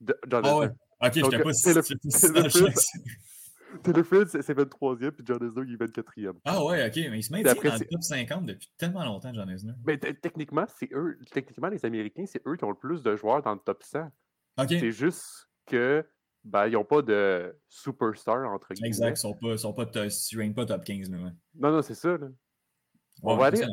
de 0.00 0.16
Ah 0.32 0.56
ouais. 0.56 0.68
Ok, 1.02 1.12
je 1.14 1.20
n'étais 1.22 1.42
pas 1.42 1.52
si 1.52 1.64
Taylor- 1.64 1.82
j'étais 1.84 2.08
pas 2.08 2.18
si 2.18 2.32
Taylor 2.32 2.50
Fritz- 2.50 2.90
champ. 2.92 3.00
Taylor 3.84 4.04
Fritz, 4.04 4.36
c'est 4.40 4.54
23e, 4.54 5.10
puis 5.12 5.24
John 5.26 5.38
Isner, 5.46 5.62
il 5.66 5.74
est 5.74 5.76
24e. 5.76 6.34
Ah 6.44 6.64
ouais, 6.64 6.86
ok, 6.88 6.96
mais 7.10 7.18
il 7.18 7.22
se 7.22 7.32
maintient 7.32 7.54
dans 7.54 7.74
le 7.78 7.86
top 7.86 8.02
50 8.02 8.46
depuis 8.46 8.68
tellement 8.76 9.04
longtemps, 9.04 9.32
John 9.32 9.48
Esner. 9.48 9.74
Mais 9.86 9.96
techniquement, 9.98 10.66
c'est 10.78 10.88
eux, 10.92 11.18
techniquement, 11.30 11.68
les 11.68 11.84
Américains, 11.84 12.24
c'est 12.26 12.42
eux 12.46 12.56
qui 12.56 12.64
ont 12.64 12.70
le 12.70 12.76
plus 12.76 13.02
de 13.02 13.14
joueurs 13.14 13.42
dans 13.42 13.52
le 13.54 13.60
top 13.60 13.82
100. 13.82 14.10
Ok, 14.58 14.66
C'est 14.70 14.90
juste 14.90 15.48
que 15.66 16.04
ben, 16.44 16.66
ils 16.66 16.72
n'ont 16.72 16.84
pas 16.84 17.02
de 17.02 17.54
superstar, 17.68 18.48
entre 18.50 18.72
guillemets. 18.74 18.88
exact, 18.88 19.18
ils 19.18 19.20
sont 19.20 19.34
pas, 19.34 19.56
sont 19.58 19.72
pas, 19.72 19.86
to- 19.86 20.04
ils 20.04 20.38
règnent 20.38 20.54
pas 20.54 20.66
top 20.66 20.84
15, 20.84 21.10
là, 21.10 21.18
ouais. 21.18 21.30
Non, 21.54 21.72
non, 21.72 21.82
c'est 21.82 21.94
ça. 21.94 22.16
Là. 22.16 22.28
On 23.22 23.34
Ouais, 23.34 23.40
va 23.40 23.46
aller-. 23.46 23.66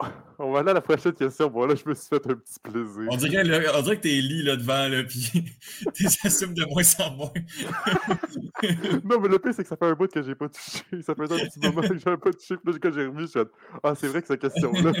On 0.40 0.50
va 0.50 0.58
aller 0.58 0.70
à 0.70 0.74
la 0.74 0.80
prochaine 0.80 1.12
question. 1.12 1.48
Bon, 1.48 1.64
là, 1.66 1.76
je 1.76 1.88
me 1.88 1.94
suis 1.94 2.08
fait 2.08 2.16
un 2.26 2.34
petit 2.34 2.58
plaisir. 2.60 3.06
On 3.08 3.16
dirait, 3.16 3.42
on 3.76 3.82
dirait 3.82 3.96
que 3.96 4.02
t'es 4.02 4.20
lit 4.20 4.42
là 4.42 4.56
devant, 4.56 4.88
là, 4.88 5.04
puis 5.04 5.30
t'es 5.94 6.06
assumes 6.24 6.52
de 6.52 6.64
moins 6.64 6.82
en 7.06 7.14
moins. 7.16 7.32
non, 9.04 9.20
mais 9.20 9.28
le 9.28 9.38
pire, 9.38 9.54
c'est 9.54 9.62
que 9.62 9.68
ça 9.68 9.76
fait 9.76 9.86
un 9.86 9.94
bout 9.94 10.10
que 10.10 10.20
j'ai 10.20 10.34
pas 10.34 10.48
touché. 10.48 10.82
Ça 11.02 11.14
fait 11.14 11.22
un 11.22 11.26
petit 11.48 11.60
moment 11.60 11.80
que 11.82 11.96
j'ai 11.96 12.16
pas 12.16 12.32
touché. 12.32 12.56
Puis 12.56 12.72
là, 12.72 12.78
quand 12.82 12.92
j'ai 12.92 13.06
remis, 13.06 13.20
je 13.22 13.26
suis 13.26 13.40
Ah, 13.84 13.94
c'est 13.94 14.08
vrai 14.08 14.20
que 14.20 14.26
cette 14.26 14.40
question-là. 14.40 14.92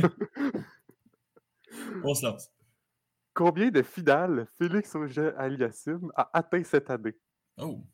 On 2.04 2.14
se 2.14 2.24
lance. 2.26 2.48
Combien 3.34 3.70
de 3.70 3.82
finales 3.82 4.46
Félix 4.56 4.94
Auger 4.94 5.32
Aliassime 5.36 6.12
a 6.14 6.30
atteint 6.32 6.62
cette 6.62 6.88
année? 6.88 7.16
Oh. 7.58 7.84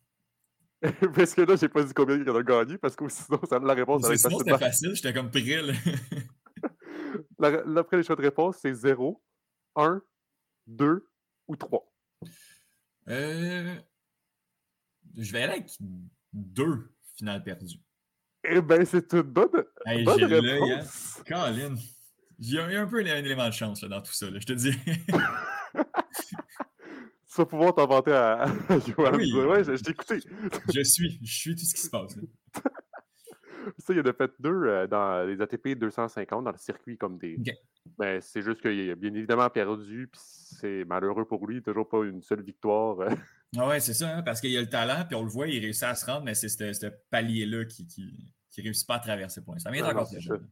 parce 1.14 1.34
que 1.34 1.42
là, 1.42 1.56
j'ai 1.56 1.68
pas 1.68 1.82
dit 1.82 1.94
combien 1.94 2.16
il 2.16 2.28
en 2.28 2.36
a 2.36 2.42
gagné, 2.42 2.76
parce 2.76 2.94
que 2.94 3.08
sinon, 3.08 3.40
ça, 3.48 3.58
la 3.58 3.74
réponse, 3.74 4.08
est 4.08 4.16
Sinon, 4.16 4.38
c'était 4.38 4.58
facile, 4.58 4.94
j'étais 4.94 5.14
comme 5.14 5.30
prêt, 5.30 5.62
L'après 7.38 7.96
les 7.96 8.02
choix 8.02 8.16
de 8.16 8.22
réponse, 8.22 8.58
c'est 8.60 8.72
0, 8.72 9.22
1, 9.76 10.02
2 10.66 11.08
ou 11.48 11.56
3. 11.56 11.92
Euh, 13.08 13.74
je 15.16 15.32
vais 15.32 15.42
aller 15.42 15.52
avec 15.54 15.70
deux 16.32 16.92
finales 17.16 17.42
perdues. 17.42 17.80
Eh 18.44 18.60
bien, 18.60 18.84
c'est 18.84 19.12
une 19.14 19.22
bonne, 19.22 19.64
Hey, 19.86 20.04
bonne 20.04 20.22
hein. 20.22 20.26
réponse. 20.28 21.22
Colin. 21.26 21.76
Il 22.40 22.54
y 22.54 22.58
a 22.58 22.70
y 22.72 22.76
un 22.76 22.86
peu 22.86 23.00
un 23.00 23.04
élément 23.04 23.46
de 23.48 23.52
chance 23.52 23.82
là, 23.82 23.88
dans 23.88 24.00
tout 24.02 24.12
ça, 24.12 24.30
là, 24.30 24.38
je 24.40 24.46
te 24.46 24.52
dis. 24.54 24.72
Tu 27.32 27.36
vas 27.36 27.46
pouvoir 27.46 27.74
t'inventer 27.74 28.12
à, 28.12 28.42
à 28.42 28.78
Johan. 28.80 29.12
Oui. 29.14 29.32
Ouais, 29.32 29.62
je, 29.62 29.76
je 29.76 29.82
t'ai 29.84 29.92
écouté. 29.92 30.18
je 30.74 30.82
suis, 30.82 31.20
je 31.22 31.32
suis 31.32 31.54
tout 31.54 31.64
ce 31.64 31.74
qui 31.74 31.80
se 31.82 31.88
passe. 31.90 32.16
là. 32.16 32.22
Ça, 33.78 33.92
il 33.92 34.00
en 34.00 34.04
a 34.04 34.12
fait 34.14 34.30
deux 34.40 34.64
euh, 34.64 34.86
dans 34.86 35.22
les 35.28 35.40
ATP 35.40 35.78
250, 35.78 36.44
dans 36.44 36.50
le 36.50 36.56
circuit 36.58 36.96
comme 36.96 37.18
des. 37.18 37.36
Ben, 37.98 38.20
c'est 38.20 38.42
juste 38.42 38.62
qu'il 38.62 38.90
a 38.90 38.94
bien 38.96 39.12
évidemment 39.14 39.48
perdu, 39.50 40.08
puis 40.10 40.20
c'est 40.24 40.84
malheureux 40.86 41.26
pour 41.26 41.46
lui, 41.46 41.62
toujours 41.62 41.88
pas 41.88 42.02
une 42.04 42.22
seule 42.22 42.42
victoire. 42.42 42.98
euh. 43.00 43.10
Ah 43.56 43.68
ouais, 43.68 43.78
c'est 43.80 43.94
ça, 43.94 44.16
hein, 44.16 44.22
parce 44.22 44.40
qu'il 44.40 44.50
y 44.50 44.56
a 44.56 44.60
le 44.62 44.68
talent, 44.68 45.04
puis 45.06 45.14
on 45.14 45.22
le 45.22 45.28
voit, 45.28 45.46
il 45.46 45.60
réussit 45.60 45.84
à 45.84 45.94
se 45.94 46.06
rendre, 46.06 46.24
mais 46.24 46.34
c'est 46.34 46.48
ce 46.48 46.86
palier-là 47.10 47.64
qui, 47.66 47.86
qui, 47.86 48.34
qui 48.50 48.62
réussit 48.62 48.86
pas 48.88 48.94
à 48.96 49.00
traverser 49.00 49.42
pour 49.44 49.52
l'instant. 49.54 49.70
Mais 49.70 49.78
il 49.78 49.80
est 49.80 49.84
non, 49.84 49.90
encore 49.90 50.08
très 50.08 50.20
jeune. 50.20 50.48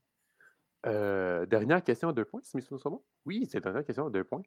Euh, 0.87 1.47
dernière 1.47 1.83
question 1.83 2.09
à 2.09 2.13
deux 2.13 2.25
points, 2.25 2.41
sont 2.45 2.91
bons? 2.91 3.05
Oui, 3.25 3.47
c'est 3.47 3.59
la 3.59 3.63
dernière 3.63 3.85
question 3.85 4.07
à 4.07 4.11
deux 4.11 4.25
points. 4.25 4.43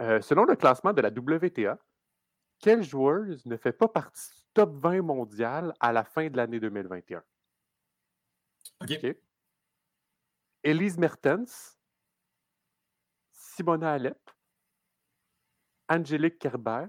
Euh, 0.00 0.20
selon 0.20 0.44
le 0.44 0.56
classement 0.56 0.92
de 0.92 1.00
la 1.00 1.10
WTA, 1.10 1.78
quelle 2.58 2.82
joueuse 2.82 3.44
ne 3.46 3.56
fait 3.56 3.72
pas 3.72 3.88
partie 3.88 4.30
du 4.36 4.42
top 4.54 4.74
20 4.76 5.02
mondial 5.02 5.74
à 5.80 5.92
la 5.92 6.04
fin 6.04 6.28
de 6.28 6.36
l'année 6.36 6.60
2021? 6.60 7.22
OK. 8.82 9.16
Elise 10.62 10.98
Mertens, 10.98 11.78
Simona 13.32 13.92
Alep, 13.92 14.18
Angélique 15.88 16.38
Kerber 16.38 16.88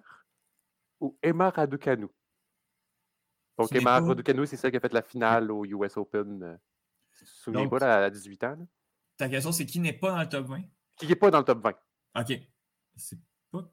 ou 1.00 1.18
Emma 1.22 1.50
Raducanu? 1.50 2.08
Donc, 3.58 3.74
Emma 3.74 4.00
Raducanu, 4.00 4.46
c'est 4.48 4.58
celle 4.58 4.72
qui 4.72 4.78
a 4.78 4.80
fait 4.80 4.94
la 4.94 5.02
finale 5.02 5.52
au 5.52 5.66
US 5.66 5.98
Open. 5.98 6.60
Souviens 7.26 7.62
Donc- 7.64 7.80
pas, 7.80 8.06
à 8.06 8.10
18 8.10 8.44
ans? 8.44 8.56
là? 8.60 8.66
Ta 9.18 9.28
question, 9.30 9.52
c'est 9.52 9.66
qui 9.66 9.80
n'est 9.80 9.94
pas 9.94 10.12
dans 10.12 10.20
le 10.22 10.30
top 10.30 10.48
20? 10.48 10.62
Qui 10.98 11.08
n'est 11.08 11.16
pas 11.16 11.30
dans 11.32 11.40
le 11.40 11.46
top 11.46 11.62
20. 11.62 11.74
OK. 12.22 12.40
C'est 12.96 13.20
pas 13.52 13.70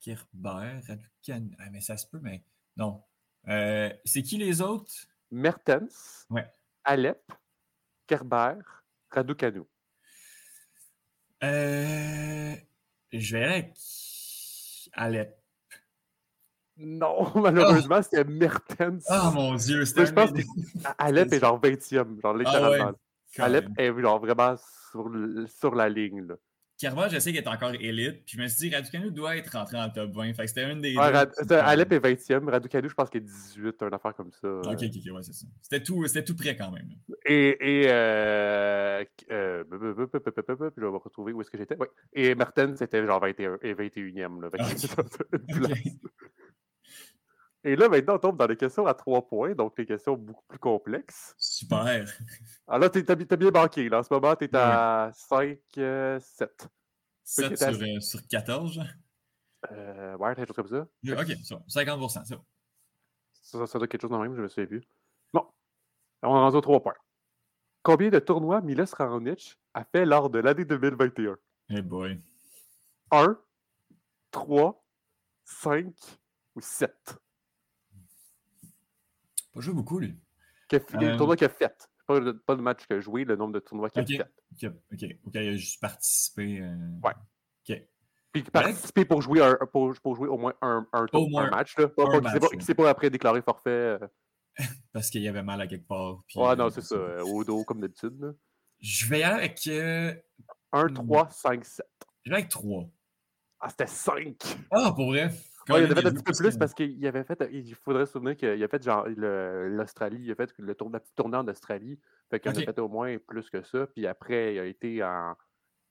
Kerber, 0.00 0.80
Raducan. 0.86 1.50
Ah, 1.58 1.70
mais 1.70 1.80
ça 1.80 1.96
se 1.96 2.06
peut, 2.06 2.20
mais 2.20 2.44
non. 2.76 3.02
Euh, 3.48 3.92
c'est 4.04 4.22
qui 4.22 4.38
les 4.38 4.60
autres? 4.60 4.92
Mertens, 5.30 6.26
Ouais. 6.30 6.50
Alep, 6.84 7.20
Kerber, 8.06 8.54
Raducanu. 9.10 9.62
Euh, 11.42 12.56
je 13.12 13.36
avec 13.36 13.74
Alep. 14.94 15.35
Non, 16.78 17.30
malheureusement, 17.34 18.02
c'était 18.02 18.24
Mertens. 18.24 19.04
Oh 19.10 19.30
mon 19.32 19.54
Dieu, 19.54 19.84
c'était 19.84 20.06
je 20.06 20.12
pense 20.12 20.30
un- 20.30 20.34
que 20.34 20.42
Alep 20.98 21.32
est 21.32 21.40
genre 21.40 21.60
20e, 21.60 22.20
genre 22.22 22.36
littéralement. 22.36 22.92
Alep 23.38 23.66
est 23.78 24.00
genre 24.00 24.18
vraiment 24.20 24.54
sur, 24.90 25.10
sur 25.48 25.74
la 25.74 25.88
ligne. 25.88 26.26
Là. 26.26 26.34
Je 26.78 27.18
sais 27.18 27.32
qu'il 27.32 27.40
est 27.40 27.48
encore 27.48 27.72
élite, 27.80 28.26
puis 28.26 28.36
je 28.36 28.42
me 28.42 28.48
suis 28.48 28.68
dit, 28.68 28.74
Raducanu 28.74 29.10
doit 29.10 29.34
être 29.38 29.48
rentré 29.56 29.78
en 29.80 29.88
top 29.88 30.10
20. 30.12 30.34
Fait 30.34 30.42
que 30.42 30.48
c'était 30.48 30.70
une 30.70 30.82
des. 30.82 30.94
Ouais, 30.94 31.08
Rad- 31.10 31.32
c'est- 31.34 31.50
Alep 31.52 31.90
est 31.92 31.98
20e, 32.00 32.50
Raducanu, 32.50 32.90
je 32.90 32.94
pense 32.94 33.08
qu'il 33.08 33.22
est 33.22 33.24
18, 33.24 33.76
une 33.80 33.94
affaire 33.94 34.14
comme 34.14 34.30
ça. 34.30 34.46
Ok, 34.46 34.66
ok, 34.66 34.82
ok, 34.82 35.14
ouais, 35.14 35.22
c'est 35.22 35.32
ça. 35.32 35.46
C'était 35.62 35.82
tout, 35.82 36.06
c'était 36.06 36.24
tout 36.24 36.36
près 36.36 36.54
quand 36.54 36.70
même. 36.70 36.90
Et, 37.24 37.56
et 37.82 37.86
euh, 37.88 39.02
euh, 39.30 39.64
bup, 39.64 40.12
bup, 40.12 40.26
je 40.76 40.80
vais 40.82 40.86
retrouver 40.88 41.32
où 41.32 41.40
est-ce 41.40 41.50
que 41.50 41.56
j'étais. 41.56 41.78
Ouais. 41.78 41.88
Et 42.12 42.34
Mertens, 42.34 42.76
c'était 42.76 43.06
genre 43.06 43.20
21 43.20 43.56
et 43.62 43.72
21e. 43.72 44.42
Là, 44.42 44.50
Fait. 44.50 44.76
c'est 44.76 44.98
une 45.32 45.64
Ok. 45.64 45.68
place. 45.70 45.80
Et 47.66 47.74
là, 47.74 47.88
maintenant, 47.88 48.14
on 48.14 48.18
tombe 48.18 48.36
dans 48.38 48.46
les 48.46 48.56
questions 48.56 48.86
à 48.86 48.94
3 48.94 49.26
points, 49.26 49.52
donc 49.54 49.76
les 49.76 49.86
questions 49.86 50.14
beaucoup 50.16 50.44
plus 50.46 50.58
complexes. 50.58 51.34
Super. 51.36 52.06
Alors 52.68 52.80
là, 52.80 52.88
t'es- 52.90 53.02
t'as 53.02 53.14
bien 53.36 53.50
banqué. 53.50 53.88
Là. 53.88 53.98
En 53.98 54.02
ce 54.04 54.14
moment, 54.14 54.36
tu 54.36 54.44
es 54.44 54.56
à 54.56 55.10
5, 55.12 55.58
7. 55.74 56.68
7 57.24 57.54
t'as- 57.58 57.72
sur, 57.72 57.82
euh, 57.82 58.00
sur 58.00 58.20
14. 58.28 58.72
genre. 58.74 58.84
Euh, 59.72 60.16
ouais, 60.16 60.34
quelque 60.36 60.46
chose 60.48 60.56
comme 60.56 60.68
ça. 60.68 60.86
Ok, 61.20 61.36
ça 61.42 61.56
va. 61.56 61.62
50%, 61.66 62.24
ça 62.24 62.36
va. 62.36 62.42
Ça, 63.32 63.66
ça 63.66 63.78
doit 63.78 63.84
être 63.86 63.90
quelque 63.90 64.02
chose 64.02 64.10
de 64.12 64.16
même, 64.16 64.36
je 64.36 64.42
me 64.42 64.48
souviens 64.48 64.66
plus. 64.66 64.82
Bon, 65.32 65.44
on 66.22 66.28
est 66.36 66.38
rendu 66.38 66.56
aux 66.56 66.60
3 66.60 66.80
points. 66.80 66.94
Combien 67.82 68.10
de 68.10 68.18
tournois 68.20 68.60
Milos 68.60 68.94
Raonic 68.96 69.58
a 69.74 69.84
fait 69.84 70.04
lors 70.06 70.30
de 70.30 70.38
l'année 70.38 70.64
2021? 70.64 71.36
Eh 71.70 71.82
boy. 71.82 72.20
1, 73.10 73.36
3, 74.30 74.84
5 75.44 75.94
ou 76.54 76.60
7? 76.60 77.16
Pas 79.56 79.62
joué 79.62 79.72
beaucoup, 79.74 79.98
lui. 79.98 80.14
Les 80.70 80.78
Euh. 80.78 81.16
tournois 81.16 81.34
qu'il 81.36 81.46
a 81.46 81.50
fait. 81.50 81.88
Pas, 82.06 82.20
le- 82.20 82.38
pas 82.38 82.54
le 82.54 82.60
match 82.62 82.86
qu'il 82.86 82.96
a 82.96 83.00
joué, 83.00 83.24
le 83.24 83.36
nombre 83.36 83.54
de 83.54 83.58
tournois 83.60 83.88
qu'il 83.88 84.02
a 84.02 84.04
fait. 84.06 84.20
Ok, 84.22 84.72
ok. 84.92 85.04
Ok, 85.24 85.34
il 85.34 85.48
a 85.48 85.56
juste 85.56 85.80
participé. 85.80 86.60
euh, 86.60 86.76
Ouais. 87.02 87.12
Ok. 87.68 87.82
Puis 88.32 88.42
participer 88.42 89.04
pour 89.06 89.22
jouer, 89.22 89.40
un, 89.42 89.56
pour, 89.72 89.94
pour 90.02 90.14
jouer 90.14 90.28
au 90.28 90.36
moins 90.36 90.52
un, 90.60 90.86
un, 90.92 91.06
tour- 91.06 91.22
Au 91.22 91.28
moins 91.28 91.44
un 91.46 91.50
match. 91.50 91.76
Là. 91.78 91.88
Pas, 91.88 92.04
match, 92.20 92.38
pas, 92.38 92.48
ouais. 92.48 92.74
pas 92.74 92.90
après 92.90 93.08
déclaré 93.08 93.40
forfait. 93.40 93.70
euh. 93.70 93.98
Parce 94.92 95.08
qu'il 95.08 95.22
y 95.22 95.28
avait 95.28 95.42
mal 95.42 95.58
à 95.62 95.66
quelque 95.66 95.86
part. 95.86 96.22
puis, 96.28 96.38
Ouais, 96.38 96.50
euh, 96.50 96.56
non, 96.56 96.68
c'est 96.68 96.82
ça. 96.82 96.96
euh, 96.96 97.22
Au 97.22 97.42
dos, 97.44 97.64
comme 97.64 97.80
d'habitude. 97.80 98.36
Je 98.78 99.06
vais 99.06 99.22
avec. 99.22 99.66
euh, 99.68 100.14
1, 100.72 100.88
Hmm. 100.88 100.94
3, 100.94 101.30
5, 101.30 101.64
7. 101.64 101.86
je 102.24 102.30
vais 102.30 102.36
avec 102.36 102.50
3. 102.50 102.84
Ah, 103.58 103.70
c'était 103.70 103.86
5! 103.86 104.36
Ah, 104.70 104.92
pour 104.94 105.06
vrai? 105.06 105.30
Ouais, 105.68 105.80
il 105.82 105.86
en 105.86 105.90
avait 105.90 106.00
fait 106.02 106.06
un 106.08 106.12
petit 106.12 106.22
peu 106.22 106.32
plus 106.32 106.54
que- 106.54 106.58
parce 106.58 106.74
qu'il 106.74 107.06
avait 107.06 107.24
fait, 107.24 107.48
il 107.50 107.74
faudrait 107.74 108.06
se 108.06 108.12
souvenir 108.12 108.36
qu'il 108.36 108.62
a 108.62 108.68
fait 108.68 108.82
genre 108.82 109.06
l'Australie, 109.08 110.20
il 110.22 110.30
a 110.30 110.34
fait 110.34 110.52
le 110.58 110.74
tour, 110.74 110.90
la 110.90 111.00
petite 111.00 111.14
tournée 111.16 111.36
en 111.36 111.46
Australie, 111.48 111.98
fait 112.30 112.38
qu'il 112.40 112.50
en 112.50 112.54
Ok. 112.54 112.62
a 112.62 112.64
fait 112.72 112.78
au 112.78 112.88
moins 112.88 113.16
plus 113.18 113.50
que 113.50 113.62
ça, 113.62 113.86
puis 113.88 114.06
après 114.06 114.54
il 114.54 114.58
a 114.60 114.64
été 114.66 115.02
en 115.02 115.34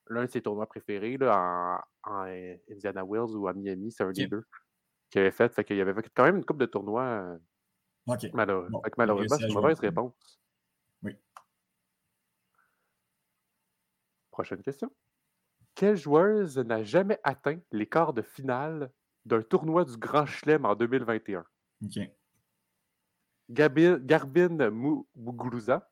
l'un 0.08 0.26
de 0.26 0.30
ses 0.30 0.42
tournois 0.42 0.68
préférés 0.68 1.18
là, 1.18 1.84
en, 2.06 2.12
en 2.12 2.26
Indiana 2.72 3.04
Wells 3.04 3.36
ou 3.36 3.48
à 3.48 3.54
Miami, 3.54 3.92
c'est 3.92 4.04
un 4.04 4.12
des 4.12 4.28
deux 4.28 4.44
qu'il 5.10 5.22
avait 5.22 5.32
fait, 5.32 5.54
fait 5.54 5.64
qu'il 5.64 5.80
avait 5.82 5.94
fait 5.94 6.10
quand 6.16 6.24
même 6.24 6.38
une 6.38 6.46
coupe 6.46 6.60
de 6.60 6.66
tournois 6.68 7.04
euh, 7.04 7.38
OK. 8.08 8.32
Malheureux. 8.34 8.68
Bon, 8.70 8.82
malheureusement, 8.98 9.38
c'est 9.38 9.48
une 9.48 9.54
mauvaise 9.56 9.80
réponse. 9.80 10.40
Oui. 11.04 11.18
Prochaine 14.32 14.62
question. 14.62 14.92
Quelle 15.74 15.98
joueuse 15.98 16.58
n'a 16.60 16.84
jamais 16.84 17.20
atteint 17.24 17.60
les 17.72 17.88
quarts 17.88 18.14
de 18.14 18.22
finale 18.22 18.92
d'un 19.26 19.42
tournoi 19.42 19.86
du 19.86 19.98
Grand 19.98 20.26
Chelem 20.26 20.66
en 20.66 20.76
2021? 20.76 21.44
OK. 21.84 22.00
Gabi- 23.50 24.00
Garbine 24.02 24.70
Muguruza, 25.16 25.92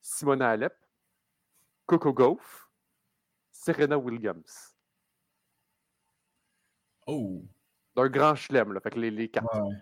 Simona 0.00 0.50
Alep, 0.50 0.74
Coco 1.86 2.12
Gauff, 2.12 2.68
Serena 3.50 3.98
Williams. 3.98 4.74
Oh! 7.06 7.44
D'un 7.96 8.08
Grand 8.08 8.34
Chelem, 8.34 8.72
là. 8.72 8.80
Fait 8.80 8.90
que 8.90 8.98
les, 9.00 9.10
les 9.10 9.28
quatre. 9.28 9.46
Ouais. 9.60 9.74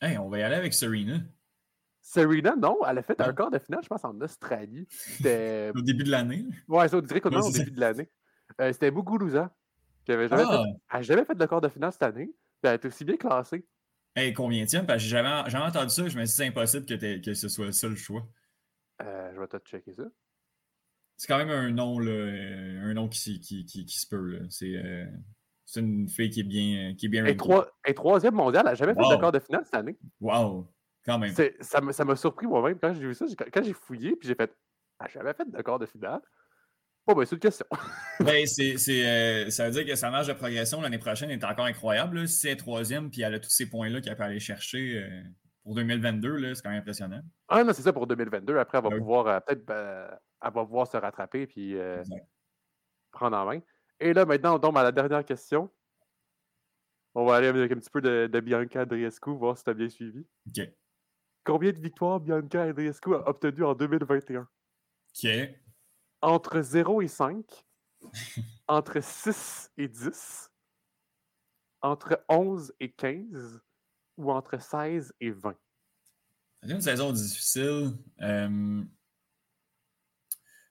Hey, 0.00 0.18
on 0.18 0.28
va 0.28 0.38
y 0.38 0.42
aller 0.42 0.56
avec 0.56 0.74
Serena. 0.74 1.18
Serena, 2.00 2.56
non, 2.56 2.78
elle 2.86 2.98
a 2.98 3.02
fait 3.02 3.20
un 3.20 3.32
quart 3.32 3.50
de 3.50 3.58
finale, 3.58 3.82
je 3.84 3.88
pense, 3.88 4.04
en 4.04 4.20
Australie. 4.20 4.86
C'était. 4.90 5.70
Au 5.76 5.80
début 5.80 6.04
de 6.04 6.10
l'année. 6.10 6.44
Ouais, 6.68 6.88
ça, 6.88 6.96
on 6.96 7.00
dirait 7.00 7.20
qu'au 7.20 7.30
Ouais, 7.30 7.36
au 7.38 7.50
début 7.52 7.70
de 7.70 7.80
l'année. 7.80 8.10
Euh, 8.60 8.72
C'était 8.72 8.90
Muguruza, 8.90 9.54
qui 10.04 10.12
avait 10.12 10.28
jamais, 10.28 10.44
Ah! 10.46 10.62
fait, 10.62 10.70
elle 10.90 10.98
a 10.98 11.02
jamais 11.02 11.24
fait 11.24 11.34
de 11.34 11.46
quart 11.46 11.60
de 11.60 11.68
finale 11.68 11.92
cette 11.92 12.02
année. 12.02 12.34
Puis 12.62 12.72
elle 12.72 12.86
aussi 12.86 13.04
bien 13.04 13.16
classée. 13.16 13.66
Hey, 14.14 14.32
combien 14.32 14.64
tiens? 14.66 14.84
Parce 14.84 14.98
que 14.98 15.04
j'ai 15.04 15.16
jamais, 15.16 15.48
jamais 15.50 15.64
entendu 15.64 15.90
ça. 15.90 16.06
Je 16.08 16.18
me 16.18 16.24
suis 16.24 16.32
dit, 16.32 16.32
c'est 16.32 16.46
impossible 16.46 16.86
que, 16.86 17.18
que 17.18 17.34
ce 17.34 17.48
soit 17.48 17.72
ça 17.72 17.88
le 17.88 17.96
choix. 17.96 18.26
Euh, 19.00 19.32
je 19.34 19.40
vais 19.40 19.48
te 19.48 19.56
checker 19.58 19.94
ça. 19.94 20.04
C'est 21.16 21.26
quand 21.28 21.38
même 21.38 21.50
un 21.50 21.70
nom, 21.70 21.98
là, 21.98 22.10
euh, 22.10 22.82
un 22.82 22.94
nom 22.94 23.08
qui, 23.08 23.40
qui, 23.40 23.64
qui, 23.64 23.86
qui 23.86 23.98
se 23.98 24.06
peut. 24.06 24.40
C'est 24.50 24.76
euh, 24.76 25.06
c'est 25.64 25.80
une 25.80 26.08
fille 26.08 26.28
qui 26.30 26.40
est 26.40 26.44
bien, 26.44 26.94
qui 26.94 27.06
est 27.06 27.08
bien 27.08 27.24
est 27.24 27.94
troisième 27.94 28.34
mondiale, 28.34 28.64
elle 28.66 28.72
n'a 28.72 28.74
jamais 28.74 28.94
fait 28.94 29.14
de 29.14 29.20
quart 29.20 29.32
de 29.32 29.38
finale 29.38 29.64
cette 29.64 29.74
année. 29.74 29.96
Wow! 30.20 30.68
Quand 31.04 31.18
même. 31.18 31.34
Ça 31.60 32.04
m'a 32.04 32.16
surpris 32.16 32.46
moi-même 32.46 32.78
quand 32.78 32.92
j'ai 32.92 33.06
vu 33.06 33.14
ça. 33.14 33.24
Quand 33.52 33.62
j'ai 33.62 33.72
fouillé, 33.72 34.16
puis 34.16 34.28
j'ai 34.28 34.34
fait 34.34 34.54
Elle 35.00 35.06
n'a 35.06 35.08
jamais 35.08 35.34
fait 35.34 35.50
de 35.50 35.62
quart 35.62 35.78
de 35.78 35.86
finale. 35.86 36.20
Bon, 37.06 37.14
ben, 37.14 37.24
c'est 37.24 37.34
une 37.34 37.40
question. 37.40 37.66
Ben, 38.20 38.46
c'est, 38.46 38.76
euh, 39.06 39.50
ça 39.50 39.64
veut 39.66 39.72
dire 39.72 39.86
que 39.86 39.94
sa 39.96 40.10
marge 40.10 40.28
de 40.28 40.32
progression 40.34 40.80
l'année 40.80 40.98
prochaine 40.98 41.30
est 41.30 41.42
encore 41.44 41.64
incroyable. 41.64 42.20
là. 42.20 42.26
Si 42.28 42.46
elle 42.46 42.52
est 42.52 42.56
troisième, 42.56 43.10
puis 43.10 43.22
elle 43.22 43.34
a 43.34 43.40
tous 43.40 43.50
ces 43.50 43.68
points-là 43.68 44.00
qu'elle 44.00 44.16
peut 44.16 44.22
aller 44.22 44.38
chercher 44.38 45.02
euh, 45.02 45.22
pour 45.64 45.74
2022, 45.74 46.36
là, 46.36 46.54
c'est 46.54 46.62
quand 46.62 46.70
même 46.70 46.80
impressionnant. 46.80 47.20
Ah 47.48 47.64
non, 47.64 47.72
c'est 47.72 47.82
ça 47.82 47.92
pour 47.92 48.06
2022. 48.06 48.56
Après, 48.58 48.78
elle 48.78 48.84
va 48.84 48.90
Ouais. 48.90 48.98
pouvoir 48.98 49.26
euh, 49.26 49.40
peut-être 49.40 49.64
ben, 49.64 50.08
elle 50.44 50.52
va 50.52 50.64
pouvoir 50.64 50.86
se 50.86 50.96
rattraper 50.96 51.46
puis 51.48 51.76
prendre 53.10 53.36
en 53.36 53.46
main. 53.46 53.60
Et 54.00 54.12
là, 54.12 54.24
maintenant, 54.24 54.56
on 54.56 54.58
tombe 54.58 54.76
à 54.78 54.82
la 54.82 54.92
dernière 54.92 55.24
question. 55.24 55.70
On 57.14 57.24
va 57.26 57.36
aller 57.36 57.48
avec 57.48 57.70
un 57.70 57.76
petit 57.76 57.90
peu 57.90 58.00
de, 58.00 58.26
de 58.26 58.40
Bianca 58.40 58.82
Andreescu, 58.82 59.30
voir 59.36 59.58
si 59.58 59.64
tu 59.64 59.70
as 59.70 59.74
bien 59.74 59.88
suivi. 59.88 60.26
OK. 60.48 60.66
Combien 61.44 61.72
de 61.72 61.78
victoires 61.78 62.20
Bianca 62.20 62.62
Andreescu 62.64 63.14
a 63.14 63.28
obtenu 63.28 63.64
en 63.64 63.74
2021? 63.74 64.40
OK. 64.42 65.28
Entre 66.22 66.60
0 66.62 67.02
et 67.02 67.08
5, 67.08 67.44
entre 68.68 69.00
6 69.02 69.70
et 69.76 69.88
10, 69.88 70.50
entre 71.80 72.24
11 72.28 72.72
et 72.78 72.92
15 72.92 73.60
ou 74.16 74.30
entre 74.30 74.60
16 74.60 75.12
et 75.20 75.30
20? 75.30 75.54
C'est 76.62 76.70
une 76.70 76.80
saison 76.80 77.10
difficile. 77.12 77.96
euh, 78.20 78.84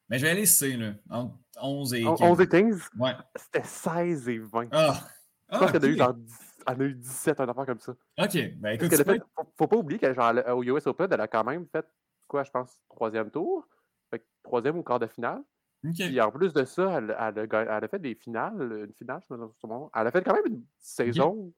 Mais 0.09 0.17
je 0.19 0.23
vais 0.25 0.29
aller 0.31 0.45
C, 0.45 0.77
là. 0.77 0.93
Entre 1.09 1.35
11 1.61 1.93
et 1.95 2.01
15. 2.03 2.21
11 2.21 2.41
et 2.41 2.47
15, 2.47 2.89
Ouais. 2.97 3.13
c'était 3.35 3.63
16 3.63 4.29
et 4.29 4.37
20. 4.39 4.69
Ah! 4.71 5.05
Je 5.51 5.57
pense 5.57 5.67
Ah, 5.67 5.71
qu'elle 5.73 5.83
a 5.83 5.87
eu 5.89 5.91
ok. 5.91 5.97
genre 5.97 6.13
10 6.13 6.39
elle 6.67 6.81
a 6.81 6.85
eu 6.85 6.93
17, 6.95 7.39
un 7.41 7.49
affaire 7.49 7.65
comme 7.65 7.79
ça. 7.79 7.91
OK. 7.91 7.97
Ben, 8.33 8.61
Parce 8.61 8.73
écoute, 8.75 8.93
a 8.93 8.97
c'est 8.97 9.03
fait, 9.03 9.19
pas- 9.19 9.25
faut, 9.35 9.53
faut 9.57 9.67
pas 9.67 9.75
oublier 9.75 9.99
qu'au 9.99 10.63
US 10.63 10.87
Open, 10.87 11.11
elle 11.11 11.19
a 11.21 11.27
quand 11.27 11.43
même 11.43 11.67
fait, 11.67 11.85
quoi, 12.27 12.43
je 12.43 12.51
pense, 12.51 12.79
troisième 12.87 13.29
tour? 13.31 13.67
Fait 14.11 14.19
que 14.19 14.25
troisième 14.43 14.77
au 14.77 14.83
quart 14.83 14.99
de 14.99 15.07
finale. 15.07 15.41
OK. 15.83 15.95
Puis 15.95 16.21
en 16.21 16.29
plus 16.31 16.53
de 16.53 16.63
ça, 16.63 16.97
elle, 16.99 17.15
elle 17.17 17.39
a, 17.39 17.47
gagné- 17.47 17.71
elle 17.71 17.83
a 17.83 17.87
fait 17.87 17.97
des 17.99 18.13
finales, 18.13 18.85
une 18.87 18.93
finale, 18.93 19.21
je 19.27 19.33
me 19.33 19.47
souviens 19.59 19.79
pas. 19.79 19.89
Elle 20.01 20.07
a 20.07 20.11
fait 20.11 20.23
quand 20.23 20.33
même 20.35 20.45
une 20.45 20.63
saison 20.79 21.51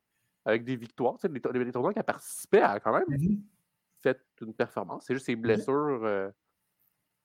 avec 0.45 0.63
des 0.63 0.75
victoires. 0.77 1.15
Tu 1.19 1.27
sais, 1.27 1.51
les, 1.53 1.65
les 1.65 1.71
tournois 1.71 1.93
qu'elle 1.93 2.03
participait, 2.03 2.59
elle 2.59 2.63
a 2.63 2.79
quand 2.79 2.93
même 2.93 3.03
Mhm. 3.09 3.41
fait 4.01 4.21
une 4.41 4.53
performance. 4.53 5.03
C'est 5.07 5.13
juste 5.13 5.25
ses 5.25 5.35
blessures 5.35 6.01
euh, 6.03 6.29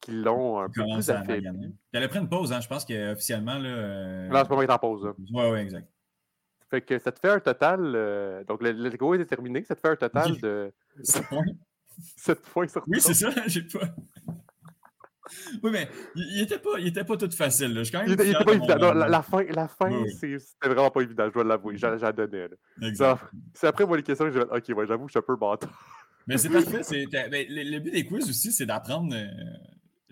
qui 0.00 0.10
l'ont 0.12 0.58
un 0.60 0.68
peu 0.68 0.82
plus 0.94 1.10
affaiblie. 1.10 1.46
Elle 1.92 2.02
a 2.02 2.08
pris 2.08 2.18
une 2.18 2.28
pause, 2.28 2.52
hein. 2.52 2.60
Je 2.60 2.68
pense 2.68 2.84
qu'officiellement, 2.84 3.58
là. 3.58 3.68
euh, 3.68 4.28
Là, 4.30 4.40
en 4.40 4.44
ce 4.44 4.48
moment, 4.50 4.62
elle 4.62 4.68
est 4.68 4.72
en 4.72 4.78
pause. 4.78 5.04
là. 5.04 5.12
Ouais, 5.32 5.50
ouais, 5.52 5.62
exact. 5.62 5.88
Fait 6.70 6.82
que 6.82 6.98
ça 6.98 7.12
te 7.12 7.18
fait 7.20 7.30
un 7.30 7.40
total. 7.40 7.92
euh, 7.94 8.44
donc, 8.44 8.62
le, 8.62 8.72
le 8.72 8.90
go 8.96 9.14
est 9.14 9.24
terminé. 9.24 9.62
Ça 9.64 9.74
te 9.74 9.80
fait 9.80 9.88
un 9.88 9.96
total 9.96 10.38
de 10.40 10.72
C'est 11.02 11.26
point. 11.28 11.44
7 12.16 12.40
points 12.42 12.68
sur 12.68 12.84
Oui, 12.86 12.98
30. 13.00 13.14
c'est 13.14 13.14
ça, 13.14 13.30
j'ai 13.46 13.62
pas. 13.62 13.88
Oui, 15.62 15.70
mais 15.72 15.88
il, 16.14 16.24
il 16.36 16.42
était 16.42 16.58
pas, 16.58 16.70
il 16.78 16.86
était 16.88 17.04
pas 17.04 17.16
tout 17.16 17.30
facile. 17.30 17.68
Là. 17.74 17.80
Je 17.80 17.84
suis 17.84 17.92
quand 17.92 17.98
même 18.00 18.08
Il 18.08 18.14
était, 18.14 18.24
il 18.26 18.30
fier 18.30 18.40
était 18.40 18.44
pas 18.44 18.54
de 18.54 18.58
mon 18.58 18.64
évident. 18.68 18.94
Non, 18.94 19.06
la, 19.06 19.22
fin, 19.22 19.42
la 19.44 19.68
fin 19.68 19.90
Oui, 19.90 20.10
c'était 20.12 20.68
vraiment 20.74 20.90
pas 20.90 21.00
évident, 21.02 21.24
je 21.28 21.32
dois 21.34 21.44
l'avouer. 21.44 21.76
J'en 21.76 21.96
j'en 21.98 22.10
donnais. 22.12 22.48
là. 22.48 22.88
Exact. 22.88 23.24
C'est 23.54 23.66
après 23.66 23.86
moi 23.86 23.96
les 23.96 24.02
questions 24.02 24.26
que 24.26 24.32
j'ai 24.32 24.40
Ok, 24.40 24.76
ouais, 24.78 24.86
j'avoue, 24.86 25.06
je 25.08 25.12
suis 25.12 25.18
un 25.18 25.22
peu 25.22 25.36
bâtard. 25.36 25.70
Mais 26.26 26.36
c'est 26.38 26.50
parfait. 26.50 26.80
t'as- 27.10 27.28
ben, 27.28 27.46
le, 27.48 27.62
le 27.70 27.78
but 27.80 27.90
des 27.90 28.04
quiz 28.04 28.28
aussi, 28.28 28.52
c'est 28.52 28.66
d'apprendre. 28.66 29.14
euh, 29.14 29.26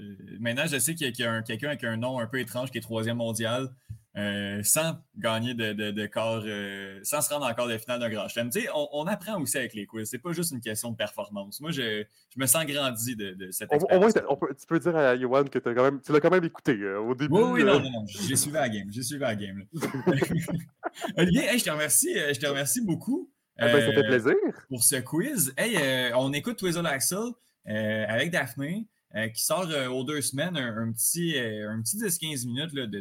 euh, 0.01 0.14
maintenant, 0.40 0.64
je 0.66 0.78
sais 0.78 0.94
qu'il 0.94 1.14
y 1.18 1.22
a, 1.22 1.30
a 1.30 1.34
un- 1.34 1.43
quelqu'un 1.43 1.68
avec 1.68 1.84
un 1.84 1.97
nom 1.97 2.18
un 2.18 2.26
peu 2.26 2.38
étrange 2.40 2.70
qui 2.70 2.78
est 2.78 2.82
troisième 2.82 3.16
mondial, 3.18 3.68
euh, 4.16 4.62
sans 4.62 4.98
gagner 5.18 5.52
de, 5.52 5.74
de, 5.74 5.90
de 5.90 6.06
quart, 6.06 6.43
euh, 6.47 6.98
sans 7.02 7.20
se 7.20 7.32
rendre 7.34 7.44
encore 7.47 7.68
de 7.68 7.76
finale 7.76 8.01
d'un 8.01 8.09
grand 8.09 8.28
chelem. 8.28 8.48
Tu 8.48 8.62
sais, 8.62 8.68
on, 8.74 8.88
on 8.93 9.06
apprend 9.06 9.38
aussi 9.40 9.59
avec 9.59 9.74
les 9.74 9.84
quiz. 9.84 10.09
C'est 10.09 10.18
pas 10.18 10.32
juste 10.32 10.52
une 10.52 10.60
question 10.60 10.90
de 10.90 10.97
performance. 10.97 11.60
Moi, 11.60 11.70
je, 11.70 12.02
je 12.34 12.40
me 12.40 12.47
sens 12.47 12.64
grandi 12.64 13.14
de, 13.14 13.32
de 13.34 13.51
cette 13.51 13.70
expérience. 13.72 14.14
t'as- 14.14 14.24
on 14.30 14.36
peut- 14.36 14.55
tu 14.59 14.66
peux 14.66 14.78
dire 14.78 14.97
à 14.97 15.14
Yohan 15.16 15.44
que 15.44 15.59
as 15.59 15.74
quand 15.74 15.82
même, 15.84 16.01
tu 16.01 16.12
l'as 16.12 16.20
quand 16.20 16.30
même 16.30 16.44
écouté 16.44 16.72
euh, 16.80 16.98
au 17.01 17.14
début. 17.14 17.34
Oui, 17.34 17.43
oui, 17.52 17.64
non, 17.64 17.78
non, 17.78 17.90
non. 17.90 18.06
J'ai 18.06 18.36
suivi 18.36 18.55
la 18.56 18.68
game. 18.70 18.88
J'ai 18.90 19.02
suivi 19.02 19.20
la 19.20 19.34
game. 19.36 19.64
Olivier, 21.16 21.44
hey, 21.44 21.59
je 21.59 21.64
te 21.64 21.70
remercie. 21.70 22.14
Je 22.14 22.38
te 22.40 22.47
remercie 22.47 22.80
beaucoup. 22.80 23.30
eh 23.59 23.64
ben, 23.64 23.80
ça 23.80 23.93
fait 23.93 24.06
plaisir. 24.06 24.34
pour 24.68 24.82
ce 24.82 24.97
quiz. 24.97 25.52
Hey, 25.56 25.76
on 26.14 26.32
écoute 26.32 26.59
Twizzle 26.59 26.86
Axel 26.86 27.18
avec 27.66 28.30
Daphné, 28.30 28.86
qui 29.34 29.44
sort 29.44 29.68
aux 29.90 30.05
deux 30.05 30.20
semaines 30.22 30.56
un, 30.56 30.88
un 30.88 30.93
petit, 30.93 31.38
un 31.38 31.80
petit 31.82 31.98
10-15 31.98 32.47
minutes 32.47 32.72
là, 32.74 32.86
de, 32.86 33.01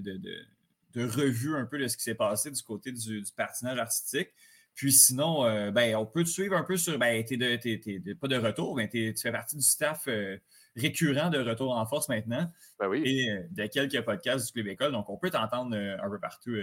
de, 0.95 1.05
revue 1.05 1.55
un 1.55 1.65
peu 1.65 1.77
de 1.77 1.87
ce 1.87 1.97
qui 1.97 2.03
s'est 2.03 2.15
passé 2.15 2.49
du 2.51 2.61
côté 2.63 2.91
du, 2.91 3.21
du 3.21 3.31
patinage 3.35 3.77
artistique. 3.77 4.29
Puis 4.73 4.91
sinon, 4.91 5.45
euh, 5.45 5.71
ben, 5.71 5.95
on 5.95 6.05
peut 6.05 6.23
te 6.23 6.29
suivre 6.29 6.55
un 6.57 6.63
peu 6.63 6.75
sur. 6.77 6.97
Ben, 6.99 7.23
t'es 7.23 7.37
de, 7.37 7.55
t'es- 7.55 7.79
t'es 7.79 7.99
de- 7.99 8.13
pas 8.13 8.27
de 8.27 8.35
retour, 8.37 8.75
mais 8.75 8.87
t'es- 8.89 9.13
tu 9.15 9.21
fais 9.21 9.31
partie 9.31 9.55
du 9.55 9.61
staff 9.61 10.03
euh, 10.07 10.37
récurrent 10.75 11.29
de 11.29 11.39
Retour 11.39 11.71
en 11.77 11.85
force 11.85 12.09
maintenant 12.09 12.51
Ben 12.79 12.89
oui. 12.89 13.01
et 13.05 13.31
euh, 13.31 13.41
de 13.51 13.65
quelques 13.67 14.01
podcasts 14.03 14.47
du 14.47 14.51
Club 14.51 14.67
École. 14.67 14.91
Donc, 14.91 15.09
on 15.09 15.17
peut 15.17 15.29
t'entendre 15.29 15.75
un 15.77 16.09
peu 16.09 16.19
partout 16.19 16.53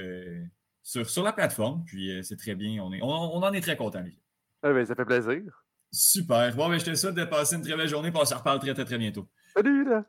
sur, 0.82 1.08
sur 1.08 1.22
la 1.24 1.32
plateforme. 1.32 1.82
Puis, 1.86 2.20
c'est 2.22 2.36
très 2.36 2.54
bien. 2.54 2.82
On, 2.82 2.92
est, 2.92 3.00
on, 3.00 3.06
on 3.08 3.42
en 3.42 3.52
est 3.54 3.62
très 3.62 3.76
content, 3.76 4.00
Olivier. 4.00 4.20
Eh 4.64 4.72
ben, 4.72 4.84
ça 4.84 4.94
fait 4.94 5.06
plaisir. 5.06 5.64
Super. 5.90 6.54
Bon, 6.54 6.68
ben, 6.68 6.78
je 6.78 6.84
te 6.84 6.94
souhaite 6.94 7.14
de 7.14 7.24
passer 7.24 7.56
une 7.56 7.62
très 7.62 7.76
belle 7.76 7.88
journée. 7.88 8.10
Puis 8.10 8.20
on 8.20 8.24
se 8.26 8.34
reparle 8.34 8.58
très, 8.60 8.74
très, 8.74 8.84
très 8.84 8.98
bientôt. 8.98 9.26
Salut 9.54 9.84
là! 9.84 10.04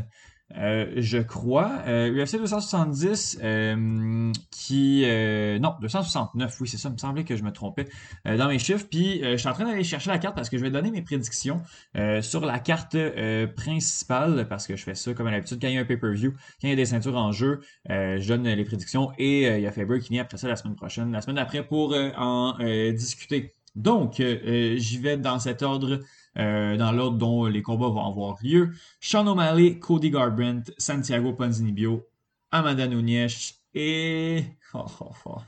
Euh, 0.57 0.93
je 0.97 1.19
crois. 1.19 1.83
Euh, 1.87 2.11
UFC 2.11 2.37
270 2.37 3.39
euh, 3.43 4.33
qui... 4.51 5.05
euh, 5.05 5.59
non, 5.59 5.75
269, 5.81 6.61
oui, 6.61 6.69
c'est 6.69 6.77
ça. 6.77 6.89
Il 6.89 6.93
me 6.93 6.99
semblait 6.99 7.25
que 7.25 7.37
je 7.37 7.43
me 7.43 7.53
trompais 7.53 7.87
euh, 8.27 8.37
dans 8.37 8.49
mes 8.49 8.59
chiffres. 8.59 8.87
Puis, 8.91 9.23
euh, 9.25 9.33
je 9.33 9.37
suis 9.39 9.49
en 9.49 9.53
train 9.53 9.65
d'aller 9.65 9.85
chercher 9.85 10.11
la 10.11 10.19
carte 10.19 10.35
parce 10.35 10.49
que 10.51 10.59
je 10.59 10.63
vais 10.63 10.71
donner 10.71 10.91
mes 10.91 11.03
prédictions 11.03 11.63
euh, 11.97 12.23
sur 12.23 12.45
la 12.45 12.59
carte 12.59 12.95
euh, 12.95 13.47
principale 13.47 14.47
parce 14.49 14.67
que 14.67 14.77
je 14.77 14.83
fais 14.83 14.95
ça 14.95 15.15
comme 15.15 15.27
à 15.27 15.31
l'habitude. 15.31 15.59
Quand 15.61 15.69
il 15.69 15.75
y 15.75 15.79
a 15.79 15.81
un 15.81 15.85
pay-per-view, 15.85 16.33
quand 16.33 16.69
il 16.69 16.71
y 16.71 16.73
a 16.73 16.77
des 16.77 16.87
ceintures 16.87 17.17
en 17.17 17.33
jeu, 17.33 17.61
euh, 17.91 18.19
je 18.21 18.29
donne 18.29 18.45
les 18.45 18.65
prédictions 18.65 19.13
et 19.19 19.49
euh, 19.49 19.59
il 19.59 19.63
y 19.63 19.67
a 19.67 19.73
Faber 19.73 20.01
qui 20.01 20.11
vient 20.11 20.23
après 20.23 20.39
ça 20.39 20.49
la 20.49 20.57
semaine 20.57 20.77
prochaine, 20.77 21.13
la 21.13 21.21
semaine 21.21 21.37
d'après 21.37 21.67
pour 21.67 21.93
euh, 21.93 22.11
en 22.17 22.57
euh, 22.61 22.93
discuter. 22.93 23.55
Donc, 23.75 24.21
euh, 24.21 24.39
euh, 24.47 24.77
j'y 24.77 24.99
vais 24.99 25.17
dans 25.17 25.39
cet 25.39 25.63
ordre 25.63 26.01
euh, 26.39 26.77
dans 26.77 26.93
l'ordre 26.93 27.19
dont 27.19 27.47
les 27.47 27.63
combats 27.63 27.89
vont 27.89 28.07
avoir 28.07 28.37
lieu. 28.43 28.73
Sean 29.01 29.27
O'Malley, 29.27 29.79
Cody 29.79 30.11
Garbrandt, 30.11 30.73
Santiago 30.79 31.33
Ponzinibbio, 31.33 32.07
Amanda 32.51 32.87
Nunes 32.87 33.29
et... 33.75 34.45
oh, 34.75 34.85
oh, 35.01 35.11
oh. 35.27 35.39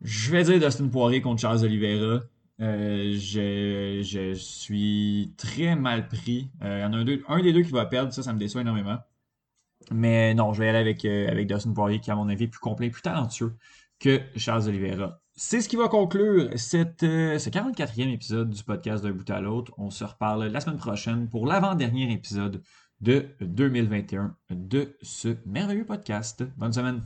Je 0.00 0.32
vais 0.32 0.42
dire 0.42 0.58
Dustin 0.58 0.88
Poirier 0.88 1.20
contre 1.20 1.40
Charles 1.40 1.64
Oliveira. 1.64 2.20
Euh, 2.60 3.12
je, 3.16 4.02
je 4.02 4.34
suis 4.34 5.32
très 5.36 5.76
mal 5.76 6.08
pris. 6.08 6.50
Euh, 6.62 6.78
il 6.78 6.82
y 6.82 6.84
en 6.84 6.92
a 6.92 6.96
un, 7.34 7.42
des 7.42 7.52
deux 7.52 7.62
qui 7.62 7.70
va 7.70 7.86
perdre, 7.86 8.12
ça, 8.12 8.22
ça 8.22 8.32
me 8.32 8.38
déçoit 8.38 8.60
énormément. 8.62 8.98
Mais 9.90 10.34
non, 10.34 10.52
je 10.52 10.60
vais 10.60 10.68
aller 10.68 10.78
avec, 10.78 11.04
euh, 11.04 11.28
avec 11.28 11.46
Dustin 11.46 11.72
Poirier, 11.72 12.00
qui, 12.00 12.10
à 12.10 12.16
mon 12.16 12.28
avis, 12.28 12.44
est 12.44 12.48
plus 12.48 12.60
complet, 12.60 12.90
plus 12.90 13.02
talentueux 13.02 13.56
que 13.98 14.20
Charles 14.36 14.68
Oliveira. 14.68 15.21
C'est 15.34 15.62
ce 15.62 15.68
qui 15.68 15.76
va 15.76 15.88
conclure 15.88 16.50
cette, 16.56 17.04
euh, 17.04 17.38
ce 17.38 17.48
44e 17.48 18.12
épisode 18.12 18.50
du 18.50 18.62
podcast 18.62 19.02
d'un 19.02 19.12
bout 19.12 19.28
à 19.30 19.40
l'autre. 19.40 19.72
On 19.78 19.90
se 19.90 20.04
reparle 20.04 20.46
la 20.46 20.60
semaine 20.60 20.76
prochaine 20.78 21.28
pour 21.28 21.46
l'avant-dernier 21.46 22.12
épisode 22.12 22.62
de 23.00 23.28
2021 23.40 24.36
de 24.50 24.96
ce 25.00 25.36
merveilleux 25.46 25.86
podcast. 25.86 26.44
Bonne 26.58 26.72
semaine. 26.72 27.02